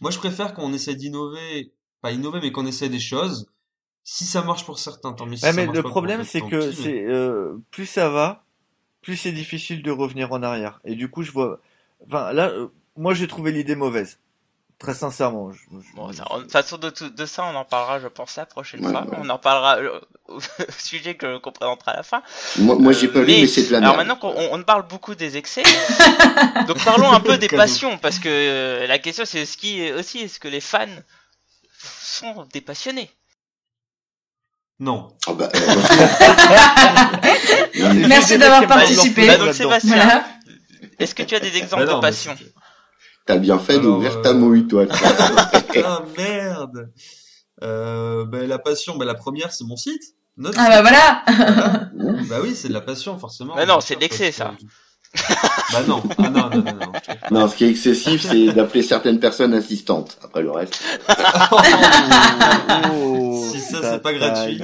Moi, 0.00 0.10
je 0.10 0.18
préfère 0.18 0.54
qu'on 0.54 0.72
essaie 0.72 0.94
d'innover, 0.94 1.72
pas 2.00 2.12
innover, 2.12 2.40
mais 2.42 2.52
qu'on 2.52 2.66
essaie 2.66 2.88
des 2.88 3.00
choses. 3.00 3.50
Si 4.02 4.24
ça 4.24 4.42
marche 4.42 4.64
pour 4.64 4.78
certains, 4.78 5.12
tant 5.12 5.26
mieux. 5.26 5.36
Si 5.36 5.46
mais 5.54 5.66
le 5.66 5.82
problème, 5.82 6.24
c'est 6.24 6.40
que 6.40 6.72
c'est 6.72 7.04
euh, 7.04 7.58
plus 7.70 7.86
ça 7.86 8.08
va, 8.08 8.44
plus 9.02 9.16
c'est 9.16 9.32
difficile 9.32 9.82
de 9.82 9.90
revenir 9.90 10.32
en 10.32 10.42
arrière. 10.42 10.80
Et 10.84 10.94
du 10.94 11.10
coup, 11.10 11.22
je 11.22 11.32
vois. 11.32 11.60
Enfin, 12.06 12.32
là, 12.32 12.48
euh, 12.48 12.68
moi, 12.96 13.14
j'ai 13.14 13.28
trouvé 13.28 13.52
l'idée 13.52 13.76
mauvaise. 13.76 14.18
Très 14.80 14.94
sincèrement. 14.94 15.52
Je, 15.52 15.60
Bon, 15.94 16.08
de 16.08 16.16
toute 16.16 16.50
façon, 16.50 16.78
de, 16.78 16.90
de, 16.90 17.26
ça, 17.26 17.44
on 17.44 17.54
en 17.54 17.66
parlera, 17.66 18.00
je 18.00 18.08
pense, 18.08 18.36
la 18.36 18.46
prochaine 18.46 18.82
fois. 18.82 19.06
On 19.18 19.28
en 19.28 19.36
parlera 19.36 19.76
euh, 19.76 20.00
au, 20.28 20.40
sujet 20.78 21.16
que 21.16 21.36
qu'on 21.36 21.52
présentera 21.52 21.92
à 21.92 21.98
la 21.98 22.02
fin. 22.02 22.22
Moi, 22.58 22.76
moi 22.76 22.92
j'ai 22.92 23.08
pas 23.08 23.20
lu, 23.20 23.26
mais 23.26 23.46
c'est 23.46 23.64
de 23.64 23.72
la 23.72 23.80
merde. 23.80 23.92
Alors 23.92 23.98
maintenant 23.98 24.16
qu'on 24.16 24.32
on 24.58 24.62
parle 24.62 24.88
beaucoup 24.88 25.14
des 25.14 25.36
excès, 25.36 25.64
donc 26.66 26.82
parlons 26.82 27.12
un 27.12 27.20
peu 27.20 27.36
des 27.38 27.48
passions, 27.48 27.98
parce 27.98 28.18
que 28.18 28.30
euh, 28.30 28.86
la 28.86 28.98
question 28.98 29.26
c'est 29.26 29.44
ce 29.44 29.58
qui 29.58 29.92
aussi 29.92 30.20
est-ce 30.20 30.40
que 30.40 30.48
les 30.48 30.62
fans 30.62 30.86
sont 31.78 32.46
des 32.50 32.62
passionnés? 32.62 33.10
Non. 34.78 35.12
Oh 35.26 35.34
bah, 35.34 35.50
euh, 35.54 35.58
Merci 38.08 38.38
d'avoir 38.38 38.66
participé. 38.66 39.26
Bah, 39.26 39.36
donc 39.36 39.52
Sébastien, 39.52 39.96
voilà. 39.96 40.24
est-ce 40.98 41.14
que 41.14 41.22
tu 41.22 41.34
as 41.34 41.40
des 41.40 41.58
exemples 41.58 41.84
bah 41.84 41.96
de 41.96 42.00
passion? 42.00 42.34
T'as 43.30 43.38
bien 43.38 43.60
fait 43.60 43.78
d'ouvrir 43.78 44.22
ta 44.22 44.32
mouille, 44.32 44.66
toi. 44.66 44.86
ah 45.84 46.02
merde. 46.18 46.90
Euh, 47.62 48.24
ben, 48.24 48.48
la 48.48 48.58
passion, 48.58 48.96
ben, 48.96 49.04
la 49.04 49.14
première, 49.14 49.52
c'est 49.52 49.62
mon 49.62 49.76
site. 49.76 50.02
ah 50.44 50.50
bah 50.56 50.82
voilà. 50.82 51.22
bah 52.28 52.38
oui, 52.42 52.56
c'est 52.56 52.66
de 52.66 52.72
la 52.72 52.80
passion, 52.80 53.20
forcément. 53.20 53.54
Mais 53.54 53.66
non, 53.66 53.80
c'est 53.80 53.94
de 53.94 54.00
l'excès, 54.00 54.32
ça. 54.32 54.54
Bah 55.72 55.82
non. 55.88 56.02
Ah, 56.18 56.28
non, 56.30 56.50
non, 56.50 56.50
non, 56.50 56.62
non. 56.62 56.92
Non, 57.30 57.48
ce 57.48 57.56
qui 57.56 57.64
est 57.64 57.70
excessif, 57.70 58.22
c'est 58.22 58.52
d'appeler 58.52 58.82
certaines 58.82 59.18
personnes 59.18 59.54
assistantes. 59.54 60.18
Après 60.22 60.42
le 60.42 60.50
reste. 60.50 60.82
oh, 62.92 63.44
si 63.52 63.60
ça, 63.60 63.78
c'est 63.82 64.02
pas 64.02 64.12
gratuit. 64.12 64.60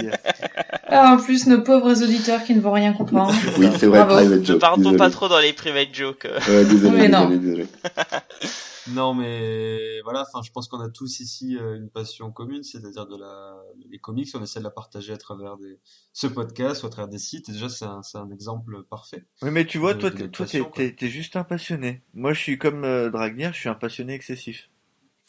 Ah, 0.89 1.15
en 1.15 1.17
plus, 1.17 1.47
nos 1.47 1.63
pauvres 1.63 2.03
auditeurs 2.03 2.45
qui 2.45 2.55
ne 2.55 2.61
vont 2.61 2.73
rien 2.73 2.93
comprendre. 2.93 3.35
Oui, 3.59 3.69
c'est 3.79 3.87
vrai, 3.87 4.07
private 4.07 4.45
joke. 4.45 4.57
Ne 4.57 4.61
partons 4.61 4.97
pas 4.97 5.11
trop 5.11 5.29
dans 5.29 5.41
les 5.41 5.53
private 5.53 5.89
jokes. 5.93 6.29
Ouais, 6.49 6.65
désolé, 6.65 7.09
désolé, 7.09 7.09
non. 7.09 7.29
désolé. 7.29 7.67
Non, 8.89 9.15
mais 9.15 10.01
voilà, 10.03 10.23
enfin, 10.23 10.43
je 10.45 10.51
pense 10.53 10.69
qu'on 10.69 10.81
a 10.81 10.89
tous 10.89 11.21
ici 11.21 11.57
euh, 11.57 11.77
une 11.77 11.91
passion 11.91 12.31
commune, 12.31 12.63
c'est-à-dire 12.63 13.07
de 13.07 13.17
la, 13.17 13.57
les 13.91 13.99
comics. 13.99 14.29
On 14.35 14.43
essaie 14.43 14.61
de 14.61 14.65
la 14.65 14.71
partager 14.71 15.13
à 15.13 15.17
travers 15.17 15.57
des, 15.57 15.79
ce 16.13 16.27
podcast 16.27 16.83
ou 16.83 16.87
à 16.87 16.91
travers 16.91 17.09
des 17.09 17.19
sites. 17.19 17.49
Et 17.49 17.53
déjà, 17.53 17.69
c'est 17.69 17.85
un, 17.85 18.03
c'est 18.03 18.19
un 18.19 18.31
exemple 18.31 18.83
parfait. 18.85 19.27
Oui, 19.43 19.51
mais 19.51 19.67
tu 19.67 19.79
vois, 19.79 19.95
toi, 19.95 20.11
t'es, 20.11 20.29
toi, 20.29 20.47
t'es, 20.47 20.95
t'es, 20.95 21.09
juste 21.09 21.37
un 21.37 21.45
passionné. 21.45 22.03
Moi, 22.15 22.33
je 22.33 22.41
suis 22.41 22.59
comme 22.59 22.85
euh, 22.85 23.11
Dragnir, 23.11 23.53
je 23.53 23.59
suis 23.59 23.69
un 23.69 23.75
passionné 23.75 24.15
excessif. 24.15 24.71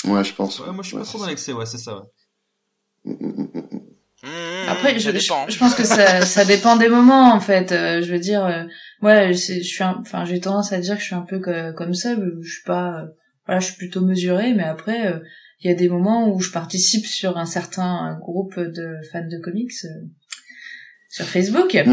Ouais, 0.06 0.24
je 0.24 0.34
pense. 0.34 0.60
Ouais, 0.60 0.72
moi, 0.72 0.84
je 0.84 0.90
suis 0.90 0.98
pas 0.98 1.04
trop 1.04 1.20
dans 1.20 1.28
l'excès, 1.28 1.54
ouais, 1.54 1.66
c'est 1.66 1.80
ça, 1.80 1.98
ouais. 1.98 2.06
Mm, 3.06 3.14
mm, 3.14 3.50
mm, 3.54 3.88
Mmh, 4.24 4.70
Après, 4.70 4.98
je, 4.98 5.12
je, 5.12 5.58
pense 5.60 5.76
que 5.76 5.84
ça, 5.84 6.22
ça 6.26 6.44
dépend 6.44 6.76
des 6.76 6.90
moments 6.90 7.34
en 7.34 7.40
fait. 7.40 7.72
Euh, 7.72 8.02
je 8.02 8.12
veux 8.12 8.20
dire, 8.20 8.44
euh, 8.46 8.64
ouais, 9.02 9.34
je 9.34 9.62
suis, 9.62 9.84
enfin, 9.84 10.26
j'ai 10.26 10.40
tendance 10.40 10.74
à 10.74 10.80
dire 10.80 10.96
que 10.96 11.02
je 11.02 11.06
suis 11.06 11.16
un 11.16 11.22
peu 11.22 11.40
comme 11.74 11.94
ça. 11.94 12.16
Je 12.16 12.50
suis 12.50 12.64
pas, 12.64 13.06
voilà, 13.48 13.60
je 13.60 13.68
suis 13.68 13.78
plutôt 13.78 14.02
mesurée, 14.02 14.54
mais 14.54 14.64
après, 14.64 15.08
euh, 15.08 15.20
il 15.62 15.70
y 15.70 15.74
a 15.74 15.76
des 15.76 15.90
moments 15.90 16.30
où 16.30 16.40
je 16.40 16.52
participe 16.52 17.06
sur 17.06 17.38
un 17.38 17.46
certain 17.46 18.18
groupe 18.22 18.60
de 18.60 18.98
fans 19.12 19.28
de 19.28 19.38
comics 19.40 19.72
sur 21.10 21.26
Facebook. 21.26 21.78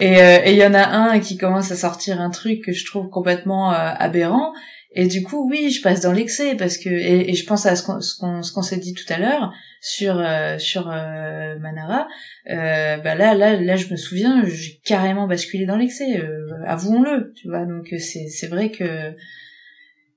Mmh. 0.00 0.04
et 0.04 0.52
il 0.52 0.56
y 0.56 0.66
en 0.66 0.74
a 0.74 0.84
un 0.84 1.20
qui 1.20 1.36
commence 1.36 1.70
à 1.70 1.76
sortir 1.76 2.20
un 2.20 2.30
truc 2.30 2.64
que 2.64 2.72
je 2.72 2.84
trouve 2.84 3.08
complètement 3.08 3.70
aberrant 3.70 4.52
Et 4.94 5.06
du 5.06 5.22
coup, 5.22 5.48
oui, 5.48 5.70
je 5.70 5.80
passe 5.80 6.00
dans 6.00 6.12
l'excès 6.12 6.54
parce 6.54 6.76
que 6.76 6.90
et, 6.90 7.30
et, 7.30 7.34
je 7.34 7.46
pense 7.46 7.64
à 7.64 7.76
ce 7.76 7.82
qu'on 7.82 8.00
ce 8.00 8.52
qu'on 8.52 8.62
s'est 8.62 8.76
dit 8.76 8.94
tout 8.94 9.10
à 9.10 9.18
l'heure 9.18 9.52
sur 9.80 10.18
euh, 10.18 10.58
sur 10.58 10.90
euh, 10.90 11.58
Manara. 11.58 12.08
Euh, 12.50 12.98
bah 12.98 13.14
là 13.14 13.34
là 13.34 13.56
là, 13.56 13.76
je 13.76 13.88
me 13.88 13.96
souviens, 13.96 14.44
j'ai 14.44 14.80
carrément 14.84 15.26
basculé 15.26 15.64
dans 15.64 15.76
l'excès. 15.76 16.18
Euh, 16.18 16.48
avouons-le, 16.66 17.32
tu 17.34 17.48
vois. 17.48 17.64
Donc 17.64 17.88
c'est 17.98 18.28
c'est 18.28 18.48
vrai 18.48 18.70
que 18.70 19.14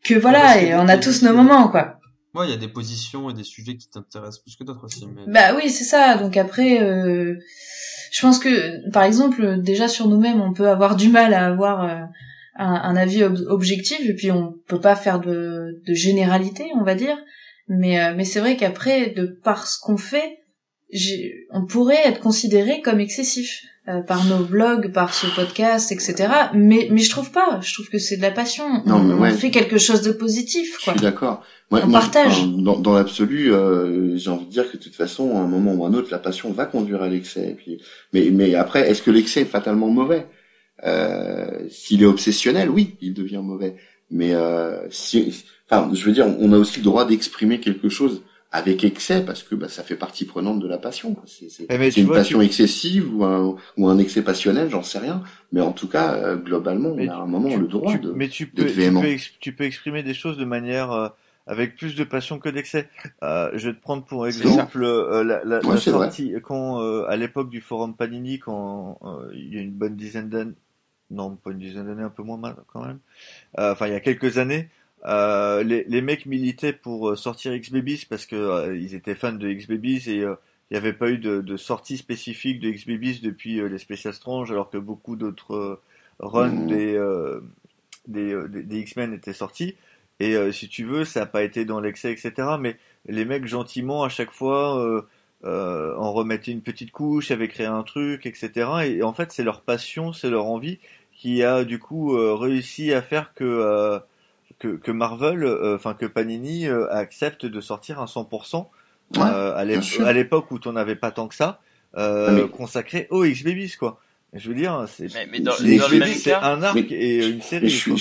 que 0.06 0.14
voilà, 0.14 0.62
et 0.62 0.76
on 0.76 0.88
a 0.88 0.98
tous 0.98 1.24
nos 1.24 1.34
moments, 1.34 1.68
quoi. 1.68 2.00
Ouais, 2.34 2.48
il 2.48 2.52
y 2.52 2.54
a 2.54 2.58
des 2.58 2.68
positions 2.68 3.30
et 3.30 3.34
des 3.34 3.44
sujets 3.44 3.78
qui 3.78 3.90
t'intéressent 3.90 4.44
plus 4.44 4.56
que 4.56 4.64
d'autres 4.64 4.86
aussi. 4.86 5.08
Mais... 5.08 5.24
Bah 5.28 5.56
oui, 5.56 5.70
c'est 5.70 5.86
ça. 5.86 6.18
Donc 6.18 6.36
après, 6.36 6.82
euh, 6.84 7.36
je 8.12 8.22
pense 8.22 8.40
que, 8.40 8.90
par 8.92 9.04
exemple, 9.04 9.62
déjà 9.62 9.88
sur 9.88 10.08
nous-mêmes, 10.10 10.42
on 10.42 10.54
peut 10.54 10.68
avoir 10.68 10.96
du 10.98 11.08
mal 11.08 11.34
à 11.34 11.46
avoir 11.46 12.10
un, 12.56 12.66
un 12.66 12.96
avis 12.96 13.24
objectif 13.24 14.00
et 14.02 14.14
puis 14.14 14.32
on 14.32 14.56
peut 14.68 14.80
pas 14.80 14.96
faire 14.96 15.20
de, 15.20 15.82
de 15.86 15.94
généralité 15.94 16.72
on 16.76 16.84
va 16.84 16.96
dire 16.96 17.18
mais 17.68 18.02
euh, 18.02 18.14
mais 18.16 18.26
c'est 18.26 18.40
vrai 18.40 18.56
qu'après 18.56 19.10
de 19.10 19.26
par 19.26 19.68
ce 19.68 19.78
qu'on 19.80 19.98
fait 19.98 20.40
on 21.52 21.66
pourrait 21.66 22.08
être 22.08 22.22
considéré 22.22 22.82
comme 22.82 23.00
excessif 23.00 23.64
euh, 23.88 24.02
par 24.02 24.26
nos 24.26 24.44
blogs, 24.44 24.92
par 24.92 25.14
ce 25.14 25.28
podcast, 25.28 25.92
etc. 25.92 26.28
Mais 26.54 26.88
mais 26.92 27.02
je 27.02 27.10
trouve 27.10 27.32
pas. 27.32 27.60
Je 27.62 27.74
trouve 27.74 27.88
que 27.88 28.00
c'est 28.00 28.18
de 28.18 28.22
la 28.24 28.32
passion. 28.32 28.82
Non, 28.86 28.96
on, 28.96 29.22
on, 29.22 29.32
fait 29.32 29.52
quelque 29.52 29.78
chose 29.78 30.02
de 30.02 30.12
positif. 30.12 30.80
Quoi. 30.84 30.94
Je 30.94 31.00
suis 31.00 31.06
d'accord. 31.06 31.44
on 31.70 31.92
partage. 31.92 32.48
dans, 32.48 32.80
dans 32.80 32.94
l'absolu, 32.94 33.54
euh, 33.54 34.18
j'ai 34.18 34.30
envie 34.32 34.46
de 34.46 34.52
dire 34.52 34.72
que 34.72 34.78
de 34.78 34.82
toute 34.82 34.96
façon, 34.96 35.38
à 35.38 35.42
un 35.42 35.48
moment 35.48 35.74
ou 35.74 35.86
à 35.86 35.90
un 35.90 35.94
autre, 35.94 36.08
la 36.10 36.18
passion 36.18 36.52
va 36.52 36.66
conduire 36.66 37.04
à 37.04 37.10
l'excès. 37.10 37.56
Puis, 37.58 37.80
mais 38.12 38.30
mais 38.32 38.56
après, 38.56 38.90
est-ce 38.90 39.04
que 39.04 39.12
l'excès 39.12 39.42
est 39.42 39.46
fatalement 39.46 39.90
mauvais? 39.90 40.26
Euh, 40.84 41.46
S'il 41.70 42.02
est 42.02 42.08
obsessionnel, 42.08 42.70
oui, 42.70 42.98
il 43.02 43.14
devient 43.14 43.42
mauvais. 43.44 43.76
Mais 44.12 44.34
euh, 44.34 44.90
si, 44.90 45.44
enfin, 45.70 45.92
je 45.94 46.04
veux 46.06 46.12
dire, 46.12 46.28
on 46.40 46.52
a 46.54 46.58
aussi 46.58 46.80
le 46.80 46.86
droit 46.86 47.06
d'exprimer 47.06 47.60
quelque 47.60 47.90
chose 47.90 48.24
avec 48.56 48.86
excès 48.86 49.24
parce 49.26 49.44
que 49.44 49.54
bah, 49.54 49.68
ça 49.68 49.84
fait 49.84 49.98
partie 49.98 50.24
prenante 50.24 50.60
de 50.60 50.68
la 50.68 50.78
passion. 50.78 51.18
C'est 51.26 51.68
eh, 51.70 52.00
une 52.00 52.08
passion 52.08 52.42
excessive 52.42 53.14
ou 53.14 53.26
un, 53.26 53.58
ou 53.76 53.90
un 53.90 53.98
excès 53.98 54.22
passionnel, 54.22 54.70
j'en 54.70 54.82
sais 54.82 55.00
rien. 55.00 55.22
Mais 55.52 55.60
en 55.60 55.74
tout 55.74 55.90
cas, 55.90 56.14
euh, 56.14 56.38
globalement, 56.38 56.96
on 56.98 57.08
a 57.08 57.16
un 57.16 57.26
moment 57.26 57.56
le 57.56 57.68
droit 57.68 57.98
de. 57.98 58.12
Mais 58.14 58.30
tu 58.30 58.48
peux, 58.48 58.66
tu 58.66 58.92
peux, 58.92 59.18
tu 59.42 59.52
peux, 59.54 59.64
exprimer 59.66 60.04
des 60.04 60.14
choses 60.14 60.38
de 60.38 60.46
manière 60.46 60.94
euh, 60.94 61.10
avec 61.46 61.76
plus 61.76 61.96
de 61.96 62.06
passion 62.06 62.40
que 62.40 62.48
d'excès. 62.48 62.88
Euh, 63.24 63.52
je 63.56 63.70
vais 63.70 63.76
te 63.76 63.82
prendre 63.82 64.06
pour 64.06 64.26
exemple 64.26 64.82
euh, 64.84 65.24
la, 65.26 65.44
la, 65.44 65.60
la 65.60 65.78
sortie 65.78 66.34
quand 66.42 66.80
à 67.06 67.16
l'époque 67.18 67.50
du 67.50 67.60
forum 67.60 67.94
Panini, 67.94 68.40
quand 68.40 69.00
il 69.34 69.54
y 69.54 69.58
a 69.58 69.62
une 69.62 69.74
bonne 69.74 69.98
dizaine 69.98 70.30
d'années, 70.30 70.54
non 71.12 71.36
pas 71.36 71.52
une 71.52 71.60
dizaine 71.60 71.88
d'années, 71.88 72.04
un 72.04 72.10
peu 72.10 72.24
moins 72.24 72.38
mal 72.38 72.56
quand 72.68 72.86
même. 72.86 73.00
Euh, 73.60 73.74
enfin, 73.74 73.88
il 73.88 73.94
y 73.94 73.96
a 73.96 74.00
quelques 74.00 74.38
années, 74.38 74.70
euh, 75.06 75.64
les, 75.64 75.84
les, 75.84 76.02
mecs 76.02 76.26
militaient 76.26 76.74
pour 76.74 77.10
euh, 77.10 77.16
sortir 77.16 77.54
X-Babies 77.54 78.06
parce 78.10 78.26
que 78.26 78.76
ils 78.76 78.96
étaient 78.96 79.16
fans 79.16 79.34
de 79.34 79.50
X-Babies 79.50 80.10
et 80.10 80.18
il 80.18 80.36
n'y 80.72 80.78
avait 80.78 80.94
pas 80.94 81.10
eu 81.10 81.18
de, 81.18 81.42
de, 81.42 81.58
sortie 81.58 81.98
spécifique 81.98 82.60
de 82.60 82.70
X-Babies 82.70 83.22
depuis 83.22 83.62
les 83.70 83.78
Special 83.78 84.14
Strange, 84.14 84.52
alors 84.52 84.70
que 84.70 84.78
beaucoup 84.78 85.16
d'autres 85.16 85.80
runs 86.20 86.50
mmh. 86.50 86.68
des, 86.68 87.40
des, 88.08 88.64
des, 88.64 88.80
X-Men 88.80 89.14
étaient 89.14 89.34
sortis. 89.34 89.76
Et 90.20 90.36
si 90.52 90.70
tu 90.70 90.86
veux, 90.86 91.06
ça 91.06 91.22
n'a 91.22 91.26
pas 91.28 91.44
été 91.44 91.66
dans 91.66 91.80
l'excès, 91.80 92.12
etc. 92.12 92.34
Mais 92.60 92.78
les 93.08 93.26
mecs 93.26 93.46
gentiment 93.46 94.04
à 94.04 94.10
chaque 94.10 94.32
fois 94.32 95.04
euh, 95.46 95.96
en 95.98 96.12
remettaient 96.12 96.52
une 96.52 96.62
petite 96.62 96.92
couche, 96.92 97.30
avaient 97.30 97.48
créé 97.48 97.68
un 97.68 97.84
truc, 97.84 98.26
etc. 98.26 98.68
Et, 98.86 99.04
en 99.04 99.14
fait, 99.14 99.32
c'est 99.32 99.44
leur 99.44 99.62
passion, 99.62 100.12
c'est 100.12 100.30
leur 100.30 100.46
envie 100.46 100.80
qui 101.14 101.44
a 101.44 101.64
du 101.64 101.80
coup 101.80 102.18
euh, 102.18 102.36
réussi 102.36 102.92
à 102.94 103.02
faire 103.02 103.34
que 103.36 103.44
euh, 103.44 104.00
que, 104.60 104.76
que, 104.76 104.92
Marvel, 104.92 105.44
euh, 105.44 105.76
enfin 105.76 105.94
que 105.94 106.06
Panini 106.06 106.68
accepte 106.68 107.46
de 107.46 107.62
sortir 107.62 108.00
un 108.00 108.06
100% 108.06 108.68
à 109.18 110.14
l'époque 110.14 110.52
où 110.52 110.60
tu 110.60 110.70
n'avais 110.70 110.96
pas 110.96 111.12
tant 111.12 111.28
que 111.28 111.36
ça 111.36 111.60
consacré 112.52 113.08
aux 113.10 113.24
X 113.24 113.44
Babies 113.44 113.76
quoi. 113.80 114.02
Je 114.34 114.50
veux 114.50 114.56
dire, 114.56 114.86
c'est 114.90 116.34
un 116.34 116.62
arc 116.62 116.78
et 116.92 117.26
une 117.26 117.42
série. 117.42 117.70
Je, 117.70 117.94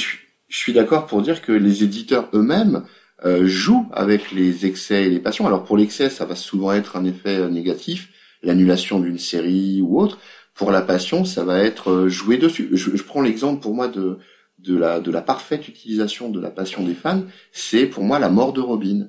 je 0.49 0.59
suis 0.59 0.73
d'accord 0.73 1.07
pour 1.07 1.23
dire 1.23 1.43
que 1.43 1.53
les 1.53 1.85
éditeurs 1.85 2.29
eux-mêmes 2.35 2.85
euh, 3.25 3.47
joue 3.47 3.87
avec 3.93 4.33
les 4.33 4.67
excès 4.67 5.05
et 5.05 5.11
les 5.11 5.19
passions. 5.19 5.47
Alors 5.47 5.65
pour 5.65 5.77
l'excès, 5.77 6.11
ça 6.11 6.25
va 6.25 6.35
souvent 6.35 6.73
être 6.73 6.97
un 6.97 7.05
effet 7.05 7.39
euh, 7.39 7.49
négatif, 7.49 8.09
l'annulation 8.43 9.01
d'une 9.01 9.19
série 9.19 9.81
ou 9.83 9.99
autre. 9.99 10.19
Pour 10.55 10.71
la 10.71 10.83
passion, 10.83 11.25
ça 11.25 11.45
va 11.45 11.61
être 11.61 11.91
euh, 11.91 12.09
jouer 12.09 12.37
dessus. 12.37 12.69
Je, 12.73 13.03
prends 13.03 13.23
l'exemple 13.23 13.63
pour 13.63 13.75
moi 13.75 13.89
de 13.89 14.19
de 14.59 14.77
la 14.77 15.01
de 15.01 15.11
la 15.11 15.23
parfaite 15.23 15.69
utilisation 15.69 16.31
de 16.31 16.41
la 16.41 16.51
passion 16.51 16.83
des 16.83 16.95
fans. 16.95 17.23
C'est 17.53 17.87
pour 17.87 18.05
moi 18.05 18.19
la 18.19 18.29
mort 18.29 18.53
de 18.53 18.61
Robin. 18.61 19.09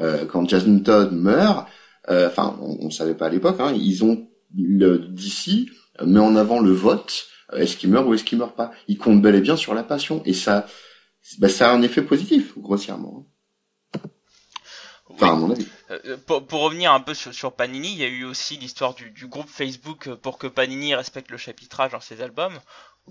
Euh, 0.00 0.26
quand 0.26 0.48
Jason 0.48 0.78
Todd 0.80 1.12
meurt, 1.12 1.68
enfin 2.08 2.56
on, 2.60 2.86
ne 2.86 2.90
savait 2.90 3.14
pas 3.14 3.26
à 3.26 3.30
l'époque, 3.30 3.56
hein, 3.60 3.72
ils 3.74 4.04
ont 4.04 4.28
d'ici 4.50 5.70
met 6.04 6.20
en 6.20 6.36
avant 6.36 6.60
le 6.60 6.72
vote. 6.72 7.26
Est-ce 7.52 7.76
qu'il 7.76 7.90
meurt 7.90 8.06
ou 8.06 8.14
est-ce 8.14 8.24
qu'il 8.24 8.38
meurt 8.38 8.56
pas 8.56 8.72
Il 8.88 8.98
compte 8.98 9.22
bel 9.22 9.34
et 9.34 9.40
bien 9.40 9.56
sur 9.56 9.74
la 9.74 9.84
passion 9.84 10.22
et 10.24 10.34
ça, 10.34 10.66
bah, 11.38 11.48
ça 11.48 11.70
a 11.70 11.74
un 11.74 11.82
effet 11.82 12.02
positif 12.02 12.58
grossièrement. 12.58 13.24
Hein. 13.24 13.36
Euh, 15.90 16.16
pour, 16.26 16.60
revenir 16.60 16.92
un 16.92 17.00
peu 17.00 17.14
sur, 17.14 17.52
Panini, 17.52 17.92
il 17.92 17.98
y 17.98 18.04
a 18.04 18.08
eu 18.08 18.24
aussi 18.24 18.56
l'histoire 18.56 18.94
du, 18.94 19.26
groupe 19.26 19.48
Facebook 19.48 20.12
pour 20.16 20.38
que 20.38 20.46
Panini 20.46 20.94
respecte 20.94 21.30
le 21.30 21.38
chapitrage 21.38 21.92
dans 21.92 22.00
ses 22.00 22.20
albums, 22.20 22.58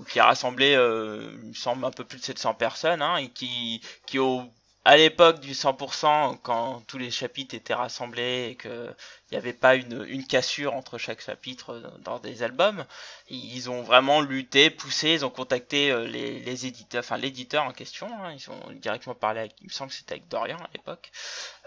qui 0.04 0.20
a 0.20 0.26
rassemblé, 0.26 0.76
euh, 0.76 1.32
il 1.44 1.50
me 1.50 1.54
semble, 1.54 1.86
un 1.86 1.92
peu 1.92 2.04
plus 2.04 2.20
de 2.20 2.24
700 2.24 2.56
personnes, 2.56 3.02
hein, 3.02 3.18
et 3.18 3.30
qui, 3.30 3.82
qui 4.06 4.20
au 4.20 4.44
à 4.86 4.98
l'époque 4.98 5.40
du 5.40 5.54
100%, 5.54 6.38
quand 6.44 6.82
tous 6.88 7.00
les 7.00 7.10
chapitres 7.10 7.56
étaient 7.56 7.74
rassemblés 7.74 8.50
et 8.52 8.56
qu'il 8.56 8.96
n'y 9.32 9.38
avait 9.38 9.52
pas 9.52 9.74
une, 9.76 10.06
une, 10.08 10.28
cassure 10.28 10.76
entre 10.76 11.00
chaque 11.00 11.22
chapitre 11.22 11.82
dans 12.02 12.20
des 12.20 12.44
albums, 12.44 12.86
ils 13.28 13.68
ont 13.72 13.82
vraiment 13.82 14.22
lutté, 14.22 14.70
poussé, 14.70 15.14
ils 15.14 15.26
ont 15.26 15.32
contacté 15.32 15.90
euh, 15.90 16.06
les, 16.06 16.40
les 16.40 16.68
éditeurs, 16.68 17.00
enfin 17.00 17.18
l'éditeur 17.18 17.64
en 17.64 17.72
question, 17.72 18.08
hein, 18.24 18.36
ils 18.38 18.48
ont 18.52 18.72
directement 18.74 19.16
parlé 19.16 19.40
avec, 19.40 19.54
il 19.62 19.66
me 19.66 19.72
semble 19.72 19.90
que 19.90 19.98
c'était 19.98 20.14
avec 20.14 20.28
Dorian 20.28 20.58
à 20.58 20.70
l'époque, 20.76 21.12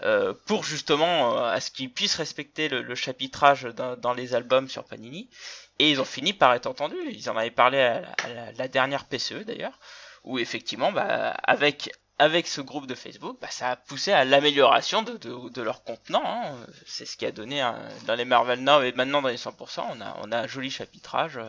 euh, 0.03 0.33
pour 0.45 0.63
justement 0.63 1.35
euh, 1.37 1.51
à 1.51 1.59
ce 1.59 1.71
qu'ils 1.71 1.91
puissent 1.91 2.15
respecter 2.15 2.69
le, 2.69 2.95
chapitrage 2.95 3.63
dans, 3.63 4.13
les 4.13 4.33
albums 4.33 4.69
sur 4.69 4.85
Panini. 4.85 5.29
Et 5.77 5.91
ils 5.91 5.99
ont 5.99 6.05
fini 6.05 6.31
par 6.31 6.53
être 6.53 6.67
entendus, 6.67 6.97
ils 7.11 7.29
en 7.29 7.35
avaient 7.35 7.51
parlé 7.51 7.79
à 7.79 8.01
la, 8.33 8.51
la 8.53 8.67
dernière 8.69 9.05
PCE 9.05 9.43
d'ailleurs, 9.45 9.77
où 10.23 10.39
effectivement, 10.39 10.93
bah, 10.93 11.31
avec 11.43 11.91
avec 12.19 12.47
ce 12.47 12.59
groupe 12.59 12.85
de 12.85 12.95
Facebook, 12.95 13.37
bah, 13.41 13.47
ça 13.49 13.71
a 13.71 13.75
poussé 13.77 14.11
à 14.11 14.25
l'amélioration 14.25 15.01
de, 15.01 15.61
leur 15.61 15.83
contenant. 15.83 16.23
Hein. 16.25 16.55
C'est 16.85 17.05
ce 17.05 17.15
qui 17.15 17.25
a 17.25 17.31
donné 17.31 17.61
dans 18.05 18.15
les 18.15 18.25
Marvel 18.25 18.61
Now 18.61 18.81
et 18.81 18.91
maintenant 18.91 19.21
dans 19.21 19.29
les 19.29 19.37
100%, 19.37 19.83
on 20.21 20.31
a, 20.31 20.37
un 20.37 20.47
joli 20.47 20.69
chapitrage. 20.69 21.39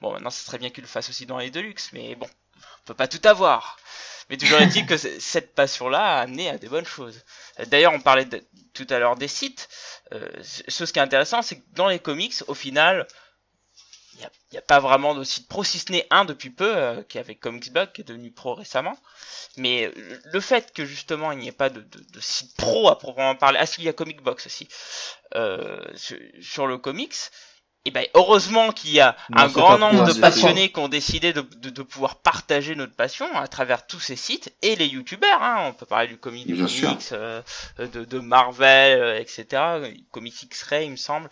Bon, 0.00 0.12
maintenant, 0.12 0.30
ce 0.30 0.44
serait 0.44 0.58
bien 0.58 0.68
qu'ils 0.68 0.82
le 0.82 0.88
fassent 0.88 1.08
aussi 1.08 1.24
dans 1.24 1.38
les 1.38 1.50
Deluxe, 1.50 1.90
mais 1.94 2.14
bon, 2.14 2.28
on 2.56 2.86
peut 2.86 2.94
pas 2.94 3.08
tout 3.08 3.26
avoir. 3.26 3.78
Mais 4.28 4.36
toujours 4.36 4.60
est-il 4.60 4.86
que 4.86 4.96
cette 4.96 5.54
passion-là 5.54 6.18
a 6.18 6.20
amené 6.20 6.50
à 6.50 6.58
des 6.58 6.68
bonnes 6.68 6.86
choses. 6.86 7.24
D'ailleurs, 7.66 7.92
on 7.94 8.00
parlait 8.00 8.28
tout 8.74 8.86
à 8.90 8.98
l'heure 8.98 9.16
des 9.16 9.26
sites. 9.26 9.68
Euh, 10.12 10.28
ce 10.42 10.84
qui 10.84 10.98
est 10.98 11.02
intéressant, 11.02 11.42
c'est 11.42 11.56
que 11.56 11.64
dans 11.72 11.88
les 11.88 11.98
comics, 11.98 12.34
au 12.46 12.54
final, 12.54 13.08
n'y 14.52 14.58
a, 14.58 14.62
pas 14.62 14.80
vraiment 14.80 15.14
de 15.14 15.24
site 15.24 15.48
pro, 15.48 15.64
si 15.64 15.78
ce 15.78 15.92
n'est 15.92 16.06
un 16.10 16.24
depuis 16.24 16.50
peu, 16.50 16.76
euh, 16.76 17.02
qui 17.02 17.18
est 17.18 17.20
avec 17.20 17.40
Comicsbug, 17.40 17.92
qui 17.92 18.00
est 18.02 18.04
devenu 18.04 18.30
pro 18.30 18.54
récemment. 18.54 18.96
Mais 19.56 19.86
euh, 19.86 20.20
le 20.24 20.40
fait 20.40 20.72
que 20.72 20.84
justement 20.84 21.32
il 21.32 21.38
n'y 21.38 21.48
ait 21.48 21.52
pas 21.52 21.70
de, 21.70 21.80
de, 21.80 22.20
site 22.20 22.56
pro 22.56 22.88
à 22.88 22.98
proprement 22.98 23.34
parler, 23.34 23.58
ah 23.60 23.66
qu'il 23.66 23.84
y 23.84 23.88
a 23.88 23.92
Comic 23.92 24.22
Box 24.22 24.46
aussi, 24.46 24.68
euh, 25.34 25.80
sur, 26.40 26.66
le 26.66 26.78
comics, 26.78 27.14
et 27.86 27.88
eh 27.88 27.90
ben 27.92 28.06
heureusement 28.12 28.72
qu'il 28.72 28.90
y 28.90 29.00
a 29.00 29.16
un 29.32 29.48
grand 29.48 29.78
nombre 29.78 30.04
de 30.04 30.20
passionnés 30.20 30.70
qui 30.70 30.78
ont 30.80 30.88
décidé 30.88 31.32
de, 31.32 31.40
de, 31.40 31.82
pouvoir 31.82 32.16
partager 32.16 32.74
notre 32.74 32.94
passion 32.94 33.34
à 33.34 33.48
travers 33.48 33.86
tous 33.86 34.00
ces 34.00 34.16
sites 34.16 34.54
et 34.60 34.76
les 34.76 34.86
youtubeurs. 34.86 35.42
Hein, 35.42 35.64
on 35.66 35.72
peut 35.72 35.86
parler 35.86 36.08
du 36.08 36.18
comic 36.18 36.46
comics, 36.46 37.12
euh, 37.12 37.40
de, 37.78 38.04
de, 38.04 38.18
Marvel, 38.18 39.00
euh, 39.00 39.18
etc. 39.18 39.46
Comics 40.10 40.42
X-Ray, 40.42 40.88
il 40.88 40.90
me 40.90 40.96
semble, 40.96 41.30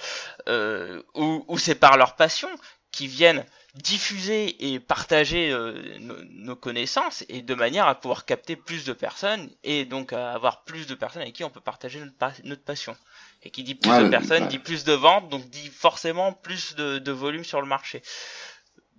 euh, 0.48 1.02
où, 1.14 1.44
où 1.48 1.58
c'est 1.58 1.74
par 1.74 1.98
leur 1.98 2.16
passion 2.16 2.48
qui 2.92 3.06
viennent 3.06 3.44
diffuser 3.74 4.72
et 4.72 4.80
partager 4.80 5.50
euh, 5.50 5.74
nos, 6.00 6.56
connaissances 6.56 7.24
et 7.28 7.42
de 7.42 7.54
manière 7.54 7.86
à 7.86 7.94
pouvoir 7.94 8.24
capter 8.24 8.56
plus 8.56 8.84
de 8.84 8.92
personnes 8.92 9.48
et 9.62 9.84
donc 9.84 10.12
à 10.12 10.32
avoir 10.32 10.64
plus 10.64 10.86
de 10.86 10.94
personnes 10.94 11.22
avec 11.22 11.34
qui 11.34 11.44
on 11.44 11.50
peut 11.50 11.60
partager 11.60 12.00
notre, 12.00 12.42
notre 12.44 12.62
passion. 12.62 12.96
Et 13.44 13.50
qui 13.50 13.62
dit 13.62 13.76
plus 13.76 13.96
de 13.96 14.08
personnes 14.08 14.48
dit 14.48 14.58
plus 14.58 14.82
de 14.82 14.92
ventes, 14.92 15.28
donc 15.28 15.48
dit 15.48 15.68
forcément 15.68 16.32
plus 16.32 16.74
de, 16.74 16.98
de 16.98 17.12
volume 17.12 17.44
sur 17.44 17.60
le 17.60 17.68
marché. 17.68 18.02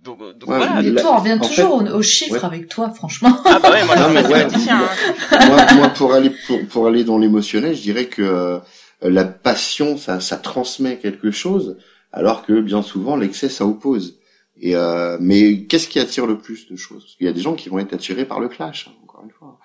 Donc, 0.02 0.18
donc 0.18 0.48
voilà. 0.48 0.80
Et 0.80 0.94
toi, 0.94 1.16
on 1.16 1.18
revient 1.18 1.38
toujours 1.42 1.82
aux, 1.94 2.02
chiffres 2.02 2.44
avec 2.44 2.68
toi, 2.68 2.90
franchement. 2.90 3.36
Ah 3.44 3.58
bah 3.58 3.70
ouais, 3.70 3.84
moi, 3.84 3.96
je 3.96 4.70
hein. 4.70 4.88
moi, 5.46 5.72
moi, 5.74 5.88
pour 5.90 6.14
aller 6.14 6.30
pour, 6.46 6.66
pour 6.68 6.86
aller 6.86 7.04
dans 7.04 7.18
l'émotionnel, 7.18 7.76
je 7.76 7.82
dirais 7.82 8.06
que 8.06 8.22
euh, 8.22 8.58
la 9.02 9.24
passion, 9.24 9.98
ça, 9.98 10.20
ça 10.20 10.38
transmet 10.38 10.98
quelque 10.98 11.30
chose, 11.30 11.76
alors 12.12 12.44
que 12.44 12.60
bien 12.60 12.82
souvent 12.82 13.16
l'excès, 13.16 13.48
ça 13.48 13.66
oppose. 13.66 14.18
Et 14.60 14.76
euh, 14.76 15.16
mais 15.20 15.62
qu'est-ce 15.64 15.88
qui 15.88 15.98
attire 15.98 16.26
le 16.26 16.38
plus 16.38 16.68
de 16.68 16.76
choses? 16.76 17.04
Parce 17.04 17.16
qu'il 17.16 17.26
y 17.26 17.30
a 17.30 17.32
des 17.32 17.40
gens 17.40 17.54
qui 17.54 17.68
vont 17.68 17.78
être 17.78 17.94
attirés 17.94 18.24
par 18.26 18.40
le 18.40 18.48
clash, 18.48 18.88
hein, 18.88 18.94
encore 19.04 19.22
une 19.24 19.30
fois. 19.30 19.58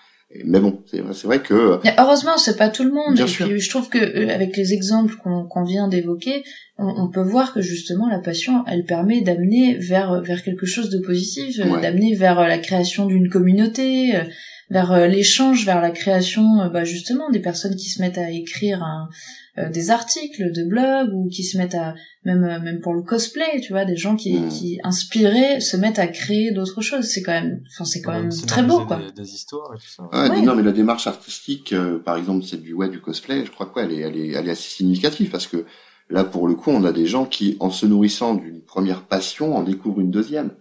Mais 0.43 0.59
bon, 0.59 0.83
c'est 0.87 1.01
vrai 1.27 1.41
que 1.41 1.79
Mais 1.83 1.93
heureusement, 1.97 2.37
c'est 2.37 2.57
pas 2.57 2.67
tout 2.69 2.83
le 2.83 2.91
monde. 2.91 3.13
Bien 3.13 3.25
et 3.25 3.29
sûr. 3.29 3.47
puis, 3.47 3.59
je 3.59 3.69
trouve 3.69 3.87
que 3.89 3.99
euh, 3.99 4.33
avec 4.33 4.57
les 4.57 4.73
exemples 4.73 5.15
qu'on 5.17 5.63
vient 5.63 5.87
d'évoquer, 5.87 6.43
on, 6.77 6.87
on 6.87 7.09
peut 7.09 7.21
voir 7.21 7.53
que 7.53 7.61
justement 7.61 8.09
la 8.09 8.19
passion, 8.19 8.63
elle 8.67 8.83
permet 8.85 9.21
d'amener 9.21 9.77
vers 9.77 10.21
vers 10.21 10.43
quelque 10.43 10.65
chose 10.65 10.89
de 10.89 10.99
positif, 10.99 11.59
euh, 11.59 11.69
Ouais. 11.69 11.81
d'amener 11.81 12.15
vers 12.15 12.39
euh, 12.39 12.47
la 12.47 12.57
création 12.57 13.05
d'une 13.05 13.29
communauté, 13.29 14.15
euh, 14.15 14.23
vers 14.69 14.91
euh, 14.91 15.07
l'échange, 15.07 15.65
vers 15.65 15.81
la 15.81 15.91
création, 15.91 16.61
euh, 16.61 16.69
bah, 16.69 16.83
justement, 16.83 17.29
des 17.29 17.39
personnes 17.39 17.75
qui 17.75 17.89
se 17.89 18.01
mettent 18.01 18.17
à 18.17 18.31
écrire 18.31 18.83
un- 18.83 19.09
euh, 19.57 19.69
des 19.69 19.89
articles 19.89 20.51
de 20.51 20.63
blog 20.65 21.13
ou 21.13 21.29
qui 21.29 21.43
se 21.43 21.57
mettent 21.57 21.75
à 21.75 21.95
même 22.25 22.41
même 22.61 22.81
pour 22.81 22.93
le 22.93 23.03
cosplay, 23.03 23.61
tu 23.61 23.71
vois, 23.71 23.85
des 23.85 23.95
gens 23.95 24.15
qui 24.17 24.37
qui 24.49 24.79
inspirés 24.83 25.61
se 25.61 25.77
mettent 25.77 25.99
à 25.99 26.07
créer 26.07 26.51
d'autres 26.51 26.81
choses. 26.81 27.05
C'est 27.05 27.21
quand 27.21 27.31
même, 27.31 27.61
enfin, 27.71 27.85
c'est 27.85 28.01
quand 28.01 28.11
Même 28.11 28.29
même 28.29 28.45
très 28.47 28.63
beau, 28.63 28.85
quoi. 28.85 28.97
Des, 29.15 29.21
des 29.23 29.33
histoires 29.33 29.73
et 29.73 29.77
tout 29.77 29.87
ça. 29.87 30.03
Ouais, 30.11 30.29
Ouais. 30.29 30.41
non, 30.41 30.55
mais 30.55 30.63
la 30.63 30.71
démarche 30.73 31.07
artistique, 31.07 31.71
euh, 31.71 31.99
par 31.99 32.17
exemple, 32.17 32.43
celle 32.43 32.61
du 32.63 32.73
ouais, 32.73 32.89
du 32.89 32.99
cosplay, 32.99 33.45
je 33.45 33.51
crois 33.51 33.67
que 33.67 33.79
ouais, 33.79 33.85
elle 33.85 33.93
est, 33.93 33.99
elle 34.01 34.17
est, 34.17 34.29
elle 34.31 34.47
est 34.47 34.51
assez 34.51 34.69
significative 34.69 35.29
parce 35.29 35.47
que 35.47 35.65
là, 36.09 36.23
pour 36.25 36.47
le 36.49 36.55
coup, 36.55 36.71
on 36.71 36.83
a 36.83 36.91
des 36.91 37.05
gens 37.05 37.25
qui, 37.25 37.55
en 37.61 37.69
se 37.69 37.85
nourrissant 37.85 38.35
d'une 38.35 38.61
première 38.61 39.03
passion, 39.03 39.55
en 39.55 39.63
découvrent 39.63 40.01
une 40.01 40.11
deuxième. 40.11 40.51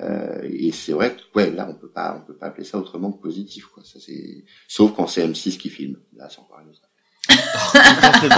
Euh, 0.00 0.40
et 0.44 0.72
c'est 0.72 0.92
vrai 0.92 1.14
que 1.14 1.20
ouais, 1.38 1.50
là, 1.50 1.66
on 1.70 1.74
peut 1.74 1.90
pas, 1.90 2.16
on 2.18 2.26
peut 2.26 2.34
pas 2.36 2.46
appeler 2.46 2.64
ça 2.64 2.78
autrement 2.78 3.12
que 3.12 3.20
positif, 3.22 3.66
quoi. 3.66 3.82
Ça 3.84 3.98
c'est, 4.04 4.44
sauf 4.66 4.92
quand 4.96 5.06
c'est 5.06 5.26
M6 5.26 5.58
qui 5.58 5.68
filme. 5.68 5.96
Là, 6.16 6.28
c'est 6.30 6.38
encore 6.40 6.60
une 6.62 6.70
autre. 6.70 6.80
C'est 7.28 8.28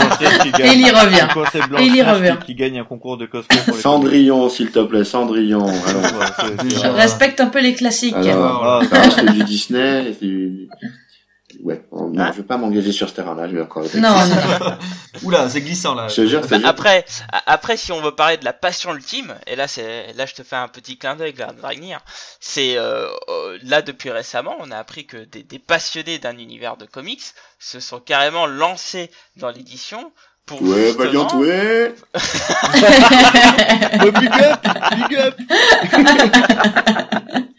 gagne- 0.53 0.67
Et 0.67 0.75
il 0.75 0.81
y 0.87 0.91
revient. 0.91 1.27
C'est 1.53 1.59
Et 1.81 1.87
il 1.87 1.97
y 1.97 2.03
revient. 2.03 2.37
qui, 2.41 2.47
qui 2.47 2.55
gagne 2.55 2.79
un 2.81 2.85
concours 2.85 3.17
de 3.17 3.27
cosplay 3.27 3.59
pour 3.65 3.77
les 3.77 3.83
Cendrillon, 3.83 4.49
s'il 4.49 4.71
te 4.71 4.81
plaît, 4.81 5.05
Cendrillon. 5.05 5.67
Alors, 5.67 6.03
Ouais, 6.03 6.27
c'est- 6.39 6.47
c'est- 6.59 6.65
Déjà. 6.69 6.93
Respecte 6.93 7.41
un 7.41 7.47
peu 7.47 7.61
les 7.61 7.75
classiques. 7.75 8.15
alors, 8.15 8.65
Ah, 8.65 8.83
ça 8.91 9.01
reste 9.03 9.33
du 9.33 9.45
Disney. 9.45 10.13
Ouais, 11.63 11.85
non, 11.93 12.09
non, 12.11 12.27
je 12.33 12.39
vais 12.39 12.43
pas 12.43 12.57
m'engager 12.57 12.93
sur 12.93 13.09
ce 13.09 13.15
terrain-là. 13.15 13.49
Je 13.49 13.55
vais 13.55 13.63
encore. 13.63 13.85
Non, 13.95 14.11
non. 14.27 14.77
Oula, 15.23 15.49
c'est 15.49 15.61
glissant 15.61 15.95
là. 15.95 16.09
Je 16.09 16.17
te 16.17 16.27
jure, 16.27 16.41
Bah, 16.47 16.57
après, 16.65 17.05
après, 17.47 17.77
si 17.77 17.93
on 17.93 18.01
veut 18.01 18.15
parler 18.15 18.37
de 18.37 18.45
la 18.45 18.53
passion 18.53 18.95
ultime, 18.95 19.35
et 19.47 19.57
là, 19.57 19.69
c'est, 19.69 20.13
là, 20.15 20.27
je 20.27 20.35
te 20.35 20.43
fais 20.43 20.57
un 20.57 20.69
petit 20.69 20.99
clin 20.99 21.17
d'œil 21.17 21.35
Dragnir. 21.35 22.01
C'est 22.41 22.77
euh, 22.77 23.07
euh, 23.29 23.59
là 23.63 23.83
depuis 23.83 24.11
récemment, 24.11 24.57
on 24.61 24.71
a 24.71 24.77
appris 24.77 25.07
que 25.07 25.17
des, 25.19 25.43
des 25.43 25.59
passionnés 25.59 26.19
d'un 26.19 26.37
univers 26.39 26.77
de 26.77 26.85
comics 26.87 27.23
se 27.59 27.81
sont 27.81 28.01
carrément 28.01 28.47
lancés 28.47 29.11
dans 29.37 29.51
l'édition 29.51 30.13
pour 30.47 30.61
Ouais, 30.63 30.89
justement- 30.93 31.05
Valiant, 31.05 31.39
ouais. 31.39 31.95
Oh, 34.03 34.11
big 34.13 34.31
up, 34.43 34.61
big 35.09 35.17
up. 35.17 35.35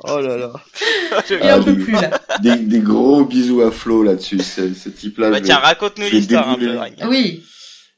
oh 0.08 0.22
là 0.22 0.38
là. 0.38 0.52
Je- 1.30 1.36
Il 1.36 1.40
Ah, 1.44 1.60
peut 1.60 1.74
des- 1.74 1.84
plus 1.84 1.94
là. 1.94 2.12
Des, 2.42 2.56
des 2.58 2.80
gros 2.80 3.24
bisous 3.26 3.62
à 3.62 3.72
Flo 3.72 4.04
là-dessus. 4.04 4.40
Ce, 4.40 4.74
ce 4.74 4.90
type-là. 4.90 5.30
Bah 5.32 5.42
tiens, 5.42 5.58
raconte-nous 5.58 6.08
l'histoire 6.12 6.50
un 6.50 6.54
peu, 6.56 6.60
débouler. 6.62 6.78
Dragnir. 6.78 7.08
Oui. 7.10 7.44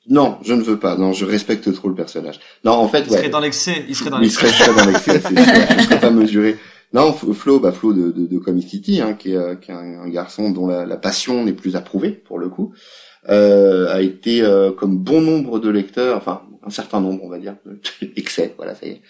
Non, 0.10 0.38
je 0.46 0.54
ne 0.54 0.62
veux 0.62 0.80
pas. 0.80 0.96
Non, 0.96 1.12
je 1.14 1.26
respecte 1.26 1.74
trop 1.74 1.90
le 1.90 1.96
personnage. 1.96 2.40
Non, 2.64 2.72
en 2.74 2.88
fait, 2.88 3.04
Il 3.08 3.12
ouais. 3.12 3.18
serait 3.18 3.30
dans 3.30 3.40
l'excès. 3.42 3.86
Il 3.90 3.96
serait 3.96 4.10
dans 4.10 4.20
Oui, 4.20 4.28
il 4.28 4.30
l'excès. 4.30 4.48
serait, 4.48 4.74
dans 4.86 4.90
l'excès, 4.90 5.20
c'est 5.20 5.44
sûr. 5.44 5.76
Je 5.80 5.84
serais 5.84 6.00
pas 6.00 6.12
mesuré. 6.12 6.58
Non, 6.94 7.12
Flo, 7.12 7.60
bah 7.60 7.74
Flo 7.74 7.92
de, 7.92 8.12
de, 8.12 8.26
de 8.28 8.38
Comic 8.38 8.70
City, 8.70 9.02
hein, 9.02 9.14
qui 9.14 9.34
est, 9.34 9.36
euh, 9.36 9.56
qui 9.56 9.72
est 9.72 9.74
un, 9.74 10.04
un 10.04 10.08
garçon 10.10 10.52
dont 10.52 10.68
la, 10.68 10.86
la 10.86 10.96
passion 10.96 11.44
n'est 11.44 11.52
plus 11.52 11.76
approuvée 11.76 12.12
pour 12.12 12.40
le 12.40 12.48
coup, 12.48 12.74
euh, 13.28 13.94
a 13.94 14.02
été 14.02 14.42
euh, 14.42 14.72
comme 14.72 14.98
bon 14.98 15.20
nombre 15.20 15.60
de 15.60 15.70
lecteurs, 15.70 16.16
enfin 16.16 16.44
un 16.66 16.70
certain 16.70 17.02
nombre, 17.02 17.22
on 17.26 17.30
va 17.30 17.40
dire, 17.40 17.56
excès, 18.16 18.54
voilà, 18.56 18.74
ça 18.76 18.86
y 18.86 18.92
est. 18.92 19.02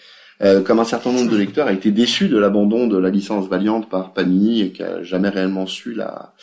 Euh, 0.42 0.62
comme 0.62 0.78
un 0.78 0.84
certain 0.84 1.12
nombre 1.12 1.30
de 1.30 1.36
lecteurs 1.36 1.66
a 1.66 1.72
été 1.72 1.90
déçu 1.90 2.28
de 2.28 2.38
l'abandon 2.38 2.86
de 2.86 2.96
la 2.96 3.10
licence 3.10 3.48
Valiant 3.48 3.80
par 3.80 4.12
Panini 4.12 4.62
et 4.62 4.72
qui 4.72 4.82
a 4.82 5.02
jamais 5.02 5.28
réellement 5.28 5.66
su 5.66 5.94
la 5.94 6.34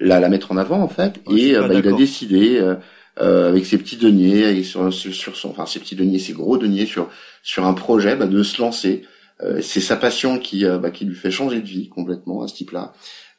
la, 0.00 0.20
la 0.20 0.28
mettre 0.28 0.52
en 0.52 0.56
avant 0.56 0.80
en 0.80 0.88
fait. 0.88 1.20
Ouais, 1.26 1.40
et 1.40 1.56
euh, 1.56 1.68
bah, 1.68 1.74
il 1.74 1.86
a 1.86 1.92
décidé 1.92 2.58
euh, 2.58 2.76
euh, 3.20 3.48
avec 3.48 3.66
ses 3.66 3.78
petits 3.78 3.96
deniers 3.96 4.58
et 4.58 4.62
sur, 4.62 4.92
sur, 4.92 5.36
son, 5.36 5.50
enfin 5.50 5.66
ses 5.66 5.80
petits 5.80 5.96
deniers, 5.96 6.18
ses 6.18 6.32
gros 6.32 6.56
deniers 6.58 6.86
sur 6.86 7.10
sur 7.42 7.66
un 7.66 7.74
projet 7.74 8.16
bah, 8.16 8.26
de 8.26 8.42
se 8.42 8.60
lancer. 8.60 9.02
Euh, 9.42 9.60
c'est 9.60 9.80
sa 9.80 9.96
passion 9.96 10.38
qui 10.38 10.64
bah, 10.64 10.90
qui 10.90 11.04
lui 11.04 11.14
fait 11.14 11.30
changer 11.30 11.60
de 11.60 11.66
vie 11.66 11.88
complètement 11.88 12.42
à 12.42 12.48
ce 12.48 12.54
type-là. 12.54 12.94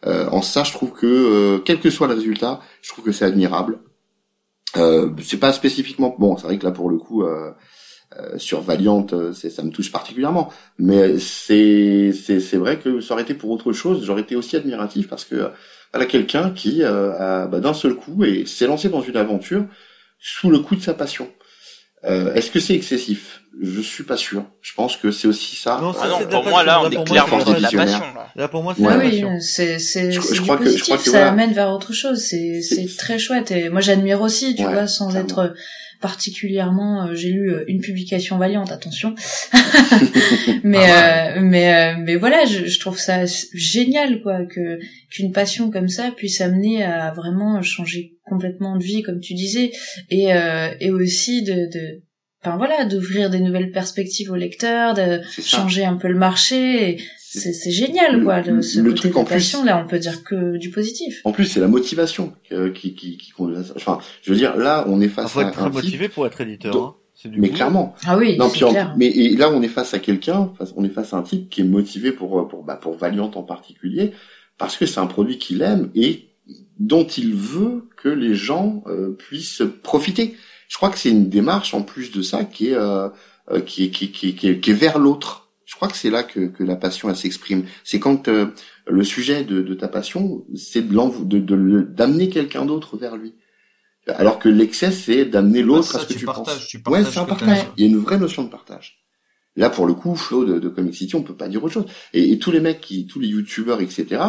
Euh, 0.05 0.29
en 0.29 0.41
ça, 0.41 0.63
je 0.63 0.71
trouve 0.71 0.91
que 0.91 1.07
euh, 1.07 1.59
quel 1.59 1.79
que 1.79 1.89
soit 1.89 2.07
le 2.07 2.13
résultat, 2.13 2.59
je 2.81 2.89
trouve 2.89 3.05
que 3.05 3.11
c'est 3.11 3.25
admirable. 3.25 3.79
Euh, 4.75 5.09
c'est 5.23 5.39
pas 5.39 5.53
spécifiquement 5.53 6.15
bon, 6.19 6.37
c'est 6.37 6.43
vrai 6.43 6.57
que 6.57 6.65
là 6.65 6.71
pour 6.71 6.89
le 6.89 6.97
coup 6.97 7.23
euh, 7.23 7.51
euh, 8.17 8.37
sur 8.37 8.61
Valiant, 8.61 9.05
euh, 9.13 9.33
c'est 9.33 9.49
ça 9.49 9.63
me 9.63 9.69
touche 9.69 9.91
particulièrement. 9.91 10.51
Mais 10.79 11.19
c'est 11.19 12.11
c'est 12.13 12.39
c'est 12.39 12.57
vrai 12.57 12.77
que 12.77 13.01
ça 13.01 13.13
aurait 13.13 13.23
été 13.23 13.33
pour 13.33 13.49
autre 13.51 13.73
chose, 13.73 14.03
j'aurais 14.05 14.21
été 14.21 14.35
aussi 14.35 14.55
admiratif 14.55 15.07
parce 15.07 15.25
que 15.25 15.35
euh, 15.35 15.47
voilà 15.93 16.05
quelqu'un 16.05 16.51
qui 16.51 16.83
euh, 16.83 17.13
a 17.17 17.47
bah, 17.47 17.59
d'un 17.59 17.73
seul 17.73 17.95
coup 17.95 18.23
et 18.23 18.45
s'est 18.45 18.67
lancé 18.67 18.89
dans 18.89 19.01
une 19.01 19.17
aventure 19.17 19.65
sous 20.19 20.49
le 20.49 20.59
coup 20.59 20.75
de 20.75 20.81
sa 20.81 20.93
passion. 20.93 21.29
Euh, 22.05 22.33
Est-ce 22.35 22.51
que 22.51 22.59
c'est 22.59 22.75
excessif? 22.75 23.41
Je 23.59 23.81
suis 23.81 24.03
pas 24.03 24.17
sûr. 24.17 24.45
Je 24.61 24.71
pense 24.75 24.97
que 24.97 25.09
c'est 25.09 25.27
aussi 25.27 25.55
ça. 25.55 25.79
Non, 25.81 25.91
Ah 25.99 26.07
non, 26.07 26.27
pour 26.27 26.43
moi 26.45 26.63
là, 26.63 26.79
on 26.79 26.89
Là, 26.89 27.01
est 27.01 27.03
clairement 27.03 27.39
dans 27.39 27.53
de 27.53 27.59
la 27.59 27.71
passion 27.71 27.99
là. 28.13 28.27
Là, 28.35 28.47
pour 28.47 28.61
moi, 28.61 28.75
c'est 28.77 28.83
Ouais. 28.83 28.89
la 28.91 28.97
oui, 28.99 29.09
passion. 29.09 29.37
c'est 29.41 29.79
c'est 29.79 30.11
Je- 30.11 30.21
c'est 30.21 30.35
je 30.35 30.41
du 30.41 30.41
crois 30.41 30.57
que- 30.57 30.65
je 30.65 30.69
positif, 30.69 30.85
crois 30.85 30.97
que 30.97 31.03
ça 31.05 31.09
voilà. 31.11 31.27
amène 31.29 31.53
vers 31.53 31.71
autre 31.71 31.91
chose. 31.91 32.19
C'est 32.19 32.61
c'est 32.61 32.87
C'est- 32.87 32.97
très 32.97 33.17
chouette 33.17 33.49
et 33.49 33.69
moi 33.69 33.81
j'admire 33.81 34.21
aussi, 34.21 34.53
tu 34.55 34.63
Ouais, 34.63 34.71
vois, 34.71 34.85
sans 34.85 35.09
clairement. 35.09 35.27
être 35.27 35.53
particulièrement. 36.01 37.07
euh, 37.07 37.15
J'ai 37.15 37.29
lu 37.29 37.51
euh, 37.51 37.63
une 37.67 37.79
publication 37.79 38.37
Valiante, 38.37 38.71
attention. 38.71 39.15
mais 40.63 40.77
Ah 40.89 41.37
euh, 41.37 41.41
mais 41.41 41.73
euh, 41.73 41.95
mais 41.99 42.15
voilà, 42.15 42.45
je, 42.45 42.65
je 42.65 42.79
trouve 42.79 42.97
ça 42.99 43.25
génial 43.53 44.21
quoi 44.21 44.45
que 44.45 44.79
qu'une 45.09 45.31
passion 45.31 45.71
comme 45.71 45.87
ça 45.87 46.11
puisse 46.15 46.41
amener 46.41 46.83
à 46.83 47.11
vraiment 47.11 47.61
changer 47.61 48.13
complètement 48.23 48.75
de 48.77 48.83
vie, 48.83 49.03
comme 49.03 49.19
tu 49.19 49.33
disais, 49.33 49.71
et 50.09 50.33
euh, 50.33 50.69
et 50.79 50.91
aussi 50.91 51.43
de 51.43 51.53
de 51.71 52.01
Enfin 52.47 52.57
voilà, 52.57 52.85
d'ouvrir 52.85 53.29
des 53.29 53.39
nouvelles 53.39 53.71
perspectives 53.71 54.31
aux 54.31 54.35
lecteurs, 54.35 54.93
de 54.93 55.21
changer 55.41 55.85
un 55.85 55.95
peu 55.95 56.07
le 56.07 56.17
marché. 56.17 56.97
C'est- 57.29 57.71
génial, 57.71 58.19
Le- 58.19 58.23
quoi. 58.23 58.41
Le, 58.41 58.61
ce 58.61 58.79
le 58.79 58.89
côté 58.91 58.95
truc 59.01 59.13
de 59.13 59.17
en 59.17 59.23
plus- 59.25 59.33
passion, 59.35 59.63
là, 59.63 59.83
on 59.83 59.87
peut 59.87 59.99
dire 59.99 60.23
que 60.23 60.57
du 60.57 60.71
positif. 60.71 61.21
En 61.25 61.31
plus, 61.31 61.45
c'est 61.45 61.59
la 61.59 61.67
motivation 61.67 62.33
euh, 62.51 62.71
qui, 62.71 62.95
qui, 62.95 63.17
qui 63.17 63.31
conduit 63.31 63.57
à 63.57 63.63
ça. 63.63 63.73
Enfin, 63.75 63.99
je 64.23 64.31
veux 64.31 64.37
dire, 64.37 64.55
là, 64.57 64.85
on 64.87 65.01
est 65.01 65.05
Il 65.05 65.09
face 65.11 65.31
faut 65.31 65.39
à 65.41 65.43
être 65.43 65.51
très 65.51 65.69
motivé 65.69 66.07
pour 66.09 66.25
être 66.25 66.39
éditeur. 66.41 66.75
Hein. 66.75 66.95
C'est 67.13 67.29
du 67.29 67.39
mais 67.39 67.47
boulot. 67.47 67.55
clairement. 67.57 67.95
Ah 68.05 68.17
oui, 68.17 68.37
Non, 68.37 68.45
c'est 68.47 68.53
puis 68.55 68.63
en- 68.63 68.71
clair. 68.71 68.93
mais 68.97 69.07
et 69.07 69.35
là, 69.35 69.51
on 69.51 69.61
est 69.61 69.67
face 69.67 69.93
à 69.93 69.99
quelqu'un, 69.99 70.51
on 70.75 70.83
est 70.83 70.89
face 70.89 71.13
à 71.13 71.17
un 71.17 71.21
type 71.23 71.49
qui 71.49 71.61
est 71.61 71.65
motivé 71.65 72.11
pour 72.11 72.47
pour 72.47 72.63
bah, 72.63 72.75
pour 72.81 72.95
Valiant 72.97 73.29
en 73.35 73.43
particulier, 73.43 74.13
parce 74.57 74.77
que 74.77 74.85
c'est 74.85 74.99
un 74.99 75.07
produit 75.07 75.37
qu'il 75.37 75.61
aime 75.63 75.89
et 75.95 76.29
dont 76.79 77.05
il 77.05 77.33
veut 77.33 77.89
que 77.97 78.07
les 78.09 78.35
gens 78.35 78.83
euh, 78.87 79.15
puissent 79.17 79.63
profiter. 79.83 80.35
Je 80.67 80.75
crois 80.77 80.89
que 80.89 80.97
c'est 80.97 81.09
une 81.11 81.29
démarche 81.29 81.73
en 81.73 81.81
plus 81.81 82.11
de 82.11 82.21
ça 82.21 82.43
qui 82.43 82.69
est 82.69 82.75
euh, 82.75 83.09
euh, 83.51 83.61
qui 83.61 83.85
est 83.85 83.89
qui, 83.89 84.05
est- 84.05 84.09
qui, 84.09 84.29
est- 84.29 84.33
qui 84.33 84.59
qui 84.59 84.71
est 84.71 84.73
vers 84.73 84.99
l'autre. 84.99 85.49
Je 85.65 85.75
crois 85.75 85.89
que 85.89 85.97
c'est 85.97 86.09
là 86.09 86.23
que, 86.23 86.47
que 86.47 86.63
la 86.63 86.75
passion 86.77 87.09
elle 87.09 87.15
s'exprime. 87.17 87.65
C'est 87.83 87.99
quand 87.99 88.27
euh, 88.29 88.47
le 88.87 89.03
sujet 89.03 89.43
de, 89.43 89.61
de 89.61 89.73
ta 89.73 89.87
passion, 89.89 90.45
c'est 90.55 90.87
de 90.87 91.81
d'amener 91.81 92.29
quelqu'un 92.29 92.65
d'autre 92.65 92.97
vers 92.97 93.17
lui. 93.17 93.33
Alors 94.07 94.39
que 94.39 94.47
l'excès, 94.47 94.91
c'est 94.91 95.25
d'amener 95.25 95.61
l'autre 95.61 95.83
ça, 95.91 95.97
à 95.97 96.01
ce 96.01 96.07
que 96.07 96.13
tu 96.13 96.19
tu, 96.19 96.25
partages, 96.25 96.55
penses. 96.59 96.67
tu 96.67 96.77
ouais, 96.77 96.83
partages 96.83 97.13
c'est 97.13 97.19
un 97.19 97.25
partage. 97.25 97.65
Il 97.75 97.83
y 97.85 97.87
a 97.87 97.91
une 97.91 97.97
vraie 97.97 98.17
notion 98.17 98.43
de 98.43 98.49
partage. 98.49 99.03
Là, 99.57 99.69
pour 99.69 99.85
le 99.85 99.93
coup, 99.95 100.15
Flo 100.15 100.45
de, 100.45 100.59
de 100.59 100.69
Comic 100.69 100.95
City, 100.95 101.15
on 101.15 101.23
peut 101.23 101.35
pas 101.35 101.49
dire 101.49 101.61
autre 101.63 101.73
chose. 101.73 101.85
Et, 102.13 102.31
et 102.31 102.39
tous 102.39 102.51
les 102.51 102.61
mecs, 102.61 102.79
qui, 102.79 103.05
tous 103.07 103.19
les 103.19 103.27
youtubeurs, 103.27 103.81
etc., 103.81 104.21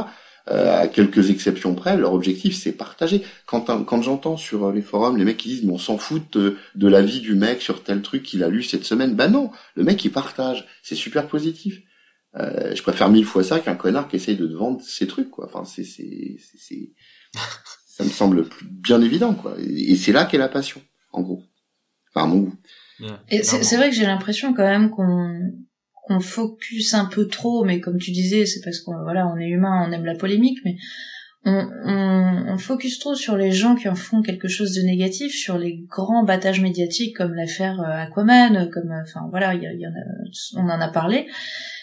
euh, 0.51 0.80
à 0.82 0.88
quelques 0.88 1.30
exceptions 1.30 1.74
près, 1.74 1.96
leur 1.96 2.12
objectif, 2.14 2.57
c'est 2.57 2.72
partager. 2.72 3.22
Quand, 3.46 3.70
un- 3.70 3.84
quand 3.84 4.03
j'entends 4.03 4.36
sur 4.36 4.72
les 4.72 4.82
forums 4.82 5.16
les 5.16 5.24
mecs 5.24 5.36
qui 5.36 5.49
disent, 5.49 5.64
mais 5.64 5.72
on 5.72 5.78
s'en 5.78 5.99
fout 5.99 6.22
de, 6.32 6.57
de 6.74 6.88
la 6.88 7.03
vie 7.03 7.20
du 7.20 7.34
mec 7.34 7.61
sur 7.62 7.82
tel 7.84 8.03
truc 8.03 8.22
qu'il 8.22 8.42
a 8.42 8.49
lu 8.49 8.62
cette 8.62 8.84
semaine, 8.84 9.14
bah 9.14 9.28
non, 9.28 9.51
le 9.74 9.84
mec, 9.84 10.05
il 10.05 10.11
partage. 10.12 10.66
C'est 10.82 10.94
super 10.94 11.28
positif. 11.28 11.80
Euh, 12.36 12.74
je 12.74 12.82
préfère 12.82 13.09
mille 13.09 13.24
fois 13.24 13.42
ça 13.42 13.59
qu'un 13.61 13.74
connard 13.74 14.09
qui 14.09 14.16
essaye 14.16 14.36
de 14.36 14.46
te 14.46 14.53
vendre 14.53 14.80
ses 14.82 15.07
trucs, 15.07 15.30
quoi. 15.30 15.46
Enfin, 15.46 15.64
c'est, 15.64 15.84
c'est, 15.84 16.36
c'est, 16.38 16.59
c'est- 16.59 16.92
ça 17.86 18.05
me 18.05 18.11
semble 18.11 18.46
bien 18.62 19.01
évident, 19.03 19.34
quoi. 19.34 19.55
Et, 19.61 19.92
et 19.92 19.96
c'est 19.96 20.12
là 20.12 20.24
qu'est 20.24 20.38
la 20.38 20.49
passion, 20.49 20.80
en 21.12 21.22
gros. 21.22 21.42
Enfin, 22.14 22.24
à 22.26 22.28
mon 22.28 22.40
goût. 22.40 22.55
Yeah, 23.01 23.22
Et 23.30 23.42
c'est 23.62 23.76
vrai 23.76 23.90
que 23.90 23.94
j'ai 23.96 24.07
l'impression 24.07 24.53
quand 24.55 24.62
même 24.66 24.90
qu'on 24.90 25.53
qu'on 26.09 26.21
focus 26.21 26.95
un 26.95 27.05
peu 27.05 27.29
trop, 27.29 27.65
mais 27.65 27.81
comme 27.81 27.99
tu 27.99 28.11
disais, 28.11 28.47
c'est 28.47 28.61
parce 28.65 28.81
qu'on 28.81 29.03
voilà, 29.03 29.29
on 29.29 29.37
est 29.39 29.49
humain, 29.49 29.87
on 29.87 29.93
aime 29.93 30.05
la 30.05 30.17
polémique, 30.17 30.59
mais 30.65 30.77
on, 31.45 31.69
on, 31.85 32.45
on 32.49 32.59
focus 32.59 32.99
trop 32.99 33.15
sur 33.15 33.37
les 33.37 33.53
gens 33.53 33.75
qui 33.75 33.89
en 33.89 33.95
font 33.95 34.23
quelque 34.23 34.49
chose 34.49 34.75
de 34.75 34.83
négatif, 34.83 35.33
sur 35.33 35.59
les 35.59 35.85
grands 35.89 36.25
battages 36.25 36.61
médiatiques 36.61 37.17
comme 37.17 37.35
l'affaire 37.35 37.81
euh, 37.81 38.03
Aquaman, 38.07 38.71
comme 38.71 38.91
euh, 38.91 39.03
enfin 39.03 39.29
voilà, 39.31 39.55
on 40.57 40.69
en 40.69 40.81
a 40.81 40.89
parlé, 40.89 41.27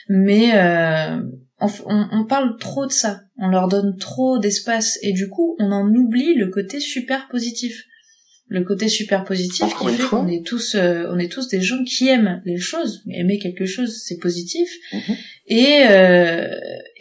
mais 0.09 0.55
euh, 0.55 1.21
on, 1.59 1.69
on 2.11 2.25
parle 2.25 2.57
trop 2.57 2.85
de 2.85 2.91
ça, 2.91 3.21
on 3.37 3.47
leur 3.47 3.67
donne 3.67 3.95
trop 3.97 4.39
d'espace 4.39 4.99
et 5.01 5.13
du 5.13 5.29
coup 5.29 5.55
on 5.59 5.71
en 5.71 5.87
oublie 5.93 6.33
le 6.35 6.47
côté 6.47 6.79
super 6.79 7.27
positif 7.29 7.85
le 8.47 8.63
côté 8.63 8.87
super 8.87 9.23
positif 9.23 9.63
Encore 9.63 9.89
qui 9.89 9.97
fait 9.97 10.03
qu'on 10.07 10.27
est 10.27 10.45
tous 10.45 10.75
euh, 10.75 11.05
on 11.11 11.17
est 11.17 11.31
tous 11.31 11.47
des 11.47 11.61
gens 11.61 11.83
qui 11.83 12.07
aiment 12.07 12.41
les 12.45 12.57
choses 12.59 13.01
mais 13.05 13.19
aimer 13.19 13.39
quelque 13.39 13.65
chose 13.65 14.01
c'est 14.05 14.17
positif 14.17 14.69
Mhm. 14.93 15.15
et 15.47 15.83
euh, 15.89 16.47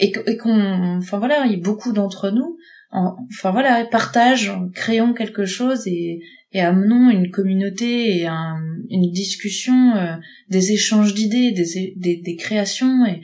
et, 0.00 0.12
qu'on 0.36 0.98
enfin 0.98 1.18
voilà, 1.18 1.44
il 1.46 1.52
y 1.52 1.54
a 1.56 1.58
beaucoup 1.58 1.92
d'entre 1.92 2.30
nous 2.30 2.56
enfin 2.94 3.50
voilà, 3.50 3.84
partagent, 3.84 4.52
créons 4.72 5.14
quelque 5.14 5.44
chose 5.44 5.86
et, 5.86 6.20
et 6.52 6.60
amenons 6.60 7.10
une 7.10 7.30
communauté 7.30 8.18
et 8.18 8.26
un, 8.26 8.56
une 8.88 9.10
discussion, 9.10 9.96
euh, 9.96 10.14
des 10.48 10.72
échanges 10.72 11.14
d'idées, 11.14 11.50
des, 11.50 11.94
des, 11.96 12.16
des, 12.16 12.36
créations 12.36 13.04
et 13.06 13.20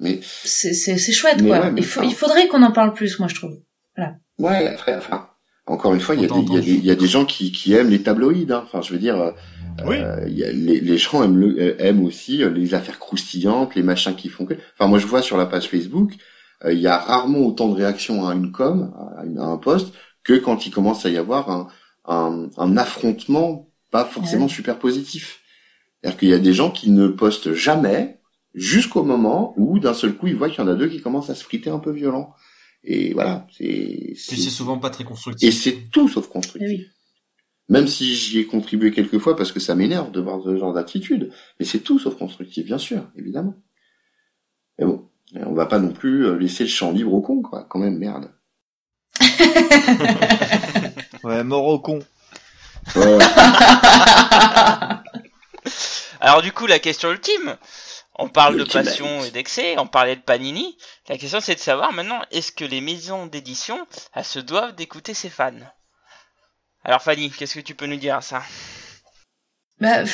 mais 0.00 0.18
c'est 0.22 0.72
c'est 0.74 1.12
chouette 1.12 1.42
quoi. 1.42 1.72
il, 1.76 1.84
faut, 1.84 2.02
il 2.02 2.14
faudrait 2.14 2.48
qu'on 2.48 2.62
en 2.62 2.72
parle 2.72 2.92
plus, 2.92 3.18
moi 3.18 3.28
je 3.28 3.34
trouve. 3.34 3.58
Voilà. 3.96 4.16
Ouais, 4.38 4.68
après, 4.68 4.96
enfin, 4.96 5.27
encore 5.70 5.94
une 5.94 6.00
fois, 6.00 6.14
il 6.14 6.22
y, 6.22 6.24
a 6.24 6.28
des, 6.28 6.74
y 6.74 6.86
y 6.86 6.90
a 6.90 7.06
gens 7.06 7.24
qui, 7.24 7.52
qui 7.52 7.72
aiment 7.74 7.90
les 7.90 8.02
tabloïds. 8.02 8.52
Hein. 8.52 8.62
Enfin, 8.64 8.80
je 8.82 8.92
veux 8.92 8.98
dire, 8.98 9.20
euh, 9.20 9.30
oui. 9.86 9.96
euh, 9.96 10.28
y 10.28 10.44
a, 10.44 10.52
les, 10.52 10.80
les 10.80 10.98
gens 10.98 11.22
aiment, 11.22 11.38
le, 11.38 11.60
euh, 11.60 11.76
aiment 11.78 12.04
aussi 12.04 12.38
les 12.38 12.74
affaires 12.74 12.98
croustillantes, 12.98 13.74
les 13.74 13.82
machins 13.82 14.14
qui 14.14 14.28
font 14.28 14.46
que. 14.46 14.54
Enfin, 14.74 14.88
moi, 14.88 14.98
je 14.98 15.06
vois 15.06 15.22
sur 15.22 15.36
la 15.36 15.46
page 15.46 15.68
Facebook, 15.68 16.12
euh, 16.64 16.72
il 16.72 16.80
y 16.80 16.86
a 16.86 16.96
rarement 16.98 17.40
autant 17.40 17.68
de 17.68 17.74
réactions 17.74 18.26
à 18.26 18.34
une 18.34 18.50
com, 18.52 18.92
à, 19.16 19.24
une, 19.24 19.38
à, 19.38 19.44
un 19.44 19.58
post, 19.58 19.92
que 20.24 20.34
quand 20.34 20.66
il 20.66 20.70
commence 20.70 21.06
à 21.06 21.10
y 21.10 21.16
avoir 21.16 21.50
un, 21.50 21.68
un, 22.06 22.48
un 22.56 22.76
affrontement 22.76 23.68
pas 23.90 24.04
forcément 24.04 24.48
super 24.48 24.78
positif. 24.78 25.40
C'est-à-dire 26.00 26.18
qu'il 26.18 26.28
y 26.28 26.34
a 26.34 26.38
des 26.38 26.52
gens 26.52 26.70
qui 26.70 26.90
ne 26.90 27.08
postent 27.08 27.54
jamais 27.54 28.18
jusqu'au 28.54 29.02
moment 29.02 29.54
où 29.56 29.78
d'un 29.78 29.94
seul 29.94 30.14
coup 30.14 30.26
ils 30.26 30.36
voient 30.36 30.50
qu'il 30.50 30.62
y 30.62 30.66
en 30.66 30.68
a 30.68 30.74
deux 30.74 30.88
qui 30.88 31.00
commencent 31.00 31.30
à 31.30 31.34
se 31.34 31.44
friter 31.44 31.70
un 31.70 31.78
peu 31.78 31.90
violent. 31.90 32.34
Et 32.84 33.12
voilà, 33.12 33.46
c'est. 33.56 34.14
C'est 34.16 34.36
souvent 34.36 34.78
pas 34.78 34.90
très 34.90 35.04
constructif. 35.04 35.48
Et 35.48 35.52
c'est 35.52 35.90
tout 35.90 36.08
sauf 36.08 36.28
constructif. 36.28 36.80
Oui. 36.80 36.86
Même 37.68 37.86
si 37.86 38.14
j'y 38.14 38.38
ai 38.38 38.46
contribué 38.46 38.92
quelques 38.92 39.18
fois 39.18 39.36
parce 39.36 39.52
que 39.52 39.60
ça 39.60 39.74
m'énerve 39.74 40.10
de 40.10 40.20
voir 40.20 40.42
ce 40.42 40.56
genre 40.56 40.72
d'attitude, 40.72 41.30
mais 41.60 41.66
c'est 41.66 41.80
tout 41.80 41.98
sauf 41.98 42.16
constructif, 42.16 42.64
bien 42.64 42.78
sûr, 42.78 43.10
évidemment. 43.14 43.54
Mais 44.78 44.86
bon, 44.86 45.06
on 45.34 45.52
va 45.52 45.66
pas 45.66 45.78
non 45.78 45.92
plus 45.92 46.24
euh, 46.24 46.38
laisser 46.38 46.64
le 46.64 46.70
champ 46.70 46.92
libre 46.92 47.12
au 47.12 47.20
con, 47.20 47.42
quoi. 47.42 47.66
Quand 47.68 47.78
même, 47.78 47.98
merde. 47.98 48.32
ouais, 51.24 51.44
mort 51.44 51.66
au 51.66 51.78
con. 51.78 51.98
Alors 56.20 56.42
du 56.42 56.52
coup, 56.52 56.66
la 56.66 56.78
question 56.78 57.12
ultime, 57.12 57.56
on 58.18 58.28
parle 58.28 58.58
de 58.58 58.64
passion 58.64 59.24
et 59.24 59.30
d'excès, 59.30 59.78
on 59.78 59.86
parlait 59.86 60.16
de 60.16 60.20
Panini. 60.20 60.76
La 61.08 61.16
question 61.16 61.40
c'est 61.40 61.54
de 61.54 61.60
savoir 61.60 61.92
maintenant, 61.92 62.20
est-ce 62.30 62.52
que 62.52 62.64
les 62.64 62.80
maisons 62.80 63.26
d'édition 63.26 63.86
elles 64.14 64.24
se 64.24 64.40
doivent 64.40 64.74
d'écouter 64.74 65.14
ses 65.14 65.30
fans? 65.30 65.52
Alors 66.84 67.02
Fanny, 67.02 67.30
qu'est-ce 67.30 67.54
que 67.54 67.64
tu 67.64 67.74
peux 67.74 67.86
nous 67.86 67.96
dire 67.96 68.16
à 68.16 68.20
ça? 68.20 68.42
Bah 69.80 70.04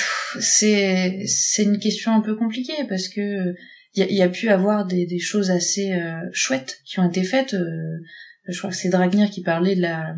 c'est 0.41 1.25
c'est 1.27 1.63
une 1.63 1.79
question 1.79 2.15
un 2.15 2.21
peu 2.21 2.37
compliquée 2.37 2.85
parce 2.89 3.09
que 3.09 3.55
il 3.95 4.13
y 4.13 4.23
a, 4.23 4.29
pu 4.29 4.49
avoir 4.49 4.87
des, 4.87 5.07
des 5.07 5.21
choses 5.21 5.53
assez 5.53 5.93
euh, 5.93 6.19
chouettes 6.33 6.81
qui 6.85 6.99
ont 6.99 7.09
été 7.09 7.23
faites. 7.23 7.55
Euh, 7.55 8.01
je 8.49 8.59
crois 8.59 8.71
que 8.71 8.77
c'est 8.77 8.89
Dragnir 8.89 9.31
qui 9.31 9.43
parlait 9.43 9.77
de 9.77 9.83
la 9.83 10.17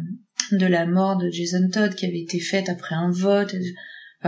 de 0.52 0.66
la 0.66 0.86
mort 0.86 1.18
de 1.18 1.28
Jason 1.30 1.68
Todd 1.70 1.94
qui 1.94 2.06
avait 2.06 2.20
été 2.20 2.40
faite 2.40 2.68
après 2.68 2.94
un 2.94 3.10
vote 3.10 3.54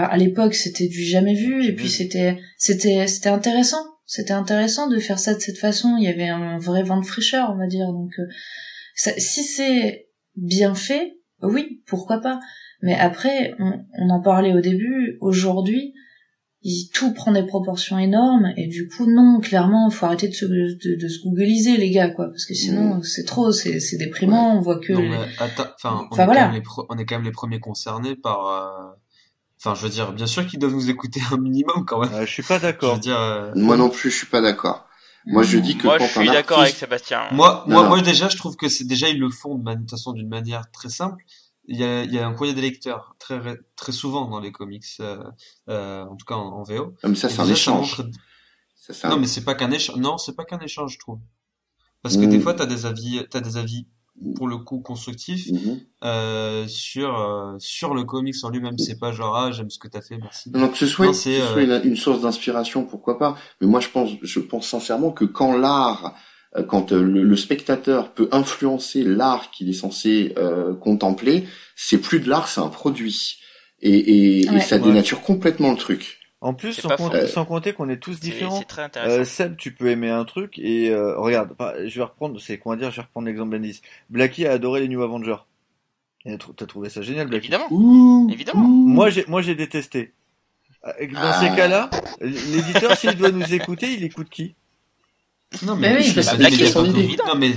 à 0.05 0.16
l'époque 0.16 0.55
c'était 0.55 0.88
du 0.88 1.03
jamais 1.03 1.34
vu 1.34 1.64
et 1.64 1.74
puis 1.74 1.88
c'était 1.88 2.38
c'était 2.57 3.07
c'était 3.07 3.28
intéressant. 3.28 3.84
C'était 4.07 4.32
intéressant 4.32 4.88
de 4.88 4.99
faire 4.99 5.18
ça 5.18 5.34
de 5.34 5.40
cette 5.40 5.59
façon. 5.59 5.96
Il 5.99 6.05
y 6.05 6.09
avait 6.09 6.28
un 6.28 6.59
vrai 6.59 6.82
vent 6.82 7.01
de 7.01 7.07
fraîcheur 7.07 7.51
on 7.53 7.59
va 7.59 7.66
dire. 7.66 7.86
Donc 7.88 8.12
euh, 8.18 9.12
si 9.18 9.44
c'est 9.44 10.09
bien 10.36 10.74
fait 10.74 11.18
oui 11.42 11.82
pourquoi 11.86 12.20
pas. 12.20 12.40
Mais 12.82 12.94
après 12.94 13.55
on, 13.59 13.84
on 13.99 14.11
en 14.11 14.20
parlait 14.20 14.55
au 14.55 14.61
début. 14.61 15.18
Aujourd'hui 15.20 15.94
tout 16.92 17.12
prend 17.12 17.32
des 17.32 17.44
proportions 17.44 17.99
énormes. 17.99 18.53
Et 18.57 18.66
du 18.66 18.88
coup 18.88 19.07
non 19.11 19.40
clairement 19.40 19.90
faut 19.90 20.07
arrêter 20.07 20.28
de 20.28 20.34
se 20.34 20.44
de, 20.44 21.01
de 21.01 21.09
se 21.09 21.22
googliser 21.22 21.76
les 21.76 21.90
gars 21.90 22.11
quoi. 22.11 22.26
Parce 22.26 22.44
que 22.44 22.55
sinon 22.55 22.96
mmh. 22.96 23.03
c'est 23.05 23.24
trop 23.24 23.53
c'est 23.53 23.80
c'est 23.80 23.96
déprimant. 23.96 24.57
On 24.57 24.61
voit 24.61 24.78
que 24.80 24.92
non, 24.92 25.01
mais 25.01 25.09
on, 25.09 25.18
est 25.18 26.16
quand 26.16 26.26
même 26.34 26.53
les 26.53 26.62
on 26.88 26.99
est 26.99 27.05
quand 27.05 27.16
même 27.16 27.24
les 27.24 27.32
premiers 27.32 27.61
concernés 27.61 28.16
par 28.16 28.46
euh, 28.46 28.96
Enfin, 29.59 29.74
je 29.74 29.82
veux 29.82 29.88
dire, 29.88 30.12
bien 30.12 30.26
sûr 30.26 30.46
qu'ils 30.46 30.61
doivent 30.61 30.72
nous 30.72 30.88
écouter 30.88 31.20
un 31.32 31.36
minimum 31.36 31.84
quand 31.84 32.00
même. 32.00 32.12
Euh, 32.12 32.26
je 32.26 32.30
suis 32.30 32.42
pas 32.42 32.61
d'accord. 32.61 33.00
Euh, 33.06 33.52
moi 33.56 33.76
non 33.76 33.90
plus, 33.90 34.11
je 34.11 34.16
suis 34.16 34.26
pas 34.26 34.40
d'accord. 34.40 34.86
Moi, 35.26 35.42
je 35.42 35.59
dis 35.59 35.76
que 35.76 35.84
moi, 35.84 35.98
je 35.98 36.04
suis 36.06 36.26
d'accord 36.26 36.61
avec 36.61 36.74
Sébastien. 36.74 37.28
Moi, 37.32 37.64
moi, 37.66 37.86
moi, 37.86 38.00
déjà, 38.00 38.28
je 38.28 38.36
trouve 38.36 38.56
que 38.56 38.68
c'est 38.68 38.84
déjà 38.84 39.09
ils 39.09 39.18
le 39.18 39.30
font 39.30 39.56
de 39.56 39.74
toute 39.74 39.90
façon 39.90 40.12
d'une 40.12 40.28
manière 40.28 40.70
très 40.70 40.88
simple. 40.88 41.22
Il 41.66 41.76
y 41.76 41.84
a, 41.84 42.04
il 42.04 42.12
y 42.14 42.18
a 42.18 42.26
un 42.26 42.32
courrier 42.32 42.54
des 42.54 42.62
lecteurs 42.62 43.14
très 43.18 43.38
très 43.76 43.92
souvent 43.92 44.26
dans 44.26 44.40
les 44.40 44.52
comics, 44.52 44.86
euh, 45.00 45.22
euh 45.68 46.04
en 46.04 46.16
tout 46.16 46.24
cas 46.24 46.36
en, 46.36 46.62
VO. 46.62 46.94
Ah, 47.02 47.09
mais 47.09 47.14
ça, 47.14 47.28
c'est 47.28 47.40
un 47.40 47.48
échange. 47.48 48.00
Ça, 48.74 49.11
non, 49.11 49.18
mais 49.18 49.26
c'est 49.26 49.44
pas 49.44 49.54
qu'un 49.54 49.70
échange. 49.70 49.96
Non, 49.96 50.16
c'est 50.16 50.34
pas 50.34 50.44
qu'un 50.44 50.61
échange, 50.61 50.94
je 50.94 50.98
trouve. 50.98 51.18
Parce 52.02 52.16
que 52.16 52.24
des 52.24 52.40
fois, 52.40 52.54
t'as 52.54 52.64
des 52.64 52.86
avis, 52.86 53.22
t'as 53.28 53.40
des 53.40 53.59
avis 53.59 53.86
pour 54.37 54.49
le 54.49 54.59
coup 54.59 54.81
constructif 54.81 55.51
mhm. 55.51 55.81
euh, 56.05 56.66
sur 56.66 57.19
euh, 57.19 57.55
sur 57.59 57.95
le 57.95 58.05
comics 58.05 58.37
en 58.43 58.51
lui-même. 58.51 58.79
C'est 58.79 58.99
pas 58.99 59.12
genre 59.12 59.37
ah 59.37 59.53
j'aime 59.53 59.71
ce 59.71 59.79
que 59.79 59.89
t'as 59.89 60.01
fait 60.01 60.19
merci. 60.19 60.51
Donc 60.51 60.77
ce 60.77 60.87
soit, 60.87 61.12
c'est 61.12 61.41
euh, 61.41 61.83
une, 61.83 61.97
source 61.97 62.21
d'inspiration 62.21 62.85
pourquoi 62.85 63.19
pas. 63.19 63.37
Mais 63.61 63.66
moi 63.66 63.81
je 63.81 63.89
pense 63.89 64.11
je 64.23 64.41
pense 64.41 64.69
sincèrement 64.69 65.11
que 65.11 65.25
quand 65.25 65.57
l'art 65.57 66.14
euh, 66.57 66.62
quand 66.62 66.93
le, 66.93 67.37
spectateur 67.37 68.12
peut 68.12 68.29
influencer 68.33 69.05
l'art 69.05 69.51
qu'il 69.51 69.69
est 69.69 69.75
censé 69.75 70.35
contempler 70.81 71.47
c'est 71.77 71.99
plus 71.99 72.21
de 72.21 72.29
l'art 72.29 72.49
c'est 72.49 72.61
un 72.61 72.69
produit. 72.69 73.39
Et, 73.81 73.93
et, 73.93 74.41
et 74.41 74.61
ça 74.61 74.79
dénature 74.79 75.21
complètement 75.21 75.71
le 75.71 75.77
truc 75.77 76.18
en 76.41 76.55
plus, 76.55 76.74
sans, 76.74 76.91
compter, 76.91 77.26
sans 77.26 77.45
compter 77.45 77.72
qu'on 77.72 77.89
est 77.89 77.97
tous 77.97 78.20
différents. 78.20 78.61
C'est 78.61 78.64
très 78.64 78.82
intéressant. 78.82 79.20
Euh, 79.20 79.24
Seb, 79.24 79.57
tu 79.57 79.72
peux 79.72 79.89
aimer 79.89 80.11
un 80.11 80.24
truc 80.24 80.59
et 80.59 80.91
euh, 80.91 81.18
regarde, 81.18 81.55
je 81.84 81.95
vais 81.99 82.05
reprendre, 82.05 82.41
c'est 82.41 82.59
comment 82.59 82.76
dire, 82.76 82.91
je 82.91 82.97
vais 82.97 83.03
reprendre 83.03 83.26
l'exemple 83.26 83.51
Bendis. 83.51 83.82
Blackie 84.09 84.47
a 84.47 84.53
adoré 84.53 84.80
les 84.80 84.89
New 84.89 85.03
Avengers. 85.03 85.39
T'as 86.57 86.66
trouvé 86.66 86.91
ça 86.91 87.03
génial, 87.03 87.26
Blackie 87.26 87.49
Évidemment. 87.49 88.28
Évidemment. 88.30 88.68
Moi, 88.68 89.11
j'ai, 89.11 89.24
moi, 89.26 89.43
j'ai 89.43 89.55
détesté. 89.55 90.12
Euh, 90.86 90.93
dans 91.12 91.32
ces 91.41 91.49
ah. 91.49 91.57
cas-là, 91.57 91.91
l'éditeur, 92.20 92.97
s'il 92.97 93.16
doit 93.16 93.32
nous 93.32 93.53
écouter, 93.53 93.93
il 93.93 94.05
écoute 94.05 94.28
qui? 94.28 94.55
Non, 95.62 95.74
mais, 95.74 95.97
oui, 95.97 96.05
c'est 96.05 96.39
Non, 97.26 97.34
mais 97.36 97.53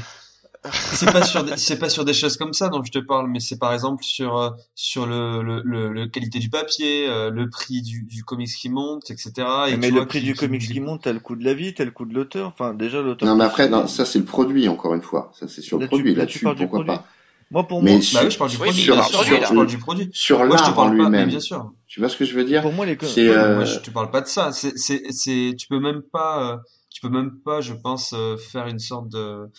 c'est 0.72 1.12
pas 1.12 1.24
sur 1.24 1.43
c'est 1.57 1.80
pas 1.80 1.89
sur 1.89 2.05
des 2.05 2.14
choses 2.14 2.38
comme 2.38 2.53
ça 2.53 2.70
dont 2.70 2.84
je 2.84 2.91
te 2.91 2.99
parle 2.99 3.28
mais 3.28 3.39
c'est 3.39 3.57
par 3.57 3.74
exemple 3.74 4.03
sur 4.03 4.38
euh, 4.38 4.49
sur 4.76 5.07
le, 5.07 5.41
le, 5.41 5.89
le, 5.89 6.07
qualité 6.07 6.38
du 6.38 6.51
papier 6.51 7.07
euh, 7.09 7.32
le 7.32 7.49
prix 7.49 7.82
du, 7.82 8.03
du 8.03 8.24
comics 8.24 8.47
qui 8.47 8.70
monte 8.70 9.09
etc 9.09 9.33
et 9.70 9.78
mais 9.78 9.89
le 9.89 10.05
prix 10.05 10.21
du 10.21 10.36
comics 10.36 10.62
qui 10.62 10.79
monte 10.79 11.01
t'as 11.01 11.13
le 11.13 11.20
coût 11.20 11.36
de 11.36 11.43
la 11.43 11.55
vie 11.55 11.74
t'as 11.74 11.83
le 11.83 11.89
coût 11.89 12.05
de 12.05 12.13
l'auteur 12.13 12.47
enfin 12.47 12.75
déjà 12.75 13.01
l'auteur 13.01 13.28
non 13.28 13.36
mais 13.36 13.46
après 13.46 13.70
non, 13.70 13.88
ça 13.88 14.05
c'est 14.05 14.20
le 14.20 14.25
produit 14.25 14.67
encore 14.67 14.93
une 14.93 15.01
fois. 15.01 15.32
Ça 15.33 15.47
c'est 15.47 15.62
sur 15.62 15.79
le 15.79 15.88
produit. 15.88 16.13
là-dessus 16.13 16.46
pourquoi 16.58 16.86
pas. 16.86 17.05
Moi 17.50 17.67
pour 17.67 17.83
mais 17.83 17.93
moi 17.93 18.01
sur, 18.01 18.21
bah 18.21 18.29
je 18.29 18.38
parle 18.38 18.50
du 18.50 18.58
produit 18.58 18.82
sur, 18.82 19.04
sur, 19.04 19.24
je 19.24 19.54
parle 19.54 19.67
du 19.67 19.78
produit. 19.78 20.09
Sur 20.13 20.46
l'art 20.46 20.79
en 20.79 20.89
lui-même. 20.89 21.28
bien 21.29 21.39
sûr. 21.39 21.71
Tu 21.88 22.00
vois 22.00 22.09
ce 22.09 22.16
que 22.16 22.25
je 22.25 22.33
veux 22.33 22.46
dire 22.46 22.62
pour 22.62 22.71
moi 22.71 22.86
les 22.86 22.97
c'est 23.01 23.28
euh... 23.28 23.55
moi, 23.55 23.66
je 23.66 23.79
te 23.79 23.89
parle 23.89 24.09
pas 24.09 24.21
de 24.21 24.28
ça. 24.28 24.51
C'est 24.51 24.78
c'est 24.78 25.04
c'est 25.12 25.54
tu 25.58 25.67
peux 25.67 25.79
même 25.79 26.01
pas 26.01 26.54
euh, 26.54 26.58
tu 26.89 27.01
peux 27.01 27.09
même 27.09 27.39
pas 27.43 27.62
je 27.62 27.74
pense 27.74 28.16
faire 28.51 28.67
une 28.67 28.79
sorte 28.79 29.09
de 29.09 29.50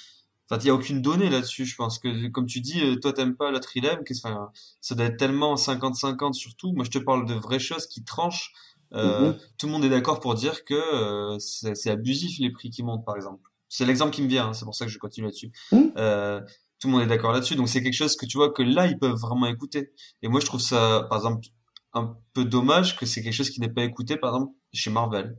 Enfin, 0.52 0.62
il 0.62 0.66
y 0.66 0.70
a 0.70 0.74
aucune 0.74 1.00
donnée 1.00 1.30
là-dessus. 1.30 1.64
Je 1.64 1.74
pense 1.76 1.98
que, 1.98 2.28
comme 2.28 2.44
tu 2.44 2.60
dis, 2.60 2.82
euh, 2.82 2.96
toi 2.96 3.14
t'aimes 3.14 3.36
pas 3.36 3.50
la 3.50 3.58
trilemme, 3.58 4.04
que 4.04 4.12
enfin, 4.14 4.50
ça 4.82 4.94
doit 4.94 5.06
être 5.06 5.16
tellement 5.16 5.54
50-50 5.54 6.34
surtout. 6.34 6.72
Moi, 6.72 6.84
je 6.84 6.90
te 6.90 6.98
parle 6.98 7.26
de 7.26 7.34
vraies 7.34 7.58
choses 7.58 7.86
qui 7.86 8.04
tranchent. 8.04 8.52
Euh, 8.94 9.32
mhm. 9.32 9.38
Tout 9.56 9.66
le 9.66 9.72
monde 9.72 9.84
est 9.84 9.88
d'accord 9.88 10.20
pour 10.20 10.34
dire 10.34 10.64
que 10.64 10.74
euh, 10.74 11.38
c'est 11.38 11.88
abusif 11.88 12.38
les 12.38 12.50
prix 12.50 12.68
qui 12.68 12.82
montent, 12.82 13.06
par 13.06 13.16
exemple. 13.16 13.48
C'est 13.70 13.86
l'exemple 13.86 14.12
qui 14.12 14.20
me 14.20 14.28
vient. 14.28 14.48
Hein, 14.48 14.52
c'est 14.52 14.66
pour 14.66 14.74
ça 14.74 14.84
que 14.84 14.90
je 14.90 14.98
continue 14.98 15.26
là-dessus. 15.26 15.50
Mhm. 15.72 15.92
Euh, 15.96 16.40
tout 16.78 16.88
le 16.88 16.92
monde 16.92 17.02
est 17.02 17.06
d'accord 17.06 17.32
là-dessus. 17.32 17.56
Donc 17.56 17.70
c'est 17.70 17.82
quelque 17.82 17.94
chose 17.94 18.16
que 18.16 18.26
tu 18.26 18.36
vois 18.36 18.52
que 18.52 18.62
là 18.62 18.86
ils 18.86 18.98
peuvent 18.98 19.18
vraiment 19.18 19.46
écouter. 19.46 19.92
Et 20.20 20.28
moi, 20.28 20.40
je 20.40 20.46
trouve 20.46 20.60
ça, 20.60 21.06
par 21.08 21.16
exemple, 21.16 21.46
un 21.94 22.14
peu 22.34 22.44
dommage 22.44 22.98
que 22.98 23.06
c'est 23.06 23.22
quelque 23.22 23.34
chose 23.34 23.50
qui 23.50 23.60
n'est 23.60 23.72
pas 23.72 23.84
écouté, 23.84 24.18
par 24.18 24.34
exemple, 24.34 24.52
chez 24.74 24.90
Marvel. 24.90 25.38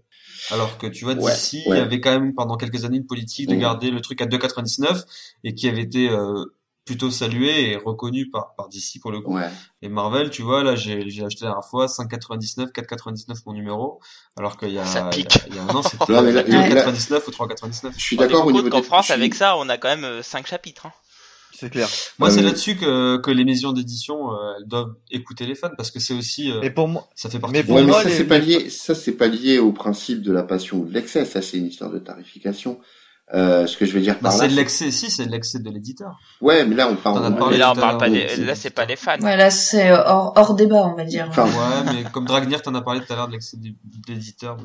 Alors 0.52 0.78
que 0.78 0.88
tu 0.88 1.06
vois, 1.06 1.16
d'ici, 1.16 1.64
il 1.66 1.76
y 1.76 1.80
avait 1.80 2.02
quand 2.02 2.12
même 2.12 2.34
pendant 2.34 2.58
quelques 2.58 2.86
années 2.86 2.98
une 2.98 3.06
politique 3.06 3.50
de 3.50 3.56
garder 3.56 3.92
le 3.92 4.02
truc 4.02 4.22
à 4.22 4.26
2,99 4.26 5.06
et 5.44 5.54
qui 5.54 5.68
avait 5.68 5.82
été 5.82 6.10
euh, 6.10 6.46
plutôt 6.86 7.12
salué 7.12 7.72
et 7.72 7.76
reconnu 7.78 8.30
par, 8.30 8.56
par 8.56 8.68
DC 8.70 9.00
pour 9.02 9.12
le 9.12 9.22
coup. 9.22 9.38
Et 9.82 9.90
Marvel, 9.90 10.30
tu 10.30 10.42
vois, 10.42 10.64
là, 10.64 10.76
j'ai, 10.76 11.10
j'ai 11.10 11.24
acheté 11.24 11.46
la 11.46 11.52
dernière 11.52 11.68
fois 11.68 11.86
5,99, 11.86 12.72
4,99 12.72 13.42
mon 13.46 13.54
numéro, 13.54 14.02
alors 14.38 14.58
qu'il 14.58 14.72
y 14.72 14.80
a, 14.80 14.84
il 15.16 15.56
y, 15.56 15.60
a, 15.60 15.64
un 15.64 15.70
an, 15.70 15.82
c'était 15.82 16.06
2,99 16.06 17.22
ou 17.28 17.32
3,99. 17.32 17.92
Je 17.96 18.04
suis 18.04 18.18
d'accord 18.18 18.46
au 18.46 18.52
niveau 18.52 18.70
qu'en 18.70 18.84
France, 18.84 19.12
avec 19.12 19.34
ça, 19.36 19.58
on 19.58 19.70
a 19.70 19.78
quand 19.78 19.96
même 19.96 20.22
5 20.22 20.40
euh, 20.40 20.48
chapitres. 20.48 20.86
Hein. 20.88 20.94
C'est 21.54 21.70
clair. 21.70 21.88
Moi, 22.18 22.32
c'est 22.32 22.42
là-dessus 22.42 22.76
que, 22.76 23.18
que 23.18 23.32
les 23.32 23.46
maisons 23.46 23.74
d'édition 23.74 24.34
euh, 24.34 24.56
elles 24.58 24.68
doivent 24.68 24.96
écouter 25.12 25.46
les 25.46 25.56
fans 25.56 25.70
parce 25.78 25.92
que 25.92 26.00
c'est 26.00 26.14
aussi. 26.14 26.52
Euh, 26.52 26.62
et 26.62 26.72
pour 26.72 26.88
moi, 26.88 27.08
ça 27.16 27.30
fait 27.30 27.40
partie. 27.40 27.54
Mais 27.54 27.64
pour 27.64 27.82
moi, 27.82 28.04
ça 28.04 28.10
c'est 28.10 28.26
pas 28.26 28.40
lié. 28.40 28.70
Ça 28.70 28.96
c'est 28.96 29.14
pas 29.14 29.28
lié 29.28 29.60
au 29.60 29.72
principe 29.72 30.22
de 30.22 30.32
la 30.32 30.44
passion 30.44 30.80
ou 30.80 30.86
de 30.86 30.94
l'excès. 30.94 31.26
Ça 31.26 31.42
c'est 31.42 31.58
une 31.58 31.68
histoire 31.68 31.92
de 31.92 32.00
tarification. 32.00 32.80
Euh, 33.34 33.66
ce 33.66 33.78
que 33.78 33.86
je 33.86 33.94
veux 33.94 34.02
dire 34.02 34.16
Bah, 34.16 34.30
par 34.30 34.34
c'est 34.34 34.44
là. 34.44 34.48
de 34.50 34.56
l'excès, 34.56 34.92
si, 34.92 35.10
c'est 35.10 35.26
de 35.26 35.32
l'excès 35.32 35.58
de 35.58 35.68
l'éditeur. 35.70 36.20
Ouais, 36.42 36.66
mais 36.66 36.76
là 36.76 36.90
on 36.90 36.96
parle. 36.96 37.34
On- 37.42 37.50
Mais 37.50 37.58
là, 37.58 37.72
on 37.72 37.76
parle 37.76 37.98
pas 37.98 38.10
des, 38.10 38.28
là, 38.36 38.54
c'est 38.54 38.70
pas 38.70 38.86
les 38.86 38.98
fans. 38.98 39.18
Ouais, 39.22 39.38
là, 39.38 39.50
c'est 39.50 39.92
hors, 39.92 40.34
hors 40.36 40.54
débat, 40.54 40.84
on 40.86 40.96
va 40.96 41.06
dire. 41.06 41.28
Enfin, 41.30 41.46
Ouais, 41.46 41.94
mais 41.94 42.04
comme 42.12 42.26
Dragnir, 42.26 42.62
t'en 42.62 42.76
as 42.76 42.82
parlé 42.82 43.00
tout 43.00 43.12
à 43.12 43.16
l'heure 43.16 43.28
de 43.28 43.32
l'excès 43.32 43.58
de 43.58 43.70
l'éditeur. 44.10 44.58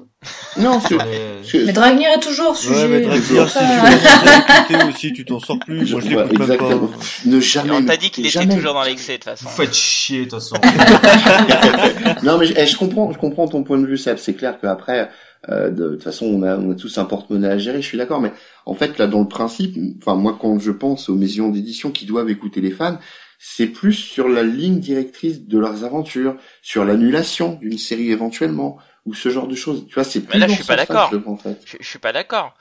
Non, 0.58 0.80
ce 0.80 0.88
que, 0.88 0.94
Sur 0.96 1.04
les- 1.04 1.44
ce 1.44 1.52
que- 1.52 1.64
Mais 1.66 1.72
Dragnir 1.72 2.10
est 2.10 2.20
toujours 2.20 2.56
sujet. 2.56 2.74
Ouais, 2.74 2.88
mais 2.88 3.00
Dragnir, 3.02 3.48
si 3.48 3.58
tu 3.58 3.64
Ah. 3.64 3.80
commences 3.80 4.06
à 4.06 4.58
écouter 4.76 4.88
aussi, 4.92 5.12
tu 5.12 5.24
t'en 5.24 5.38
sors 5.38 5.58
plus. 5.60 5.90
Moi, 5.92 6.00
je 6.00 6.08
Ouais, 6.08 6.24
l'écoute 6.24 6.32
même 6.38 6.42
exactement. 6.50 6.86
pas. 6.88 6.96
Ne 7.26 7.36
Et 7.36 7.40
jamais. 7.40 7.70
on 7.70 7.84
t'a 7.84 7.96
dit 7.96 8.10
qu'il 8.10 8.26
était 8.26 8.40
jamais. 8.40 8.54
toujours 8.56 8.74
dans 8.74 8.82
l'excès, 8.82 9.12
de 9.12 9.16
toute 9.18 9.24
façon. 9.24 9.44
Vous 9.48 9.54
faites 9.56 9.74
chier, 9.74 10.26
de 10.26 10.30
toute 10.30 10.40
façon. 10.40 10.56
non 12.22 12.38
mais 12.38 12.46
je, 12.46 12.54
eh, 12.56 12.66
je 12.66 12.76
comprends, 12.76 13.12
je 13.12 13.18
comprends 13.18 13.48
ton 13.48 13.62
point 13.62 13.78
de 13.78 13.86
vue, 13.86 13.96
Seb. 13.98 14.18
C'est 14.18 14.34
clair 14.34 14.58
qu'après, 14.60 15.00
euh, 15.00 15.04
de, 15.48 15.70
de 15.70 15.88
toute 15.94 16.02
façon, 16.04 16.26
on 16.26 16.42
a, 16.42 16.56
on 16.56 16.70
a 16.72 16.74
tous 16.74 16.98
un 16.98 17.04
porte-monnaie 17.04 17.48
à 17.48 17.58
gérer. 17.58 17.80
Je 17.82 17.86
suis 17.86 17.98
d'accord, 17.98 18.20
mais 18.20 18.32
en 18.66 18.74
fait, 18.74 18.98
là, 18.98 19.06
dans 19.06 19.20
le 19.20 19.28
principe, 19.28 19.76
enfin 19.98 20.14
moi, 20.14 20.36
quand 20.40 20.58
je 20.58 20.70
pense 20.72 21.08
aux 21.08 21.14
maisons 21.14 21.48
d'édition 21.50 21.90
qui 21.90 22.06
doivent 22.06 22.30
écouter 22.30 22.60
les 22.60 22.70
fans, 22.70 22.98
c'est 23.38 23.66
plus 23.68 23.92
sur 23.94 24.28
la 24.28 24.42
ligne 24.42 24.80
directrice 24.80 25.46
de 25.46 25.58
leurs 25.58 25.84
aventures, 25.84 26.36
sur 26.60 26.84
l'annulation 26.84 27.54
d'une 27.60 27.78
série 27.78 28.10
éventuellement, 28.10 28.78
ou 29.06 29.14
ce 29.14 29.28
genre 29.30 29.46
de 29.48 29.54
choses. 29.54 29.86
Tu 29.88 29.94
vois, 29.94 30.04
c'est 30.04 30.20
plus 30.20 30.38
là, 30.38 30.46
je 30.46 30.50
dans 30.50 30.54
suis 30.56 30.64
ce 30.64 30.68
pas 30.68 30.76
sens-là 30.76 30.94
d'accord. 30.94 31.22
je 31.24 31.30
en 31.30 31.36
fait. 31.36 31.56
Je, 31.64 31.76
je 31.80 31.86
suis 31.88 31.98
pas 31.98 32.12
d'accord. 32.12 32.54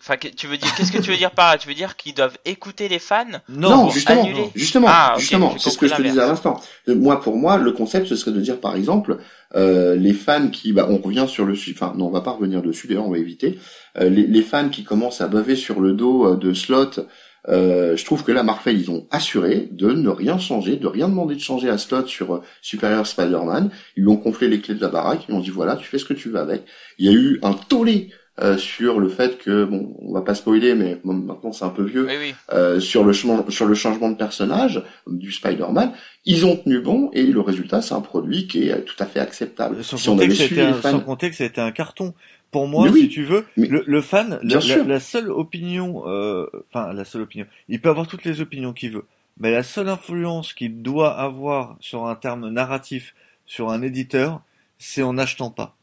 Enfin, 0.00 0.16
que- 0.18 0.28
tu 0.28 0.46
veux 0.46 0.58
dire, 0.58 0.74
qu'est-ce 0.74 0.92
que 0.92 0.98
tu 0.98 1.10
veux 1.10 1.16
dire 1.16 1.30
par 1.30 1.50
là? 1.52 1.56
Tu 1.56 1.66
veux 1.66 1.74
dire 1.74 1.96
qu'ils 1.96 2.12
doivent 2.14 2.36
écouter 2.44 2.88
les 2.88 2.98
fans 2.98 3.24
Non, 3.48 3.88
justement, 3.88 4.22
annuler? 4.22 4.50
justement, 4.54 4.88
Ah, 4.88 5.14
ok, 5.14 5.20
justement, 5.20 5.56
c'est 5.58 5.70
ce 5.70 5.78
que 5.78 5.86
je 5.86 5.94
te 5.94 6.02
disais 6.02 6.20
à 6.20 6.26
l'instant. 6.26 6.60
Euh, 6.88 6.94
Moi, 6.94 7.20
pour 7.20 7.36
moi, 7.36 7.56
le 7.56 7.72
concept, 7.72 8.06
ce 8.06 8.16
serait 8.16 8.32
de 8.32 8.40
dire, 8.40 8.60
par 8.60 8.76
exemple, 8.76 9.18
euh, 9.56 9.94
les 9.96 10.12
fans 10.12 10.48
qui, 10.48 10.72
bah, 10.72 10.86
on 10.90 10.98
revient 10.98 11.26
sur 11.28 11.44
le, 11.44 11.54
enfin, 11.54 11.94
non, 11.96 12.06
on 12.06 12.10
va 12.10 12.20
pas 12.20 12.32
revenir 12.32 12.62
dessus, 12.62 12.86
d'ailleurs, 12.86 13.06
on 13.06 13.12
va 13.12 13.18
éviter. 13.18 13.58
Euh, 13.98 14.08
les, 14.08 14.26
les 14.26 14.42
fans 14.42 14.68
qui 14.68 14.84
commencent 14.84 15.20
à 15.20 15.28
baver 15.28 15.56
sur 15.56 15.80
le 15.80 15.92
dos 15.92 16.26
euh, 16.26 16.36
de 16.36 16.52
Slot, 16.52 17.06
euh, 17.48 17.96
je 17.96 18.04
trouve 18.04 18.24
que 18.24 18.32
là, 18.32 18.42
Marvel, 18.42 18.78
ils 18.78 18.90
ont 18.90 19.06
assuré 19.10 19.68
de 19.70 19.90
ne 19.90 20.08
rien 20.08 20.38
changer, 20.38 20.76
de 20.76 20.86
rien 20.86 21.08
demander 21.08 21.34
de 21.34 21.40
changer 21.40 21.68
à 21.68 21.78
Slot 21.78 22.06
sur 22.06 22.34
euh, 22.34 22.42
Superior 22.62 23.06
Spider-Man. 23.06 23.70
Ils 23.96 24.02
lui 24.02 24.10
ont 24.10 24.16
confié 24.16 24.48
les 24.48 24.60
clés 24.60 24.74
de 24.74 24.80
la 24.80 24.88
baraque, 24.88 25.24
ils 25.28 25.32
lui 25.32 25.38
ont 25.38 25.42
dit 25.42 25.50
voilà, 25.50 25.76
tu 25.76 25.86
fais 25.86 25.98
ce 25.98 26.04
que 26.04 26.14
tu 26.14 26.30
veux 26.30 26.38
avec. 26.38 26.62
Il 26.98 27.06
y 27.06 27.08
a 27.08 27.12
eu 27.12 27.38
un 27.42 27.52
tollé 27.52 28.10
euh, 28.40 28.56
sur 28.58 28.98
le 28.98 29.08
fait 29.08 29.38
que, 29.38 29.64
bon, 29.64 29.94
on 30.00 30.12
va 30.12 30.22
pas 30.22 30.34
spoiler, 30.34 30.74
mais 30.74 30.98
bon, 31.04 31.14
maintenant 31.14 31.52
c'est 31.52 31.64
un 31.64 31.68
peu 31.68 31.84
vieux, 31.84 32.06
Oui, 32.06 32.14
oui. 32.18 32.34
euh, 32.52 32.80
sur 32.80 33.04
le 33.04 33.12
changement 33.12 33.48
sur 33.48 33.66
le 33.66 33.74
changement 33.74 34.10
de 34.10 34.16
personnage 34.16 34.82
du 35.06 35.30
Spider-Man, 35.30 35.92
ils 36.24 36.44
ont 36.44 36.56
tenu 36.56 36.80
bon 36.80 37.10
et 37.12 37.22
le 37.24 37.40
résultat 37.40 37.80
c'est 37.80 37.94
un 37.94 38.00
produit 38.00 38.48
qui 38.48 38.68
est 38.68 38.82
tout 38.84 38.96
à 38.98 39.06
fait 39.06 39.20
acceptable. 39.20 39.84
Sans 39.84 39.96
si 39.96 40.08
on 40.08 40.18
avait 40.18 40.26
compter, 40.28 40.36
que 40.36 40.42
c'était 40.48 40.54
les 40.66 40.72
un, 40.72 40.74
fans, 40.74 40.90
sans 40.90 41.00
compter 41.00 41.30
que 41.30 41.36
c'était 41.36 41.60
un 41.60 41.70
carton. 41.72 42.12
Pour 42.50 42.68
moi, 42.68 42.88
oui, 42.88 43.02
si 43.02 43.08
tu 43.08 43.24
veux, 43.24 43.44
mais- 43.56 43.66
le, 43.66 43.82
le 43.86 44.00
fan, 44.00 44.38
la 44.42 45.00
seule 45.00 45.30
opinion, 45.30 46.04
euh, 46.06 46.46
enfin 46.72 46.92
la 46.92 47.04
seule 47.04 47.22
opinion, 47.22 47.46
il 47.68 47.80
peut 47.80 47.88
avoir 47.88 48.06
toutes 48.06 48.24
les 48.24 48.40
opinions 48.40 48.72
qu'il 48.72 48.92
veut, 48.92 49.04
mais 49.38 49.50
la 49.50 49.62
seule 49.64 49.88
influence 49.88 50.52
qu'il 50.54 50.82
doit 50.82 51.18
avoir 51.18 51.76
sur 51.80 52.06
un 52.06 52.14
terme 52.14 52.48
narratif, 52.50 53.14
sur 53.46 53.70
un 53.70 53.82
éditeur, 53.82 54.40
c'est 54.78 55.02
en 55.02 55.14
n'achetant 55.14 55.50
pas. 55.50 55.76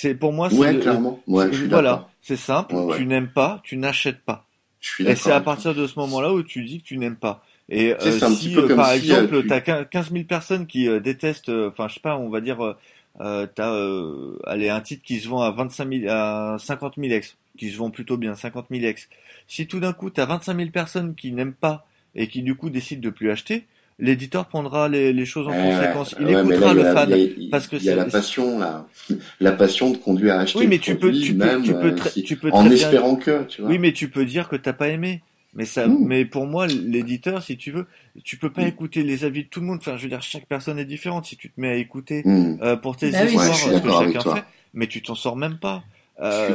C'est 0.00 0.14
pour 0.14 0.32
moi, 0.32 0.48
c'est 0.48 0.56
ouais 0.58 0.72
le- 0.74 0.78
clairement, 0.78 1.20
ouais, 1.26 1.48
je 1.50 1.58
suis 1.58 1.66
voilà, 1.66 2.08
c'est 2.22 2.36
simple. 2.36 2.72
Ouais. 2.76 2.98
Tu 2.98 3.04
n'aimes 3.06 3.32
pas, 3.32 3.60
tu 3.64 3.76
n'achètes 3.76 4.20
pas. 4.20 4.46
Je 4.78 4.90
suis 4.90 5.04
Et 5.08 5.16
c'est 5.16 5.32
à 5.32 5.40
partir 5.40 5.74
de 5.74 5.88
ce 5.88 5.98
moment-là 5.98 6.32
où 6.32 6.44
tu 6.44 6.62
dis 6.62 6.78
que 6.80 6.86
tu 6.86 6.98
n'aimes 6.98 7.16
pas. 7.16 7.44
Et 7.68 7.96
Tu 8.00 8.06
euh, 8.06 8.18
si, 8.30 8.56
euh, 8.56 8.76
par 8.76 8.86
si, 8.86 8.92
euh, 8.92 8.96
exemple, 9.22 9.42
tu- 9.42 9.48
t'as 9.48 9.58
quin- 9.58 9.84
15 9.84 10.12
000 10.12 10.22
personnes 10.24 10.68
qui 10.68 10.86
euh, 10.86 11.00
détestent, 11.00 11.48
euh, 11.48 11.70
enfin, 11.70 11.88
je 11.88 11.94
sais 11.94 12.00
pas, 12.00 12.16
on 12.16 12.28
va 12.28 12.40
dire, 12.40 12.64
euh, 12.64 12.74
euh, 13.20 13.48
t'as, 13.52 13.72
euh, 13.74 14.38
allez, 14.46 14.68
un 14.68 14.80
titre 14.80 15.02
qui 15.02 15.18
se 15.18 15.26
vend 15.28 15.42
à 15.42 15.50
25 15.50 15.88
000, 15.92 16.04
à 16.08 16.58
50 16.60 16.94
000 16.96 17.12
ex, 17.12 17.36
qui 17.58 17.68
se 17.72 17.76
vend 17.76 17.90
plutôt 17.90 18.16
bien, 18.16 18.36
50 18.36 18.66
000 18.70 18.84
ex. 18.84 19.08
Si 19.48 19.66
tout 19.66 19.80
d'un 19.80 19.92
coup, 19.92 20.10
t'as 20.10 20.26
25 20.26 20.56
000 20.56 20.70
personnes 20.70 21.16
qui 21.16 21.32
n'aiment 21.32 21.54
pas 21.54 21.84
et 22.14 22.28
qui 22.28 22.42
du 22.42 22.54
coup 22.54 22.70
décident 22.70 23.02
de 23.02 23.10
plus 23.10 23.32
acheter, 23.32 23.66
l'éditeur 23.98 24.46
prendra 24.46 24.88
les, 24.88 25.12
les 25.12 25.26
choses 25.26 25.48
en 25.48 25.50
Ouais, 25.50 25.70
conséquence. 25.74 26.14
Il 26.20 26.26
ouais, 26.26 26.40
écoutera 26.40 26.74
là, 26.74 26.82
le 26.82 26.94
fan. 26.94 27.10
il 27.10 27.18
y 27.44 27.46
a- 27.46 27.50
parce 27.50 27.66
que 27.66 27.76
il 27.76 27.84
y 27.84 27.88
a 27.88 27.92
c'est- 27.92 27.96
la 27.96 28.04
passion, 28.04 28.58
la, 28.58 28.86
la 29.40 29.52
passion 29.52 29.90
de 29.90 29.96
conduire 29.96 30.34
à 30.34 30.40
acheter. 30.40 30.58
Oui, 30.58 30.66
mais 30.68 30.78
tu 30.78 30.96
peux, 30.96 31.12
tu 31.12 31.34
peux, 31.34 31.44
même, 31.44 31.62
tu 31.62 31.72
peux, 31.72 31.86
euh, 31.88 31.94
très- 31.94 32.10
si- 32.10 32.22
tu 32.22 32.36
peux 32.36 32.50
en 32.50 32.60
très 32.60 32.68
bien 32.68 32.76
espérant 32.76 33.16
que, 33.16 33.44
tu 33.44 33.62
vois. 33.62 33.70
Oui, 33.70 33.78
mais 33.78 33.92
tu 33.92 34.08
peux 34.08 34.24
dire 34.24 34.48
que 34.48 34.56
t'as 34.56 34.72
pas 34.72 34.88
aimé. 34.88 35.22
Mais 35.54 35.64
ça, 35.64 35.86
Mm. 35.88 36.04
mais 36.06 36.24
pour 36.26 36.46
moi, 36.46 36.66
l'éditeur, 36.66 37.42
si 37.42 37.56
tu 37.56 37.70
veux, 37.72 37.86
tu 38.22 38.36
peux 38.36 38.50
pas 38.50 38.62
Mm. 38.62 38.66
écouter 38.68 39.02
les 39.02 39.24
avis 39.24 39.44
de 39.44 39.48
tout 39.48 39.60
le 39.60 39.66
monde. 39.66 39.78
Enfin, 39.80 39.96
je 39.96 40.02
veux 40.02 40.08
dire, 40.10 40.20
chaque 40.22 40.44
personne 40.46 40.78
est 40.78 40.84
différente. 40.84 41.24
Si 41.24 41.36
tu 41.36 41.48
te 41.48 41.58
mets 41.60 41.70
à 41.70 41.74
écouter 41.76 42.22
Hmm. 42.24 42.58
euh, 42.62 42.76
pour 42.76 42.96
tes 42.96 43.10
Bah 43.10 43.24
histoires 43.24 43.46
euh, 43.48 43.52
ce 43.52 43.80
que 43.80 43.90
chacun 44.12 44.34
fait, 44.36 44.44
mais 44.74 44.86
tu 44.86 45.00
t'en 45.02 45.14
sors 45.14 45.36
même 45.36 45.56
pas. 45.56 45.82
Euh, 46.20 46.50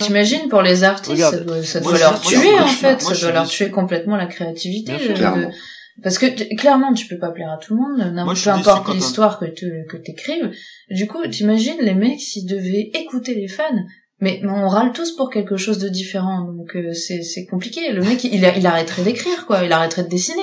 T'imagines 0.00 0.48
pour 0.48 0.60
les 0.62 0.84
artistes, 0.84 1.10
Regarde, 1.12 1.34
ça 1.36 1.40
doit, 1.44 1.62
ça 1.62 1.80
doit 1.80 1.98
leur 1.98 2.20
tuer 2.20 2.36
moi, 2.52 2.62
en 2.62 2.66
fait, 2.66 3.02
moi, 3.02 3.14
ça 3.14 3.20
doit 3.20 3.32
leur 3.32 3.46
tuer 3.48 3.70
complètement 3.70 4.16
la 4.16 4.26
créativité. 4.26 4.92
Bien 4.92 4.96
de- 4.98 5.02
sûr. 5.04 5.12
de- 5.14 5.18
Clairement. 5.18 5.50
Parce 6.02 6.18
que 6.18 6.56
clairement, 6.56 6.92
tu 6.92 7.06
peux 7.06 7.18
pas 7.18 7.30
plaire 7.30 7.50
à 7.52 7.56
tout 7.56 7.74
le 7.74 7.80
monde, 7.80 8.12
Moi, 8.24 8.34
peu 8.34 8.50
importe 8.50 8.92
l'histoire 8.94 9.38
que 9.38 9.44
tu 9.46 9.84
que 9.88 9.96
t'écrives. 9.96 10.50
Du 10.90 11.06
coup, 11.06 11.24
t'imagines 11.28 11.78
les 11.80 11.94
mecs 11.94 12.20
s'ils 12.20 12.46
devaient 12.46 12.90
écouter 12.94 13.34
les 13.34 13.48
fans. 13.48 13.62
Mais, 14.20 14.40
mais 14.42 14.50
on 14.50 14.68
râle 14.68 14.92
tous 14.92 15.12
pour 15.16 15.28
quelque 15.30 15.56
chose 15.56 15.78
de 15.78 15.88
différent, 15.88 16.42
donc 16.44 16.76
euh, 16.76 16.92
c'est 16.94 17.22
c'est 17.22 17.46
compliqué. 17.46 17.92
Le 17.92 18.02
mec, 18.02 18.22
il, 18.24 18.34
il 18.34 18.66
arrêterait 18.66 19.02
d'écrire, 19.02 19.44
quoi. 19.46 19.64
Il 19.64 19.72
arrêterait 19.72 20.04
de 20.04 20.08
dessiner. 20.08 20.42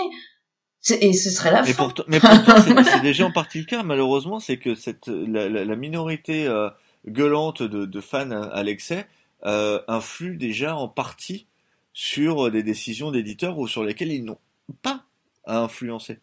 C'est- 0.82 1.02
Et 1.03 1.14
ce 1.14 1.30
serait 1.30 1.52
la 1.52 1.61
Mais, 1.61 1.73
fin. 1.73 1.84
pourtant, 1.84 2.03
mais 2.07 2.19
pourtant, 2.19 2.56
c'est 2.64 2.84
c'est 2.84 3.02
déjà 3.02 3.26
en 3.26 3.32
partie 3.32 3.60
le 3.60 3.65
cas. 3.65 3.84
Malheureusement, 3.84 4.40
c'est 4.40 4.57
que 4.57 4.76
cette 4.76 5.07
la, 5.07 5.48
la, 5.49 5.64
la 5.65 5.76
minorité 5.76 6.45
euh, 6.48 6.69
gueulante 7.07 7.64
de, 7.64 7.86
de 7.86 8.02
fans 8.02 8.32
à, 8.32 8.41
à 8.44 8.64
l'excès 8.64 9.06
euh, 9.45 9.80
influe 9.88 10.38
déjà 10.38 10.76
en 10.76 10.88
partie 10.88 11.48
sur 11.94 12.48
euh, 12.48 12.52
des 12.52 12.64
décisions 12.64 13.11
d'éditeurs 13.11 13.57
ou 13.57 13.68
sur 13.68 13.84
lesquelles 13.84 14.11
ils 14.11 14.23
n'ont 14.26 14.38
pas 14.82 15.03
à 15.46 15.60
influencer. 15.60 16.20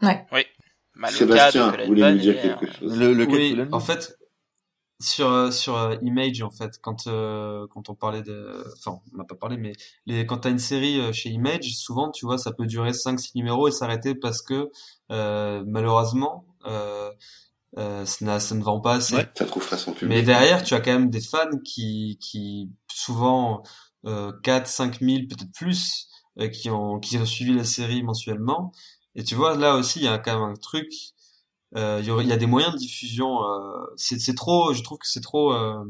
Bah, 0.00 1.08
le 1.10 1.10
cas 1.10 1.10
de 1.10 1.16
Sébastien, 1.16 1.70
Colin 1.70 1.82
vous 1.82 1.88
voulez 1.88 2.00
Bunn 2.02 2.14
nous 2.14 2.20
dire 2.20 2.38
est, 2.38 2.42
quelque 2.42 2.64
euh, 2.64 2.72
chose 2.78 2.98
Le, 2.98 3.14
le 3.14 3.26
Oui, 3.26 3.58
en 3.72 3.80
fait, 3.80 4.18
sur 5.00 5.30
euh, 5.30 5.50
sur 5.50 5.76
euh, 5.76 5.96
Image, 6.02 6.42
en 6.42 6.50
fait, 6.50 6.78
quand 6.80 7.06
euh, 7.06 7.66
quand 7.70 7.88
on 7.88 7.94
parlait 7.94 8.22
de, 8.22 8.64
enfin, 8.78 9.00
on 9.12 9.16
n'a 9.16 9.24
pas 9.24 9.34
parlé, 9.34 9.56
mais 9.56 9.72
les 10.06 10.26
quand 10.26 10.38
t'as 10.38 10.50
une 10.50 10.58
série 10.58 11.00
euh, 11.00 11.12
chez 11.12 11.30
Image, 11.30 11.74
souvent, 11.76 12.10
tu 12.10 12.26
vois, 12.26 12.38
ça 12.38 12.52
peut 12.52 12.66
durer 12.66 12.90
5-6 12.90 13.32
numéros 13.34 13.68
et 13.68 13.72
s'arrêter 13.72 14.14
parce 14.14 14.42
que 14.42 14.70
euh, 15.10 15.62
malheureusement, 15.66 16.44
euh, 16.66 17.10
euh, 17.78 18.04
ça, 18.04 18.38
ça 18.38 18.54
ne 18.54 18.62
vend 18.62 18.80
pas 18.80 18.94
assez. 18.94 19.16
Ouais. 19.16 19.28
Ça 19.34 19.46
trouve 19.46 19.68
pas 19.68 19.76
son 19.76 19.92
public. 19.92 20.08
Mais 20.08 20.22
derrière, 20.22 20.62
tu 20.62 20.74
as 20.74 20.80
quand 20.80 20.92
même 20.92 21.10
des 21.10 21.20
fans 21.20 21.58
qui, 21.64 22.18
qui 22.20 22.70
souvent 22.86 23.62
euh, 24.06 24.32
4, 24.42 24.66
5 24.66 25.00
000, 25.00 25.22
peut-être 25.28 25.52
plus, 25.52 26.08
euh, 26.08 26.11
qui 26.52 26.70
ont 26.70 26.98
qui 27.00 27.18
ont 27.18 27.26
suivi 27.26 27.54
la 27.54 27.64
série 27.64 28.02
mensuellement. 28.02 28.72
Et 29.14 29.24
tu 29.24 29.34
vois, 29.34 29.56
là 29.56 29.76
aussi, 29.76 30.00
il 30.00 30.04
y 30.04 30.08
a 30.08 30.18
quand 30.18 30.38
même 30.40 30.50
un 30.50 30.54
truc. 30.54 30.90
euh, 31.76 31.98
Il 32.02 32.06
y, 32.06 32.10
aurait- 32.10 32.24
il 32.24 32.28
y 32.30 32.32
a 32.32 32.36
des 32.36 32.46
moyens 32.46 32.72
de 32.74 32.78
diffusion. 32.78 33.42
euh, 33.44 33.86
c'est 33.96 34.18
c'est 34.20 34.34
trop. 34.34 34.72
Je 34.74 34.82
trouve 34.82 34.98
que 34.98 35.06
c'est 35.08 35.20
trop. 35.22 35.52
euh, 35.54 35.84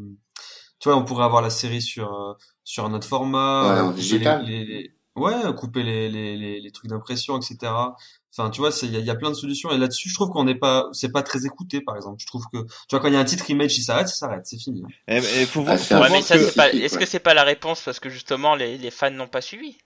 tu 0.78 0.88
vois, 0.88 0.98
on 0.98 1.04
pourrait 1.04 1.24
avoir 1.24 1.42
la 1.42 1.50
série 1.50 1.82
sur 1.82 2.12
euh, 2.14 2.34
sur 2.64 2.84
un 2.84 2.94
autre 2.94 3.06
format. 3.08 3.64
Ouais, 3.68 3.88
euh, 3.90 3.92
digital. 3.92 4.44
les, 4.44 4.64
les- 4.64 4.82
les- 4.82 4.94
ouais, 5.16 5.54
couper 5.56 5.82
les, 5.82 6.08
les, 6.10 6.36
les, 6.36 6.60
les 6.60 6.72
trucs 6.72 6.90
d'impression, 6.90 7.38
etc. 7.40 7.96
Enfin, 8.36 8.50
tu 8.50 8.60
vois, 8.60 8.70
il 8.82 8.90
y 8.92 8.96
a, 8.96 9.00
il 9.00 9.06
y 9.06 9.10
a 9.10 9.14
plein 9.16 9.30
de 9.30 9.34
solutions. 9.34 9.70
Et 9.70 9.78
là-dessus, 9.78 10.08
je 10.08 10.14
trouve 10.14 10.30
qu'on 10.30 10.44
n'est 10.44 10.54
pas, 10.58 10.88
c'est 10.92 11.12
pas 11.12 11.22
très 11.22 11.44
écouté, 11.46 11.80
par 11.82 11.96
exemple. 11.96 12.16
Je 12.20 12.26
trouve 12.26 12.44
que, 12.52 12.58
tu 12.62 12.68
vois, 12.92 13.00
quand 13.00 13.08
il 13.08 13.14
y 13.14 13.16
a 13.16 13.20
un 13.20 13.24
titre 13.24 13.48
image 13.50 13.74
qui 13.74 13.82
s'arrête, 13.82 14.08
ça 14.08 14.14
s'arrête, 14.16 14.46
c'est 14.46 14.58
fini. 14.58 14.82
Et, 15.08 15.16
et 15.18 15.46
faut 15.46 15.62
voir, 15.62 15.76
Ah, 15.76 15.78
faut 15.78 15.94
Ouais, 15.94 16.08
voir 16.08 16.10
mais 16.10 16.22
ça, 16.22 16.38
que- 16.38 16.44
c'est 16.44 16.56
pas. 16.56 16.68
ouais. 16.72 16.78
Est-ce 16.84 16.98
que 16.98 17.06
c'est 17.06 17.20
pas 17.20 17.34
la 17.34 17.44
réponse 17.44 17.82
parce 17.82 18.00
que 18.00 18.08
justement 18.10 18.54
les, 18.54 18.78
les 18.78 18.90
fans 18.90 19.10
n'ont 19.10 19.28
pas 19.28 19.40
suivi? 19.40 19.76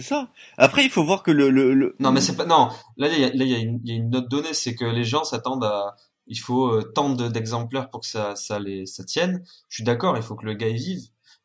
C'est 0.00 0.08
ça. 0.08 0.28
Après, 0.56 0.84
il 0.84 0.90
faut 0.90 1.04
voir 1.04 1.22
que 1.22 1.30
le, 1.30 1.50
le, 1.50 1.74
le- 1.74 1.94
Non, 2.00 2.10
mais 2.12 2.20
c'est 2.20 2.36
pas, 2.36 2.46
non. 2.46 2.68
Là, 2.96 3.08
il 3.08 3.20
y 3.20 3.24
a, 3.24 3.28
là, 3.28 3.44
il 3.44 3.48
y 3.48 3.54
a 3.54 3.58
une, 3.58 3.80
y 3.84 3.92
a 3.92 3.94
une 3.94 4.10
note 4.10 4.28
donnée, 4.28 4.54
c'est 4.54 4.74
que 4.74 4.84
les 4.84 5.04
gens 5.04 5.24
s'attendent 5.24 5.64
à, 5.64 5.94
il 6.26 6.38
faut 6.38 6.68
euh, 6.68 6.82
tant 6.94 7.10
de- 7.10 7.28
d'exemplaires 7.28 7.90
pour 7.90 8.00
que 8.00 8.06
ça, 8.06 8.34
ça 8.36 8.58
les, 8.58 8.86
ça 8.86 9.04
tienne. 9.04 9.42
Je 9.68 9.76
suis 9.76 9.84
d'accord, 9.84 10.16
il 10.16 10.22
faut 10.22 10.36
que 10.36 10.46
le 10.46 10.54
gars 10.54 10.68
y 10.68 10.76
vive. 10.76 11.02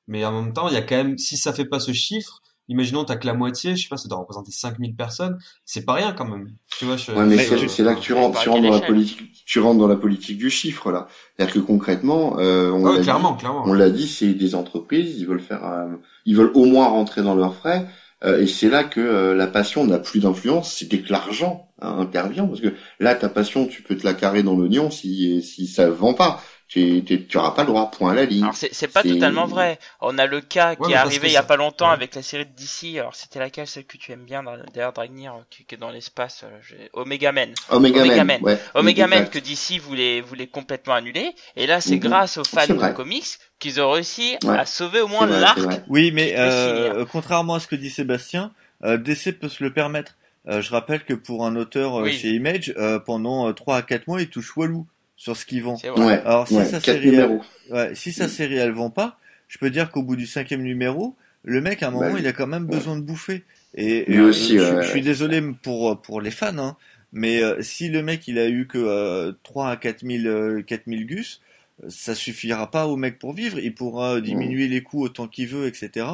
Mais 0.08 0.24
en 0.24 0.32
même 0.32 0.54
temps, 0.54 0.68
il 0.70 0.74
y 0.74 0.78
a 0.78 0.82
quand 0.82 0.96
même, 0.96 1.18
si 1.18 1.36
ça 1.38 1.52
fait 1.54 1.66
pas 1.66 1.80
ce 1.80 1.92
chiffre, 1.92 2.42
imaginons 2.68 3.04
t'as 3.06 3.16
que 3.16 3.28
la 3.28 3.34
moitié, 3.34 3.76
je 3.76 3.84
sais 3.84 3.90
pas, 3.90 3.98
ça 3.98 4.08
doit 4.08 4.18
représenter 4.20 4.52
5000 4.52 4.96
personnes, 4.96 5.38
c'est 5.66 5.84
pas 5.86 5.94
rien 5.94 6.14
quand 6.14 6.26
même. 6.26 6.48
Tu 6.78 6.86
vois, 6.86 6.98
je, 6.98 7.12
Ouais, 7.12 7.26
mais 7.26 7.36
Mais 7.36 7.44
c'est 7.46 7.58
je- 7.58 7.84
là 7.84 7.94
que 7.96 8.00
tu 8.00 8.14
rentres, 8.14 8.34
parle 8.34 8.44
tu 8.44 8.50
rentres 8.50 8.62
dans 8.64 8.72
la 8.72 8.82
politique, 8.82 9.32
tu 9.46 9.60
rentres 9.60 9.80
dans 9.80 9.88
la 9.88 9.96
politique 9.96 10.38
du 10.38 10.50
chiffre 10.50 10.92
là. 10.92 11.08
C'est-à-dire 11.38 11.56
que 11.56 11.60
concrètement, 11.60 12.40
euh, 12.40 12.72
on 12.72 12.86
Ah 12.86 12.92
l'a 12.94 12.98
dit- 12.98 13.04
clairement, 13.04 13.36
clairement. 13.36 13.64
on 13.66 13.74
l'a 13.74 13.90
dit, 13.90 14.08
c'est 14.08 14.34
des 14.34 14.56
entreprises, 14.56 15.20
ils 15.20 15.28
veulent 15.28 15.42
faire, 15.42 15.64
euh, 15.64 15.88
ils 16.26 16.36
veulent 16.36 16.52
au 16.56 16.66
moins 16.66 16.88
rentrer 16.88 17.22
dans 17.24 17.36
leurs 17.36 17.56
frais, 17.56 17.88
et 18.24 18.48
c'est 18.48 18.70
là 18.70 18.84
que 18.84 19.00
euh, 19.02 19.36
la 19.36 19.48
passion 19.48 19.86
n'a 19.86 20.00
plus 20.00 20.22
d'influence, 20.22 20.76
c'est 20.78 20.88
dès 20.88 21.02
que 21.02 21.12
l'argent 21.12 21.72
hein, 21.82 21.98
intervient, 22.00 22.48
parce 22.48 22.62
que 22.62 22.74
là 23.00 23.16
ta 23.16 23.30
passion, 23.30 23.68
tu 23.68 23.82
peux 23.82 23.98
te 23.98 24.06
la 24.06 24.14
carrer 24.14 24.44
dans 24.44 24.56
l'oignon 24.56 24.90
si 24.90 25.42
si 25.42 25.68
ça 25.68 25.90
vend 25.90 26.14
pas. 26.14 26.42
Tu 26.68 27.04
tu 27.04 27.38
auras 27.38 27.52
pas 27.52 27.62
le 27.62 27.68
droit 27.68 27.92
point 27.92 28.12
à 28.12 28.16
la 28.16 28.26
ligne. 28.26 28.44
Alors 28.44 28.56
c'est 28.56 28.74
c'est 28.74 28.88
pas 28.88 29.04
totalement 29.04 29.46
vrai. 29.46 29.80
On 30.02 30.18
a 30.18 30.26
le 30.26 30.42
cas 30.42 30.76
qui 30.76 30.92
est 30.92 30.96
arrivé 30.96 31.28
il 31.28 31.34
y 31.34 31.38
a 31.38 31.44
pas 31.44 31.58
longtemps 31.58 31.90
avec 31.90 32.16
la 32.16 32.22
série 32.22 32.46
de 32.46 32.52
DC. 32.52 32.98
Alors 32.98 33.16
c'était 33.16 33.40
laquelle 33.40 33.68
celle 33.68 33.86
que 33.86 33.98
tu 33.98 34.12
aimes 34.12 34.26
bien 34.26 34.44
d'ailleurs 34.74 34.94
Dragnir 34.94 35.34
qui, 35.50 35.66
qui 35.66 35.76
est 35.76 35.78
dans 35.78 35.92
l'espace 35.92 36.44
euh, 36.44 36.88
Omega 36.94 37.32
Men. 37.32 37.54
Omega, 37.70 38.02
Omega 38.02 38.24
Man. 38.24 38.42
Ouais, 38.42 38.60
Omega 38.74 39.08
Man 39.08 39.30
que 39.30 39.40
DC 39.40 39.80
voulait 39.80 40.22
voulait 40.22 40.48
complètement 40.48 40.96
annuler 40.96 41.36
et 41.56 41.68
là 41.68 41.82
c'est 41.82 41.96
mhm. 41.96 42.02
grâce 42.02 42.38
aux 42.38 42.44
fans 42.44 42.68
de 42.68 42.94
comics 42.94 43.38
qu'ils 43.60 43.80
ont 43.80 43.92
réussi 43.92 44.38
à 44.48 44.66
sauver 44.66 45.02
au 45.02 45.08
moins 45.08 45.28
l'arc. 45.28 45.60
Oui, 45.88 46.12
mais 46.12 46.34
euh, 46.38 47.06
contrairement 47.12 47.56
à 47.56 47.60
ce 47.60 47.68
que 47.68 47.76
dit 47.76 47.90
Sébastien, 47.90 48.52
euh, 48.84 48.98
DC 48.98 49.40
peut 49.40 49.50
se 49.50 49.64
le 49.64 49.72
permettre. 49.72 50.14
Euh, 50.48 50.62
je 50.62 50.72
rappelle 50.72 51.04
que 51.04 51.14
pour 51.14 51.46
un 51.46 51.56
auteur 51.56 52.00
euh, 52.00 52.10
chez 52.10 52.30
Image, 52.30 52.74
euh, 52.78 53.00
pendant 53.00 53.52
3 53.52 53.78
à 53.78 53.82
4 53.82 54.08
mois, 54.08 54.22
il 54.22 54.30
touche 54.30 54.56
Walou 54.56 54.86
sur 55.16 55.36
ce 55.38 55.46
qu'il 55.46 55.64
vend. 55.64 55.78
Ouais, 55.98 56.22
Alors 56.26 56.48
si 56.48 56.56
sa 56.66 56.80
série, 56.80 57.16
elle, 57.16 57.40
ouais, 57.72 57.96
si 57.96 58.12
sa 58.12 58.28
série 58.28 58.56
elle 58.56 58.72
vend 58.72 58.90
pas, 58.90 59.18
je 59.48 59.58
peux 59.58 59.70
dire 59.70 59.92
qu'au 59.92 60.04
bout 60.04 60.16
du 60.16 60.28
cinquième 60.28 60.62
numéro, 60.62 61.16
le 61.44 61.62
mec 61.62 61.84
à 61.84 61.88
un 61.88 61.92
moment 61.92 62.12
bah 62.12 62.20
il 62.20 62.28
a 62.28 62.34
quand 62.34 62.48
même 62.48 62.66
besoin 62.66 62.96
de 62.96 63.02
bouffer. 63.02 63.44
Et, 63.76 64.14
et 64.14 64.20
aussi, 64.22 64.58
je, 64.58 64.82
je, 64.82 64.88
suis 64.88 65.02
désolé 65.02 65.42
pour 65.62 66.02
pour 66.02 66.22
les 66.22 66.32
fans, 66.32 66.58
hein, 66.58 66.78
mais 67.12 67.42
si 67.62 67.90
le 67.90 68.02
mec 68.02 68.28
il 68.28 68.40
a 68.40 68.48
eu 68.48 68.68
que 68.68 69.36
3 69.44 69.70
à 69.70 69.78
4000 69.78 70.64
4000 70.66 71.06
gus, 71.06 71.42
ça 71.90 72.16
suffira 72.16 72.72
pas 72.72 72.88
au 72.88 72.96
mec 72.96 73.20
pour 73.20 73.34
vivre. 73.34 73.60
Il 73.60 73.74
pourra 73.74 74.22
diminuer 74.22 74.68
les 74.68 74.82
coûts 74.82 75.04
autant 75.04 75.28
qu'il 75.28 75.48
veut, 75.48 75.68
etc. 75.68 76.08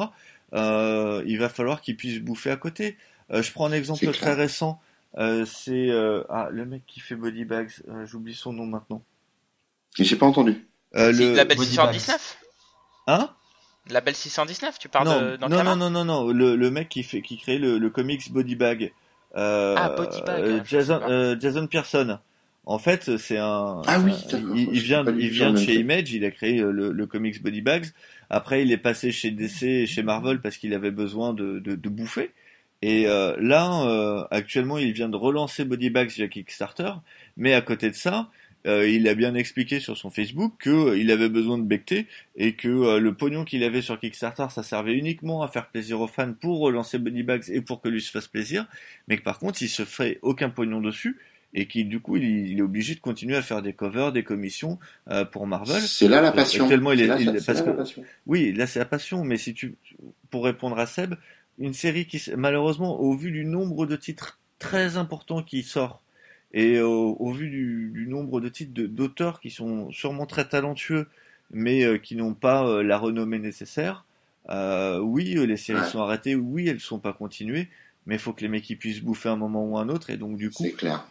Euh, 0.54 1.22
il 1.26 1.38
va 1.38 1.48
falloir 1.48 1.80
qu'il 1.80 1.96
puisse 1.96 2.18
bouffer 2.18 2.50
à 2.50 2.56
côté. 2.56 2.96
Euh, 3.32 3.42
je 3.42 3.52
prends 3.52 3.66
un 3.66 3.72
exemple 3.72 4.06
très 4.12 4.34
récent. 4.34 4.80
Euh, 5.18 5.44
c'est 5.44 5.90
ah, 6.28 6.48
le 6.50 6.64
mec 6.64 6.84
qui 6.86 7.00
fait 7.00 7.16
Body 7.16 7.44
Bags. 7.44 7.70
J'oublie 8.04 8.34
son 8.34 8.52
nom 8.52 8.66
maintenant. 8.66 9.02
J'ai 9.98 10.16
pas 10.16 10.26
entendu. 10.26 10.66
le 10.92 11.34
label 11.34 11.58
619 11.58 12.38
Hein? 13.06 13.30
Label 13.90 14.14
619, 14.14 14.78
tu 14.78 14.88
parles 14.88 15.08
non, 15.08 15.20
de 15.20 15.36
non, 15.36 15.48
non, 15.48 15.76
non, 15.76 15.90
non, 15.90 16.04
non, 16.04 16.32
le, 16.32 16.54
le 16.54 16.70
mec 16.70 16.88
qui 16.88 17.02
fait, 17.02 17.20
qui 17.20 17.36
crée 17.36 17.58
le, 17.58 17.78
le 17.78 17.90
comics 17.90 18.30
Body 18.30 18.54
Bag. 18.54 18.92
Euh, 19.34 19.74
ah, 19.76 19.90
Body 19.90 20.20
Bag. 20.24 20.64
Jason, 20.64 21.36
Jason 21.40 21.66
Pearson. 21.66 22.18
En 22.64 22.78
fait, 22.78 23.16
c'est 23.16 23.38
un. 23.38 23.82
Ah 23.86 23.98
oui. 23.98 24.12
il, 24.54 24.68
il, 24.72 24.80
vient, 24.80 25.04
il 25.04 25.30
vient 25.30 25.52
de 25.52 25.58
chez 25.58 25.74
Image. 25.74 26.12
Il 26.12 26.24
a 26.24 26.30
créé 26.30 26.58
le, 26.58 26.92
le, 26.92 27.06
comics 27.06 27.42
Body 27.42 27.60
Bags. 27.60 27.86
Après, 28.30 28.62
il 28.62 28.70
est 28.70 28.78
passé 28.78 29.10
chez 29.10 29.32
DC 29.32 29.62
et 29.64 29.86
chez 29.86 30.04
Marvel 30.04 30.40
parce 30.40 30.56
qu'il 30.58 30.72
avait 30.72 30.92
besoin 30.92 31.34
de, 31.34 31.58
de, 31.58 31.74
de 31.74 31.88
bouffer. 31.88 32.32
Et 32.82 33.06
euh, 33.06 33.36
là, 33.38 33.84
euh, 33.86 34.24
actuellement, 34.30 34.76
il 34.76 34.92
vient 34.92 35.08
de 35.08 35.16
relancer 35.16 35.64
Body 35.64 35.88
Bags 35.88 36.10
via 36.10 36.26
Kickstarter, 36.26 36.92
mais 37.36 37.54
à 37.54 37.62
côté 37.62 37.88
de 37.88 37.94
ça, 37.94 38.28
euh, 38.66 38.88
il 38.88 39.08
a 39.08 39.14
bien 39.14 39.34
expliqué 39.36 39.78
sur 39.78 39.96
son 39.96 40.10
Facebook 40.10 40.54
qu'il 40.62 41.10
avait 41.12 41.28
besoin 41.28 41.58
de 41.58 41.62
becter 41.62 42.06
et 42.36 42.54
que 42.54 42.98
le 42.98 43.14
pognon 43.14 43.44
qu'il 43.44 43.62
avait 43.62 43.82
sur 43.82 43.98
Kickstarter, 43.98 44.46
ça 44.50 44.64
servait 44.64 44.94
uniquement 44.94 45.42
à 45.42 45.48
faire 45.48 45.68
plaisir 45.68 46.00
aux 46.00 46.08
fans 46.08 46.32
pour 46.32 46.58
relancer 46.58 46.98
Body 46.98 47.22
Bags 47.22 47.44
et 47.48 47.60
pour 47.60 47.80
que 47.80 47.88
lui 47.88 48.00
se 48.00 48.10
fasse 48.10 48.28
plaisir, 48.28 48.66
mais 49.06 49.16
que 49.16 49.22
par 49.22 49.38
contre, 49.38 49.62
il 49.62 49.68
se 49.68 49.84
ferait 49.84 50.18
aucun 50.22 50.50
pognon 50.50 50.80
dessus 50.80 51.20
et 51.54 51.66
qui 51.66 51.84
du 51.84 52.00
coup 52.00 52.16
il, 52.16 52.58
est 52.58 52.62
obligé 52.62 52.94
de 52.94 53.00
continuer 53.00 53.36
à 53.36 53.42
faire 53.42 53.62
des 53.62 53.74
covers, 53.74 54.10
des 54.10 54.24
commissions 54.24 54.78
pour 55.30 55.46
Marvel. 55.46 55.82
C'est 55.82 56.08
là 56.08 56.20
la 56.20 56.32
passion. 56.32 56.68
Tellement 56.68 56.92
il 56.92 57.02
est, 57.02 57.46
parce 57.46 57.62
que, 57.62 57.70
oui, 58.26 58.52
là 58.52 58.66
c'est 58.66 58.78
la 58.78 58.86
passion. 58.86 59.22
Mais 59.24 59.36
si 59.36 59.54
tu, 59.54 59.74
pour 60.30 60.44
répondre 60.44 60.78
à 60.78 60.86
Seb, 60.86 61.14
une 61.58 61.74
série 61.74 62.06
qui, 62.06 62.22
malheureusement, 62.36 63.00
au 63.00 63.14
vu 63.14 63.30
du 63.30 63.44
nombre 63.44 63.86
de 63.86 63.96
titres 63.96 64.40
très 64.58 64.96
importants 64.96 65.42
qui 65.42 65.62
sort, 65.62 66.02
et 66.54 66.80
au, 66.80 67.32
vu 67.32 67.48
du, 67.48 68.06
nombre 68.08 68.40
de 68.40 68.48
titres 68.48 68.72
d'auteurs 68.82 69.40
qui 69.40 69.50
sont 69.50 69.90
sûrement 69.90 70.26
très 70.26 70.46
talentueux, 70.48 71.08
mais 71.50 71.84
euh, 71.84 71.98
qui 71.98 72.14
n'ont 72.14 72.34
pas 72.34 72.66
euh, 72.66 72.82
la 72.82 72.98
renommée 72.98 73.38
nécessaire, 73.38 74.04
euh, 74.50 74.98
oui, 74.98 75.34
les 75.46 75.56
séries 75.56 75.88
sont 75.88 76.00
arrêtées, 76.00 76.34
oui, 76.34 76.68
elles 76.68 76.74
ne 76.74 76.80
sont 76.80 76.98
pas 76.98 77.12
continuées, 77.12 77.68
mais 78.06 78.16
il 78.16 78.18
faut 78.18 78.32
que 78.32 78.42
les 78.42 78.48
mecs 78.48 78.66
puissent 78.78 79.02
bouffer 79.02 79.30
un 79.30 79.36
moment 79.36 79.64
ou 79.64 79.78
un 79.78 79.88
autre, 79.88 80.10
et 80.10 80.16
donc 80.16 80.36
du 80.36 80.50
coup... 80.50 80.64
C'est 80.64 80.72
clair. 80.72 81.06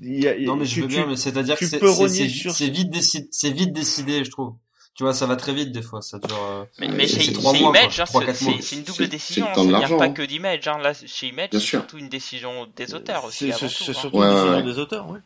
non 0.00 0.56
mais 0.56 0.64
je 0.64 0.80
veux 0.80 0.86
bien, 0.86 1.06
mais 1.06 1.16
c'est-à-dire 1.16 1.58
que 1.58 1.66
c'est 1.66 2.70
vite, 2.70 2.90
décidé, 2.90 3.28
c'est 3.30 3.50
vite 3.50 3.72
décidé, 3.72 4.24
je 4.24 4.30
trouve 4.30 4.54
tu 4.96 5.02
vois, 5.02 5.12
ça 5.12 5.26
va 5.26 5.36
très 5.36 5.52
vite 5.52 5.72
des 5.72 5.82
fois, 5.82 6.00
ça 6.00 6.18
dure. 6.18 6.38
Euh, 6.50 6.64
mais, 6.80 6.88
mais 6.88 7.06
chez, 7.06 7.30
Image, 7.30 8.00
hein, 8.00 8.06
c'est 8.32 8.76
une 8.76 8.82
double 8.82 9.08
décision. 9.08 9.46
Il 9.58 9.68
n'y 9.68 9.74
a 9.74 9.88
pas 9.88 10.08
que 10.08 10.22
d'Image. 10.22 10.66
Hein. 10.68 10.78
Là, 10.82 10.94
chez 10.94 11.28
Image, 11.28 11.50
c'est 11.52 11.60
surtout 11.60 11.98
une 11.98 12.08
décision 12.08 12.66
des 12.74 12.94
auteurs 12.94 13.26
aussi. 13.26 13.52
C'est 13.52 13.66
hein. 13.66 13.68
surtout 13.68 14.22
une 14.22 14.30
décision 14.30 14.64
des 14.64 14.78
auteurs, 14.78 15.10
oui. 15.10 15.18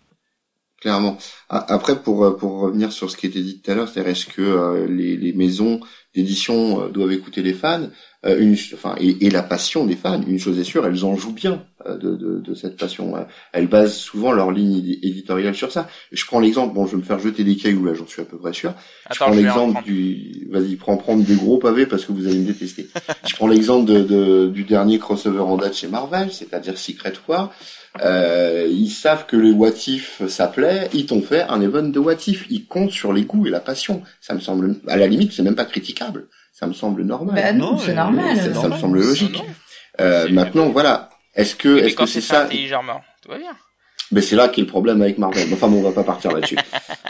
Clairement. 0.80 1.18
Après, 1.48 2.02
pour 2.02 2.24
euh, 2.24 2.36
pour 2.36 2.60
revenir 2.60 2.90
sur 2.90 3.10
ce 3.10 3.16
qui 3.16 3.26
était 3.26 3.42
dit 3.42 3.60
tout 3.60 3.70
à 3.70 3.74
l'heure, 3.74 3.88
c'est 3.88 4.00
est-ce 4.00 4.26
que 4.26 4.42
euh, 4.42 4.86
les, 4.88 5.16
les 5.16 5.32
maisons 5.34 5.78
d'édition 6.14 6.88
doivent 6.88 7.12
écouter 7.12 7.42
les 7.42 7.54
fans 7.54 7.88
euh, 8.26 8.38
une, 8.38 8.54
enfin, 8.74 8.96
et, 9.00 9.24
et, 9.24 9.30
la 9.30 9.42
passion 9.42 9.86
des 9.86 9.96
fans. 9.96 10.20
Une 10.26 10.38
chose 10.38 10.58
est 10.58 10.64
sûre, 10.64 10.84
elles 10.84 11.06
en 11.06 11.16
jouent 11.16 11.32
bien 11.32 11.64
euh, 11.86 11.96
de, 11.96 12.16
de, 12.16 12.38
de, 12.38 12.54
cette 12.54 12.76
passion. 12.76 13.14
Elles 13.52 13.66
basent 13.66 13.96
souvent 13.96 14.32
leur 14.32 14.52
ligne 14.52 14.76
éditoriale 15.02 15.54
sur 15.54 15.72
ça. 15.72 15.88
Je 16.12 16.26
prends 16.26 16.38
l'exemple, 16.38 16.74
bon, 16.74 16.84
je 16.84 16.92
vais 16.92 16.98
me 16.98 17.02
faire 17.02 17.18
jeter 17.18 17.44
des 17.44 17.56
cailloux 17.56 17.86
là, 17.86 17.94
j'en 17.94 18.06
suis 18.06 18.20
à 18.20 18.26
peu 18.26 18.36
près 18.36 18.52
sûr. 18.52 18.74
je 19.10 19.16
prends 19.18 19.30
l'exemple 19.30 19.82
du, 19.84 20.46
vas-y, 20.50 20.76
prends 20.76 20.98
prendre 20.98 21.24
des 21.24 21.34
gros 21.34 21.56
pavés 21.56 21.86
parce 21.86 22.04
que 22.04 22.12
vous 22.12 22.26
allez 22.26 22.40
me 22.40 22.46
détester. 22.46 22.88
je 23.26 23.34
prends 23.36 23.48
l'exemple 23.48 23.90
de, 23.90 24.02
de, 24.02 24.48
du 24.48 24.64
dernier 24.64 24.98
crossover 24.98 25.40
en 25.40 25.56
date 25.56 25.74
chez 25.74 25.88
Marvel, 25.88 26.30
c'est-à-dire 26.30 26.76
Secret 26.76 27.14
War. 27.26 27.50
Euh, 28.02 28.68
ils 28.70 28.90
savent 28.90 29.26
que 29.26 29.36
le 29.36 29.50
What 29.52 29.88
If 29.88 30.22
ça 30.28 30.46
plaît, 30.46 30.88
ils 30.92 31.06
t'ont 31.06 31.22
fait 31.22 31.42
un 31.42 31.60
event 31.60 31.82
de 31.82 31.98
What 31.98 32.26
If. 32.26 32.46
Ils 32.50 32.66
comptent 32.66 32.92
sur 32.92 33.14
les 33.14 33.24
goûts 33.24 33.46
et 33.46 33.50
la 33.50 33.60
passion. 33.60 34.02
Ça 34.20 34.34
me 34.34 34.40
semble, 34.40 34.76
à 34.86 34.96
la 34.96 35.06
limite, 35.06 35.32
c'est 35.32 35.42
même 35.42 35.56
pas 35.56 35.64
critiquable 35.64 35.99
ça 36.52 36.66
me 36.66 36.72
semble 36.72 37.02
normal. 37.02 37.34
Bah 37.34 37.52
non, 37.52 37.78
c'est 37.78 37.94
normal. 37.94 38.36
Ça, 38.36 38.68
me 38.68 38.76
semble 38.76 39.00
logique. 39.00 39.42
Euh, 40.00 40.28
maintenant, 40.30 40.68
voilà. 40.68 41.10
Est-ce 41.34 41.54
que, 41.54 41.78
est-ce 41.78 41.94
que 41.94 42.06
c'est 42.06 42.20
ça 42.20 42.44
intelligemment, 42.44 43.00
tout 43.22 43.30
va 43.30 43.38
bien. 43.38 43.52
Mais 44.12 44.20
c'est 44.20 44.34
là 44.34 44.48
qu'est 44.48 44.60
le 44.60 44.66
problème 44.66 45.00
avec 45.02 45.18
Marvel. 45.18 45.48
Enfin, 45.52 45.68
bon, 45.68 45.78
on 45.78 45.82
va 45.82 45.92
pas 45.92 46.02
partir 46.02 46.32
là-dessus. 46.32 46.56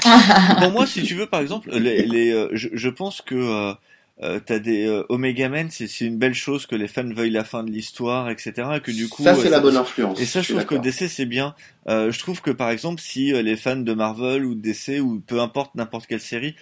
bon, 0.61 0.71
moi, 0.71 0.87
si 0.87 1.03
tu 1.03 1.15
veux, 1.15 1.27
par 1.27 1.41
exemple, 1.41 1.71
les, 1.73 2.05
les 2.05 2.31
euh, 2.31 2.49
je, 2.53 2.69
je, 2.73 2.89
pense 2.91 3.23
que 3.23 3.75
euh, 4.23 4.31
euh, 4.31 4.41
t'as 4.45 4.59
des 4.59 4.87
euh, 4.87 5.05
Omega 5.09 5.49
Men, 5.49 5.71
c'est 5.71 6.01
une 6.01 6.19
belle 6.19 6.35
chose 6.35 6.67
que 6.67 6.75
les 6.75 6.89
fans 6.89 7.09
veuillent 7.09 7.31
la 7.31 7.45
fin 7.45 7.63
de 7.63 7.71
l'histoire, 7.71 8.31
etc. 8.31 8.53
Et 8.77 8.81
que 8.81 8.91
du 8.91 9.09
coup, 9.09 9.23
ça 9.23 9.35
c'est 9.35 9.49
la 9.49 9.61
bonne 9.61 9.77
influence. 9.77 10.21
Et 10.21 10.27
ça, 10.27 10.43
je, 10.43 10.53
trouve 10.53 10.67
que 10.67 10.75
DC 10.75 11.09
c'est 11.09 11.27
bien. 11.27 11.55
Euh, 11.89 12.13
je 12.13 12.19
trouve 12.19 12.41
que 12.43 12.51
par 12.51 12.71
exemple, 12.71 13.01
si 13.01 13.33
euh, 13.33 13.43
les 13.43 13.57
fans 13.57 13.77
de 13.77 13.93
Marvel 13.93 14.45
ou 14.45 14.55
de 14.55 14.61
DC 14.61 15.01
ou 15.01 15.21
peu 15.21 15.41
importe 15.41 15.75
n'importe 15.75 16.07
quelle 16.07 16.21
série 16.21 16.55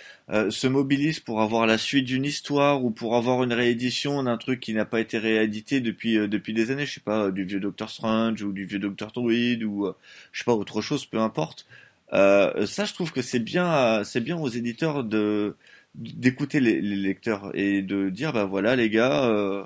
se 0.51 0.67
mobilisent 0.67 1.21
pour 1.21 1.41
avoir 1.41 1.67
la 1.67 1.79
suite 1.79 2.05
d'une 2.05 2.27
histoire 2.27 2.85
ou 2.85 2.91
pour 2.91 3.17
avoir 3.17 3.43
une 3.43 3.55
réédition 3.55 4.23
d'un 4.23 4.37
truc 4.37 4.61
qui 4.61 4.75
n'a 4.75 4.85
pas 4.85 5.01
été 5.01 5.17
réédité 5.17 5.81
depuis 5.81 6.17
depuis 6.29 6.53
des 6.53 6.71
années, 6.71 6.85
je 6.85 6.95
sais 6.95 7.01
pas, 7.01 7.31
du 7.31 7.45
vieux 7.45 7.61
Doctor 7.61 7.89
Strange 7.89 8.43
ou 8.43 8.53
du 8.53 8.67
vieux 8.67 8.79
Doctor 8.79 9.11
Druid 9.11 9.65
ou 9.65 9.91
je 10.33 10.39
sais 10.39 10.45
pas 10.45 10.53
autre 10.53 10.83
chose, 10.83 11.07
peu 11.07 11.19
importe. 11.19 11.67
ça, 12.13 12.85
je 12.85 12.93
trouve 12.93 13.11
que 13.11 13.23
c'est 13.23 13.39
bien, 13.39 14.05
c'est 14.05 14.21
bien 14.21 14.37
aux 14.37 14.49
éditeurs 14.49 15.03
de 15.03 15.57
d'écouter 15.99 16.61
les, 16.61 16.81
les, 16.81 16.97
lecteurs 16.97 17.51
et 17.55 17.83
de 17.83 18.09
dire 18.09 18.33
bah 18.33 18.45
voilà 18.45 18.77
les 18.77 18.89
gars, 18.89 19.25
euh, 19.25 19.65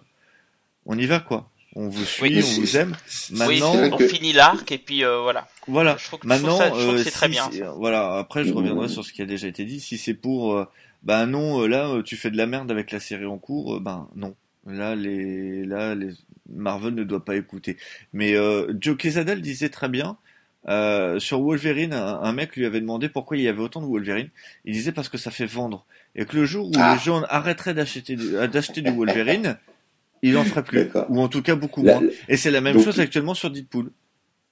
on 0.86 0.98
y 0.98 1.06
va 1.06 1.20
quoi. 1.20 1.48
On 1.74 1.88
vous 1.88 2.04
suit, 2.04 2.42
on 2.42 2.60
vous 2.60 2.76
aime. 2.76 2.94
Maintenant, 3.30 3.74
on 3.92 3.98
finit 3.98 4.34
l'arc 4.34 4.70
et 4.72 4.78
puis 4.78 5.04
euh, 5.04 5.20
voilà. 5.22 5.48
Voilà. 5.66 5.96
Je 5.98 6.04
trouve, 6.04 6.20
Maintenant, 6.24 6.60
euh, 6.60 6.98
c'est 6.98 7.10
très 7.10 7.28
bien. 7.28 7.48
Voilà. 7.78 8.16
Après, 8.16 8.44
je 8.44 8.52
reviendrai 8.52 8.88
sur 8.88 9.04
ce 9.06 9.12
qui 9.12 9.22
a 9.22 9.26
déjà 9.26 9.48
été 9.48 9.64
dit. 9.64 9.80
Si 9.80 9.96
c'est 9.96 10.12
pour, 10.12 10.66
bah 11.02 11.24
non, 11.24 11.66
là, 11.66 12.02
tu 12.04 12.16
fais 12.16 12.30
de 12.30 12.36
la 12.36 12.46
merde 12.46 12.70
avec 12.70 12.90
la 12.90 13.00
série 13.00 13.24
en 13.24 13.38
cours, 13.38 13.80
ben 13.80 14.08
non. 14.14 14.34
Là, 14.66 14.94
les, 14.94 15.64
là, 15.64 15.94
les 15.94 16.10
Marvel 16.50 16.94
ne 16.94 17.04
doit 17.04 17.24
pas 17.24 17.36
écouter. 17.36 17.78
Mais 18.12 18.34
Joe 18.78 18.96
Quesada 18.98 19.34
disait 19.34 19.70
très 19.70 19.88
bien. 19.88 20.18
Sur 20.66 21.40
Wolverine, 21.40 21.92
un, 21.92 22.32
mec 22.32 22.56
lui 22.56 22.66
avait 22.66 22.80
demandé 22.80 23.08
pourquoi 23.08 23.36
il 23.36 23.42
y 23.42 23.48
avait 23.48 23.62
autant 23.62 23.80
de 23.80 23.86
Wolverine. 23.86 24.28
Il 24.64 24.72
disait 24.72 24.92
parce 24.92 25.08
que 25.08 25.18
ça 25.18 25.30
fait 25.30 25.46
vendre 25.46 25.86
et 26.14 26.24
que 26.24 26.36
le 26.36 26.44
jour 26.44 26.68
où 26.68 26.72
ah. 26.76 26.94
les 26.94 27.04
gens 27.04 27.22
arrêteraient 27.28 27.74
d'acheter 27.74 28.16
d'acheter 28.16 28.82
du 28.82 28.90
Wolverine, 28.90 29.56
ils 30.22 30.36
en 30.36 30.44
feraient 30.44 30.62
plus, 30.62 30.88
ou 31.08 31.20
en 31.20 31.28
tout 31.28 31.42
cas 31.42 31.54
beaucoup 31.54 31.82
moins. 31.82 32.02
Et 32.28 32.36
c'est 32.36 32.50
la 32.50 32.60
même 32.60 32.82
chose 32.82 33.00
actuellement 33.00 33.34
sur 33.34 33.50
Deadpool. 33.50 33.90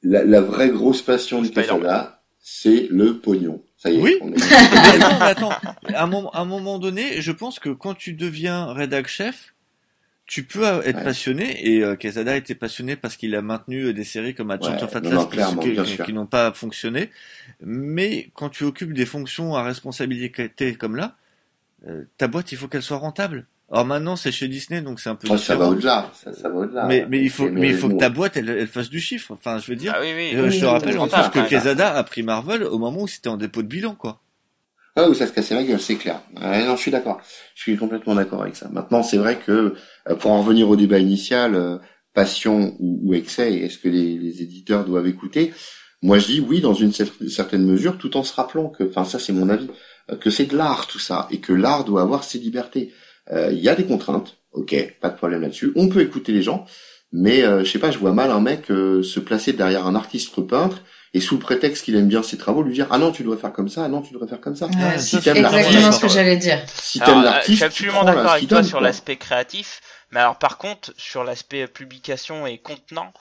La, 0.02 0.24
la 0.24 0.40
vraie 0.40 0.70
grosse 0.70 1.02
passion 1.02 1.42
du 1.42 1.50
Quesada, 1.50 2.22
c'est 2.38 2.88
le 2.90 3.18
pognon. 3.18 3.62
Ça 3.76 3.90
y 3.90 3.96
est. 3.96 4.00
Oui. 4.00 4.18
mais 4.22 5.04
attends, 5.20 5.52
À, 5.94 6.04
un 6.04 6.44
moment, 6.44 6.78
donné, 6.78 7.20
je 7.20 7.32
pense 7.32 7.58
que 7.58 7.70
quand 7.70 7.94
tu 7.94 8.14
deviens 8.14 8.72
rédac 8.72 9.08
chef, 9.08 9.54
tu 10.30 10.44
peux 10.44 10.62
être 10.84 11.02
passionné 11.02 11.68
et 11.68 11.82
euh, 11.82 11.96
Quesada 11.96 12.36
était 12.36 12.54
passionné 12.54 12.94
parce 12.94 13.16
qu'il 13.16 13.34
a 13.34 13.42
maintenu 13.42 13.92
des 13.92 14.04
séries 14.04 14.32
comme 14.32 14.52
Agent 14.52 14.80
of 14.80 14.94
Atlas 14.94 15.26
qui, 16.06 16.12
n'ont 16.12 16.26
pas 16.26 16.52
fonctionné. 16.52 17.10
Mais 17.60 18.30
quand 18.34 18.48
tu 18.48 18.62
occupes 18.62 18.92
des 18.92 19.06
fonctions 19.06 19.56
à 19.56 19.64
responsabilité 19.64 20.76
comme 20.76 20.94
là, 20.94 21.16
euh, 21.88 22.04
ta 22.16 22.28
boîte, 22.28 22.52
il 22.52 22.58
faut 22.58 22.68
qu'elle 22.68 22.84
soit 22.84 22.98
rentable. 22.98 23.46
Alors 23.72 23.84
maintenant, 23.84 24.14
c'est 24.14 24.30
chez 24.30 24.46
Disney, 24.46 24.82
donc 24.82 25.00
c'est 25.00 25.10
un 25.10 25.16
peu 25.16 25.26
oh, 25.28 25.36
Ça 25.36 25.56
va 25.56 25.66
au-delà, 25.66 26.12
ça, 26.14 26.48
va 26.48 26.54
au-delà. 26.54 26.86
Mais, 26.86 27.06
mais 27.08 27.20
il 27.20 27.30
faut, 27.30 27.50
mais, 27.50 27.70
il 27.70 27.76
faut 27.76 27.88
que 27.88 27.98
ta 27.98 28.08
boîte, 28.08 28.36
elle, 28.36 28.50
elle, 28.50 28.68
fasse 28.68 28.88
du 28.88 29.00
chiffre. 29.00 29.32
Enfin, 29.32 29.58
je 29.58 29.66
veux 29.66 29.76
dire. 29.76 29.94
Ah, 29.96 30.00
oui, 30.00 30.12
oui, 30.14 30.30
euh, 30.36 30.48
je 30.48 30.60
te 30.60 30.64
rappelle 30.64 30.98
en 31.00 31.08
plus 31.08 31.28
que 31.30 31.48
Quesada 31.48 31.92
a 31.92 32.04
pris 32.04 32.22
Marvel 32.22 32.62
au 32.62 32.78
moment 32.78 33.02
où 33.02 33.08
c'était 33.08 33.28
en 33.28 33.36
dépôt 33.36 33.62
de 33.62 33.68
bilan, 33.68 33.96
quoi. 33.96 34.20
Ah, 34.96 35.08
où 35.08 35.14
ça 35.14 35.26
se 35.26 35.32
cassait 35.32 35.54
la 35.54 35.62
gueule, 35.62 35.80
c'est 35.80 35.96
clair. 35.96 36.20
non, 36.34 36.76
je 36.76 36.80
suis 36.80 36.90
d'accord. 36.90 37.20
Je 37.54 37.62
suis 37.62 37.76
complètement 37.76 38.14
d'accord 38.14 38.42
avec 38.42 38.56
ça. 38.56 38.68
Maintenant, 38.70 39.02
c'est 39.02 39.18
vrai 39.18 39.38
que 39.38 39.74
euh, 40.08 40.14
pour 40.16 40.32
en 40.32 40.42
revenir 40.42 40.68
au 40.68 40.76
débat 40.76 40.98
initial, 40.98 41.54
euh, 41.54 41.78
passion 42.12 42.74
ou, 42.80 43.14
excès, 43.14 43.54
est-ce 43.54 43.78
que 43.78 43.88
les, 43.88 44.18
les, 44.18 44.42
éditeurs 44.42 44.84
doivent 44.84 45.06
écouter? 45.06 45.52
Moi, 46.02 46.18
je 46.18 46.26
dis 46.26 46.40
oui, 46.40 46.60
dans 46.60 46.74
une 46.74 46.92
certaine 46.92 47.64
mesure, 47.64 47.98
tout 47.98 48.16
en 48.16 48.24
se 48.24 48.34
rappelant 48.34 48.68
que, 48.68 48.84
enfin, 48.84 49.04
ça, 49.04 49.20
c'est 49.20 49.32
mon 49.32 49.48
avis, 49.48 49.68
euh, 50.10 50.16
que 50.16 50.30
c'est 50.30 50.46
de 50.46 50.56
l'art 50.56 50.86
tout 50.88 50.98
ça 50.98 51.28
et 51.30 51.38
que 51.38 51.52
l'art 51.52 51.84
doit 51.84 52.02
avoir 52.02 52.24
ses 52.24 52.38
libertés. 52.38 52.92
Il 53.32 53.60
y 53.60 53.68
a 53.68 53.76
des 53.76 53.84
contraintes, 53.84 54.38
ok, 54.50 54.96
pas 55.00 55.08
de 55.08 55.16
problème 55.16 55.42
là-dessus. 55.42 55.70
On 55.76 55.88
peut 55.88 56.00
écouter 56.00 56.32
les 56.32 56.42
gens, 56.42 56.64
mais 57.12 57.42
je 57.42 57.64
sais 57.64 57.78
pas, 57.78 57.92
je 57.92 57.98
vois 57.98 58.12
mal 58.12 58.32
un 58.32 58.40
mec 58.40 58.66
se 58.66 59.20
placer 59.20 59.52
derrière 59.52 59.86
un 59.86 59.94
artiste 59.94 60.40
peintre 60.48 60.82
et 61.12 61.20
sous 61.20 61.34
le 61.34 61.40
prétexte 61.40 61.84
qu'il 61.84 61.96
aime 61.96 62.08
bien 62.08 62.22
ses 62.22 62.38
travaux, 62.38 62.62
lui 62.62 62.72
dire 62.72 62.86
ah 62.90 62.98
non 62.98 63.10
tu 63.10 63.22
devrais 63.22 63.38
faire 63.38 63.52
comme 63.52 63.68
ça, 63.68 63.84
ah 63.84 63.88
non 63.88 64.00
tu 64.00 64.12
devrais 64.12 64.28
faire 64.28 64.40
comme 64.40 64.56
ça. 64.56 64.66
Ouais, 64.66 64.98
si 64.98 65.16
exactement 65.16 65.92
ce 65.92 66.00
que 66.00 66.08
j'allais 66.08 66.36
dire. 66.36 66.62
Si 66.66 67.00
t'aimes 67.00 67.22
l'artiste, 67.22 67.50
je 67.50 67.54
suis 67.54 67.64
absolument 67.64 68.04
d'accord 68.04 68.32
avec 68.32 68.48
toi 68.48 68.62
sur 68.62 68.80
l'aspect 68.80 69.16
créatif, 69.16 69.80
mais 70.12 70.20
alors 70.20 70.38
par 70.38 70.58
contre 70.58 70.92
sur 70.96 71.24
l'aspect 71.24 71.66
publication 71.66 72.46
et 72.46 72.58
contenant 72.58 73.12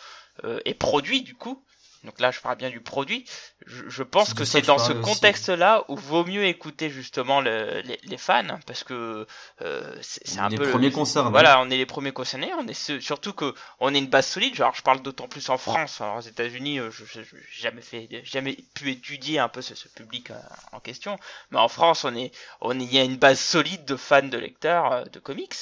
euh, 0.46 0.60
et 0.66 0.74
produit 0.74 1.22
du 1.22 1.34
coup, 1.34 1.64
donc 2.04 2.20
là 2.20 2.32
je 2.32 2.40
parle 2.40 2.58
bien 2.58 2.70
du 2.70 2.80
produit, 2.80 3.26
je, 3.66 4.04
pense 4.04 4.34
que 4.34 4.46
c'est 4.46 4.62
dans 4.62 4.78
ce 4.78 4.94
contexte-là 4.94 5.84
où 5.90 5.96
vaut 5.96 6.24
mieux 6.24 6.46
écouter 6.46 6.90
justement 6.90 7.42
les, 7.42 7.82
les, 8.04 8.18
fans 8.18 8.60
parce 8.66 8.84
que 8.84 9.28
euh, 9.62 9.96
c'est 10.02 10.40
un 10.40 10.50
les 10.50 10.58
peu 10.58 10.66
les 10.66 10.72
premiers 10.72 10.92
concernés. 10.92 11.30
Voilà, 11.30 11.62
on 11.62 11.70
est 11.70 11.78
les 11.78 11.86
premiers 11.86 12.12
concernés. 12.12 12.52
On 12.58 12.68
est 12.68 13.00
surtout 13.02 13.34
que 13.34 13.54
on 13.80 13.94
est 13.94 14.00
une 14.00 14.08
base 14.08 14.28
solide. 14.28 14.56
Genre, 14.56 14.74
je 14.74 14.82
parle 14.82 15.02
d'autant 15.02 15.28
plus 15.28 15.50
en 15.50 15.58
France. 15.58 16.02
Alors, 16.02 16.18
aux 16.18 16.22
États-Unis, 16.22 16.80
euh, 16.80 16.90
je, 16.92 17.20
n'ai 17.20 17.26
jamais 17.52 17.82
fait, 17.82 18.10
jamais 18.24 18.58
pu 18.74 18.92
étudier 18.92 19.40
un 19.40 19.50
peu 19.50 19.62
ce, 19.62 19.76
ce 19.76 19.88
public 19.88 20.32
euh, 20.32 20.40
en 20.72 20.80
question. 20.80 21.18
Mais 21.52 21.60
en 21.60 21.68
France, 21.68 22.06
on 22.06 22.16
est, 22.16 22.32
on 22.62 22.80
il 22.80 22.94
y 22.94 22.98
a 22.98 23.04
une 23.04 23.18
base 23.18 23.40
solide 23.40 23.86
de 23.86 23.96
fans, 23.98 24.24
de 24.24 24.38
lecteurs, 24.38 25.04
de 25.10 25.20
comics. 25.20 25.56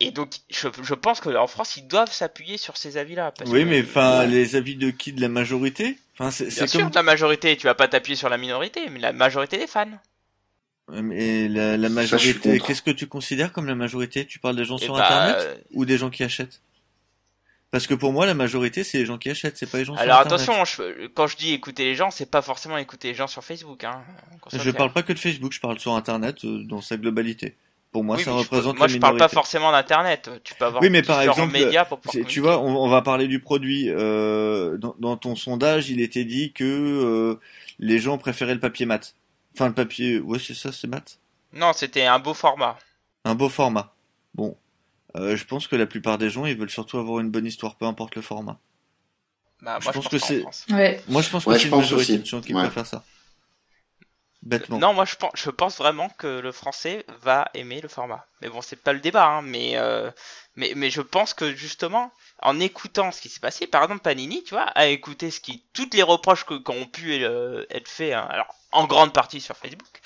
Et 0.00 0.12
donc, 0.12 0.32
je, 0.48 0.68
je 0.82 0.94
pense 0.94 1.20
qu'en 1.20 1.46
France, 1.46 1.76
ils 1.76 1.86
doivent 1.86 2.12
s'appuyer 2.12 2.56
sur 2.56 2.78
ces 2.78 2.96
avis-là. 2.96 3.32
Oui, 3.46 3.66
mais 3.66 3.82
enfin, 3.82 4.24
les 4.24 4.56
avis 4.56 4.76
de 4.76 4.90
qui? 4.90 5.12
De 5.12 5.20
la 5.20 5.28
majorité? 5.28 5.98
Enfin, 6.18 6.30
c'est, 6.30 6.46
Bien 6.46 6.66
sûr, 6.66 6.88
de 6.88 6.94
la 6.94 7.02
majorité. 7.02 7.56
Tu 7.56 7.66
vas 7.66 7.74
pas 7.74 7.86
t'appuyer 7.86 8.16
sur 8.16 8.30
la 8.30 8.38
minorité, 8.38 8.88
mais 8.90 8.98
la 8.98 9.12
majorité 9.12 9.58
des 9.58 9.66
fans. 9.66 9.86
Et 11.12 11.48
la, 11.48 11.76
la 11.76 11.88
majorité, 11.88 12.58
qu'est-ce 12.60 12.82
que 12.82 12.90
tu 12.90 13.06
considères 13.06 13.52
comme 13.52 13.66
la 13.66 13.74
majorité? 13.74 14.24
Tu 14.24 14.38
parles 14.38 14.56
des 14.56 14.64
gens 14.64 14.78
eh 14.80 14.84
sur 14.84 14.94
bah, 14.94 15.04
Internet 15.04 15.36
euh, 15.38 15.56
ou 15.72 15.84
des 15.84 15.98
gens 15.98 16.10
qui 16.10 16.24
achètent? 16.24 16.62
Parce 17.70 17.86
que 17.86 17.94
pour 17.94 18.12
moi, 18.12 18.26
la 18.26 18.34
majorité, 18.34 18.82
c'est 18.82 18.98
les 18.98 19.06
gens 19.06 19.16
qui 19.16 19.30
achètent, 19.30 19.56
c'est 19.56 19.70
pas 19.70 19.78
les 19.78 19.84
gens 19.84 19.94
Alors 19.94 20.16
sur 20.22 20.26
attention, 20.26 20.54
quand 21.14 21.28
je 21.28 21.36
dis 21.36 21.52
écouter 21.52 21.84
les 21.84 21.94
gens, 21.94 22.10
c'est 22.10 22.28
pas 22.28 22.42
forcément 22.42 22.76
écouter 22.78 23.08
les 23.08 23.14
gens 23.14 23.28
sur 23.28 23.44
Facebook. 23.44 23.84
Hein, 23.84 24.02
je 24.52 24.70
parle 24.72 24.92
pas 24.92 25.04
que 25.04 25.12
de 25.12 25.18
Facebook, 25.18 25.52
je 25.52 25.60
parle 25.60 25.78
sur 25.78 25.94
Internet 25.94 26.44
euh, 26.44 26.64
dans 26.64 26.80
sa 26.80 26.96
globalité. 26.96 27.54
Pour 27.92 28.04
moi, 28.04 28.18
ça 28.18 28.32
représente. 28.32 28.78
moi, 28.78 28.86
je 28.86 28.98
parle 28.98 29.16
pas 29.16 29.28
forcément 29.28 29.72
d'internet. 29.72 30.30
Tu 30.44 30.54
peux 30.54 30.64
avoir 30.64 30.82
oui, 30.82 30.90
mais 30.90 31.02
par 31.02 31.20
exemple, 31.22 31.52
médias 31.52 31.84
pour 31.84 32.00
tu 32.26 32.40
vois, 32.40 32.60
on, 32.60 32.88
va 32.88 33.02
parler 33.02 33.26
du 33.26 33.40
produit. 33.40 33.86
Euh, 33.88 34.76
dans, 34.78 34.94
dans, 35.00 35.16
ton 35.16 35.34
sondage, 35.34 35.90
il 35.90 36.00
était 36.00 36.24
dit 36.24 36.52
que 36.52 36.64
euh, 36.64 37.40
les 37.80 37.98
gens 37.98 38.16
préféraient 38.16 38.54
le 38.54 38.60
papier 38.60 38.86
mat. 38.86 39.16
Enfin, 39.54 39.66
le 39.66 39.74
papier, 39.74 40.20
ouais, 40.20 40.38
c'est 40.38 40.54
ça, 40.54 40.70
c'est 40.70 40.86
mat? 40.86 41.18
Non, 41.52 41.72
c'était 41.72 42.06
un 42.06 42.20
beau 42.20 42.34
format. 42.34 42.78
Un 43.24 43.34
beau 43.34 43.48
format. 43.48 43.92
Bon, 44.34 44.56
euh, 45.16 45.36
je 45.36 45.44
pense 45.44 45.66
que 45.66 45.74
la 45.74 45.86
plupart 45.86 46.18
des 46.18 46.30
gens, 46.30 46.46
ils 46.46 46.56
veulent 46.56 46.70
surtout 46.70 46.98
avoir 46.98 47.18
une 47.18 47.30
bonne 47.30 47.46
histoire, 47.46 47.74
peu 47.74 47.86
importe 47.86 48.14
le 48.14 48.22
format. 48.22 48.58
Bah, 49.62 49.78
moi, 49.82 49.92
je, 49.92 49.98
pense 49.98 50.08
que 50.08 50.18
c'est. 50.18 50.44
Ouais. 50.72 51.02
Moi, 51.08 51.22
je 51.22 51.28
pense 51.30 51.44
que 51.44 51.58
c'est 51.58 51.64
une 51.64 51.76
majorité 51.76 52.18
de 52.18 52.24
gens 52.24 52.40
qui 52.40 52.52
préfèrent 52.52 52.86
ça. 52.86 53.04
Non, 54.70 54.94
moi 54.94 55.04
je 55.04 55.16
pense, 55.16 55.32
je 55.34 55.50
pense 55.50 55.76
vraiment 55.76 56.08
que 56.16 56.40
le 56.40 56.50
français 56.50 57.04
va 57.22 57.50
aimer 57.52 57.80
le 57.80 57.88
format. 57.88 58.24
Mais 58.40 58.48
bon, 58.48 58.62
c'est 58.62 58.82
pas 58.82 58.94
le 58.94 59.00
débat, 59.00 59.26
hein, 59.26 59.42
mais, 59.42 59.76
euh, 59.76 60.10
mais, 60.56 60.72
mais 60.74 60.88
je 60.88 61.02
pense 61.02 61.34
que 61.34 61.54
justement, 61.54 62.10
en 62.40 62.58
écoutant 62.58 63.12
ce 63.12 63.20
qui 63.20 63.28
s'est 63.28 63.40
passé, 63.40 63.66
par 63.66 63.82
exemple 63.82 64.00
Panini, 64.00 64.42
tu 64.42 64.54
vois, 64.54 64.62
a 64.62 64.86
écouté 64.86 65.30
ce 65.30 65.40
qui, 65.40 65.62
toutes 65.74 65.92
les 65.92 66.02
reproches 66.02 66.44
que, 66.46 66.54
qui 66.54 66.70
ont 66.70 66.86
pu 66.86 67.22
euh, 67.22 67.66
être 67.70 67.88
faits, 67.88 68.14
hein, 68.14 68.26
alors 68.30 68.54
en 68.72 68.86
grande 68.86 69.12
partie 69.12 69.42
sur 69.42 69.56
Facebook, 69.56 70.00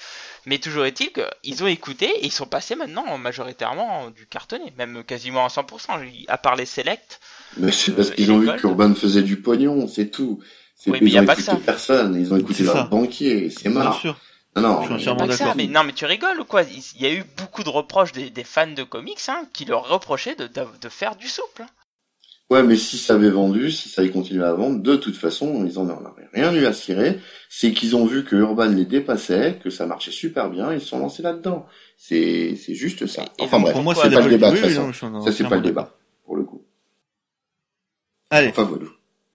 mais 0.46 0.58
toujours 0.58 0.84
est-il 0.84 1.12
qu'ils 1.12 1.62
ont 1.62 1.68
écouté 1.68 2.06
et 2.06 2.24
ils 2.24 2.32
sont 2.32 2.46
passés 2.46 2.74
maintenant 2.74 3.16
majoritairement 3.18 4.10
du 4.10 4.26
cartonné, 4.26 4.72
même 4.76 5.04
quasiment 5.04 5.44
à 5.44 5.48
100%, 5.48 6.24
à 6.26 6.38
part 6.38 6.56
les 6.56 6.66
select. 6.66 7.20
Mais 7.56 7.70
c'est 7.70 7.92
parce 7.92 8.10
euh, 8.10 8.14
qu'ils 8.14 8.32
ont 8.32 8.38
vu 8.38 8.50
qu'Urban 8.56 8.94
faisait 8.94 9.22
du 9.22 9.40
pognon, 9.40 9.86
c'est 9.86 10.10
tout. 10.10 10.42
Oui, 10.86 10.98
mais 11.00 11.08
il 11.08 11.12
n'y 11.12 11.18
a 11.18 11.22
pas 11.22 11.36
que 11.36 11.42
ça. 11.42 11.56
personne, 11.56 12.14
ils 12.14 12.32
ont 12.32 12.36
écouté 12.36 12.62
leur 12.64 12.88
banquier, 12.88 13.50
c'est 13.50 13.68
marrant. 13.68 13.90
Bien 13.90 14.00
sûr. 14.00 14.16
Non, 14.56 14.82
je 14.82 14.98
suis 14.98 15.06
d'accord. 15.06 15.54
Mais 15.56 15.66
non, 15.66 15.82
mais 15.84 15.92
tu 15.92 16.04
rigoles 16.04 16.40
ou 16.40 16.44
quoi? 16.44 16.62
Il 16.62 17.02
y 17.02 17.06
a 17.06 17.12
eu 17.12 17.24
beaucoup 17.36 17.64
de 17.64 17.68
reproches 17.68 18.12
des, 18.12 18.30
des 18.30 18.44
fans 18.44 18.66
de 18.70 18.84
comics 18.84 19.18
hein, 19.28 19.46
qui 19.52 19.64
leur 19.64 19.88
reprochaient 19.88 20.36
de, 20.36 20.46
de, 20.46 20.88
faire 20.88 21.16
du 21.16 21.26
souple. 21.26 21.62
Hein. 21.62 21.68
Ouais, 22.50 22.62
mais 22.62 22.76
si 22.76 22.98
ça 22.98 23.14
avait 23.14 23.30
vendu, 23.30 23.72
si 23.72 23.88
ça 23.88 24.02
avait 24.02 24.10
continué 24.10 24.44
à 24.44 24.52
vendre, 24.52 24.80
de 24.80 24.96
toute 24.96 25.16
façon, 25.16 25.64
ils 25.66 25.78
en 25.78 25.88
auraient 25.88 26.28
rien 26.32 26.52
eu 26.54 26.66
à 26.66 26.72
cirer. 26.72 27.18
C'est 27.48 27.72
qu'ils 27.72 27.96
ont 27.96 28.04
vu 28.04 28.22
que 28.24 28.36
Urban 28.36 28.66
les 28.66 28.84
dépassait, 28.84 29.58
que 29.62 29.70
ça 29.70 29.86
marchait 29.86 30.12
super 30.12 30.50
bien, 30.50 30.72
ils 30.72 30.80
se 30.80 30.88
sont 30.88 30.98
lancés 30.98 31.22
là-dedans. 31.22 31.66
C'est, 31.96 32.54
c'est 32.56 32.74
juste 32.74 33.06
ça. 33.06 33.24
enfin 33.40 33.58
bref, 33.58 33.74
c'est 34.00 34.10
pas 34.10 34.20
le 34.20 34.30
débat 34.30 34.50
de 34.50 34.56
toute 34.56 34.66
façon. 34.66 35.22
ça, 35.22 35.32
c'est 35.32 35.48
pas 35.48 35.56
le 35.56 35.62
débat, 35.62 35.96
pour 36.24 36.36
le 36.36 36.44
coup. 36.44 36.62
Allez. 38.30 38.48
Enfin 38.48 38.64
voilà. 38.64 38.86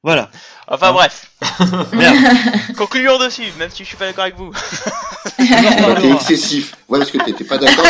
Voilà. 0.02 0.30
Enfin 0.68 0.94
bref. 0.94 1.30
Concluons 2.78 3.20
dessus, 3.20 3.52
même 3.58 3.70
si 3.70 3.84
je 3.84 3.90
suis 3.90 3.98
pas 3.98 4.06
d'accord 4.06 4.24
avec 4.24 4.38
vous. 4.38 4.54
t'es 5.38 6.12
excessif. 6.12 6.76
Ouais, 6.88 7.00
parce 7.00 7.12
que 7.12 7.18
t'étais 7.18 7.44
pas 7.44 7.58
d'accord. 7.58 7.86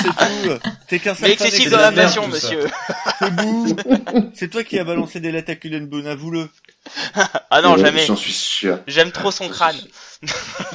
c'est 0.00 0.08
fou. 0.08 0.58
T'es 0.88 0.98
qu'un 0.98 1.14
Mais 1.20 1.32
excessif 1.32 1.70
dans 1.70 1.76
la 1.76 1.90
nation, 1.90 2.26
monsieur. 2.28 2.66
C'est 3.18 3.34
bout. 3.34 3.76
C'est 4.34 4.48
toi 4.48 4.64
qui 4.64 4.78
as 4.78 4.84
balancé 4.84 5.20
des 5.20 5.30
lettres 5.30 5.52
à 5.52 5.56
Cullen 5.56 5.86
Boone, 5.86 6.06
avoue-le. 6.06 6.48
ah 7.50 7.60
non, 7.60 7.76
jamais. 7.76 8.06
J'en 8.06 8.16
suis 8.16 8.32
sûr. 8.32 8.78
J'aime 8.86 9.12
trop 9.12 9.30
son 9.30 9.48
crâne. 9.48 9.76
De 10.22 10.28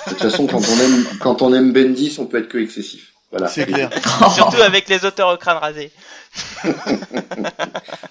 toute 0.09 0.21
façon, 0.21 0.45
quand 0.45 0.61
on 0.61 0.79
aime, 0.79 1.05
quand 1.19 1.41
on 1.41 1.53
aime 1.55 1.73
Bendis, 1.73 2.17
on 2.19 2.25
peut 2.25 2.37
être 2.37 2.49
que 2.49 2.59
excessif. 2.59 3.13
Voilà. 3.31 3.47
C'est 3.47 3.65
clair. 3.65 3.89
Surtout 4.35 4.61
avec 4.61 4.87
les 4.89 5.05
auteurs 5.05 5.33
au 5.33 5.37
crâne 5.37 5.57
rasé. 5.57 5.91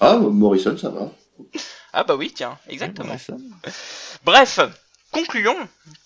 ah, 0.01 0.17
Morrison, 0.17 0.77
ça 0.77 0.91
va. 0.91 1.13
Ah 1.99 2.05
bah 2.05 2.15
oui, 2.15 2.31
tiens, 2.31 2.59
exactement. 2.69 3.17
Bref, 4.23 4.61
concluons, 5.13 5.57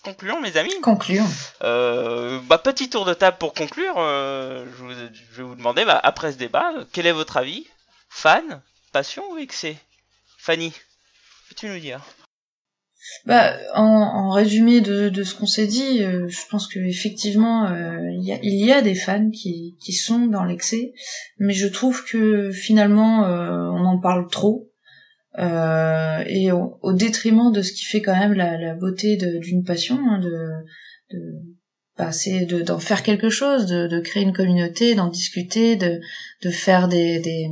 concluons 0.03 0.39
mes 0.39 0.55
amis. 0.55 0.71
Concluons. 0.81 1.27
Euh, 1.63 2.39
bah, 2.47 2.57
petit 2.57 2.89
tour 2.89 3.03
de 3.03 3.13
table 3.13 3.35
pour 3.37 3.53
conclure. 3.53 3.95
Euh, 3.97 4.65
je, 4.79 5.35
vais 5.35 5.43
vous 5.43 5.55
demander, 5.55 5.83
bah, 5.83 5.99
après 6.01 6.31
ce 6.31 6.37
débat, 6.37 6.71
quel 6.93 7.07
est 7.07 7.11
votre 7.11 7.35
avis? 7.35 7.67
Fan, 8.09 8.61
passion 8.93 9.21
ou 9.33 9.37
excès? 9.37 9.75
Fanny, 10.37 10.71
peux-tu 11.49 11.67
nous 11.67 11.79
dire? 11.79 11.99
Bah, 13.25 13.51
en, 13.73 14.29
résumé 14.29 14.79
de, 14.79 15.23
ce 15.23 15.35
qu'on 15.35 15.45
s'est 15.45 15.67
dit, 15.67 16.01
euh, 16.05 16.29
je 16.29 16.39
pense 16.49 16.67
que 16.69 16.79
effectivement 16.79 17.67
il 17.67 18.23
y, 18.23 18.71
a, 18.71 18.81
des 18.81 18.95
fans 18.95 19.29
qui, 19.29 19.75
qui 19.81 19.91
sont 19.91 20.27
dans 20.27 20.45
l'excès, 20.45 20.93
mais 21.37 21.53
je 21.53 21.67
trouve 21.67 22.05
que 22.05 22.49
finalement 22.51 23.23
on 23.23 23.83
en 23.83 23.99
parle 23.99 24.29
trop 24.29 24.69
euh, 24.69 24.70
et 25.37 26.51
au, 26.51 26.93
détriment 26.93 27.51
de 27.51 27.61
ce 27.61 27.71
qui 27.71 27.85
fait 27.85 28.01
quand 28.01 28.17
même 28.17 28.33
la, 28.33 28.57
la 28.57 28.75
beauté 28.75 29.17
d'une 29.17 29.63
passion, 29.63 29.97
hein, 29.97 30.19
de, 30.19 30.49
de 31.11 31.19
passer, 31.95 32.45
de 32.45 32.61
d'en 32.61 32.79
faire 32.79 33.03
quelque 33.03 33.29
chose, 33.29 33.65
de, 33.65 33.87
de 33.87 33.99
créer 33.99 34.23
une 34.23 34.33
communauté, 34.33 34.95
d'en 34.95 35.07
discuter, 35.07 35.75
de, 35.75 35.99
de 36.41 36.49
faire 36.49 36.87
des, 36.87 37.19
des, 37.19 37.49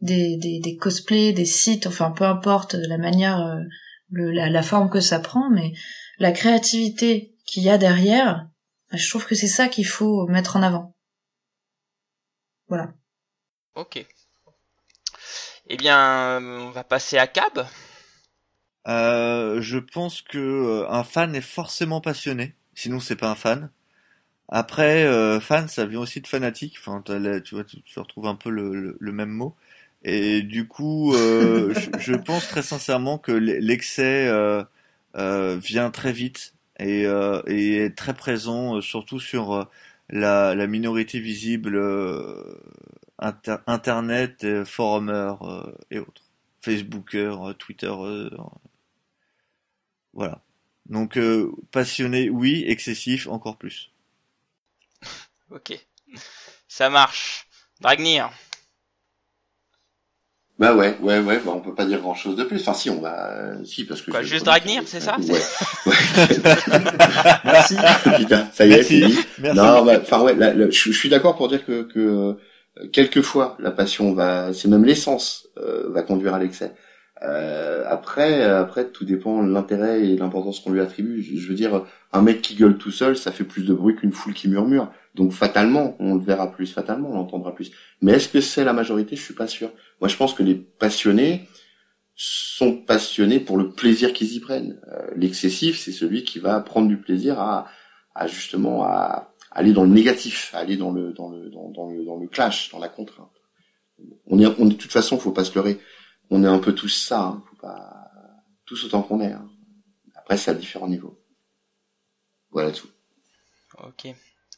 des, 0.00 0.36
des, 0.36 0.60
des 0.60 0.76
cosplays, 0.76 1.32
des 1.32 1.44
sites, 1.44 1.86
enfin 1.86 2.10
peu 2.10 2.24
importe 2.24 2.74
la 2.74 2.98
manière, 2.98 3.40
euh, 3.40 3.60
le, 4.10 4.30
la, 4.30 4.48
la 4.48 4.62
forme 4.62 4.90
que 4.90 5.00
ça 5.00 5.18
prend, 5.18 5.50
mais 5.50 5.72
la 6.18 6.32
créativité 6.32 7.34
qu'il 7.46 7.62
y 7.62 7.70
a 7.70 7.78
derrière, 7.78 8.48
bah, 8.90 8.98
je 8.98 9.08
trouve 9.08 9.26
que 9.26 9.34
c'est 9.34 9.48
ça 9.48 9.68
qu'il 9.68 9.86
faut 9.86 10.26
mettre 10.28 10.56
en 10.56 10.62
avant. 10.62 10.96
Voilà. 12.68 12.94
Ok. 13.74 14.06
Eh 15.68 15.76
bien, 15.78 16.40
on 16.42 16.70
va 16.70 16.84
passer 16.84 17.16
à 17.16 17.26
Cab. 17.26 17.66
Euh, 18.86 19.62
je 19.62 19.78
pense 19.78 20.20
que 20.22 20.38
euh, 20.38 20.90
un 20.90 21.04
fan 21.04 21.34
est 21.34 21.40
forcément 21.40 22.02
passionné, 22.02 22.54
sinon 22.74 23.00
c'est 23.00 23.16
pas 23.16 23.30
un 23.30 23.34
fan. 23.34 23.70
Après, 24.48 25.04
euh, 25.04 25.40
fan, 25.40 25.68
ça 25.68 25.86
vient 25.86 26.00
aussi 26.00 26.20
de 26.20 26.26
fanatique. 26.26 26.76
Enfin, 26.78 27.02
tu 27.44 27.54
vois, 27.54 27.64
tu, 27.64 27.98
retrouves 27.98 28.26
un 28.26 28.34
peu 28.36 28.50
le, 28.50 28.96
même 29.00 29.30
mot. 29.30 29.56
Et 30.02 30.42
du 30.42 30.68
coup, 30.68 31.14
je, 31.16 32.14
pense 32.16 32.48
très 32.48 32.62
sincèrement 32.62 33.18
que 33.18 33.32
l'excès 33.32 34.30
vient 35.14 35.90
très 35.90 36.12
vite 36.12 36.54
et, 36.78 37.04
est 37.04 37.96
très 37.96 38.14
présent, 38.14 38.80
surtout 38.82 39.20
sur 39.20 39.68
la, 40.10 40.54
la 40.54 40.66
minorité 40.66 41.20
visible 41.20 41.78
Internet, 43.18 44.44
euh, 44.44 44.64
forumers 44.64 45.42
euh, 45.42 45.72
et 45.90 45.98
autres. 45.98 46.22
Facebooker, 46.60 47.50
euh, 47.50 47.52
Twitter. 47.54 47.92
voilà. 50.12 50.40
Donc 50.86 51.18
passionné, 51.70 52.28
oui, 52.30 52.64
excessif, 52.66 53.26
encore 53.28 53.56
plus. 53.56 53.90
Ok. 55.50 55.78
Ça 56.66 56.90
marche. 56.90 57.46
Dragnir. 57.80 58.30
Bah 60.58 60.74
ouais, 60.74 60.96
ouais, 61.00 61.18
ouais, 61.18 61.40
bah 61.40 61.52
on 61.52 61.60
peut 61.60 61.74
pas 61.74 61.84
dire 61.84 62.00
grand 62.00 62.14
chose 62.14 62.36
de 62.36 62.44
plus. 62.44 62.60
Enfin 62.60 62.74
si, 62.74 62.88
on 62.88 63.00
va, 63.00 63.30
euh, 63.32 63.64
si 63.64 63.84
parce 63.84 64.00
que. 64.02 64.12
Quoi, 64.12 64.22
juste 64.22 64.44
Dragnir, 64.44 64.84
c'est 64.86 65.00
ça? 65.00 65.16
Ouais. 65.18 65.40
Merci. 67.44 67.76
Putain, 68.16 68.48
ça 68.52 68.64
y 68.64 68.72
est, 68.72 68.82
c'est 68.84 69.00
Merci. 69.00 69.16
dit. 69.16 69.18
Merci. 69.38 69.56
Non, 69.56 69.84
bah, 69.84 69.98
enfin 70.00 70.20
ouais, 70.22 70.34
là, 70.34 70.54
là, 70.54 70.66
je, 70.70 70.92
je 70.92 70.96
suis 70.96 71.08
d'accord 71.08 71.36
pour 71.36 71.48
dire 71.48 71.64
que, 71.66 71.82
que 71.82 71.98
euh, 71.98 72.34
quelquefois 72.92 73.56
la 73.60 73.70
passion 73.70 74.12
va, 74.12 74.52
c'est 74.52 74.68
même 74.68 74.84
l'essence 74.84 75.48
euh, 75.58 75.90
va 75.90 76.02
conduire 76.02 76.34
à 76.34 76.38
l'excès. 76.38 76.72
Euh, 77.22 77.84
après, 77.88 78.42
après 78.42 78.88
tout 78.88 79.04
dépend 79.04 79.42
de 79.42 79.50
l'intérêt 79.52 80.04
et 80.04 80.16
l'importance 80.16 80.60
qu'on 80.60 80.72
lui 80.72 80.80
attribue. 80.80 81.22
Je 81.22 81.48
veux 81.48 81.54
dire, 81.54 81.84
un 82.12 82.22
mec 82.22 82.42
qui 82.42 82.54
gueule 82.54 82.76
tout 82.76 82.90
seul, 82.90 83.16
ça 83.16 83.32
fait 83.32 83.44
plus 83.44 83.64
de 83.64 83.72
bruit 83.72 83.96
qu'une 83.96 84.12
foule 84.12 84.34
qui 84.34 84.48
murmure. 84.48 84.90
Donc 85.14 85.32
fatalement, 85.32 85.96
on 86.00 86.14
le 86.16 86.20
verra 86.20 86.50
plus, 86.50 86.72
fatalement, 86.72 87.10
on 87.10 87.14
l'entendra 87.14 87.54
plus. 87.54 87.70
Mais 88.02 88.12
est-ce 88.12 88.28
que 88.28 88.40
c'est 88.40 88.64
la 88.64 88.72
majorité? 88.72 89.16
Je 89.16 89.22
suis 89.22 89.34
pas 89.34 89.46
sûr. 89.46 89.70
Moi, 90.00 90.08
je 90.08 90.16
pense 90.16 90.34
que 90.34 90.42
les 90.42 90.56
passionnés 90.56 91.48
sont 92.16 92.72
passionnés 92.76 93.40
pour 93.40 93.56
le 93.56 93.70
plaisir 93.70 94.12
qu'ils 94.12 94.34
y 94.34 94.40
prennent. 94.40 94.80
Euh, 94.92 95.10
L'excessif, 95.16 95.78
c'est 95.78 95.92
celui 95.92 96.24
qui 96.24 96.38
va 96.40 96.60
prendre 96.60 96.88
du 96.88 96.96
plaisir 96.96 97.40
à, 97.40 97.66
à 98.14 98.26
justement 98.26 98.84
à 98.84 99.33
aller 99.54 99.72
dans 99.72 99.84
le 99.84 99.90
négatif, 99.90 100.54
aller 100.54 100.76
dans 100.76 100.90
le 100.90 101.12
dans 101.12 101.30
le 101.30 101.50
dans, 101.50 101.70
dans 101.70 101.88
le 101.90 102.04
dans 102.04 102.16
le 102.16 102.28
clash, 102.28 102.70
dans 102.70 102.78
la 102.78 102.88
contrainte. 102.88 103.30
On 104.26 104.38
est 104.40 104.46
on 104.58 104.66
est 104.66 104.74
de 104.74 104.74
toute 104.74 104.92
façon, 104.92 105.18
faut 105.18 105.32
pas 105.32 105.44
se 105.44 105.54
leurrer. 105.54 105.80
On 106.30 106.42
est 106.44 106.48
un 106.48 106.58
peu 106.58 106.74
tous 106.74 106.88
ça, 106.88 107.20
hein, 107.22 107.42
faut 107.48 107.56
pas 107.56 108.10
tous 108.66 108.84
autant 108.84 109.02
qu'on 109.02 109.20
est. 109.20 109.32
hein. 109.32 109.48
Après, 110.16 110.36
c'est 110.36 110.50
à 110.50 110.54
différents 110.54 110.88
niveaux. 110.88 111.18
Voilà 112.50 112.72
tout. 112.72 112.88
Ok. 113.78 114.08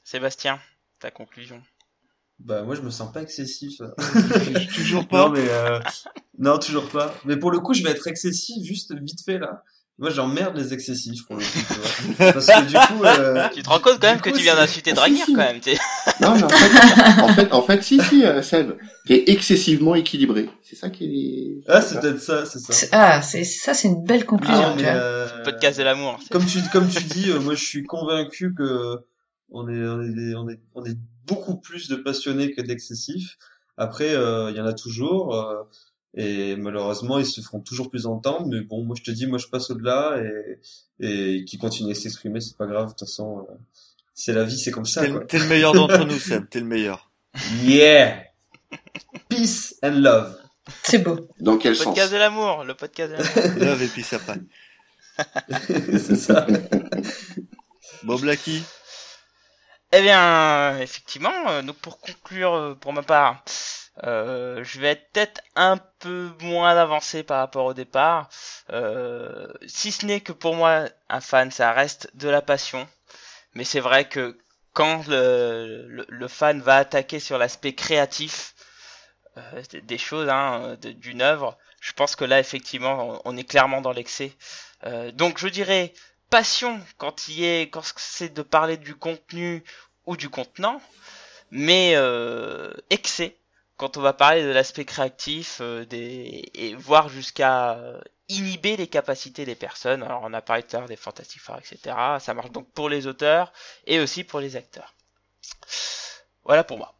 Sébastien, 0.05 0.61
ta 1.01 1.11
conclusion. 1.11 1.63
Bah 2.39 2.63
moi 2.63 2.75
je 2.75 2.83
me 2.83 2.91
sens 2.91 3.13
pas 3.13 3.23
excessif. 3.23 3.81
Toujours 4.75 5.09
pas. 5.09 5.27
Non 5.27 5.33
mais 5.33 5.49
euh, 5.49 5.81
non 6.39 6.59
toujours 6.59 6.89
pas. 6.91 7.15
Mais 7.25 7.37
pour 7.39 7.51
le 7.51 7.61
coup 7.61 7.73
je 7.75 7.83
vais 7.83 7.91
être 7.91 8.07
excessif 8.07 8.63
juste 8.65 8.95
vite 8.95 9.25
fait 9.25 9.39
là. 9.39 9.65
Moi 9.99 10.11
j'emmerde 10.11 10.57
les 10.59 10.75
excessifs 10.75 11.25
pour 11.27 11.37
le 11.37 11.43
coup. 11.43 11.49
Tu 11.69 12.15
vois. 12.23 12.33
Parce 12.35 12.47
que 12.47 12.67
du 12.67 12.75
coup 12.75 13.05
euh, 13.05 13.49
Tu 13.55 13.63
te 13.63 13.69
rends 13.71 13.79
compte 13.79 13.99
quand 13.99 14.09
même 14.09 14.17
Du 14.17 14.23
que 14.25 14.31
coup, 14.31 14.37
tu 14.37 14.43
viens 14.43 14.55
d'insulter 14.55 14.93
Ah, 14.97 15.07
si, 15.07 15.17
si. 15.17 15.33
quand 15.33 15.41
même. 15.41 15.61
t'es- 15.61 15.79
Non, 16.21 16.35
mais 16.37 16.43
en 16.43 16.49
fait, 16.51 17.23
en 17.23 17.29
fait, 17.29 17.53
en 17.53 17.63
fait, 17.63 17.83
si, 17.83 17.99
si, 18.03 18.25
euh, 18.25 18.43
Seb, 18.43 18.73
t'es 19.07 19.25
excessivement 19.29 19.95
équilibré. 19.95 20.51
C'est 20.63 20.77
ça 20.77 20.91
qui 20.91 21.05
est. 21.05 21.65
ah 21.71 21.81
c'est 21.81 21.99
peut-être 22.01 22.21
ça 22.21 22.45
c'est 22.45 22.59
ça. 22.59 22.87
Ah, 22.93 23.23
c'est 23.23 23.45
ça, 23.45 23.73
c'est 23.73 23.89
une 23.89 24.05
belle 24.05 24.27
conclusion. 24.27 24.55
Ah, 24.67 24.73
tu 24.77 24.83
mais, 24.85 24.91
vois. 24.91 25.01
euh, 25.01 25.45
Podcast 25.45 25.79
de 25.79 25.85
l'amour. 25.85 26.19
comme 26.31 26.45
tu 26.45 26.59
comme 26.71 26.89
tu 26.89 27.03
dis, 27.05 27.31
euh, 27.31 27.41
moi 27.41 27.55
je 27.55 27.65
suis 27.65 27.83
convaincu 27.85 28.53
que 28.55 28.99
on 29.51 29.67
est 29.69 29.87
on 29.89 30.03
est 30.03 30.35
on 30.35 30.49
est 30.51 30.61
on 30.75 30.85
est 30.85 30.99
beaucoup 31.27 31.57
plus 31.57 31.89
de 31.89 31.97
passionnés 31.97 32.53
que 32.53 32.61
d'excessifs. 32.61 33.39
Après 33.79 34.11
euh, 34.15 34.51
il 34.51 34.57
y 34.57 34.61
en 34.61 34.67
a 34.67 34.73
toujours 34.75 35.35
euh, 35.35 35.63
et 36.17 36.57
malheureusement 36.57 37.19
ils 37.19 37.27
se 37.27 37.41
feront 37.41 37.61
toujours 37.61 37.91
plus 37.91 38.07
entendre. 38.07 38.47
Mais 38.47 38.61
bon 38.63 38.83
moi 38.85 38.97
je 38.99 39.03
te 39.05 39.11
dis 39.11 39.27
moi 39.27 39.39
je 39.39 39.47
passe 39.47 39.71
au-delà 39.71 40.19
et 40.23 40.59
et 41.01 41.45
qui 41.45 41.59
continuent 41.59 41.93
à 41.93 41.95
s'exprimer 41.95 42.41
c'est 42.41 42.57
pas 42.57 42.67
grave 42.67 42.87
de 42.87 42.91
toute 42.91 43.01
façon 43.01 43.47
euh, 43.51 43.55
c'est 44.15 44.33
la 44.33 44.45
vie 44.45 44.59
c'est 44.59 44.71
comme 44.71 44.87
ça 44.87 45.03
T'es 45.03 45.11
quoi. 45.11 45.21
le- 45.21 45.27
t'es 45.27 45.39
le 45.39 45.47
meilleur 45.47 45.73
d'entre 45.73 46.05
nous, 46.05 46.19
Seb. 46.19 46.49
T'es 46.49 46.61
le 46.61 46.67
meilleur. 46.67 47.11
Yeah 47.63 48.23
peace 49.29 49.75
and 49.83 50.01
love. 50.01 50.37
C'est 50.83 50.99
beau. 50.99 51.29
Dans 51.39 51.59
quel 51.59 51.77
sens? 51.77 51.85
Podcast 51.87 52.13
de 52.13 52.17
l'amour, 52.19 52.65
le 52.65 52.75
podcast 52.75 53.13
de 53.13 53.17
l'amour. 53.41 53.59
Love 53.65 53.83
et 53.83 54.03
ça 54.03 54.19
passe. 54.19 54.39
c'est 55.69 56.17
ça. 56.17 56.47
Bon, 58.03 58.17
Blacky. 58.17 58.63
Eh 59.93 60.03
bien, 60.03 60.79
effectivement, 60.81 61.31
euh, 61.49 61.63
donc 61.63 61.77
pour 61.77 62.01
conclure, 62.01 62.55
euh, 62.55 62.75
pour 62.75 62.93
ma 62.93 63.03
part, 63.03 63.45
euh, 64.05 64.63
je 64.63 64.81
vais 64.81 64.89
être 64.89 65.11
peut-être 65.13 65.41
un 65.55 65.79
peu 66.01 66.31
moins 66.41 66.77
avancé 66.77 67.23
par 67.23 67.39
rapport 67.39 67.65
au 67.65 67.75
départ, 67.75 68.29
euh, 68.71 69.49
si 69.67 69.91
ce 69.91 70.05
n'est 70.05 70.21
que 70.21 70.33
pour 70.33 70.55
moi, 70.55 70.87
un 71.09 71.21
fan, 71.21 71.51
ça 71.51 71.73
reste 71.73 72.11
de 72.15 72.29
la 72.29 72.43
passion, 72.43 72.87
mais 73.55 73.65
c'est 73.65 73.81
vrai 73.81 74.07
que 74.09 74.39
quand 74.75 75.07
le, 75.09 76.29
fan 76.29 76.61
va 76.61 76.77
attaquer 76.77 77.21
sur 77.21 77.39
l'aspect 77.39 77.75
créatif 77.75 78.55
euh, 79.39 79.63
des- 79.85 79.99
choses, 79.99 80.29
hein, 80.29 80.77
d'une 80.81 81.23
œuvre, 81.23 81.57
je 81.81 81.93
pense 81.93 82.17
que 82.17 82.25
là, 82.27 82.39
effectivement, 82.39 83.21
on, 83.25 83.33
on 83.35 83.37
est 83.37 83.45
clairement 83.45 83.81
dans 83.81 83.93
l'excès. 83.93 84.33
Donc, 85.15 85.39
je 85.39 85.49
dirais 85.49 85.95
passion 86.31 86.81
quand 86.99 87.29
il 87.29 87.43
est 87.45 87.71
quand 87.71 87.83
c'est 87.97 88.33
de 88.33 88.43
parler 88.43 88.77
du 88.77 88.95
contenu 88.95 89.65
ou 90.05 90.17
du 90.17 90.29
contenant, 90.29 90.81
mais 91.51 91.97
excès 92.91 93.37
quand 93.77 93.97
on 93.97 94.01
va 94.01 94.13
parler 94.13 94.43
de 94.43 94.49
l'aspect 94.49 94.85
créatif 94.85 95.59
euh, 95.61 95.85
des 95.85 96.51
et 96.55 96.75
voir 96.75 97.09
jusqu'à 97.09 97.75
euh, 97.75 98.01
inhiber 98.29 98.77
les 98.77 98.87
capacités 98.87 99.45
des 99.45 99.55
personnes. 99.55 100.03
Alors 100.03 100.23
on 100.25 100.33
a 100.33 100.41
parlé 100.41 100.63
tout 100.63 100.77
à 100.77 100.81
l'heure 100.81 100.89
des 100.89 100.97
Fantastic 100.97 101.41
Four, 101.41 101.59
etc. 101.59 101.97
Ça 102.21 102.35
marche 102.35 102.51
donc 102.51 102.71
pour 102.73 102.89
les 102.89 103.07
auteurs 103.07 103.53
et 103.87 104.01
aussi 104.01 104.25
pour 104.25 104.41
les 104.41 104.57
acteurs. 104.57 104.95
Voilà 106.45 106.65
pour 106.65 106.79
moi. 106.79 106.95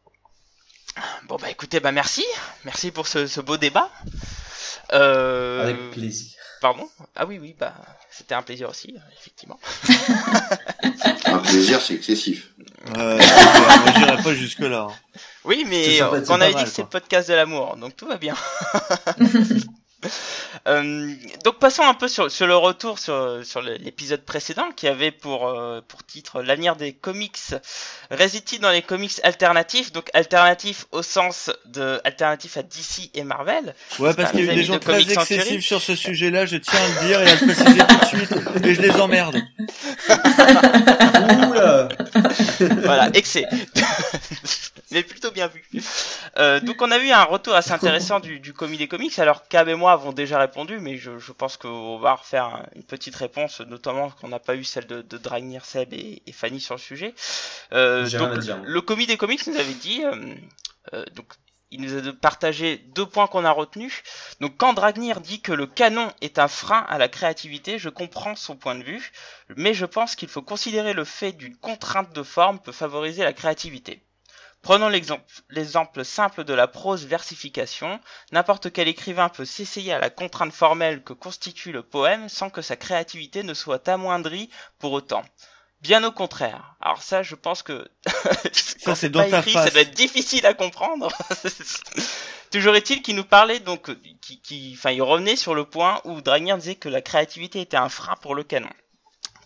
Bon 1.27 1.37
bah 1.37 1.49
écoutez, 1.49 1.79
bah 1.79 1.91
merci, 1.91 2.25
merci 2.63 2.91
pour 2.91 3.07
ce, 3.07 3.27
ce 3.27 3.41
beau 3.41 3.57
débat. 3.57 3.91
Euh, 4.93 5.63
Avec 5.63 5.91
plaisir. 5.91 6.37
Pardon? 6.59 6.89
Ah 7.15 7.25
oui, 7.25 7.37
oui, 7.37 7.55
bah 7.57 7.73
c'était 8.09 8.33
un 8.33 8.41
plaisir 8.41 8.69
aussi, 8.69 8.95
effectivement. 9.19 9.59
Un 11.25 11.39
plaisir, 11.39 11.81
c'est 11.81 11.93
excessif. 11.93 12.53
Euh, 12.97 13.19
j'irai 13.97 14.23
pas 14.23 14.33
jusque 14.33 14.59
là. 14.59 14.87
Oui, 15.43 15.65
mais 15.67 16.01
euh, 16.01 16.23
on 16.29 16.41
avait 16.41 16.53
dit 16.53 16.63
que 16.63 16.69
c'est 16.69 16.83
le 16.83 16.87
podcast 16.87 17.29
de 17.29 17.33
l'amour, 17.33 17.75
donc 17.77 17.95
tout 17.95 18.07
va 18.07 18.17
bien. 18.17 18.35
Euh, 20.67 21.13
donc 21.45 21.59
passons 21.59 21.83
un 21.83 21.93
peu 21.93 22.07
sur, 22.07 22.31
sur 22.31 22.47
le 22.47 22.55
retour 22.55 22.99
sur, 22.99 23.61
l'épisode 23.79 24.21
précédent 24.23 24.69
qui 24.75 24.87
avait 24.87 25.11
pour, 25.11 25.47
euh, 25.47 25.81
pour 25.87 26.03
titre 26.03 26.41
l'avenir 26.41 26.75
des 26.75 26.93
comics 26.93 27.37
réside-t-il 28.09 28.59
dans 28.59 28.71
les 28.71 28.81
comics 28.81 29.13
alternatifs? 29.23 29.91
Donc 29.91 30.09
alternatifs 30.13 30.87
au 30.91 31.03
sens 31.03 31.51
de 31.65 32.01
alternatifs 32.03 32.57
à 32.57 32.63
DC 32.63 33.11
et 33.13 33.23
Marvel 33.23 33.75
Ouais, 33.99 34.13
parce 34.13 34.31
qu'il 34.31 34.45
y 34.45 34.49
a 34.49 34.53
eu 34.53 34.55
des 34.55 34.63
gens 34.63 34.73
de 34.73 34.79
très 34.79 35.01
excessifs 35.01 35.63
sur 35.63 35.81
ce 35.81 35.95
sujet-là, 35.95 36.45
je 36.45 36.57
tiens 36.57 36.79
à 36.79 36.87
le 36.87 37.07
dire 37.07 37.21
et 37.21 37.29
à 37.29 37.35
le 37.35 37.45
préciser 37.45 37.79
tout 37.87 37.99
de 37.99 38.05
suite. 38.05 38.65
Et 38.65 38.73
je 38.73 38.81
les 38.81 38.91
emmerde. 38.91 39.37
Oula 41.49 41.89
voilà, 42.83 43.09
excès. 43.13 43.45
Mais 44.91 45.03
plutôt 45.03 45.31
bien 45.31 45.47
vu. 45.47 45.65
Euh, 46.37 46.59
donc 46.59 46.81
on 46.81 46.91
a 46.91 46.97
eu 46.99 47.09
un 47.11 47.23
retour 47.23 47.53
assez 47.55 47.71
intéressant 47.71 48.19
du, 48.19 48.39
du 48.39 48.53
commis 48.53 48.77
des 48.77 48.87
comics. 48.87 49.17
Alors 49.19 49.47
Cab 49.47 49.67
et 49.69 49.75
moi 49.75 49.91
avons 49.93 50.13
déjà 50.13 50.39
répondu, 50.39 50.79
mais 50.79 50.97
je, 50.97 51.17
je 51.19 51.31
pense 51.31 51.57
qu'on 51.57 51.97
va 51.99 52.13
refaire 52.15 52.45
un- 52.45 52.65
une 52.75 52.83
petite 52.83 53.15
réponse, 53.15 53.61
notamment 53.61 54.09
qu'on 54.11 54.29
n'a 54.29 54.39
pas 54.39 54.55
eu 54.55 54.63
celle 54.63 54.87
de, 54.87 55.01
de 55.01 55.17
Dragnir 55.17 55.65
Seb 55.65 55.93
et, 55.93 56.21
et 56.25 56.31
Fanny 56.31 56.59
sur 56.61 56.75
le 56.75 56.79
sujet. 56.79 57.13
Euh, 57.73 58.07
donc 58.19 58.37
dire, 58.39 58.57
le 58.63 58.81
commis 58.81 59.07
des 59.07 59.17
comics 59.17 59.45
nous 59.47 59.57
avait 59.57 59.73
dit, 59.73 60.03
euh, 60.05 60.35
euh, 60.93 61.05
donc 61.15 61.33
il 61.69 61.81
nous 61.81 61.95
a 61.97 62.13
partagé 62.13 62.77
deux 62.77 63.05
points 63.05 63.27
qu'on 63.27 63.43
a 63.43 63.51
retenus. 63.51 64.01
Donc 64.39 64.55
quand 64.57 64.73
Dragnir 64.73 65.19
dit 65.19 65.41
que 65.41 65.51
le 65.51 65.67
canon 65.67 66.11
est 66.21 66.39
un 66.39 66.47
frein 66.47 66.85
à 66.87 66.97
la 66.97 67.09
créativité, 67.09 67.77
je 67.77 67.89
comprends 67.89 68.35
son 68.37 68.55
point 68.55 68.75
de 68.75 68.83
vue, 68.83 69.11
mais 69.57 69.73
je 69.73 69.85
pense 69.85 70.15
qu'il 70.15 70.29
faut 70.29 70.41
considérer 70.41 70.93
le 70.93 71.03
fait 71.03 71.33
d'une 71.33 71.57
contrainte 71.57 72.13
de 72.13 72.23
forme 72.23 72.59
peut 72.59 72.71
favoriser 72.71 73.23
la 73.23 73.33
créativité. 73.33 74.01
Prenons 74.61 74.89
l'exemple, 74.89 76.03
simple 76.03 76.43
de 76.43 76.53
la 76.53 76.67
prose 76.67 77.05
versification. 77.05 77.99
N'importe 78.31 78.71
quel 78.71 78.87
écrivain 78.87 79.29
peut 79.29 79.45
s'essayer 79.45 79.93
à 79.93 79.99
la 79.99 80.09
contrainte 80.09 80.53
formelle 80.53 81.03
que 81.03 81.13
constitue 81.13 81.71
le 81.71 81.83
poème 81.83 82.27
sans 82.27 82.49
que 82.49 82.61
sa 82.61 82.75
créativité 82.75 83.43
ne 83.43 83.53
soit 83.53 83.87
amoindrie 83.87 84.49
pour 84.79 84.91
autant. 84.91 85.23
Bien 85.81 86.03
au 86.03 86.11
contraire. 86.11 86.75
Alors 86.81 87.03
ça, 87.03 87.21
je 87.23 87.35
pense 87.35 87.61
que 87.61 87.87
quand 88.83 88.95
c'est 88.95 89.09
pas 89.09 89.23
dans 89.23 89.29
ta 89.29 89.39
écrit, 89.39 89.51
face. 89.53 89.65
Ça 89.65 89.71
doit 89.71 89.81
être 89.81 89.93
difficile 89.93 90.45
à 90.45 90.53
comprendre. 90.53 91.11
Toujours 92.51 92.75
est-il 92.75 93.01
qu'il 93.01 93.15
nous 93.15 93.23
parlait 93.23 93.59
donc, 93.59 93.91
qui, 94.21 94.41
qui, 94.41 94.73
enfin, 94.77 94.91
il 94.91 95.01
revenait 95.01 95.35
sur 95.35 95.53
le 95.53 95.65
point 95.65 96.01
où 96.03 96.21
Dragnir 96.21 96.57
disait 96.57 96.75
que 96.75 96.89
la 96.89 97.01
créativité 97.01 97.61
était 97.61 97.77
un 97.77 97.89
frein 97.89 98.15
pour 98.21 98.33
le 98.33 98.43
canon. 98.43 98.69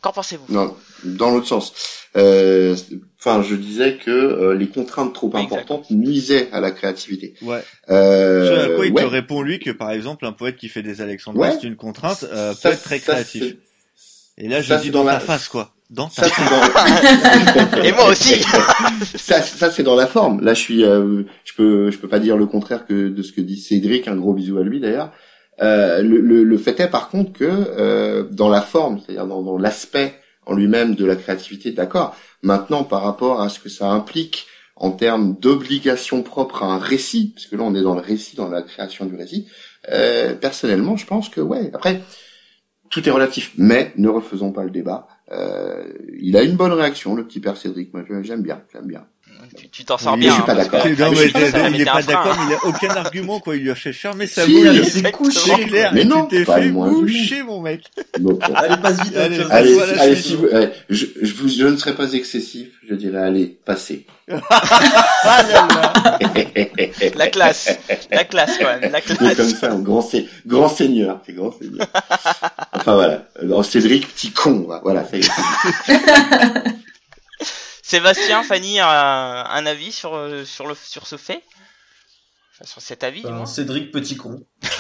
Qu'en 0.02 0.12
pensez-vous? 0.12 0.46
Non, 0.50 0.76
dans 1.04 1.30
l'autre 1.32 1.48
sens. 1.48 1.74
Euh, 2.18 2.76
Enfin, 3.24 3.44
je 3.48 3.54
disais 3.54 3.98
que 4.04 4.10
euh, 4.10 4.56
les 4.56 4.68
contraintes 4.68 5.14
trop 5.14 5.30
importantes 5.38 5.92
nuisaient 5.92 6.50
à 6.52 6.60
la 6.60 6.72
créativité. 6.72 7.36
Ouais. 7.44 7.64
Euh, 7.92 8.66
à 8.74 8.76
quoi 8.76 8.86
il 8.88 8.94
ouais. 8.94 9.04
te 9.04 9.08
répond 9.08 9.44
lui 9.44 9.60
que 9.60 9.70
par 9.70 9.92
exemple 9.92 10.26
un 10.26 10.32
poète 10.32 10.56
qui 10.58 10.70
fait 10.70 10.82
des 10.82 11.02
alexandrins 11.02 11.50
Ouais. 11.50 11.56
c'est 11.62 11.68
une 11.68 11.76
contrainte 11.76 12.24
euh, 12.24 12.56
Ça, 12.56 12.70
peut 12.70 12.74
être 12.76 12.82
très 12.84 12.98
ça, 12.98 13.14
créatif. 13.14 13.58
Et 14.40 14.48
là 14.48 14.60
je 14.64 14.70
ça, 14.70 14.78
dis 14.78 14.90
dans, 14.90 15.02
dans 15.04 15.06
ta 15.06 15.14
la- 15.14 15.20
face 15.20 15.48
quoi. 15.50 15.72
Dans 15.92 16.08
ta 16.08 16.24
Ça, 16.24 16.30
face. 16.30 17.72
dans... 17.76 17.84
Et 17.84 17.92
moi 17.92 18.08
aussi. 18.10 18.42
ça, 19.18 19.44
ça 19.44 19.70
c'est 19.70 19.84
dans 19.84 19.96
la 19.96 20.08
forme. 20.08 20.42
Là, 20.42 20.56
je 20.56 20.60
suis, 20.62 20.84
euh, 20.84 21.22
je 21.46 21.54
peux, 21.54 21.92
je 21.92 21.98
peux 22.00 22.08
pas 22.08 22.20
dire 22.20 22.38
le 22.38 22.48
contraire 22.48 22.88
que 22.88 23.10
de 23.10 23.22
ce 23.22 23.32
que 23.34 23.42
dit 23.42 23.60
Cédric. 23.60 24.08
Un 24.08 24.16
gros 24.16 24.34
bisou 24.34 24.58
à 24.58 24.64
lui 24.64 24.80
d'ailleurs. 24.80 25.12
Euh, 25.62 26.02
le, 26.02 26.20
le, 26.20 26.44
le 26.44 26.58
fait 26.58 26.80
est 26.80 26.90
par 26.90 27.10
contre 27.10 27.34
que 27.34 27.46
euh, 27.46 28.24
dans 28.32 28.50
la 28.50 28.62
forme, 28.62 29.00
c'est-à-dire 29.00 29.28
dans, 29.28 29.44
dans 29.44 29.58
l'aspect 29.58 30.16
en 30.46 30.56
lui-même 30.56 30.96
de 30.96 31.06
la 31.06 31.16
créativité, 31.16 31.72
d'accord. 31.72 32.16
Maintenant, 32.42 32.84
par 32.84 33.04
rapport 33.04 33.42
à 33.42 33.50
ce 33.50 33.60
que 33.60 33.70
ça 33.70 33.90
implique 33.90 34.48
en 34.76 34.92
termes 34.92 35.36
d'obligation 35.40 36.24
propre 36.24 36.64
à 36.64 36.68
un 36.68 36.80
récit, 36.80 37.34
parce 37.36 37.46
que 37.46 37.56
là 37.56 37.64
on 37.64 37.76
est 37.76 37.84
dans 37.84 37.94
le 37.94 38.02
récit, 38.02 38.36
dans 38.36 38.50
la 38.50 38.64
création 38.64 39.06
du 39.06 39.16
récit, 39.16 39.48
euh, 39.92 40.34
personnellement 40.34 40.98
je 40.98 41.06
pense 41.06 41.30
que 41.30 41.42
ouais, 41.42 41.70
après, 41.74 42.02
tout 42.90 43.08
est 43.08 43.12
relatif, 43.12 43.54
mais 43.58 43.94
ne 43.98 44.10
refaisons 44.10 44.52
pas 44.52 44.64
le 44.64 44.72
débat. 44.72 45.08
Euh, 45.32 45.84
il 46.20 46.36
a 46.36 46.42
une 46.42 46.56
bonne 46.56 46.74
réaction, 46.74 47.16
le 47.16 47.26
petit 47.26 47.40
père 47.40 47.56
Cédric, 47.56 47.94
moi 47.94 48.04
j'aime 48.24 48.42
bien, 48.42 48.64
j'aime 48.74 48.88
bien. 48.88 49.06
Tu 49.72 49.86
t'en 49.86 49.98
sors 49.98 50.18
bien. 50.18 50.30
je 50.30 50.34
suis 50.34 50.42
hein, 50.42 50.46
pas 50.46 50.56
parce 50.56 50.70
d'accord. 50.70 50.88
il 50.88 50.96
mais 50.98 51.26
est 51.82 51.84
t'es 51.84 51.90
un 51.90 51.94
pas 51.94 52.02
d'accord, 52.04 52.38
mais 52.40 52.46
il 52.50 52.54
a 52.54 52.66
aucun 52.70 52.90
argument, 52.96 53.40
quoi. 53.40 53.56
Il 53.56 53.64
lui 53.64 53.72
a 53.72 53.76
fait 53.76 53.94
fermer 53.94 54.28
sa 54.28 54.46
Si, 54.46 54.52
bouille. 54.52 54.68
allez, 54.68 54.84
c'est 54.84 55.12
couché. 55.12 55.52
Clair. 55.66 55.92
Mais 55.94 56.04
non, 56.06 56.26
tu 56.26 56.38
t'es 56.38 56.46
pas 56.46 56.62
fait 56.62 56.70
boucher, 56.70 57.44
mon 57.44 57.62
mec. 57.62 57.84
Bon. 58.20 58.38
Allez, 58.56 58.78
passe 58.82 59.02
vite. 59.04 59.16
Allez, 59.18 59.40
hein. 59.42 59.48
Allez, 59.50 59.74
Voilà, 59.74 60.02
allez, 60.02 60.16
je 60.16 60.22
si 60.22 60.36
vous, 60.36 60.46
ouais, 60.46 60.72
je, 60.90 61.06
je, 61.22 61.34
vous, 61.34 61.48
je 61.48 61.66
ne 61.66 61.78
serai 61.78 61.96
pas 61.96 62.12
excessif, 62.14 62.70
je 62.88 62.96
dirais 62.96 63.20
allez, 63.22 63.58
passez. 63.66 64.06
Ah. 65.24 66.18
La 67.16 67.28
classe, 67.28 67.70
la 68.12 68.24
classe 68.24 68.52
quand 68.60 68.66
même, 68.80 68.92
la 68.92 69.00
C'est 69.06 69.18
comme 69.18 69.28
classe. 69.34 69.56
ça, 69.60 69.68
grand, 69.76 70.02
se- 70.02 70.26
grand 70.46 70.70
seigneur, 70.70 71.22
c'est 71.26 71.34
grand 71.34 71.52
seigneur. 71.52 71.88
enfin 72.74 72.94
voilà, 72.96 73.26
Alors, 73.42 73.64
Cédric, 73.66 74.08
petit 74.14 74.32
con, 74.32 74.68
voilà, 74.84 75.06
ça 75.06 75.18
y 75.18 75.22
est. 75.22 75.30
Sébastien, 77.92 78.44
Fanny, 78.44 78.80
un, 78.80 78.88
un 78.88 79.66
avis 79.66 79.92
sur 79.92 80.16
euh, 80.16 80.46
sur 80.46 80.66
le 80.68 80.76
sur 80.76 81.06
ce 81.08 81.18
fait, 81.18 81.42
Enfin, 82.54 82.66
sur 82.66 82.82
cet 82.82 83.04
avis. 83.04 83.22
du 83.22 83.28
Euh, 83.28 83.32
moins. 83.32 83.46
Cédric 83.46 83.92
Petit 83.92 84.16
Con. 84.18 84.44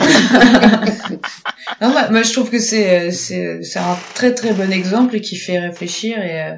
Non, 1.81 1.89
moi, 1.91 2.09
moi, 2.09 2.21
je 2.23 2.31
trouve 2.31 2.49
que 2.49 2.59
c'est 2.59 3.07
euh, 3.07 3.11
c'est 3.11 3.63
c'est 3.63 3.79
un 3.79 3.97
très 4.13 4.33
très 4.33 4.53
bon 4.53 4.71
exemple 4.71 5.19
qui 5.19 5.35
fait 5.35 5.59
réfléchir 5.59 6.19
et 6.21 6.57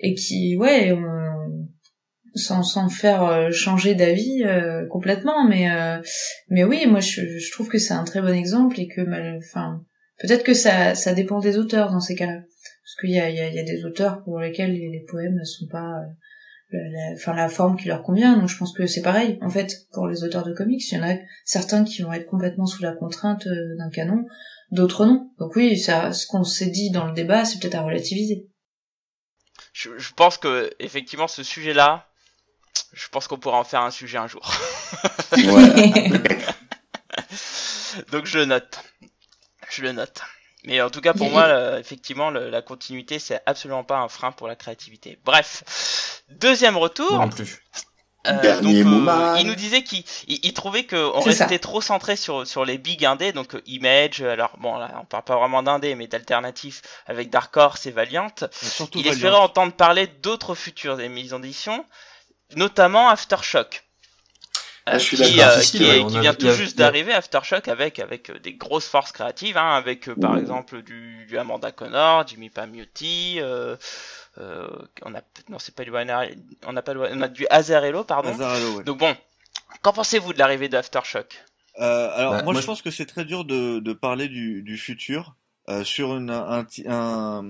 et 0.00 0.14
qui 0.14 0.56
ouais 0.56 0.92
on- 0.92 1.68
sans 2.34 2.62
sans 2.62 2.88
faire 2.88 3.48
changer 3.52 3.94
d'avis 3.94 4.44
euh, 4.44 4.86
complètement 4.90 5.44
mais 5.48 5.70
euh, 5.72 5.98
mais 6.48 6.62
oui 6.62 6.86
moi 6.86 7.00
je, 7.00 7.20
je 7.38 7.50
trouve 7.52 7.68
que 7.68 7.78
c'est 7.78 7.94
un 7.94 8.04
très 8.04 8.20
bon 8.20 8.32
exemple 8.34 8.78
et 8.80 8.86
que 8.86 9.00
mal 9.00 9.38
enfin 9.38 9.80
peut-être 10.20 10.44
que 10.44 10.54
ça 10.54 10.94
ça 10.94 11.14
dépend 11.14 11.40
des 11.40 11.58
auteurs 11.58 11.90
dans 11.90 12.00
ces 12.00 12.14
cas-là 12.14 12.38
parce 12.88 12.96
qu'il 13.00 13.10
y 13.10 13.20
a 13.20 13.28
il 13.28 13.36
y 13.36 13.40
a, 13.40 13.48
il 13.48 13.54
y 13.54 13.58
a 13.58 13.62
des 13.64 13.84
auteurs 13.84 14.22
pour 14.24 14.40
lesquels 14.40 14.72
les, 14.72 14.88
les 14.88 15.04
poèmes 15.06 15.34
ne 15.34 15.44
sont 15.44 15.66
pas 15.66 15.98
euh, 16.00 16.06
la, 16.72 16.88
la- 17.10 17.14
enfin 17.14 17.34
la 17.34 17.48
forme 17.50 17.76
qui 17.76 17.88
leur 17.88 18.02
convient 18.02 18.36
donc 18.38 18.48
je 18.48 18.56
pense 18.56 18.72
que 18.72 18.86
c'est 18.86 19.02
pareil 19.02 19.38
en 19.42 19.50
fait 19.50 19.86
pour 19.92 20.08
les 20.08 20.24
auteurs 20.24 20.44
de 20.44 20.54
comics 20.54 20.82
il 20.90 20.94
y 20.94 20.98
en 21.00 21.06
a 21.08 21.14
certains 21.44 21.84
qui 21.84 22.02
vont 22.02 22.12
être 22.12 22.26
complètement 22.26 22.66
sous 22.66 22.82
la 22.82 22.92
contrainte 22.92 23.46
euh, 23.46 23.76
d'un 23.76 23.90
canon 23.90 24.24
d'autres 24.70 25.04
non 25.06 25.30
donc 25.38 25.54
oui 25.56 25.78
ça 25.78 26.12
ce 26.12 26.26
qu'on 26.26 26.44
s'est 26.44 26.70
dit 26.70 26.90
dans 26.90 27.06
le 27.06 27.12
débat 27.12 27.44
c'est 27.44 27.58
peut-être 27.60 27.74
à 27.76 27.82
relativiser 27.82 28.48
Je, 29.74 29.90
je 29.98 30.12
pense 30.14 30.38
que 30.38 30.70
effectivement 30.78 31.28
ce 31.28 31.42
sujet-là, 31.42 32.06
je 32.92 33.08
pense 33.08 33.28
qu'on 33.28 33.38
pourra 33.38 33.58
en 33.60 33.64
faire 33.64 33.82
un 33.82 33.90
sujet 33.90 34.18
un 34.18 34.26
jour. 34.28 34.42
Voilà. 35.32 35.74
Donc 38.12 38.24
je 38.26 38.38
le 38.38 38.44
note. 38.46 38.78
Je 39.70 39.82
le 39.82 39.92
note. 39.92 40.20
Mais 40.64 40.80
en 40.80 40.90
tout 40.90 41.00
cas, 41.00 41.12
pour 41.14 41.30
moi, 41.30 41.44
euh, 41.44 41.78
effectivement, 41.78 42.30
le- 42.30 42.50
la 42.50 42.62
continuité, 42.62 43.18
c'est 43.18 43.40
absolument 43.46 43.84
pas 43.84 43.98
un 43.98 44.08
frein 44.08 44.32
pour 44.32 44.48
la 44.48 44.56
créativité. 44.56 45.18
Bref, 45.24 46.22
deuxième 46.30 46.76
retour. 46.76 47.12
Non 47.12 47.28
plus. 47.28 47.62
Euh, 48.26 48.60
donc, 48.60 48.72
euh, 48.74 49.36
il 49.38 49.46
nous 49.46 49.54
disait 49.54 49.84
qu'il 49.84 50.02
il, 50.26 50.40
il 50.42 50.52
trouvait 50.52 50.84
qu'on 50.84 51.20
ça. 51.22 51.28
restait 51.28 51.60
trop 51.60 51.80
centré 51.80 52.16
sur, 52.16 52.46
sur 52.46 52.64
les 52.64 52.76
big 52.76 53.04
indés, 53.04 53.32
donc 53.32 53.54
euh, 53.54 53.62
Image, 53.66 54.20
alors 54.20 54.50
bon, 54.58 54.76
là, 54.76 54.90
on 55.00 55.04
parle 55.04 55.22
pas 55.22 55.36
vraiment 55.36 55.62
d'indés, 55.62 55.94
mais 55.94 56.08
d'alternatifs 56.08 56.82
avec 57.06 57.30
Dark 57.30 57.56
Horse 57.56 57.86
et 57.86 57.90
Valiant. 57.92 58.26
Il 58.42 58.48
Valiant. 59.04 59.12
espérait 59.12 59.36
entendre 59.36 59.72
parler 59.72 60.08
d'autres 60.08 60.56
futures 60.56 61.00
émissions 61.00 61.38
d'édition, 61.38 61.86
notamment 62.56 63.08
Aftershock. 63.08 63.87
Ah, 64.90 64.98
je 64.98 65.04
suis 65.04 65.16
qui, 65.16 65.40
euh, 65.40 65.60
Si, 65.60 65.66
si, 65.66 65.78
qui, 65.78 65.84
ouais, 65.84 65.98
est- 65.98 66.00
on 66.00 66.08
qui 66.08 66.18
a- 66.18 66.20
vient 66.20 66.34
tout 66.34 66.46
a- 66.48 66.52
juste 66.52 66.76
d'arriver 66.78 67.12
Aftershock 67.12 67.68
avec 67.68 67.98
avec 67.98 68.30
euh, 68.30 68.38
des 68.38 68.54
grosses 68.54 68.88
forces 68.88 69.12
créatives 69.12 69.56
hein, 69.56 69.70
avec 69.74 70.08
euh, 70.08 70.14
par 70.14 70.36
exemple 70.38 70.82
du, 70.82 71.26
du 71.26 71.38
Amanda 71.38 71.70
Connor, 71.72 72.26
Jimmy 72.26 72.50
Pamuti, 72.50 73.38
euh, 73.40 73.76
euh, 74.38 74.68
on 75.04 75.14
a 75.14 75.20
non 75.48 75.58
c'est 75.58 75.74
pas 75.74 75.84
du 75.84 75.90
on 75.92 76.76
a 76.76 76.82
pas 76.82 76.94
du- 76.94 77.00
on 77.00 77.20
a 77.22 77.28
du 77.28 77.46
Azarello 77.50 78.04
pardon. 78.04 78.30
Azarello, 78.30 78.76
ouais. 78.78 78.84
Donc 78.84 78.98
bon, 78.98 79.16
qu'en 79.82 79.92
pensez-vous 79.92 80.32
de 80.32 80.38
l'arrivée 80.38 80.68
d'Aftershock? 80.68 81.44
Euh, 81.80 82.10
alors 82.14 82.32
Bah, 82.32 82.42
moi, 82.42 82.52
moi, 82.54 82.60
je 82.60 82.66
pense 82.66 82.82
que 82.82 82.90
c'est 82.90 83.06
très 83.06 83.24
dur 83.24 83.44
de, 83.44 83.78
de 83.78 83.92
parler 83.92 84.28
du, 84.28 84.62
du 84.62 84.76
futur 84.76 85.36
euh, 85.68 85.84
sur 85.84 86.16
une, 86.16 86.30
un, 86.30 86.66
un, 86.86 87.44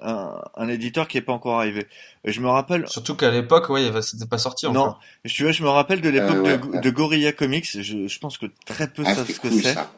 un, 0.00 0.42
un 0.56 0.68
éditeur 0.68 1.06
qui 1.08 1.18
est 1.18 1.22
pas 1.22 1.32
encore 1.32 1.58
arrivé. 1.60 1.86
Et 2.24 2.32
Je 2.32 2.40
me 2.40 2.48
rappelle, 2.48 2.88
Surtout 2.88 3.14
qu'à 3.14 3.30
l'époque, 3.30 3.68
ouais, 3.70 3.90
c'était 4.02 4.26
pas 4.26 4.38
sorti 4.38 4.66
non, 4.66 4.70
encore. 4.80 5.00
je, 5.24 5.52
je 5.52 5.62
me 5.62 5.68
rappelle 5.68 6.00
de 6.00 6.08
l'époque 6.08 6.36
Euh, 6.36 6.42
ouais, 6.42 6.58
de, 6.58 6.66
ouais. 6.66 6.80
de 6.80 6.90
Gorilla 6.90 7.32
Comics. 7.32 7.80
Je, 7.80 8.06
je 8.08 8.18
pense 8.18 8.38
que 8.38 8.46
très 8.66 8.88
peu 8.88 9.02
Ah, 9.06 9.14
savent 9.14 9.30
ce 9.30 9.38
que 9.40 9.48
cool, 9.48 9.62
c'est. 9.62 9.74
ça. 9.74 9.92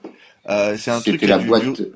Euh, 0.49 0.77
c'est 0.79 0.91
un 0.91 1.01
truc 1.01 1.15
C'était 1.15 1.27
la 1.27 1.39
du- 1.39 1.47
boîte, 1.47 1.65
du- 1.65 1.87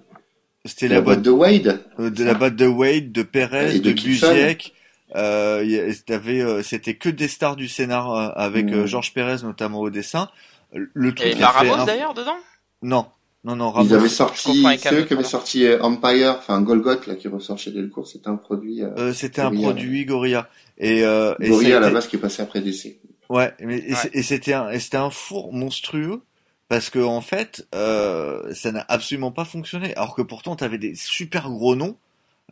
C'était 0.65 0.89
la 0.89 1.01
boîte 1.01 1.23
de 1.23 1.31
Wade. 1.31 1.85
euh, 1.99 2.11
de 2.11 2.25
la 2.25 2.35
boîte 2.35 2.57
de 2.57 2.67
Wade, 2.67 3.13
de 3.13 3.23
Perez, 3.23 3.77
Et 3.77 3.81
de 3.81 3.91
de. 3.91 3.93
Busiek. 3.93 4.75
Euh, 5.17 5.93
euh, 6.11 6.63
c'était 6.63 6.95
que 6.95 7.09
des 7.09 7.27
stars 7.29 7.57
du 7.57 7.67
scénar 7.69 8.13
euh, 8.15 8.29
avec 8.37 8.67
Mm. 8.67 8.75
euh, 8.75 8.87
Georges 8.87 9.13
Pérez 9.13 9.43
notamment 9.43 9.81
au 9.81 9.91
dessin. 9.91 10.29
Le 10.73 11.13
truc 11.15 11.35
Et 11.37 11.45
Ramos 11.45 11.75
un- 11.75 11.85
d'ailleurs 11.85 12.15
dedans? 12.15 12.37
Non, 12.83 13.07
non, 13.45 13.57
non. 13.57 13.73
Ils 13.83 13.95
avaient 13.95 14.09
sorti, 14.09 14.63
ceux 14.83 15.05
qui 15.05 15.15
avaient 15.15 15.25
sorti 15.25 15.65
euh, 15.65 15.81
Empire, 15.83 16.37
enfin 16.39 16.61
Golgoth, 16.61 17.07
là, 17.07 17.15
qui 17.15 17.29
ressort 17.29 17.59
chez 17.59 17.71
Delcourt, 17.71 18.07
c'était 18.07 18.29
un 18.29 18.37
produit, 18.37 18.83
euh, 18.83 18.91
Euh, 18.99 19.13
c'était 19.15 19.41
un 19.41 19.51
Gorilla, 19.51 19.63
produit 19.69 20.05
Gorilla. 20.05 20.49
Et, 20.79 21.05
euh, 21.05 21.35
et 21.41 21.49
Gorilla 21.49 21.71
ça 21.71 21.75
a 21.77 21.79
à 21.79 21.81
la 21.81 21.91
base 21.91 22.07
qui 22.09 22.17
est 22.17 22.21
passé 22.21 22.43
après 22.43 22.61
DC. 22.61 22.99
Ouais, 23.31 23.53
mais 23.61 23.79
et 23.79 23.93
Ouais. 23.95 24.11
et 24.13 24.23
c'était 24.23 24.53
un, 24.53 24.71
et 24.71 24.79
c'était 24.81 24.97
un 24.99 25.11
four 25.11 25.53
monstrueux 25.53 26.21
parce 26.69 26.91
que 26.91 26.99
en 26.99 27.21
fait, 27.21 27.67
euh, 27.75 28.53
ça 28.55 28.73
n'a 28.73 28.85
absolument 28.89 29.33
pas 29.33 29.45
fonctionné. 29.45 29.95
Alors 29.97 30.15
que 30.15 30.23
pourtant, 30.23 30.55
t'avais 30.57 30.79
des 30.79 30.95
super 30.95 31.49
gros 31.51 31.75
noms. 31.77 31.97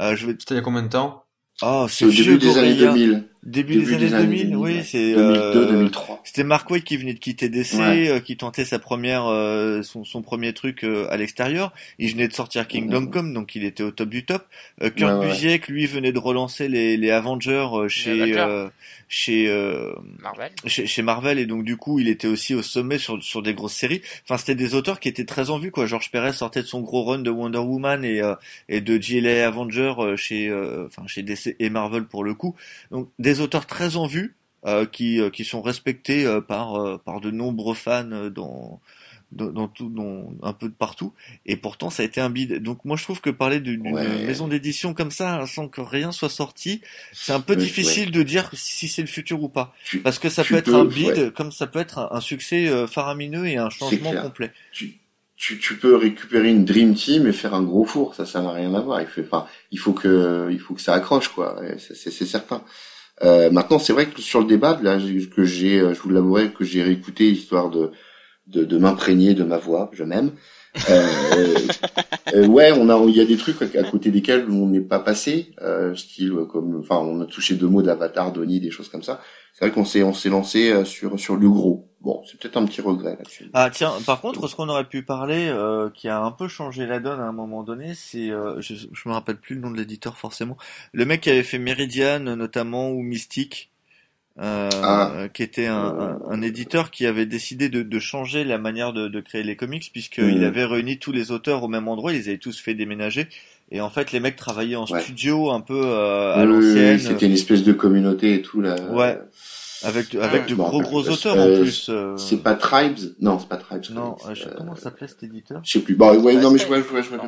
Euh, 0.01 0.17
je 0.17 0.27
vais, 0.27 0.37
C'était 0.39 0.55
il 0.55 0.59
y 0.59 0.61
a 0.61 0.63
combien 0.63 0.83
de 0.83 0.89
temps? 0.89 1.25
Oh, 1.63 1.87
C'est 1.89 2.05
au 2.05 2.11
début 2.11 2.39
des 2.39 2.57
années 2.57 2.77
Gorilla. 2.77 2.93
2000. 2.93 3.25
Début, 3.45 3.75
Début 3.77 3.97
des 3.97 4.15
années 4.15 4.27
2000, 4.27 4.57
oui, 4.57 4.75
ouais. 4.77 4.83
c'est 4.83 5.15
2002, 5.15 5.21
euh, 5.21 5.71
2003. 5.71 6.21
C'était 6.25 6.45
Mark 6.45 6.69
Waid 6.71 6.83
qui 6.85 6.97
venait 6.97 7.15
de 7.15 7.19
quitter 7.19 7.49
DC, 7.49 7.75
Ouais. 7.75 8.09
euh, 8.09 8.21
qui 8.21 8.37
tentait 8.37 8.65
sa 8.65 8.79
première, 8.79 9.27
euh, 9.27 9.83
son, 9.83 10.05
son 10.05 10.23
premier 10.23 10.53
truc 10.53 10.85
euh, 10.85 11.07
à 11.11 11.17
l'extérieur. 11.17 11.73
Il 11.99 12.11
venait 12.11 12.29
de 12.29 12.33
sortir 12.33 12.67
Kingdom 12.67 13.03
Mhm. 13.03 13.11
Come, 13.11 13.33
donc 13.35 13.55
il 13.55 13.65
était 13.65 13.83
au 13.85 13.91
top 13.93 14.09
du 14.09 14.25
top. 14.25 14.45
Euh, 14.83 14.91
Kurt 14.91 15.13
Ouais, 15.13 15.19
ouais. 15.27 15.31
Busiek, 15.31 15.69
lui, 15.69 15.87
venait 15.87 16.13
de 16.13 16.19
relancer 16.19 16.69
les, 16.69 16.97
les 16.97 17.11
Avengers 17.11 17.69
euh, 17.73 17.89
chez, 17.89 18.37
euh, 18.37 18.69
chez, 19.09 19.49
euh, 19.49 19.93
Marvel. 20.21 20.51
chez, 20.67 20.87
chez 20.87 21.03
Marvel, 21.03 21.39
et 21.39 21.47
donc 21.47 21.65
du 21.65 21.77
coup, 21.77 22.01
il 22.01 22.09
était 22.09 22.29
aussi 22.29 22.55
au 22.55 22.63
sommet 22.63 22.99
sur, 22.99 23.23
sur 23.23 23.43
des 23.43 23.55
grosses 23.55 23.75
séries. 23.75 24.03
Enfin, 24.25 24.37
c'était 24.37 24.55
des 24.57 24.75
auteurs 24.75 25.01
qui 25.01 25.09
étaient 25.09 25.25
très 25.25 25.51
en 25.51 25.59
vue, 25.59 25.71
quoi. 25.71 25.87
George 25.87 26.11
Perez 26.11 26.33
sortait 26.33 26.63
de 26.63 26.67
son 26.67 26.81
gros 26.81 27.05
run 27.05 27.21
de 27.21 27.31
Wonder 27.31 27.59
Woman 27.59 28.05
et, 28.05 28.21
euh, 28.21 28.35
et 28.69 28.81
de 28.81 28.99
GLA 28.99 29.47
Avenger 29.47 29.95
euh, 29.99 30.17
chez, 30.17 30.49
euh, 30.49 30.87
enfin, 30.87 31.07
chez 31.07 31.23
DC 31.23 31.55
et 31.59 31.71
Marvel 31.71 32.05
pour 32.05 32.25
le 32.25 32.35
coup. 32.35 32.55
Donc, 32.91 33.09
des 33.19 33.28
auteurs 33.41 33.67
très 33.67 33.97
en 33.97 34.07
vue 34.07 34.35
euh, 34.67 34.87
qui, 34.87 35.21
euh, 35.21 35.31
qui 35.31 35.45
sont 35.45 35.63
respectés 35.63 36.27
euh, 36.27 36.41
par, 36.41 37.01
par 37.01 37.21
de 37.21 37.31
nombreux 37.31 37.75
fans 37.75 38.29
dans, 38.31 38.81
dans, 39.31 39.47
dans 39.53 39.69
tout, 39.69 39.89
dans, 39.89 40.33
un 40.43 40.53
peu 40.53 40.69
de 40.69 40.75
partout. 40.75 41.13
Et 41.47 41.57
pourtant, 41.57 41.91
ça 41.91 42.03
a 42.03 42.07
été 42.07 42.21
un 42.21 42.31
bide. 42.31 42.63
Donc, 42.63 42.85
moi, 42.85 42.97
je 42.97 43.05
trouve 43.05 43.21
que 43.21 43.31
parler 43.31 43.61
d'une 43.61 43.93
Ouais. 43.93 44.25
maison 44.25 44.49
d'édition 44.49 44.95
comme 44.95 45.11
ça, 45.11 45.45
sans 45.47 45.69
que 45.69 45.81
rien 45.81 46.11
soit 46.13 46.29
sorti, 46.29 46.81
c'est 47.13 47.33
un 47.33 47.41
peu 47.41 47.55
difficile 47.57 48.11
de 48.11 48.23
dire 48.23 48.51
si 48.55 48.89
c'est 48.89 49.03
le 49.03 49.09
futur 49.09 49.43
ou 49.43 49.49
pas. 49.49 49.75
Tu, 49.85 50.01
Parce 50.01 50.19
que 50.19 50.29
ça 50.29 50.43
peut 50.45 50.57
être 50.57 50.65
peux, 50.73 50.75
un 50.75 50.85
bide, 50.85 51.19
ouais. 51.19 51.33
comme 51.35 51.53
ça 51.53 51.67
peut 51.67 51.79
être 51.79 51.99
un, 51.99 52.09
un 52.13 52.21
succès 52.21 52.69
faramineux 52.89 53.47
et 53.47 53.57
un 53.59 53.71
changement 53.71 54.13
complet. 54.23 54.51
tu, 54.73 54.99
tu, 55.37 55.59
tu 55.61 55.77
peux 55.77 55.95
récupérer 55.95 56.51
une 56.51 56.65
dream 56.65 56.95
team 56.95 57.29
et 57.29 57.33
faire 57.33 57.55
un 57.55 57.63
gros 57.63 57.85
four, 57.85 58.17
ça, 58.17 58.27
ça 58.27 58.43
n'a 58.43 58.51
rien 58.53 58.75
à 58.75 58.81
voir. 58.81 59.01
Il 59.01 59.07
faut, 59.07 59.21
enfin, 59.21 59.47
il 59.71 59.79
faut 59.79 59.93
que, 59.93 60.49
il 60.51 60.59
faut 60.59 60.75
que 60.75 60.81
ça 60.81 60.95
accroche, 60.95 61.29
quoi. 61.29 61.61
C'est 61.79 62.11
certain. 62.11 62.65
Euh, 63.23 63.51
maintenant, 63.51 63.79
c'est 63.79 63.93
vrai 63.93 64.07
que 64.07 64.21
sur 64.21 64.41
le 64.41 64.47
débat, 64.47 64.79
là, 64.83 64.99
que 65.35 65.45
j'ai, 65.45 65.81
euh, 65.81 65.95
je 65.95 66.01
vous 66.01 66.11
l'avouerai, 66.11 66.51
que 66.51 66.65
j'ai 66.65 66.83
réécouté 66.83 67.31
histoire 67.31 67.71
de, 67.71 67.91
de, 68.47 68.65
de 68.65 68.79
m'imprégner 68.79 69.35
de 69.35 69.45
ma 69.45 69.59
voix, 69.59 69.91
je 69.93 70.05
m'aime. 70.05 70.33
Euh, 70.91 71.57
euh, 72.35 72.47
ouais, 72.47 72.73
on 72.73 72.89
a, 72.89 73.05
il 73.09 73.17
y 73.17 73.21
a 73.21 73.25
des 73.25 73.37
trucs 73.37 73.61
à 73.75 73.83
côté 73.85 74.11
desquels 74.11 74.47
on 74.51 74.67
n'est 74.67 74.81
pas 74.81 75.01
passé, 75.01 75.53
euh, 75.63 75.95
style 75.95 76.35
comme, 76.51 76.79
enfin, 76.81 76.97
on 76.97 77.21
a 77.21 77.27
touché 77.27 77.55
deux 77.55 77.69
mots 77.69 77.83
d'Avatar, 77.83 78.33
d'Oni, 78.33 78.61
des 78.61 78.71
choses 78.71 78.89
comme 78.89 79.03
ça. 79.03 79.21
C'est 79.59 79.65
vrai 79.65 79.75
qu'on 79.75 79.85
s'est, 79.85 80.05
on 80.05 80.13
s'est 80.13 80.29
lancé 80.29 80.71
euh, 80.71 80.85
sur 80.85 81.19
sur 81.19 81.35
le 81.35 81.49
gros. 81.51 81.89
Bon, 82.01 82.23
c'est 82.31 82.39
peut-être 82.39 82.57
un 82.57 82.65
petit 82.65 82.81
regret 82.81 83.17
là-dessus. 83.19 83.51
Ah 83.55 83.71
tiens, 83.71 83.93
par 84.07 84.21
contre, 84.21 84.47
ce 84.47 84.55
qu'on 84.55 84.69
aurait 84.69 84.89
pu 84.89 85.03
parler, 85.03 85.49
euh, 85.49 85.91
qui 85.91 86.09
a 86.09 86.21
un 86.23 86.31
peu 86.31 86.47
changé 86.47 86.87
la 86.87 87.01
donne 87.01 87.19
à 87.19 87.25
un 87.25 87.33
moment 87.33 87.65
donné, 87.65 87.95
c'est, 87.95 88.31
euh, 88.31 88.61
je, 88.61 88.75
je 88.75 89.09
me 89.09 89.13
rappelle 89.13 89.37
plus 89.39 89.57
le 89.57 89.63
nom 89.63 89.73
de 89.73 89.77
l'éditeur 89.77 90.17
forcément, 90.17 90.57
le 90.93 91.05
mec 91.07 91.23
qui 91.23 91.31
avait 91.31 91.43
fait 91.43 91.59
Meridian 91.59 92.21
notamment 92.21 92.91
ou 92.91 93.03
Mystique, 93.03 93.73
euh, 94.41 94.71
Ah. 94.85 95.29
qui 95.35 95.43
était 95.43 95.67
un, 95.67 95.77
un, 95.99 96.19
un 96.31 96.43
éditeur 96.43 96.91
qui 96.93 97.07
avait 97.07 97.27
décidé 97.27 97.69
de, 97.69 97.83
de 97.83 97.99
changer 97.99 98.45
la 98.45 98.59
manière 98.59 98.93
de, 98.93 99.09
de 99.09 99.21
créer 99.21 99.43
les 99.43 99.57
comics 99.57 99.91
puisqu'il 99.93 100.39
Mhm. 100.39 100.45
avait 100.45 100.65
réuni 100.67 100.99
tous 101.01 101.13
les 101.13 101.33
auteurs 101.33 101.65
au 101.65 101.69
même 101.69 101.89
endroit, 101.89 102.13
ils 102.13 102.19
les 102.19 102.29
avaient 102.29 102.39
tous 102.39 102.61
fait 102.61 102.75
déménager 102.75 103.29
Et 103.71 103.81
en 103.81 103.91
fait, 103.91 104.13
les 104.13 104.21
mecs 104.21 104.37
travaillaient 104.37 104.77
en 104.77 104.87
Ouais. 104.87 105.01
studio 105.03 105.51
un 105.51 105.61
peu 105.61 105.81
euh, 105.85 106.35
à 106.35 106.45
Oui, 106.45 106.47
l'ancienne, 106.47 106.99
C'était 106.99 107.27
une 107.27 107.33
espèce 107.33 107.63
de 107.65 107.73
communauté 107.73 108.35
et 108.35 108.43
tout 108.43 108.61
là. 108.63 108.77
Ouais. 108.91 109.19
avec 109.85 110.15
avec 110.15 110.45
de 110.45 110.49
je 110.51 110.55
me 110.55 110.63
gros 110.63 110.81
gros 110.81 111.09
auteurs 111.09 111.37
Euh, 111.37 111.59
en 111.59 111.61
plus. 111.63 111.89
euh, 111.91 112.17
C'est 112.17 112.39
pas 112.43 112.55
Tribes? 112.55 112.99
Non, 113.21 113.39
c'est 113.39 113.49
pas 113.49 113.59
Tribes. 113.59 113.85
Non, 113.91 114.17
euh, 114.27 114.35
je 114.35 114.43
sais 114.45 114.49
Euh, 114.49 114.55
comment 114.57 114.75
s'appelait 114.75 115.07
cet 115.09 115.23
éditeur? 115.23 115.61
Je 115.65 115.71
sais 115.73 115.81
plus. 115.81 115.95
Bah 115.95 116.13
ouais, 116.15 116.35
non 116.37 116.51
mais 116.51 116.59
je 116.59 116.67
vois, 116.67 116.79
je 116.79 116.83
vois, 116.83 117.03
je 117.03 117.09
vois. 117.11 117.19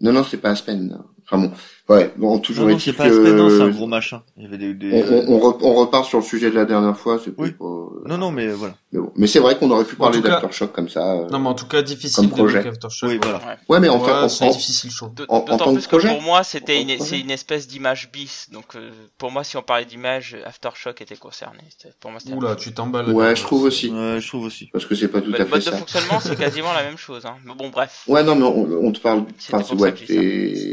Non, 0.00 0.12
non, 0.12 0.24
c'est 0.24 0.36
pas 0.36 0.50
Aspen. 0.50 0.88
non. 0.88 1.04
Enfin 1.24 1.38
bon. 1.38 1.52
Ouais, 1.88 2.12
bon, 2.16 2.38
toujours 2.40 2.64
Non, 2.64 2.70
non, 2.72 2.76
est-il 2.76 2.92
c'est 2.92 2.96
pas 2.96 3.08
non, 3.08 3.48
c'est 3.48 3.62
un 3.62 3.68
gros 3.68 3.86
machin. 3.86 4.20
Il 4.36 4.42
y 4.42 4.46
avait 4.46 4.58
des, 4.58 4.74
des- 4.74 5.04
On, 5.28 5.34
on, 5.34 5.36
on 5.36 5.50
re- 5.52 5.58
on 5.62 5.74
repart 5.74 6.04
sur 6.04 6.18
le 6.18 6.24
sujet 6.24 6.50
de 6.50 6.56
la 6.56 6.64
dernière 6.64 6.96
fois, 6.98 7.20
c'est 7.24 7.32
Oui. 7.38 7.52
pas... 7.52 7.64
euh, 7.64 8.02
Non, 8.08 8.18
non, 8.18 8.32
mais 8.32 8.48
voilà. 8.48 8.74
Mais 8.90 8.98
bon. 8.98 9.12
Mais 9.14 9.28
c'est 9.28 9.38
vrai 9.38 9.56
qu'on 9.56 9.70
aurait 9.70 9.84
pu 9.84 9.94
parler 9.94 10.20
cas- 10.20 10.30
d'Aftershock 10.30 10.72
comme 10.72 10.88
ça. 10.88 11.12
euh. 11.12 11.28
Non, 11.30 11.38
mais 11.38 11.48
en 11.48 11.54
tout 11.54 11.68
cas, 11.68 11.82
difficile 11.82 12.28
Comme 12.28 12.38
projet. 12.38 12.66
Aftershock. 12.66 13.08
Oui, 13.08 13.20
voilà. 13.22 13.40
Ouais, 13.68 13.78
mais 13.78 13.88
en, 13.88 14.00
Ouais, 14.02 14.10
en- 14.10 14.28
c'est 14.28 14.46
en- 14.46 14.50
difficile 14.50 14.90
chaud. 14.90 15.12
D'autant 15.14 15.40
tant 15.42 15.72
plus 15.72 15.86
que 15.86 15.96
pour 15.96 16.22
moi, 16.22 16.42
c'était 16.42 16.82
une, 16.82 16.98
c'est 16.98 17.20
une 17.20 17.30
espèce 17.30 17.68
d'image 17.68 18.10
bis. 18.12 18.48
Donc 18.50 18.74
euh, 18.74 18.90
pour 19.16 19.30
moi, 19.30 19.44
si 19.44 19.56
on 19.56 19.62
parlait 19.62 19.84
d'image, 19.84 20.36
Aftershock 20.44 21.00
était 21.00 21.14
concerné. 21.16 21.58
C'était- 21.70 21.94
Pour 22.00 22.10
moi, 22.10 22.18
c'était 22.18 22.32
la 22.32 22.38
Oula, 22.38 22.56
tu 22.56 22.72
t'emballes. 22.72 23.10
Ouais, 23.10 23.36
je 23.36 23.42
trouve 23.42 23.62
aussi. 23.62 23.90
Ouais, 23.90 24.18
je 24.20 24.26
trouve 24.26 24.44
aussi. 24.44 24.66
parce 24.72 24.86
que 24.86 24.96
c'est 24.96 25.06
pas 25.08 25.20
tout 25.20 25.30
Le 25.30 25.40
à 25.40 25.44
fait 25.44 25.50
mode 25.50 25.60
de 25.60 25.64
ça. 25.64 25.76
fonctionnement, 25.76 26.18
c'est 26.20 26.36
quasiment 26.38 26.72
la 26.72 26.82
même 26.82 26.96
chose. 26.98 27.24
Hein. 27.26 27.36
Mais 27.44 27.54
bon, 27.54 27.68
bref. 27.68 28.02
Ouais, 28.08 28.24
non, 28.24 28.34
mais 28.34 28.42
on, 28.42 28.90
te 28.90 28.98
parle. 28.98 29.22
Ça 29.38 29.58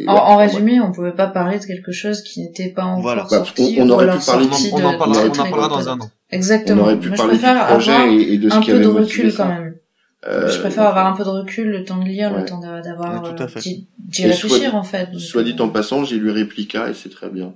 En, 0.08 0.38
résumé, 0.38 0.80
on 0.80 0.92
pouvait 1.04 1.16
pas 1.16 1.28
parler 1.28 1.60
de 1.60 1.66
quelque 1.66 1.92
chose 1.92 2.22
qui 2.24 2.42
n'était 2.42 2.70
pas 2.70 2.84
encore 2.86 3.02
Voilà. 3.02 3.24
Bah, 3.24 3.30
sorti. 3.30 3.78
on- 3.80 3.84
on 3.84 3.90
ou 3.90 3.94
aurait 3.94 4.06
pu 4.18 4.26
parler- 4.26 4.46
sorti 4.48 4.70
On 4.74 4.80
de- 4.80 4.84
en 4.84 4.98
parlera, 4.98 5.22
on 5.22 5.26
on 5.26 5.32
de 5.32 5.40
en 5.40 5.44
parlera 5.50 5.68
dans 5.70 5.90
un 5.90 6.00
an. 6.00 6.10
On 6.32 6.36
Exactement. 6.36 6.82
aurait 6.84 7.00
pu 7.00 7.08
Moi, 7.10 7.16
je 7.16 7.22
parler 7.22 7.34
du 7.38 7.40
préfère 7.42 7.68
projet 7.68 7.92
avoir 7.94 8.08
et, 8.14 8.22
et 8.34 8.38
de 8.38 8.50
ce 8.50 8.56
un 8.56 8.60
qui 8.62 8.70
peu 8.72 8.76
avait 8.78 8.86
de 8.86 8.90
motivé 8.90 9.24
recul 9.24 9.32
ça. 9.32 9.44
quand 9.44 9.50
même. 9.50 9.76
Euh, 10.26 10.50
je 10.50 10.60
préfère 10.60 10.88
avoir 10.88 11.08
un 11.08 11.16
peu 11.18 11.24
de 11.26 11.30
recul, 11.30 11.68
le 11.70 11.84
temps 11.84 11.98
de 11.98 12.06
lire, 12.06 12.32
Ouais. 12.32 12.40
le 12.40 12.46
temps 12.46 12.60
d'a- 12.60 12.82
d'avoir 12.82 13.22
Ouais, 13.24 13.30
tout 13.30 13.44
à 13.44 13.46
euh, 13.46 13.48
fait. 13.50 13.60
d'y 14.00 14.26
réfléchir 14.26 14.70
soit- 14.72 14.80
en 14.80 14.84
fait. 14.84 15.12
Donc, 15.12 15.20
Soit 15.22 15.44
dit 15.44 15.56
en 15.60 15.68
passant, 15.70 16.06
j'ai 16.06 16.16
lu 16.18 16.32
Réplica 16.32 16.90
et 16.90 16.94
c'est 16.94 17.10
très 17.10 17.30
bien. 17.30 17.54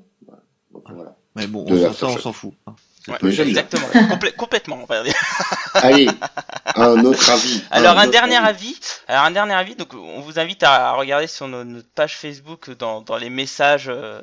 Voilà. 0.94 1.15
Mais 1.36 1.48
bon, 1.48 1.64
De 1.64 1.74
on 1.76 1.90
on 1.90 2.18
s'en 2.18 2.34
fout. 2.34 2.53
Ouais, 3.08 3.18
exactement. 3.40 3.88
Complè- 4.10 4.36
complètement, 4.36 4.80
on 4.82 4.86
va 4.86 5.04
dire. 5.04 5.16
Allez, 5.74 6.10
un 6.76 7.04
autre 7.06 7.30
avis. 7.30 7.64
Alors 7.72 7.98
un 7.98 8.08
dernier 8.08 8.36
avis. 8.38 8.48
avis, 8.48 8.80
alors 9.08 9.24
un 9.26 9.32
dernier 9.32 9.54
avis, 9.54 9.76
donc 9.76 9.94
on 9.94 10.22
vous 10.22 10.40
invite 10.40 10.64
à 10.64 10.92
regarder 10.94 11.28
sur 11.28 11.48
notre 11.48 11.90
page 11.94 12.18
Facebook 12.18 12.70
dans, 12.72 13.02
dans 13.02 13.18
les 13.18 13.30
messages 13.30 13.88
euh, 13.90 14.22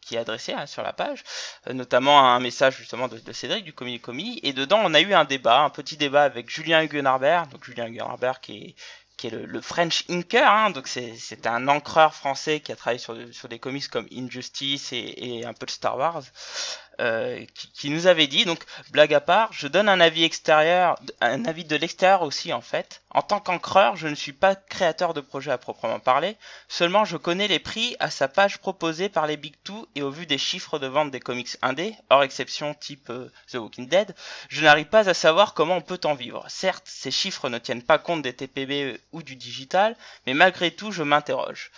qui 0.00 0.16
est 0.16 0.18
adressé 0.18 0.52
hein, 0.52 0.66
sur 0.66 0.82
la 0.82 0.92
page, 0.92 1.22
euh, 1.68 1.72
notamment 1.72 2.18
un 2.20 2.40
message 2.40 2.76
justement 2.78 3.08
de, 3.08 3.18
de 3.18 3.32
Cédric 3.32 3.64
du 3.64 3.72
Comi 3.72 4.00
Comi, 4.00 4.40
et 4.42 4.52
dedans 4.52 4.80
on 4.82 4.94
a 4.94 5.00
eu 5.00 5.14
un 5.14 5.24
débat, 5.24 5.60
un 5.60 5.70
petit 5.70 5.96
débat 5.96 6.24
avec 6.24 6.50
Julien 6.50 6.82
Huguenarbert, 6.82 7.46
donc 7.48 7.64
Julien 7.64 7.86
Huguenarbert 7.86 8.40
qui 8.40 8.52
est 8.58 8.74
qui 9.16 9.28
est 9.28 9.30
le, 9.30 9.46
le 9.46 9.60
French 9.62 10.04
Inker, 10.10 10.46
hein, 10.46 10.70
donc 10.70 10.88
c'est 10.88 11.14
c'est 11.18 11.46
un 11.46 11.68
encreur 11.68 12.14
français 12.14 12.60
qui 12.60 12.70
a 12.72 12.76
travaillé 12.76 12.98
sur, 12.98 13.16
sur 13.32 13.48
des 13.48 13.58
comics 13.58 13.88
comme 13.88 14.06
Injustice 14.12 14.92
et, 14.92 15.14
et 15.38 15.46
un 15.46 15.54
peu 15.54 15.64
de 15.66 15.70
Star 15.70 15.96
Wars, 15.96 16.22
euh, 17.00 17.44
qui, 17.74 17.90
nous 17.90 18.06
avait 18.06 18.26
dit, 18.26 18.44
donc 18.44 18.64
blague 18.90 19.14
à 19.14 19.20
part, 19.20 19.52
je 19.52 19.68
donne 19.68 19.88
un 19.88 20.00
avis 20.00 20.24
extérieur, 20.24 20.98
un 21.20 21.44
avis 21.44 21.64
de 21.64 21.76
l'extérieur 21.76 22.22
aussi 22.22 22.52
en 22.52 22.60
fait. 22.60 23.02
En 23.10 23.22
tant 23.22 23.40
qu'encreur, 23.40 23.96
je 23.96 24.08
ne 24.08 24.14
suis 24.14 24.32
pas 24.32 24.54
créateur 24.54 25.14
de 25.14 25.20
projet 25.20 25.50
à 25.50 25.58
proprement 25.58 26.00
parler, 26.00 26.36
seulement 26.68 27.04
je 27.04 27.16
connais 27.16 27.48
les 27.48 27.58
prix 27.58 27.96
à 27.98 28.10
sa 28.10 28.28
page 28.28 28.58
proposée 28.58 29.08
par 29.08 29.26
les 29.26 29.36
Big 29.36 29.54
Two 29.64 29.88
et 29.94 30.02
au 30.02 30.10
vu 30.10 30.26
des 30.26 30.38
chiffres 30.38 30.78
de 30.78 30.86
vente 30.86 31.10
des 31.10 31.20
comics 31.20 31.56
indés, 31.62 31.94
hors 32.10 32.22
exception 32.22 32.74
type 32.74 33.10
euh, 33.10 33.30
The 33.50 33.56
Walking 33.56 33.88
Dead, 33.88 34.14
je 34.48 34.62
n'arrive 34.62 34.86
pas 34.86 35.08
à 35.08 35.14
savoir 35.14 35.54
comment 35.54 35.76
on 35.76 35.82
peut 35.82 36.00
en 36.04 36.14
vivre. 36.14 36.44
Certes, 36.48 36.84
ces 36.86 37.10
chiffres 37.10 37.48
ne 37.48 37.58
tiennent 37.58 37.82
pas 37.82 37.98
compte 37.98 38.22
des 38.22 38.32
TPB 38.32 39.00
ou 39.12 39.22
du 39.22 39.36
digital, 39.36 39.96
mais 40.26 40.34
malgré 40.34 40.70
tout, 40.70 40.92
je 40.92 41.02
m'interroge. 41.02 41.70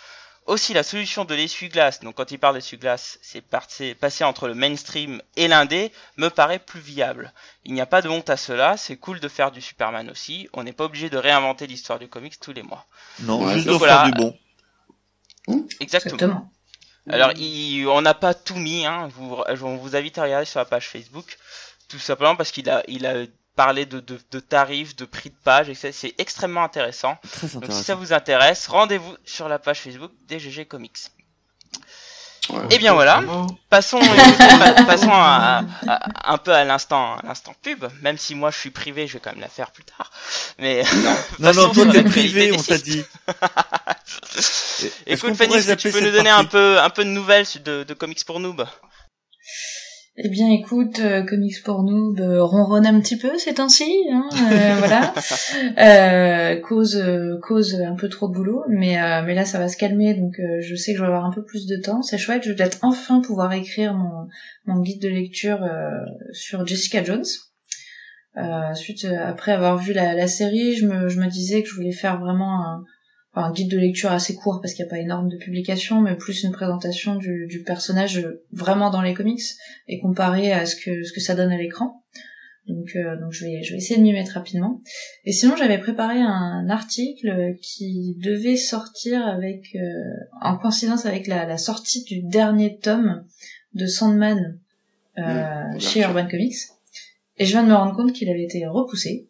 Aussi, 0.49 0.73
la 0.73 0.81
solution 0.83 1.25
de 1.25 1.35
l'essuie-glace, 1.35 1.99
donc 1.99 2.15
quand 2.15 2.31
il 2.31 2.39
parle 2.39 2.55
d'essuie-glace, 2.55 3.19
c'est 3.21 3.41
passé, 3.41 3.93
passer 3.93 4.23
entre 4.23 4.47
le 4.47 4.55
mainstream 4.55 5.21
et 5.35 5.47
l'indé, 5.47 5.91
me 6.17 6.29
paraît 6.29 6.57
plus 6.57 6.79
viable. 6.79 7.31
Il 7.65 7.73
n'y 7.73 7.81
a 7.81 7.85
pas 7.85 8.01
de 8.01 8.09
honte 8.09 8.31
à 8.31 8.35
cela, 8.37 8.75
c'est 8.75 8.97
cool 8.97 9.19
de 9.19 9.27
faire 9.27 9.51
du 9.51 9.61
Superman 9.61 10.09
aussi, 10.09 10.49
on 10.53 10.63
n'est 10.63 10.73
pas 10.73 10.85
obligé 10.85 11.11
de 11.11 11.17
réinventer 11.17 11.67
l'histoire 11.67 11.99
du 11.99 12.07
comics 12.07 12.39
tous 12.39 12.51
les 12.53 12.63
mois. 12.63 12.87
Non, 13.19 13.45
Ouais, 13.45 13.53
juste 13.53 13.67
donc 13.67 13.75
de 13.75 13.77
voilà. 13.77 13.93
faire 14.03 14.05
du 14.05 14.11
bon. 14.19 14.35
Exactement. 15.79 16.15
Exactement. 16.15 16.51
Alors, 17.11 17.31
il- 17.37 17.85
on 17.87 18.01
n'a 18.01 18.13
pas 18.15 18.33
tout 18.33 18.55
mis, 18.57 18.85
hein. 18.87 19.07
vous, 19.15 19.37
on 19.63 19.75
vous 19.77 19.95
invite 19.95 20.17
à 20.17 20.23
regarder 20.23 20.45
sur 20.45 20.59
la 20.59 20.65
page 20.65 20.89
Facebook, 20.89 21.37
tout 21.87 21.99
simplement 21.99 22.35
parce 22.35 22.51
qu'il 22.51 22.69
a, 22.69 22.83
il 22.87 23.05
a 23.05 23.25
parlé 23.55 23.85
de, 23.85 23.99
de, 23.99 24.19
de 24.31 24.39
tarifs, 24.39 24.95
de 24.95 25.05
prix 25.05 25.29
de 25.29 25.35
page, 25.43 25.69
etc. 25.69 25.91
C'est 25.91 26.15
extrêmement 26.17 26.63
intéressant. 26.63 27.17
Très 27.31 27.47
Donc 27.47 27.71
si 27.71 27.83
ça 27.83 27.95
vous 27.95 28.13
intéresse, 28.13 28.67
rendez-vous 28.67 29.15
sur 29.25 29.49
la 29.49 29.59
page 29.59 29.81
Facebook 29.81 30.11
des 30.27 30.39
GG 30.39 30.65
Comics. 30.65 30.97
Ouais. 32.49 32.61
Et 32.71 32.77
bien 32.79 32.93
voilà, 32.93 33.21
passons, 33.69 33.99
écoutez, 34.01 34.85
passons 34.87 35.11
à, 35.11 35.61
à- 35.87 36.31
un 36.33 36.37
peu 36.39 36.51
à 36.51 36.63
l'instant, 36.63 37.17
l'instant 37.23 37.53
pub. 37.61 37.85
Même 38.01 38.17
si 38.17 38.33
moi 38.33 38.49
je 38.49 38.57
suis 38.57 38.71
privé, 38.71 39.05
je 39.05 39.13
vais 39.13 39.19
quand 39.19 39.31
même 39.31 39.41
la 39.41 39.49
faire 39.49 39.69
plus 39.71 39.83
tard. 39.83 40.09
Mais 40.57 40.83
Non, 41.37 41.53
non, 41.53 41.69
toi 41.69 41.85
t'es 41.91 42.01
privé, 42.03 42.51
on 42.51 42.63
t'a 42.63 42.79
dit. 42.79 43.03
Écoute 45.05 45.35
Fanny, 45.35 45.63
tu 45.77 45.91
peux 45.91 46.01
nous 46.01 46.11
donner 46.11 46.29
un 46.29 46.45
peu, 46.45 46.79
un 46.79 46.89
peu 46.89 47.03
de 47.03 47.09
nouvelles 47.09 47.45
de, 47.63 47.83
de 47.83 47.93
Comics 47.93 48.25
pour 48.25 48.39
Noob 48.39 48.65
Eh 50.21 50.27
bien, 50.27 50.49
écoute, 50.49 50.99
euh, 50.99 51.23
Comics 51.23 51.63
pour 51.63 51.81
Noob 51.81 52.19
euh, 52.19 52.43
ronronne 52.43 52.85
un 52.85 52.99
petit 52.99 53.17
peu 53.17 53.37
ces 53.37 53.53
temps-ci, 53.53 53.89
hein, 54.11 54.27
euh, 54.51 54.75
voilà. 54.79 55.13
Euh, 55.77 56.59
cause, 56.59 56.97
euh, 56.97 57.37
cause 57.41 57.75
un 57.75 57.95
peu 57.95 58.09
trop 58.09 58.27
de 58.27 58.33
boulot, 58.33 58.65
mais 58.67 59.01
euh, 59.01 59.21
mais 59.25 59.33
là 59.33 59.45
ça 59.45 59.59
va 59.59 59.69
se 59.69 59.77
calmer, 59.77 60.15
donc 60.15 60.37
euh, 60.39 60.59
je 60.59 60.75
sais 60.75 60.91
que 60.91 60.97
je 60.97 61.03
vais 61.03 61.07
avoir 61.07 61.23
un 61.23 61.31
peu 61.31 61.45
plus 61.45 61.67
de 61.67 61.77
temps. 61.77 62.01
C'est 62.01 62.17
chouette, 62.17 62.43
je 62.43 62.49
vais 62.49 62.55
peut-être 62.55 62.79
enfin 62.81 63.21
pouvoir 63.21 63.53
écrire 63.53 63.93
mon 63.93 64.27
mon 64.65 64.81
guide 64.81 65.01
de 65.01 65.07
lecture 65.07 65.63
euh, 65.63 65.89
sur 66.33 66.67
Jessica 66.67 67.01
Jones. 67.01 67.23
Euh, 68.35 68.73
suite 68.73 69.05
euh, 69.05 69.25
après 69.25 69.53
avoir 69.53 69.77
vu 69.77 69.93
la, 69.93 70.15
la 70.15 70.27
série, 70.27 70.75
je 70.75 70.85
me 70.85 71.07
je 71.07 71.17
me 71.21 71.27
disais 71.27 71.63
que 71.63 71.69
je 71.69 71.75
voulais 71.75 71.93
faire 71.93 72.19
vraiment 72.19 72.65
un 72.65 72.83
un 73.33 73.51
guide 73.51 73.69
de 73.69 73.77
lecture 73.77 74.11
assez 74.11 74.35
court 74.35 74.59
parce 74.61 74.73
qu'il 74.73 74.83
n'y 74.83 74.89
a 74.89 74.91
pas 74.91 74.99
énorme 74.99 75.29
de 75.29 75.37
publications, 75.37 76.01
mais 76.01 76.15
plus 76.15 76.43
une 76.43 76.51
présentation 76.51 77.15
du, 77.15 77.47
du 77.47 77.61
personnage 77.61 78.19
euh, 78.19 78.43
vraiment 78.51 78.89
dans 78.89 79.01
les 79.01 79.13
comics 79.13 79.41
et 79.87 79.99
comparé 79.99 80.51
à 80.51 80.65
ce 80.65 80.75
que 80.75 81.03
ce 81.03 81.13
que 81.13 81.21
ça 81.21 81.35
donne 81.35 81.51
à 81.51 81.57
l'écran. 81.57 82.03
Donc, 82.67 82.95
euh, 82.95 83.19
donc 83.19 83.31
je 83.31 83.45
vais 83.45 83.63
je 83.63 83.71
vais 83.71 83.77
essayer 83.77 83.97
de 83.97 84.03
m'y 84.03 84.13
mettre 84.13 84.33
rapidement. 84.33 84.81
Et 85.25 85.31
sinon 85.31 85.55
j'avais 85.55 85.77
préparé 85.77 86.19
un 86.19 86.69
article 86.69 87.55
qui 87.61 88.15
devait 88.19 88.57
sortir 88.57 89.25
avec 89.25 89.75
euh, 89.75 89.79
en 90.41 90.57
coïncidence 90.57 91.05
avec 91.05 91.27
la, 91.27 91.45
la 91.45 91.57
sortie 91.57 92.03
du 92.03 92.21
dernier 92.21 92.77
tome 92.77 93.25
de 93.73 93.85
Sandman 93.85 94.59
euh, 95.17 95.59
Mmh, 95.75 95.79
chez. 95.79 96.01
Urban 96.01 96.27
Comics. 96.27 96.55
Et 97.37 97.45
je 97.45 97.51
viens 97.51 97.63
de 97.63 97.69
me 97.69 97.75
rendre 97.75 97.95
compte 97.95 98.13
qu'il 98.13 98.29
avait 98.29 98.43
été 98.43 98.65
repoussé. 98.65 99.28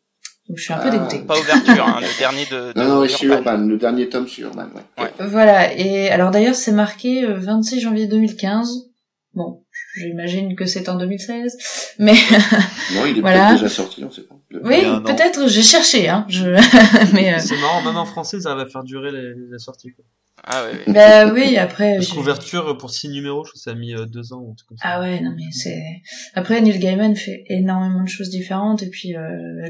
Donc 0.49 0.57
je 0.57 0.63
suis 0.63 0.73
un 0.73 0.77
peu 0.79 0.87
Ah. 0.87 0.91
dégoûtée. 0.91 1.19
Pas 1.19 1.39
ouverture, 1.39 1.85
hein, 1.87 1.99
le 2.01 2.19
dernier 2.19 2.45
de. 2.45 2.73
de 2.73 2.79
Non, 2.79 3.01
non, 3.01 3.07
c'est 3.07 3.25
Urban. 3.25 3.57
Le 3.57 3.77
dernier 3.77 4.09
tome 4.09 4.27
sur 4.27 4.47
Urban, 4.47 4.67
ouais. 4.97 5.03
Ouais. 5.03 5.11
Voilà, 5.19 5.73
et 5.77 6.09
alors 6.09 6.31
d'ailleurs 6.31 6.55
c'est 6.55 6.71
marqué 6.71 7.23
euh, 7.23 7.35
26 7.37 7.79
janvier 7.81 8.07
2015. 8.07 8.87
Bon, 9.35 9.63
j'imagine 9.95 10.55
que 10.55 10.65
c'est 10.65 10.89
en 10.89 10.95
2016, 10.95 11.95
mais 11.99 12.13
Non, 12.95 13.05
il 13.05 13.19
est 13.19 13.21
Voilà. 13.21 13.49
peut-être 13.49 13.61
déjà 13.61 13.69
sorti, 13.69 14.03
on 14.03 14.09
sait 14.11 14.23
pas. 14.23 14.35
Le- 14.49 14.65
oui, 14.65 14.75
Il 14.79 14.83
y 14.83 14.85
a 14.85 14.93
un 14.93 14.97
an. 14.97 15.01
peut-être 15.03 15.47
j'ai 15.47 15.61
cherché, 15.61 16.09
hein. 16.09 16.25
Je... 16.29 16.45
mais 17.13 17.35
euh, 17.35 17.37
C'est 17.39 17.55
marrant, 17.61 17.83
même 17.83 17.95
en 17.97 18.05
français, 18.05 18.41
ça 18.41 18.55
va 18.55 18.65
faire 18.65 18.83
durer 18.83 19.11
les, 19.11 19.33
les 19.51 19.59
sorties. 19.59 19.91
Quoi. 19.93 20.03
Ah 20.43 20.63
ouais, 20.65 20.71
ouais. 20.71 20.93
bah 20.93 21.31
oui, 21.33 21.57
après. 21.57 21.97
La 21.99 22.05
couverture 22.05 22.77
pour 22.77 22.89
6 22.89 23.09
numéros, 23.09 23.43
je 23.45 23.49
trouve 23.51 23.59
que 23.59 23.63
ça 23.63 23.71
a 23.71 23.75
mis 23.75 23.93
euh, 23.93 24.05
2 24.05 24.33
ans 24.33 24.41
ou 24.41 24.53
truc 24.55 24.69
comme 24.69 24.77
ça. 24.77 24.83
Ah 24.87 24.99
ouais, 25.01 25.19
non 25.21 25.33
mais 25.35 25.51
c'est. 25.51 25.81
Après 26.33 26.61
Neil 26.61 26.79
Gaiman 26.79 27.15
fait 27.15 27.43
énormément 27.47 28.03
de 28.03 28.09
choses 28.09 28.29
différentes 28.29 28.81
et 28.83 28.89
puis 28.89 29.15
euh, 29.15 29.19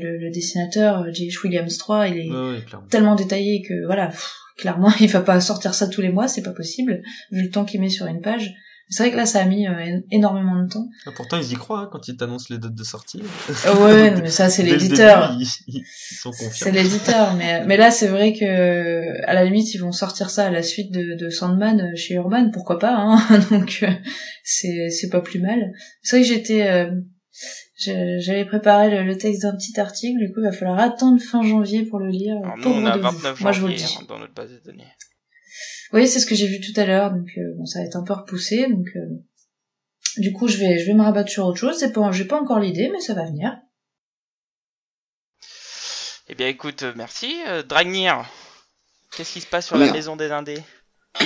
le, 0.02 0.18
le 0.18 0.30
dessinateur 0.32 1.02
euh, 1.02 1.12
J.H. 1.12 1.44
Williams 1.44 1.78
3, 1.78 2.08
il 2.08 2.18
est 2.18 2.30
Ouais, 2.32 2.52
ouais, 2.56 2.62
clairement. 2.66 2.88
tellement 2.88 3.16
détaillé 3.16 3.62
que 3.62 3.86
voilà, 3.86 4.08
pff, 4.08 4.30
clairement 4.58 4.92
il 5.00 5.08
va 5.10 5.22
pas 5.22 5.40
sortir 5.42 5.74
ça 5.74 5.88
tous 5.88 6.02
les 6.02 6.10
mois, 6.10 6.28
c'est 6.28 6.44
pas 6.44 6.54
possible 6.54 7.02
vu 7.32 7.44
le 7.44 7.50
temps 7.50 7.66
qu'il 7.66 7.82
met 7.82 7.90
sur 7.90 8.06
une 8.08 8.22
page. 8.22 8.54
C'est 8.90 9.04
vrai 9.04 9.12
que 9.12 9.18
là 9.18 9.26
ça 9.28 9.42
a 9.42 9.46
mis 9.46 9.68
euh, 9.68 10.00
énormément 10.10 10.62
de 10.62 10.68
temps. 10.68 10.90
Ah, 11.06 11.12
pourtant, 11.16 11.38
ils 11.38 11.52
y 11.52 11.56
croient 11.56 11.82
hein, 11.82 11.90
quand 11.92 12.08
ils 12.08 12.18
t'annoncent 12.18 12.48
les 12.50 12.58
dates 12.58 12.74
de 12.74 12.84
sortie. 12.84 13.22
Euh, 13.68 13.86
ouais, 13.86 14.12
non, 14.12 14.22
mais 14.24 14.32
ça 14.32 14.50
c'est 14.50 14.64
l'éditeur. 14.70 15.38
début, 15.38 15.48
Ils, 15.68 15.84
sont 15.86 16.32
confiants. 16.32 16.50
C'est 16.52 16.72
l'éditeur, 16.72 17.36
mais 17.36 17.64
mais 17.66 17.78
là 17.78 17.92
c'est 17.92 18.08
vrai 18.08 18.34
que 18.34 19.26
à 19.28 19.34
la 19.36 19.46
limite 19.46 19.74
ils 19.76 19.78
vont 19.80 19.92
sortir 19.92 20.32
ça 20.32 20.48
à 20.48 20.50
la 20.50 20.64
suite 20.64 20.92
de, 20.92 21.16
de 21.16 21.30
Sandman 21.30 21.80
euh, 21.82 21.96
chez 21.96 22.16
Urban, 22.16 22.50
pourquoi 22.52 22.80
pas 22.80 22.96
hein 22.96 23.20
Donc 23.52 23.80
euh, 23.84 23.92
c'est 24.44 24.90
c'est 24.90 25.10
pas 25.10 25.22
plus 25.22 25.40
mal. 25.40 25.72
C'est 26.02 26.18
vrai 26.18 26.28
que 26.28 26.34
j'étais 26.34 26.68
euh, 26.68 26.90
j'avais 27.78 28.46
préparé 28.46 28.90
le, 28.90 29.04
le 29.04 29.18
texte 29.18 29.44
d'un 29.44 29.56
petit 29.56 29.80
article, 29.80 30.20
du 30.20 30.34
coup 30.34 30.40
il 30.40 30.46
va 30.46 30.52
falloir 30.52 30.80
attendre 30.80 31.22
fin 31.22 31.44
janvier 31.44 31.84
pour 31.86 32.00
le 32.00 32.10
lire. 32.10 32.36
Alors, 32.44 32.58
nous, 32.58 32.64
Pauvre 32.64 32.80
on 32.82 32.86
a 32.88 32.98
de 32.98 33.02
vous. 33.02 33.18
29 33.18 33.42
Moi 33.42 33.52
je 33.52 33.62
vous 33.62 33.68
le 33.68 33.74
dis. 33.76 33.98
hein, 34.00 34.06
dans 34.08 34.18
notre 34.18 34.34
base 34.34 34.52
de 34.52 34.60
données. 34.66 34.88
Oui, 35.94 36.08
c'est 36.08 36.20
ce 36.20 36.26
que 36.26 36.36
j'ai 36.36 36.48
vu 36.48 36.60
tout 36.60 36.80
à 36.80 36.86
l'heure, 36.86 37.12
donc 37.12 37.30
euh, 37.38 37.54
bon 37.58 37.66
ça 37.66 37.80
va 37.80 37.86
être 37.86 37.96
un 37.96 38.04
peu 38.04 38.14
repoussé, 38.14 38.68
donc 38.68 38.88
euh, 38.96 39.24
du 40.18 40.32
coup 40.34 40.48
je 40.48 40.58
vais 40.58 40.80
je 40.80 40.86
vais 40.86 40.94
me 40.94 41.04
rabattre 41.04 41.30
sur 41.30 41.46
autre 41.46 41.60
chose. 41.60 41.78
C'est 41.78 41.92
pas 41.92 42.12
j'ai 42.12 42.26
pas 42.26 42.40
encore 42.40 42.60
l'idée, 42.60 42.90
mais 42.92 43.00
ça 43.00 43.14
va 43.14 43.26
venir. 43.26 43.58
Eh 46.32 46.36
bien, 46.36 46.48
écoute, 46.48 46.84
euh, 46.84 46.94
merci. 46.96 47.36
Euh, 47.48 47.64
Dragnir, 47.64 48.24
qu'est-ce 49.18 49.34
qui 49.34 49.42
se 49.42 49.48
passe 49.48 49.66
sur 49.66 49.78
Ah, 49.78 49.80
la 49.80 49.92
maison 49.92 50.16
des 50.16 50.32
Indés? 50.32 50.62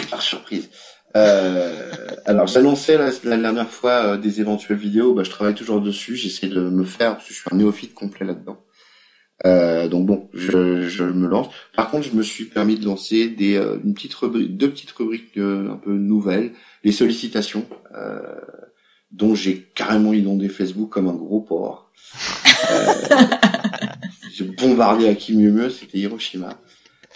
Par 0.10 0.22
surprise. 0.22 0.70
Euh, 1.16 1.92
alors 2.26 2.48
j'annonçais 2.48 2.98
la, 2.98 3.12
la, 3.24 3.38
dernière 3.38 3.70
fois 3.70 3.92
euh, 4.14 4.18
des 4.18 4.40
éventuelles 4.40 4.78
vidéos, 4.78 5.14
bah, 5.14 5.24
je 5.24 5.30
travaille 5.30 5.54
toujours 5.54 5.80
dessus, 5.80 6.16
j'essaie 6.16 6.48
de 6.48 6.62
me 6.62 6.86
faire, 6.86 7.18
parce 7.18 7.28
que 7.28 7.34
je 7.34 7.40
suis 7.40 7.50
un 7.52 7.58
néophyte 7.58 7.94
complet 7.94 8.26
là-dedans. 8.26 8.58
Euh, 9.46 9.88
donc 9.88 10.06
bon, 10.06 10.30
je, 10.34 11.04
me 11.04 11.28
lance. 11.28 11.48
Par 11.76 11.90
contre, 11.90 12.08
je 12.08 12.16
me 12.16 12.24
suis 12.24 12.46
permis 12.46 12.78
de 12.78 12.86
lancer 12.86 13.28
des 13.28 13.56
euh, 13.56 13.78
une 13.84 13.94
petite 13.94 14.16
deux 14.24 14.70
petites 14.70 14.92
rubriques 14.92 15.38
euh, 15.38 15.72
un 15.72 15.76
peu 15.76 15.92
nouvelles, 15.92 16.54
les 16.84 16.92
sollicitations, 16.92 17.66
dont 19.12 19.36
j'ai 19.36 19.70
carrément 19.76 20.14
inondé 20.14 20.50
Facebook 20.50 20.90
comme 20.90 21.08
un 21.08 21.14
gros 21.14 21.42
porc. 21.42 21.92
j'ai 24.34 24.46
bombardé 24.46 25.08
à 25.08 25.16
qui 25.16 25.36
mieux 25.36 25.52
mieux, 25.52 25.70
c'était 25.70 26.00
Hiroshima. 26.00 26.58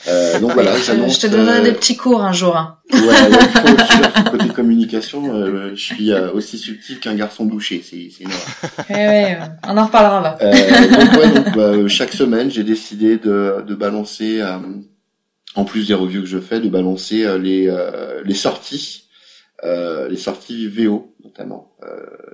Euh, 0.08 0.40
donc 0.40 0.54
voilà, 0.54 0.78
j'annonce. 0.78 1.16
Je 1.16 1.28
te 1.28 1.32
donnerai 1.32 1.62
des 1.64 1.74
petits 1.74 1.98
cours 1.98 2.24
un 2.24 2.32
jour. 2.32 2.56
Hein. 2.56 2.78
Ouais, 2.94 4.32
côté 4.32 4.48
communication, 4.56 5.34
euh, 5.36 5.72
je 5.76 5.82
suis 5.82 6.12
euh, 6.12 6.32
aussi 6.32 6.58
subtil 6.58 7.00
qu'un 7.00 7.16
garçon 7.16 7.46
bouché, 7.46 7.84
c'est 7.84 8.10
c'est 8.10 8.24
eh 8.90 8.94
ouais, 8.94 9.38
on 9.68 9.78
en 9.78 9.86
reparlera 9.86 10.22
là. 10.22 10.38
Euh, 10.42 10.88
donc 10.90 11.12
ouais, 11.14 11.32
donc 11.32 11.56
bah, 11.56 11.88
chaque 11.88 12.14
semaine, 12.14 12.50
j'ai 12.50 12.64
décidé 12.64 13.18
de 13.18 13.64
de 13.66 13.76
balancer, 13.76 14.42
en 15.56 15.66
plus 15.66 15.88
des 15.88 15.94
reviews 15.94 16.22
que 16.22 16.28
je 16.28 16.40
fais, 16.40 16.62
de 16.62 16.70
balancer 16.70 17.28
les 17.40 17.70
les 18.24 18.36
sorties, 18.36 19.10
les 19.64 20.18
sorties 20.18 20.68
VO 20.68 21.14
notamment, 21.26 21.74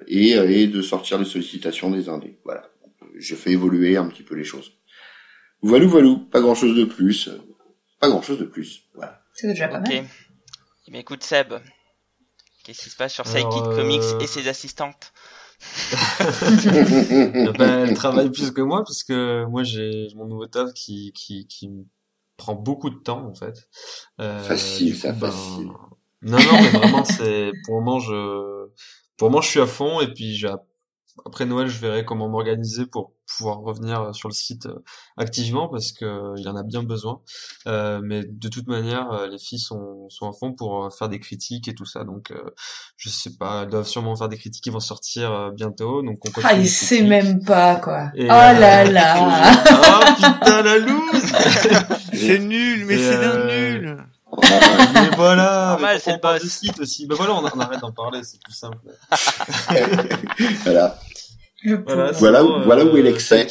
et 0.07 0.31
et 0.31 0.67
de 0.67 0.81
sortir 0.83 1.17
les 1.17 1.25
sollicitations 1.25 1.89
des 1.89 2.09
indés. 2.09 2.37
Voilà, 2.45 2.63
j'ai 3.17 3.35
fait 3.35 3.51
évoluer 3.51 3.97
un 3.97 4.05
petit 4.05 4.23
peu 4.23 4.35
les 4.35 4.43
choses. 4.43 4.73
Voilou, 5.63 5.87
voilou, 5.87 6.17
pas 6.17 6.41
grand 6.41 6.55
chose 6.55 6.75
de 6.75 6.83
plus. 6.83 7.29
Pas 8.03 8.09
grand 8.09 8.21
chose 8.21 8.39
de 8.39 8.43
plus. 8.43 8.83
Voilà. 8.95 9.21
C'est 9.33 9.47
déjà 9.47 9.69
pas 9.69 9.79
mal. 9.79 9.89
Eh 9.89 10.99
écoute 10.99 11.23
Seb, 11.23 11.53
qu'est-ce 12.65 12.83
qui 12.83 12.89
se 12.89 12.97
passe 12.97 13.13
sur 13.13 13.23
Psychic 13.23 13.63
Comics 13.63 14.01
euh, 14.01 14.19
et 14.19 14.27
ses 14.27 14.49
assistantes 14.49 15.13
ben, 17.57 17.87
elle 17.87 17.93
travaille 17.93 18.29
plus 18.29 18.51
que 18.51 18.59
moi 18.59 18.83
parce 18.83 19.05
que 19.05 19.45
moi 19.45 19.63
j'ai 19.63 20.09
mon 20.17 20.25
nouveau 20.25 20.47
taf 20.47 20.73
qui, 20.73 21.13
qui, 21.13 21.47
qui 21.47 21.71
prend 22.35 22.55
beaucoup 22.55 22.89
de 22.89 22.97
temps 22.97 23.25
en 23.25 23.33
fait. 23.33 23.69
Euh, 24.19 24.43
facile, 24.43 24.97
ça, 24.97 25.13
ben, 25.13 25.31
facile. 25.31 25.71
Non, 26.23 26.39
non, 26.39 26.61
mais 26.61 26.69
vraiment, 26.71 27.05
c'est, 27.05 27.53
pour 27.63 27.79
le 27.79 27.85
moment, 27.85 27.99
je, 27.99 28.67
pour 29.15 29.29
le 29.29 29.31
moment, 29.31 29.41
je 29.41 29.49
suis 29.49 29.61
à 29.61 29.65
fond 29.65 30.01
et 30.01 30.13
puis 30.13 30.35
j'ai 30.35 30.49
après 31.25 31.45
Noël, 31.45 31.67
je 31.67 31.79
verrai 31.79 32.05
comment 32.05 32.27
m'organiser 32.27 32.85
pour 32.85 33.13
pouvoir 33.37 33.59
revenir 33.59 34.13
sur 34.13 34.27
le 34.29 34.33
site 34.33 34.65
euh, 34.65 34.83
activement 35.17 35.69
parce 35.69 35.91
que 35.91 36.05
euh, 36.05 36.33
il 36.37 36.47
en 36.49 36.55
a 36.55 36.63
bien 36.63 36.83
besoin. 36.83 37.21
Euh, 37.67 38.01
mais 38.03 38.23
de 38.23 38.47
toute 38.47 38.67
manière, 38.67 39.11
euh, 39.11 39.27
les 39.27 39.37
filles 39.37 39.59
sont, 39.59 40.09
sont 40.09 40.27
à 40.27 40.33
fond 40.33 40.53
pour 40.53 40.93
faire 40.93 41.09
des 41.09 41.19
critiques 41.19 41.67
et 41.67 41.75
tout 41.75 41.85
ça. 41.85 42.03
Donc, 42.03 42.31
euh, 42.31 42.43
je 42.97 43.09
sais 43.09 43.37
pas, 43.37 43.63
elles 43.63 43.69
doivent 43.69 43.87
sûrement 43.87 44.15
faire 44.15 44.29
des 44.29 44.37
critiques 44.37 44.63
qui 44.63 44.69
vont 44.69 44.79
sortir 44.79 45.51
bientôt. 45.53 46.01
Donc, 46.01 46.17
on. 46.25 46.41
Ah, 46.43 46.55
il 46.55 46.69
sait 46.69 47.03
même 47.03 47.43
pas 47.43 47.75
quoi. 47.75 48.11
oh 48.15 48.25
là 48.25 48.83
là. 48.83 49.51
oh 49.71 50.13
putain 50.15 50.61
la 50.63 50.77
loose. 50.79 51.23
c'est 52.13 52.39
nul, 52.39 52.85
mais 52.85 52.97
c'est 52.97 53.19
d'un 53.19 53.45
nul. 53.45 53.97
mais 54.93 55.09
voilà, 55.15 55.69
Normal, 55.71 55.99
c'est 56.01 56.19
pas 56.19 56.39
de 56.39 56.45
site 56.45 56.79
aussi. 56.79 57.07
Ben 57.07 57.15
voilà, 57.15 57.33
on, 57.33 57.43
on 57.43 57.59
arrête 57.59 57.79
d'en 57.79 57.91
parler, 57.91 58.21
c'est 58.23 58.41
plus 58.41 58.53
simple. 58.53 58.77
voilà. 60.63 60.99
Voilà, 61.65 62.11
voilà, 62.11 62.43
où, 62.43 62.63
voilà 62.63 62.83
où 62.83 62.97
est 62.97 63.01
l'excès. 63.01 63.47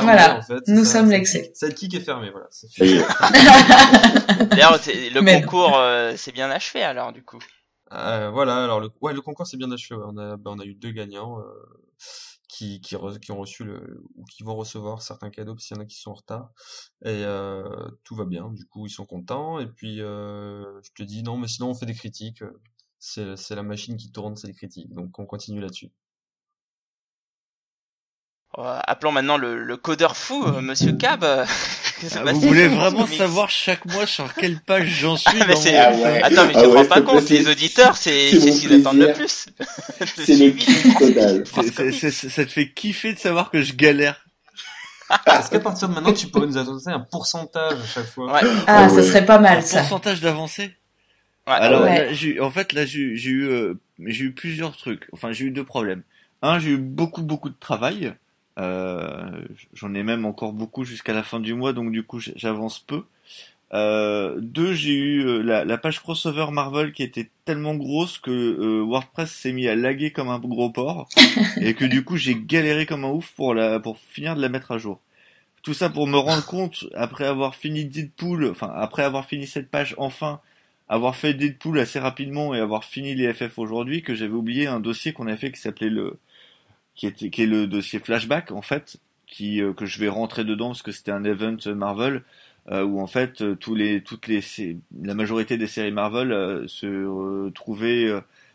Voilà, 0.00 0.38
en 0.38 0.42
fait, 0.42 0.66
nous 0.66 0.84
sommes 0.84 1.10
l'excès. 1.10 1.52
Cette 1.54 1.74
kick 1.74 1.94
est 1.94 2.00
fermée, 2.00 2.30
voilà. 2.30 2.48
D'ailleurs, 4.50 4.80
le 4.84 5.40
concours 5.40 5.78
euh, 5.78 6.14
c'est 6.16 6.32
bien 6.32 6.50
achevé 6.50 6.82
alors 6.82 7.12
du 7.12 7.22
coup. 7.22 7.38
Euh, 7.92 8.30
voilà, 8.30 8.64
alors 8.64 8.80
le, 8.80 8.88
ouais, 9.00 9.12
le 9.12 9.20
concours 9.20 9.46
c'est 9.46 9.56
bien 9.56 9.70
achevé. 9.70 10.00
On 10.04 10.16
a, 10.16 10.36
ben, 10.36 10.52
on 10.56 10.58
a 10.58 10.64
eu 10.64 10.74
deux 10.74 10.90
gagnants 10.90 11.38
euh, 11.38 11.44
qui, 12.52 12.82
qui, 12.82 12.96
qui, 13.20 13.32
ont 13.32 13.38
reçu 13.38 13.64
le, 13.64 14.04
ou 14.14 14.24
qui 14.26 14.42
vont 14.42 14.54
recevoir 14.54 15.00
certains 15.00 15.30
cadeaux, 15.30 15.54
qu'il 15.54 15.74
y 15.74 15.80
en 15.80 15.82
a 15.82 15.86
qui 15.86 15.98
sont 15.98 16.10
en 16.10 16.14
retard. 16.14 16.52
Et 17.02 17.24
euh, 17.24 17.88
tout 18.04 18.14
va 18.14 18.26
bien, 18.26 18.50
du 18.50 18.66
coup 18.66 18.86
ils 18.86 18.90
sont 18.90 19.06
contents. 19.06 19.58
Et 19.58 19.66
puis 19.66 20.02
euh, 20.02 20.80
je 20.82 20.90
te 20.94 21.02
dis 21.02 21.22
non, 21.22 21.38
mais 21.38 21.48
sinon 21.48 21.70
on 21.70 21.74
fait 21.74 21.86
des 21.86 21.94
critiques. 21.94 22.44
C'est 22.98 23.54
la 23.54 23.62
machine 23.62 23.96
qui 23.96 24.12
tourne, 24.12 24.36
c'est 24.36 24.48
les 24.48 24.54
critiques. 24.54 24.92
Donc 24.92 25.18
on 25.18 25.24
continue 25.24 25.60
là-dessus. 25.60 25.90
Euh, 28.58 28.78
appelons 28.86 29.12
maintenant 29.12 29.38
le, 29.38 29.62
le 29.62 29.76
codeur 29.78 30.14
fou, 30.14 30.44
euh, 30.44 30.60
Monsieur 30.60 30.92
Cab. 30.92 31.24
Vous 32.02 32.40
voulez 32.40 32.68
vraiment 32.68 33.06
savoir 33.06 33.48
chaque 33.48 33.86
mois 33.86 34.06
sur 34.06 34.34
quelle 34.34 34.58
page 34.60 34.88
j'en 34.88 35.16
suis 35.16 35.40
ah, 35.40 35.46
dans 35.46 35.54
mon... 35.54 36.20
ah 36.20 36.26
Attends, 36.26 36.46
mais 36.46 36.52
tu 36.52 36.60
te 36.60 36.76
rends 36.76 36.84
pas 36.84 37.00
compte, 37.00 37.30
les 37.30 37.48
auditeurs, 37.48 37.96
c'est 37.96 38.28
ce 38.30 38.60
qu'ils 38.60 38.80
attendent 38.80 38.98
le 38.98 39.12
plus. 39.12 39.46
c'est 40.16 40.36
le 40.36 40.50
kiff 40.50 40.98
total. 40.98 41.44
Ça 41.46 42.44
te 42.44 42.50
fait 42.50 42.70
kiffer 42.72 43.14
de 43.14 43.18
savoir 43.18 43.50
que 43.50 43.62
je 43.62 43.72
galère. 43.74 44.26
Est-ce 45.26 45.50
qu'à 45.50 45.60
partir 45.60 45.88
de 45.88 45.94
maintenant, 45.94 46.12
tu 46.12 46.26
pourrais 46.26 46.46
nous 46.46 46.58
annoncer 46.58 46.90
un 46.90 47.00
pourcentage 47.00 47.78
à 47.78 47.86
chaque 47.86 48.06
fois 48.06 48.32
ouais. 48.32 48.40
Ah, 48.66 48.88
ça 48.88 49.02
serait 49.02 49.24
pas 49.24 49.38
mal, 49.38 49.62
ça. 49.62 49.78
Un 49.78 49.80
pourcentage 49.80 50.20
d'avancée 50.20 50.74
ouais. 51.46 51.54
Alors, 51.54 51.84
Là, 51.84 52.08
en 52.40 52.50
fait, 52.50 52.72
là, 52.72 52.84
j'ai 52.84 53.00
eu, 53.00 53.46
euh, 53.46 53.74
j'ai 54.04 54.24
eu 54.24 54.32
plusieurs 54.32 54.76
trucs. 54.76 55.08
Enfin, 55.12 55.32
j'ai 55.32 55.46
eu 55.46 55.50
deux 55.50 55.64
problèmes. 55.64 56.02
Un, 56.42 56.58
j'ai 56.58 56.70
eu 56.70 56.78
beaucoup, 56.78 57.22
beaucoup 57.22 57.50
de 57.50 57.58
travail. 57.58 58.14
Euh, 58.58 59.30
J'en 59.74 59.94
ai 59.94 60.02
même 60.02 60.24
encore 60.24 60.52
beaucoup 60.52 60.84
jusqu'à 60.84 61.12
la 61.12 61.22
fin 61.22 61.40
du 61.40 61.54
mois, 61.54 61.72
donc 61.72 61.92
du 61.92 62.02
coup 62.02 62.20
j'avance 62.20 62.78
peu. 62.80 63.04
Euh, 63.74 64.38
deux, 64.38 64.74
j'ai 64.74 64.92
eu 64.92 65.26
euh, 65.26 65.42
la, 65.42 65.64
la, 65.64 65.78
page 65.78 66.00
crossover 66.00 66.48
Marvel 66.52 66.92
qui 66.92 67.02
était 67.02 67.30
tellement 67.46 67.74
grosse 67.74 68.18
que 68.18 68.30
euh, 68.30 68.82
WordPress 68.82 69.32
s'est 69.32 69.52
mis 69.52 69.66
à 69.66 69.74
laguer 69.74 70.10
comme 70.10 70.28
un 70.28 70.38
gros 70.38 70.68
porc 70.68 71.08
et 71.60 71.72
que 71.72 71.86
du 71.86 72.04
coup 72.04 72.18
j'ai 72.18 72.34
galéré 72.34 72.84
comme 72.84 73.06
un 73.06 73.10
ouf 73.10 73.32
pour 73.32 73.54
la 73.54 73.80
pour 73.80 73.98
finir 73.98 74.36
de 74.36 74.42
la 74.42 74.50
mettre 74.50 74.72
à 74.72 74.78
jour. 74.78 75.00
Tout 75.62 75.72
ça 75.72 75.88
pour 75.88 76.06
me 76.06 76.18
rendre 76.18 76.44
compte 76.44 76.84
après 76.94 77.24
avoir 77.24 77.54
fini 77.54 77.86
Deadpool, 77.86 78.50
enfin 78.50 78.70
après 78.74 79.04
avoir 79.04 79.24
fini 79.24 79.46
cette 79.46 79.70
page 79.70 79.94
enfin, 79.96 80.40
avoir 80.90 81.16
fait 81.16 81.32
Deadpool 81.32 81.78
assez 81.78 81.98
rapidement 81.98 82.54
et 82.54 82.60
avoir 82.60 82.84
fini 82.84 83.14
les 83.14 83.32
FF 83.32 83.58
aujourd'hui 83.58 84.02
que 84.02 84.14
j'avais 84.14 84.34
oublié 84.34 84.66
un 84.66 84.80
dossier 84.80 85.14
qu'on 85.14 85.28
avait 85.28 85.38
fait 85.38 85.52
qui 85.52 85.60
s'appelait 85.60 85.88
le 85.88 86.18
qui 86.94 87.06
est, 87.06 87.46
le 87.46 87.66
dossier 87.66 87.98
Flashback 87.98 88.52
en 88.52 88.62
fait, 88.62 88.98
qui 89.26 89.62
euh, 89.62 89.72
que 89.72 89.86
je 89.86 89.98
vais 89.98 90.08
rentrer 90.08 90.44
dedans 90.44 90.68
parce 90.68 90.82
que 90.82 90.92
c'était 90.92 91.10
un 91.10 91.24
event 91.24 91.56
Marvel 91.74 92.22
euh, 92.70 92.84
où 92.84 93.00
en 93.00 93.06
fait 93.06 93.40
euh, 93.40 93.56
tous 93.56 93.74
les 93.74 94.02
toutes 94.02 94.28
les 94.28 94.42
la 95.02 95.14
majorité 95.14 95.56
des 95.56 95.66
séries 95.66 95.90
Marvel 95.90 96.68
se 96.68 97.48
trouvaient 97.50 98.10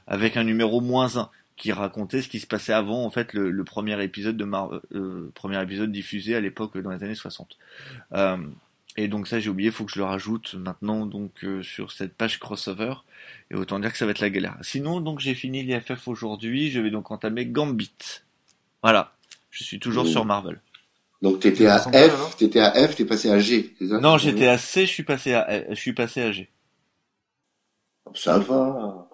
avec 0.05 0.37
un 0.37 0.43
numéro 0.43 0.81
moins 0.81 1.17
1 1.17 1.29
qui 1.57 1.71
racontait 1.71 2.21
ce 2.21 2.29
qui 2.29 2.39
se 2.39 2.45
passait 2.45 2.73
avant 2.73 3.03
en 3.03 3.09
fait 3.09 3.33
le, 3.33 3.63
premier 3.63 4.01
épisode 4.03 4.37
de 4.37 4.45
Marvel, 4.45 4.79
premier 5.33 5.61
épisode 5.61 5.91
diffusé 5.91 6.35
à 6.35 6.39
l'époque 6.39 6.77
dans 6.77 6.91
les 6.91 7.03
années 7.03 7.15
60. 7.15 7.57
et 8.97 9.07
donc 9.07 9.27
ça 9.27 9.39
j'ai 9.39 9.49
oublié, 9.49 9.71
faut 9.71 9.85
que 9.85 9.91
je 9.91 9.97
le 9.97 10.05
rajoute 10.05 10.53
maintenant 10.53 11.07
donc 11.07 11.43
sur 11.63 11.91
cette 11.91 12.13
page 12.15 12.39
crossover. 12.39 12.93
Et 13.49 13.55
autant 13.55 13.79
dire 13.79 13.91
que 13.91 13.97
ça 13.97 14.05
va 14.05 14.11
être 14.11 14.19
la 14.19 14.29
galère. 14.29 14.57
Sinon 14.61 15.01
donc 15.01 15.19
j'ai 15.19 15.33
fini 15.33 15.63
les 15.63 15.79
FF 15.79 16.07
aujourd'hui, 16.07 16.69
je 16.69 16.79
vais 16.79 16.91
donc 16.91 17.09
entamer 17.09 17.47
Gambit. 17.47 18.21
Voilà. 18.81 19.13
Je 19.49 19.63
suis 19.63 19.79
toujours 19.79 20.07
sur 20.07 20.25
Marvel. 20.25 20.61
Donc 21.21 21.39
t'étais 21.39 21.65
à 21.65 21.79
F, 21.79 22.37
t'étais 22.37 22.59
à 22.59 22.71
F, 22.87 22.95
t'es 22.95 23.05
passé 23.05 23.31
à 23.31 23.39
G, 23.39 23.75
ça 23.79 23.99
Non, 23.99 24.17
j'étais 24.17 24.47
à 24.47 24.57
C, 24.57 24.85
je 24.85 24.91
suis 24.91 25.03
passé 25.03 25.33
à, 25.33 25.65
je 25.69 25.75
suis 25.75 25.93
passé 25.93 26.21
à 26.21 26.31
G. 26.31 26.49
Ça 28.13 28.37
va. 28.37 29.09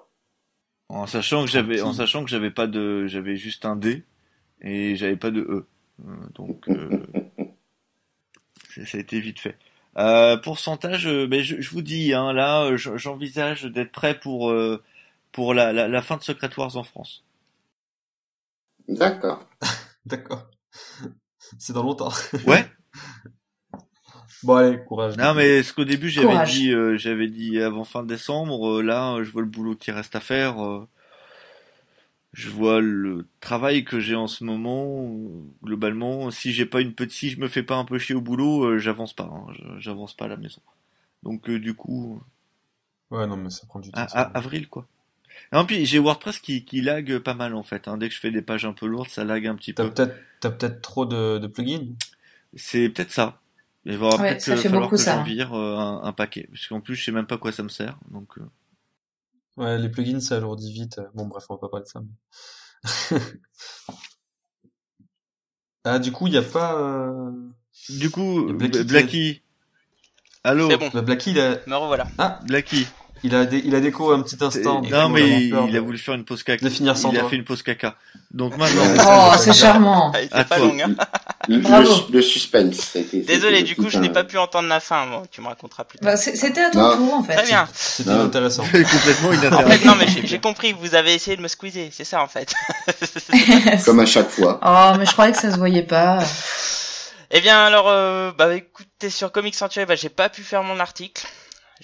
En 0.89 1.07
sachant 1.07 1.45
que 1.45 1.49
j'avais, 1.49 1.81
en 1.81 1.93
sachant 1.93 2.23
que 2.23 2.29
j'avais 2.29 2.51
pas 2.51 2.67
de, 2.67 3.07
j'avais 3.07 3.37
juste 3.37 3.65
un 3.65 3.77
D 3.77 4.03
et 4.61 4.95
j'avais 4.97 5.15
pas 5.15 5.31
de 5.31 5.41
E. 5.41 5.65
Euh, 6.05 6.11
donc 6.35 6.67
euh, 6.67 7.05
ça 8.85 8.97
a 8.97 8.99
été 8.99 9.19
vite 9.21 9.39
fait. 9.39 9.57
Euh, 9.97 10.35
pourcentage, 10.37 11.07
euh, 11.07 11.25
ben 11.25 11.41
je, 11.41 11.61
je, 11.61 11.69
vous 11.69 11.81
dis, 11.81 12.13
hein, 12.13 12.33
là, 12.33 12.75
j'envisage 12.75 13.63
d'être 13.63 13.91
prêt 13.91 14.19
pour 14.19 14.53
pour 15.31 15.53
la, 15.53 15.71
la, 15.71 15.87
la 15.87 16.01
fin 16.01 16.17
de 16.17 16.23
Secret 16.23 16.49
Wars 16.57 16.75
en 16.75 16.83
France. 16.83 17.23
D'accord. 18.87 19.45
D'accord. 20.05 20.47
C'est 21.57 21.73
dans 21.73 21.83
longtemps. 21.83 22.11
Ouais. 22.47 22.65
bon 24.43 24.55
allez, 24.55 24.79
courage. 24.83 25.17
Non 25.17 25.33
mais 25.33 25.63
ce 25.63 25.73
qu'au 25.73 25.85
début 25.85 26.09
j'avais 26.09 26.45
dit, 26.45 26.71
euh, 26.71 26.97
j'avais 26.97 27.27
dit 27.27 27.59
avant 27.61 27.83
fin 27.83 28.03
décembre. 28.03 28.79
Euh, 28.79 28.81
là, 28.81 29.23
je 29.23 29.31
vois 29.31 29.41
le 29.41 29.47
boulot 29.47 29.75
qui 29.75 29.91
reste 29.91 30.15
à 30.15 30.19
faire. 30.19 30.63
Euh, 30.63 30.87
je 32.33 32.49
vois 32.49 32.81
le 32.81 33.27
travail 33.39 33.85
que 33.85 33.99
j'ai 33.99 34.15
en 34.15 34.27
ce 34.27 34.43
moment. 34.43 35.07
globalement, 35.63 36.31
si 36.31 36.51
j'ai 36.51 36.65
pas 36.65 36.81
une 36.81 36.93
petite, 36.93 37.13
si 37.13 37.29
je 37.29 37.39
me 37.39 37.47
fais 37.47 37.63
pas 37.63 37.75
un 37.75 37.85
peu 37.85 37.99
chier 37.99 38.15
au 38.15 38.21
boulot, 38.21 38.79
j'avance 38.79 39.13
pas. 39.13 39.25
Hein, 39.31 39.53
j'avance 39.77 40.15
pas 40.15 40.25
à 40.25 40.29
la 40.29 40.37
maison. 40.37 40.61
Donc 41.21 41.49
du 41.49 41.73
coup. 41.75 42.21
Ouais 43.11 43.27
non 43.27 43.37
mais 43.37 43.51
ça 43.51 43.67
prend 43.67 43.79
du 43.79 43.91
temps. 43.91 44.05
avril 44.13 44.67
quoi. 44.67 44.87
Non, 45.51 45.65
puis 45.65 45.85
j'ai 45.85 45.99
WordPress 45.99 46.39
qui, 46.39 46.65
qui 46.65 46.81
lag 46.81 47.19
pas 47.19 47.33
mal 47.33 47.55
en 47.55 47.63
fait. 47.63 47.87
Hein. 47.87 47.97
Dès 47.97 48.09
que 48.09 48.15
je 48.15 48.19
fais 48.19 48.31
des 48.31 48.41
pages 48.41 48.65
un 48.65 48.73
peu 48.73 48.85
lourdes, 48.85 49.09
ça 49.09 49.23
lag 49.23 49.45
un 49.45 49.55
petit 49.55 49.73
peu. 49.73 49.89
Peut-être, 49.89 50.15
t'as 50.39 50.49
peut-être 50.49 50.81
trop 50.81 51.05
de, 51.05 51.37
de 51.37 51.47
plugins? 51.47 51.95
C'est 52.55 52.89
peut-être 52.89 53.11
ça. 53.11 53.39
Il 53.85 53.97
va 53.97 54.17
peut-être 54.17 54.55
falloir 54.55 54.89
que 54.89 54.97
j'en 54.97 55.23
vire 55.23 55.53
euh, 55.53 55.77
un, 55.77 56.03
un, 56.03 56.13
paquet. 56.13 56.47
Parce 56.49 56.67
qu'en 56.67 56.79
plus, 56.79 56.95
je 56.95 57.03
sais 57.03 57.11
même 57.11 57.27
pas 57.27 57.37
quoi 57.37 57.51
ça 57.51 57.63
me 57.63 57.69
sert. 57.69 57.97
Donc. 58.09 58.37
Euh. 58.37 58.43
Ouais, 59.57 59.77
les 59.77 59.89
plugins, 59.89 60.19
ça 60.19 60.37
alourdit 60.37 60.71
vite. 60.71 61.01
Bon, 61.13 61.25
bref, 61.25 61.45
on 61.49 61.55
va 61.55 61.59
pas 61.59 61.69
parler 61.69 61.85
de 61.85 61.89
ça. 61.89 62.01
Mais... 62.01 63.19
ah, 65.83 65.99
du 65.99 66.11
coup, 66.11 66.27
il 66.27 66.33
y 66.33 66.37
a 66.37 66.41
pas. 66.41 66.79
Euh... 66.79 67.31
Du 67.89 68.09
coup, 68.09 68.53
Blacky, 68.53 68.83
Blacky. 68.85 69.41
Allô? 70.43 70.69
C'est 70.69 70.77
bon. 70.77 70.89
Bah, 70.93 71.01
Blacky, 71.01 71.31
il 71.31 71.39
a. 71.39 71.59
Me 71.67 71.75
revoilà. 71.75 72.07
Ah, 72.17 72.39
Blacky. 72.45 72.87
Il 73.23 73.33
a, 73.35 73.45
dé... 73.45 73.61
il 73.63 73.73
a 73.75 73.79
déco 73.79 74.11
un 74.11 74.21
petit 74.21 74.37
instant. 74.41 74.81
Non, 74.89 75.09
mais 75.09 75.45
il, 75.47 75.55
a 75.55 75.61
il 75.67 75.77
a 75.77 75.81
voulu 75.81 75.97
faire 75.97 76.13
une 76.15 76.25
pause 76.25 76.43
caca. 76.43 76.63
de 76.65 76.69
finir 76.69 76.97
sans 76.97 77.11
il 77.11 77.19
a 77.19 77.23
fait 77.27 77.35
une 77.37 77.43
pause 77.45 77.63
caca. 77.63 77.95
Donc 78.31 78.57
maintenant. 78.57 78.83
Oh, 79.07 79.35
c'est 79.39 79.53
charmant. 79.53 80.11
Ah, 80.13 80.19
c'est 80.21 80.33
À 80.33 80.43
pas 80.43 80.57
long, 80.57 80.75
hein. 80.83 80.93
Le, 81.47 81.59
Bravo. 81.59 81.89
le- 82.09 82.15
le 82.17 82.21
suspense. 82.21 82.95
Désolé, 83.13 83.63
du 83.63 83.75
coup, 83.75 83.89
je 83.89 83.99
n'ai 83.99 84.09
pas 84.09 84.23
pu 84.23 84.37
entendre 84.37 84.67
la 84.69 84.79
fin. 84.79 85.05
Bon, 85.07 85.23
tu 85.29 85.41
me 85.41 85.47
raconteras 85.47 85.83
plus 85.83 85.99
tard. 85.99 86.11
Bah, 86.11 86.17
c'est- 86.17 86.35
c'était 86.35 86.61
à 86.61 86.69
ton 86.71 86.79
Non. 86.81 86.95
tour, 86.97 87.13
en 87.15 87.23
fait. 87.23 87.35
Très 87.35 87.45
bien. 87.45 87.67
C'était 87.73 88.09
Non. 88.11 88.21
intéressant. 88.25 88.63
Complètement 88.71 89.29
En 89.29 89.31
fait, 89.33 89.47
inintéressant. 89.47 89.85
non, 89.85 89.95
mais 89.97 90.07
j'ai 90.07 90.25
j'ai 90.25 90.39
compris. 90.39 90.73
Vous 90.73 90.95
avez 90.95 91.13
essayé 91.13 91.35
de 91.37 91.41
me 91.41 91.47
squeezer. 91.47 91.89
C'est 91.91 92.05
ça, 92.05 92.21
en 92.23 92.27
fait. 92.27 92.53
Comme 93.85 93.99
à 93.99 94.05
chaque 94.05 94.29
fois. 94.29 94.59
oh, 94.65 94.97
mais 94.97 95.05
je 95.05 95.11
croyais 95.11 95.31
que 95.33 95.39
ça 95.39 95.51
se 95.51 95.57
voyait 95.57 95.83
pas. 95.83 96.19
Eh 97.31 97.41
bien, 97.41 97.57
alors, 97.65 97.85
euh, 97.89 98.31
bah, 98.37 98.55
écoutez, 98.55 99.09
sur 99.09 99.31
Comics 99.31 99.55
Century, 99.55 99.85
bah, 99.85 99.95
j'ai 99.95 100.09
pas 100.09 100.29
pu 100.29 100.43
faire 100.43 100.63
mon 100.63 100.79
article. 100.79 101.25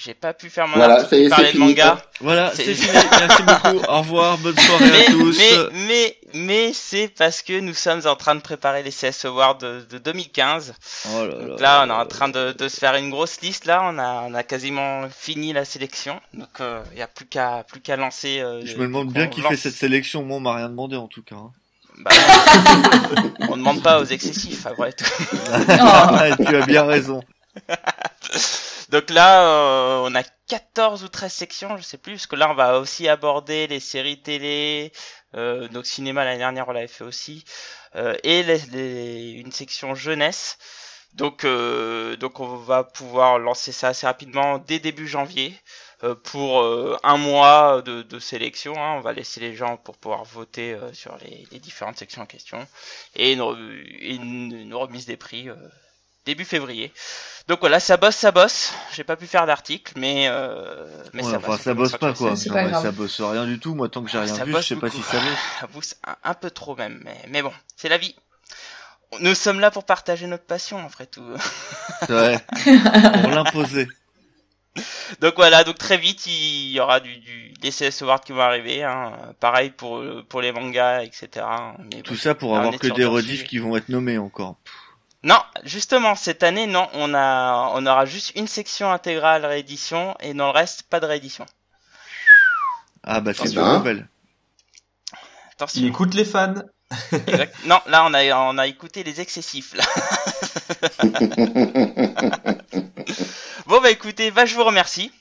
J'ai 0.01 0.13
pas 0.13 0.33
pu 0.33 0.49
faire 0.49 0.65
mon 0.65 0.77
Voilà, 0.77 1.01
article 1.01 1.15
est, 1.15 1.29
c'est 1.29 1.41
de 1.41 1.47
fini. 1.47 1.59
manga. 1.65 1.97
Voilà, 2.21 2.51
C'est- 2.55 2.73
fini. 2.73 2.93
Merci 3.19 3.43
beaucoup. 3.43 3.85
Au 3.91 3.97
revoir. 3.99 4.37
Bonne 4.37 4.57
soirée 4.57 5.05
à 5.07 5.11
tous. 5.11 5.37
mais, 5.37 5.57
mais, 5.87 6.15
mais 6.35 6.71
c'est 6.73 7.09
parce 7.17 7.41
que 7.41 7.59
nous 7.59 7.73
sommes 7.73 8.01
en 8.05 8.15
train 8.15 8.35
de 8.35 8.39
préparer 8.39 8.81
les 8.81 8.91
CS 8.91 9.25
Awards 9.25 9.57
de, 9.57 9.85
de 9.89 9.97
2015. 9.97 10.73
Oh 11.13 11.25
là 11.25 11.33
Donc 11.33 11.59
là. 11.59 11.83
là, 11.83 11.85
on 11.85 11.89
est 11.89 12.01
en 12.01 12.05
train 12.05 12.29
de, 12.29 12.53
de 12.53 12.69
se 12.69 12.77
faire 12.77 12.95
une 12.95 13.09
grosse 13.09 13.41
liste. 13.41 13.65
Là, 13.65 13.81
on 13.83 13.99
a, 13.99 14.23
on 14.25 14.33
a 14.35 14.43
quasiment 14.43 15.09
fini 15.09 15.51
la 15.51 15.65
sélection. 15.65 16.21
Donc, 16.33 16.47
il 16.91 16.95
n'y 16.95 17.01
a 17.01 17.07
plus 17.07 17.25
qu'à, 17.25 17.65
plus 17.67 17.81
qu'à 17.81 17.97
lancer. 17.97 18.39
euh, 18.39 18.61
Je 18.63 18.77
me 18.77 18.83
demande 18.83 19.11
bien 19.11 19.27
qui 19.27 19.41
lance- 19.41 19.49
fait 19.51 19.57
cette 19.57 19.75
sélection. 19.75 20.23
Moi, 20.23 20.37
on 20.37 20.39
m'a 20.39 20.55
rien 20.55 20.69
demandé 20.69 20.95
en 20.95 21.07
tout 21.07 21.23
cas. 21.23 21.35
hein. 21.35 21.51
Bah, 21.97 22.11
on 23.49 23.57
demande 23.57 23.83
pas 23.83 23.99
aux 23.99 24.05
excessifs, 24.05 24.65
après 24.65 24.93
tout. 24.93 25.03
Oh. 25.51 26.43
tu 26.47 26.55
as 26.55 26.65
bien 26.65 26.85
raison. 26.85 27.21
Donc 28.89 29.09
là, 29.09 29.43
euh, 29.47 30.01
on 30.09 30.15
a 30.15 30.23
14 30.47 31.03
ou 31.03 31.09
13 31.09 31.31
sections, 31.33 31.77
je 31.77 31.83
sais 31.83 31.97
plus, 31.97 32.13
parce 32.13 32.27
que 32.27 32.35
là, 32.35 32.49
on 32.51 32.55
va 32.55 32.79
aussi 32.79 33.07
aborder 33.07 33.67
les 33.67 33.79
séries 33.79 34.21
télé, 34.21 34.91
euh, 35.35 35.67
donc 35.67 35.85
cinéma 35.85 36.25
l'année 36.25 36.39
dernière, 36.39 36.67
on 36.67 36.71
l'avait 36.71 36.87
fait 36.87 37.03
aussi, 37.03 37.43
euh, 37.95 38.15
et 38.23 38.41
une 39.39 39.51
section 39.51 39.95
jeunesse. 39.95 40.57
Donc, 41.13 41.43
donc 42.19 42.39
on 42.39 42.55
va 42.57 42.83
pouvoir 42.83 43.39
lancer 43.39 43.71
ça 43.71 43.87
assez 43.89 44.05
rapidement 44.05 44.59
dès 44.59 44.77
début 44.79 45.07
janvier 45.07 45.55
pour 46.23 46.63
un 47.03 47.17
mois 47.17 47.81
de, 47.81 48.19
sélection. 48.19 48.75
hein. 48.77 48.93
On 48.97 49.01
va 49.01 49.11
laisser 49.13 49.39
les 49.39 49.55
gens 49.55 49.75
pour 49.77 49.97
pouvoir 49.97 50.23
voter 50.23 50.77
sur 50.93 51.17
les, 51.17 51.47
différentes 51.59 51.97
sections 51.97 52.21
en 52.21 52.25
question 52.27 52.65
et 53.15 53.33
une, 53.33 53.39
re- 53.39 53.57
une- 54.01 54.53
une 54.53 54.75
remise 54.75 55.07
des 55.07 55.17
prix 55.17 55.49
début 56.25 56.45
février. 56.45 56.91
Donc 57.47 57.59
voilà, 57.61 57.79
ça 57.79 57.97
bosse, 57.97 58.15
ça 58.15 58.31
bosse. 58.31 58.73
J'ai 58.93 59.03
pas 59.03 59.15
pu 59.15 59.25
faire 59.25 59.45
d'article, 59.47 59.93
mais 59.95 60.27
euh, 60.29 60.85
mais 61.13 61.23
Ouais, 61.23 61.31
ça, 61.31 61.37
enfin, 61.37 61.47
bosse. 61.47 61.61
ça 61.61 61.73
bosse 61.73 61.91
pas 61.97 62.13
quoi. 62.13 62.31
Non, 62.31 62.53
pas 62.71 62.81
ça 62.81 62.91
bosse 62.91 63.21
rien 63.21 63.45
du 63.45 63.59
tout. 63.59 63.73
Moi, 63.73 63.89
tant 63.89 64.03
que 64.03 64.09
j'ai 64.11 64.19
rien 64.19 64.35
Ça 64.35 64.45
vu, 64.45 64.51
bosse 64.51 64.63
je 64.63 64.67
sais 64.75 64.79
pas 64.79 64.89
si 64.89 65.01
ça 65.01 65.19
bosse. 65.19 65.37
J'avoue, 65.61 65.81
c'est 65.81 65.97
un, 66.05 66.15
un 66.23 66.33
peu 66.35 66.51
trop 66.51 66.75
même, 66.75 67.01
mais, 67.03 67.17
mais 67.29 67.41
bon, 67.41 67.51
c'est 67.75 67.89
la 67.89 67.97
vie. 67.97 68.15
Nous 69.21 69.33
sommes 69.33 69.59
là 69.59 69.71
pour 69.71 69.85
partager 69.85 70.27
notre 70.27 70.45
passion, 70.45 70.77
après 70.85 71.07
tout. 71.07 71.23
Ouais. 72.09 72.37
Pour 73.23 73.31
l'imposer. 73.31 73.87
Donc 75.19 75.33
voilà, 75.35 75.63
donc 75.63 75.79
très 75.79 75.97
vite 75.97 76.27
il 76.27 76.71
y 76.71 76.79
aura 76.79 76.99
du, 76.99 77.17
du 77.17 77.51
des 77.59 77.71
CS 77.71 78.03
Awards 78.03 78.21
qui 78.21 78.31
vont 78.33 78.41
arriver, 78.41 78.83
hein. 78.83 79.13
pareil 79.39 79.71
pour 79.71 80.05
pour 80.29 80.41
les 80.41 80.51
mangas, 80.51 81.01
etc. 81.03 81.45
Mais 81.91 82.01
Tout 82.03 82.13
bon. 82.13 82.19
ça 82.19 82.35
pour 82.35 82.55
avoir 82.55 82.77
que 82.77 82.87
des 82.87 83.03
rediffs 83.03 83.45
qui 83.45 83.57
vont 83.57 83.75
être 83.75 83.89
nommés 83.89 84.19
encore. 84.19 84.57
Non, 85.23 85.41
justement 85.63 86.15
cette 86.15 86.43
année 86.43 86.65
non, 86.65 86.87
on 86.93 87.13
a 87.13 87.71
on 87.75 87.85
aura 87.85 88.05
juste 88.05 88.31
une 88.35 88.47
section 88.47 88.91
intégrale 88.91 89.45
réédition 89.45 90.15
et 90.21 90.33
dans 90.33 90.47
le 90.47 90.51
reste 90.51 90.83
pas 90.83 91.01
de 91.01 91.05
réédition. 91.05 91.45
Ah 93.03 93.19
bah 93.19 93.33
c'est 93.33 93.49
une 93.49 93.55
bonne 93.55 93.77
nouvelle. 93.77 94.07
Attention. 95.53 95.81
Il 95.81 95.87
écoute 95.87 96.13
les 96.13 96.25
fans. 96.25 96.55
Exact. 97.11 97.53
Non, 97.65 97.79
là 97.87 98.05
on 98.05 98.13
a 98.13 98.35
on 98.35 98.57
a 98.57 98.67
écouté 98.67 99.03
les 99.03 99.19
excessifs 99.19 99.75
là. 99.75 99.83
Bon 103.69 103.79
bah 103.81 103.91
écoutez, 103.91 104.31
bah 104.31 104.47
je 104.47 104.55
vous 104.55 104.63
remercie. 104.63 105.11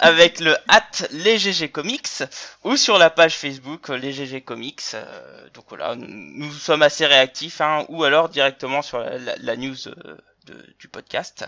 avec 0.00 0.40
le 0.40 0.56
at 0.68 0.82
les 1.12 1.38
GG 1.38 1.68
Comics 1.70 2.22
ou 2.64 2.76
sur 2.76 2.98
la 2.98 3.10
page 3.10 3.36
Facebook 3.36 3.90
euh, 3.90 3.96
les 3.98 4.12
GG 4.12 4.42
Comics. 4.42 4.80
euh, 4.94 5.48
donc 5.54 5.64
voilà, 5.68 5.94
nous, 5.96 6.06
nous 6.08 6.52
sommes 6.52 6.82
assez 6.82 7.06
réactifs, 7.06 7.60
hein, 7.60 7.84
ou 7.88 8.04
alors 8.04 8.28
directement 8.28 8.82
sur 8.82 8.98
la, 8.98 9.18
la- 9.18 9.36
la 9.36 9.56
news 9.56 9.88
euh, 9.88 10.16
de- 10.46 10.66
du 10.78 10.88
podcast. 10.88 11.44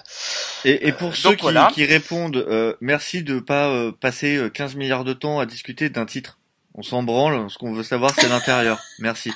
Et, 0.65 0.89
et 0.89 0.93
pour 0.93 1.11
Euh, 1.11 1.15
ceux 1.15 1.35
qui, 1.35 1.43
voilà. 1.43 1.71
qui 1.75 1.85
répondent, 1.85 2.37
euh, 2.37 2.75
merci 2.81 3.23
de 3.23 3.39
pas 3.41 3.69
euh, 3.69 3.93
passer 3.93 4.37
euh, 4.37 4.49
15 4.51 4.77
milliards 4.77 5.05
de 5.05 5.13
temps 5.15 5.41
à 5.41 5.47
discuter 5.47 5.89
d'un 5.91 6.07
titre. 6.07 6.39
On 6.75 6.83
s'en 6.83 7.03
branle, 7.03 7.51
ce 7.51 7.59
qu'on 7.59 7.73
veut 7.73 7.83
savoir 7.83 8.13
c'est 8.15 8.29
l'intérieur. 8.29 8.79
Merci. 9.01 9.33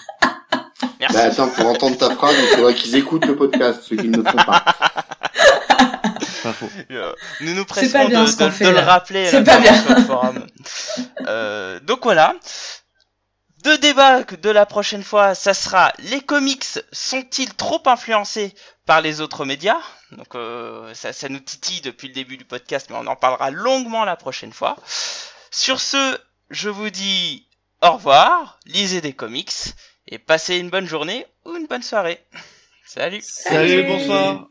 Merci. 1.01 1.17
Bah 1.17 1.25
attends, 1.25 1.49
pour 1.49 1.67
entendre 1.67 1.97
ta 1.99 2.11
phrase, 2.15 2.35
il 2.39 2.57
faudrait 2.57 2.75
qu'ils 2.75 2.95
écoutent 2.97 3.27
le 3.27 3.37
podcast, 3.37 3.81
ceux 3.83 3.97
qui 3.97 4.09
ne 4.09 4.19
le 4.19 4.25
font 4.25 4.37
pas. 4.37 4.65
Pas 6.43 6.53
faux. 6.53 6.69
Euh, 6.91 7.13
nous 7.41 7.55
nous 7.55 7.65
presserons 7.65 8.09
de, 8.09 8.15
de- 8.45 8.51
fait, 8.51 8.65
de 8.65 8.71
le 8.71 8.77
là. 8.77 8.85
rappeler 8.85 9.27
C'est 9.27 9.41
là, 9.41 9.45
pas 9.55 9.61
bien. 9.61 9.83
sur 9.83 9.95
le 9.95 10.03
forum. 10.03 10.47
Euh, 11.27 11.81
donc 11.81 12.01
voilà. 12.05 12.35
Deux 13.65 13.79
débats 13.79 14.25
que 14.25 14.37
de 14.37 14.51
la 14.51 14.67
prochaine 14.67 15.03
fois, 15.03 15.35
ça 15.35 15.55
sera 15.55 15.93
les 15.99 16.21
comics 16.21 16.65
sont-ils 16.93 17.55
trop 17.55 17.83
influencés 17.87 18.55
par 18.85 19.01
les 19.01 19.23
autres 19.23 19.47
médias? 19.47 19.79
Donc 20.13 20.35
euh, 20.35 20.93
ça, 20.93 21.15
ça 21.15 21.31
nous 21.31 21.41
titille 21.41 21.81
depuis 21.81 22.09
le 22.09 22.15
début 22.15 22.37
du 22.37 22.45
podcast, 22.45 22.89
mais 22.91 22.97
on 23.01 23.07
en 23.07 23.17
parlera 23.17 23.51
longuement 23.51 24.05
la 24.05 24.17
prochaine 24.17 24.53
fois. 24.53 24.77
Sur 25.51 25.81
ce, 25.81 26.19
je 26.55 26.69
vous 26.71 26.91
dis 26.91 27.47
au 27.83 27.93
revoir, 27.93 28.59
lisez 28.67 29.01
des 29.01 29.13
comics 29.13 29.53
et 30.09 30.19
passez 30.19 30.57
une 30.57 30.71
bonne 30.71 30.87
journée 30.87 31.27
ou 31.45 31.55
une 31.57 31.67
bonne 31.67 31.83
soirée. 31.83 32.21
Salut 32.87 33.21
Salut, 33.23 33.83
bonsoir. 33.85 34.49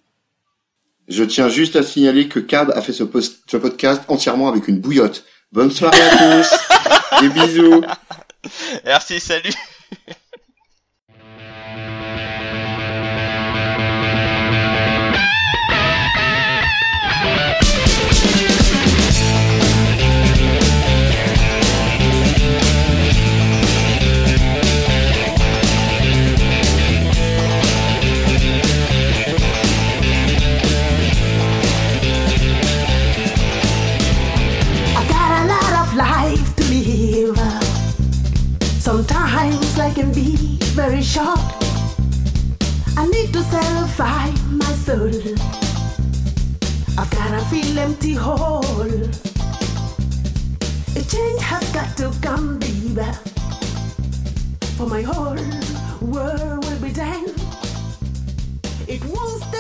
Je 1.08 1.24
tiens 1.24 1.50
juste 1.50 1.76
à 1.76 1.84
signaler 1.84 2.28
que 2.28 2.40
Cab 2.40 2.72
a 2.76 2.82
fait 2.82 2.94
ce, 2.94 3.04
post- 3.04 3.44
ce 3.50 3.58
podcast 3.58 4.04
entièrement 4.08 4.48
avec 4.48 4.68
une 4.68 4.80
bouillotte. 4.80 5.26
Bonne 5.52 5.72
soirée 5.72 6.02
à 6.02 6.42
tous. 6.44 6.54
Des 7.22 7.30
bisous. 7.30 7.84
Merci, 8.86 9.20
salut 9.20 9.54
very 41.04 41.26
short. 41.26 41.40
I 42.98 43.08
need 43.08 43.34
to 43.34 43.44
satisfy 43.44 44.30
my 44.52 44.74
soul. 44.86 45.12
I've 46.98 47.10
got 47.12 47.34
a 47.34 47.46
feel 47.46 47.80
empty 47.80 48.14
hole. 48.14 48.64
A 50.96 51.02
change 51.04 51.42
has 51.42 51.70
got 51.72 51.98
to 51.98 52.12
come, 52.22 52.60
baby. 52.60 53.12
For 54.78 54.88
my 54.88 55.02
whole 55.02 55.36
world 56.02 56.66
will 56.66 56.80
be 56.80 56.94
done. 56.94 57.26
It 58.88 59.04
to 59.06 59.53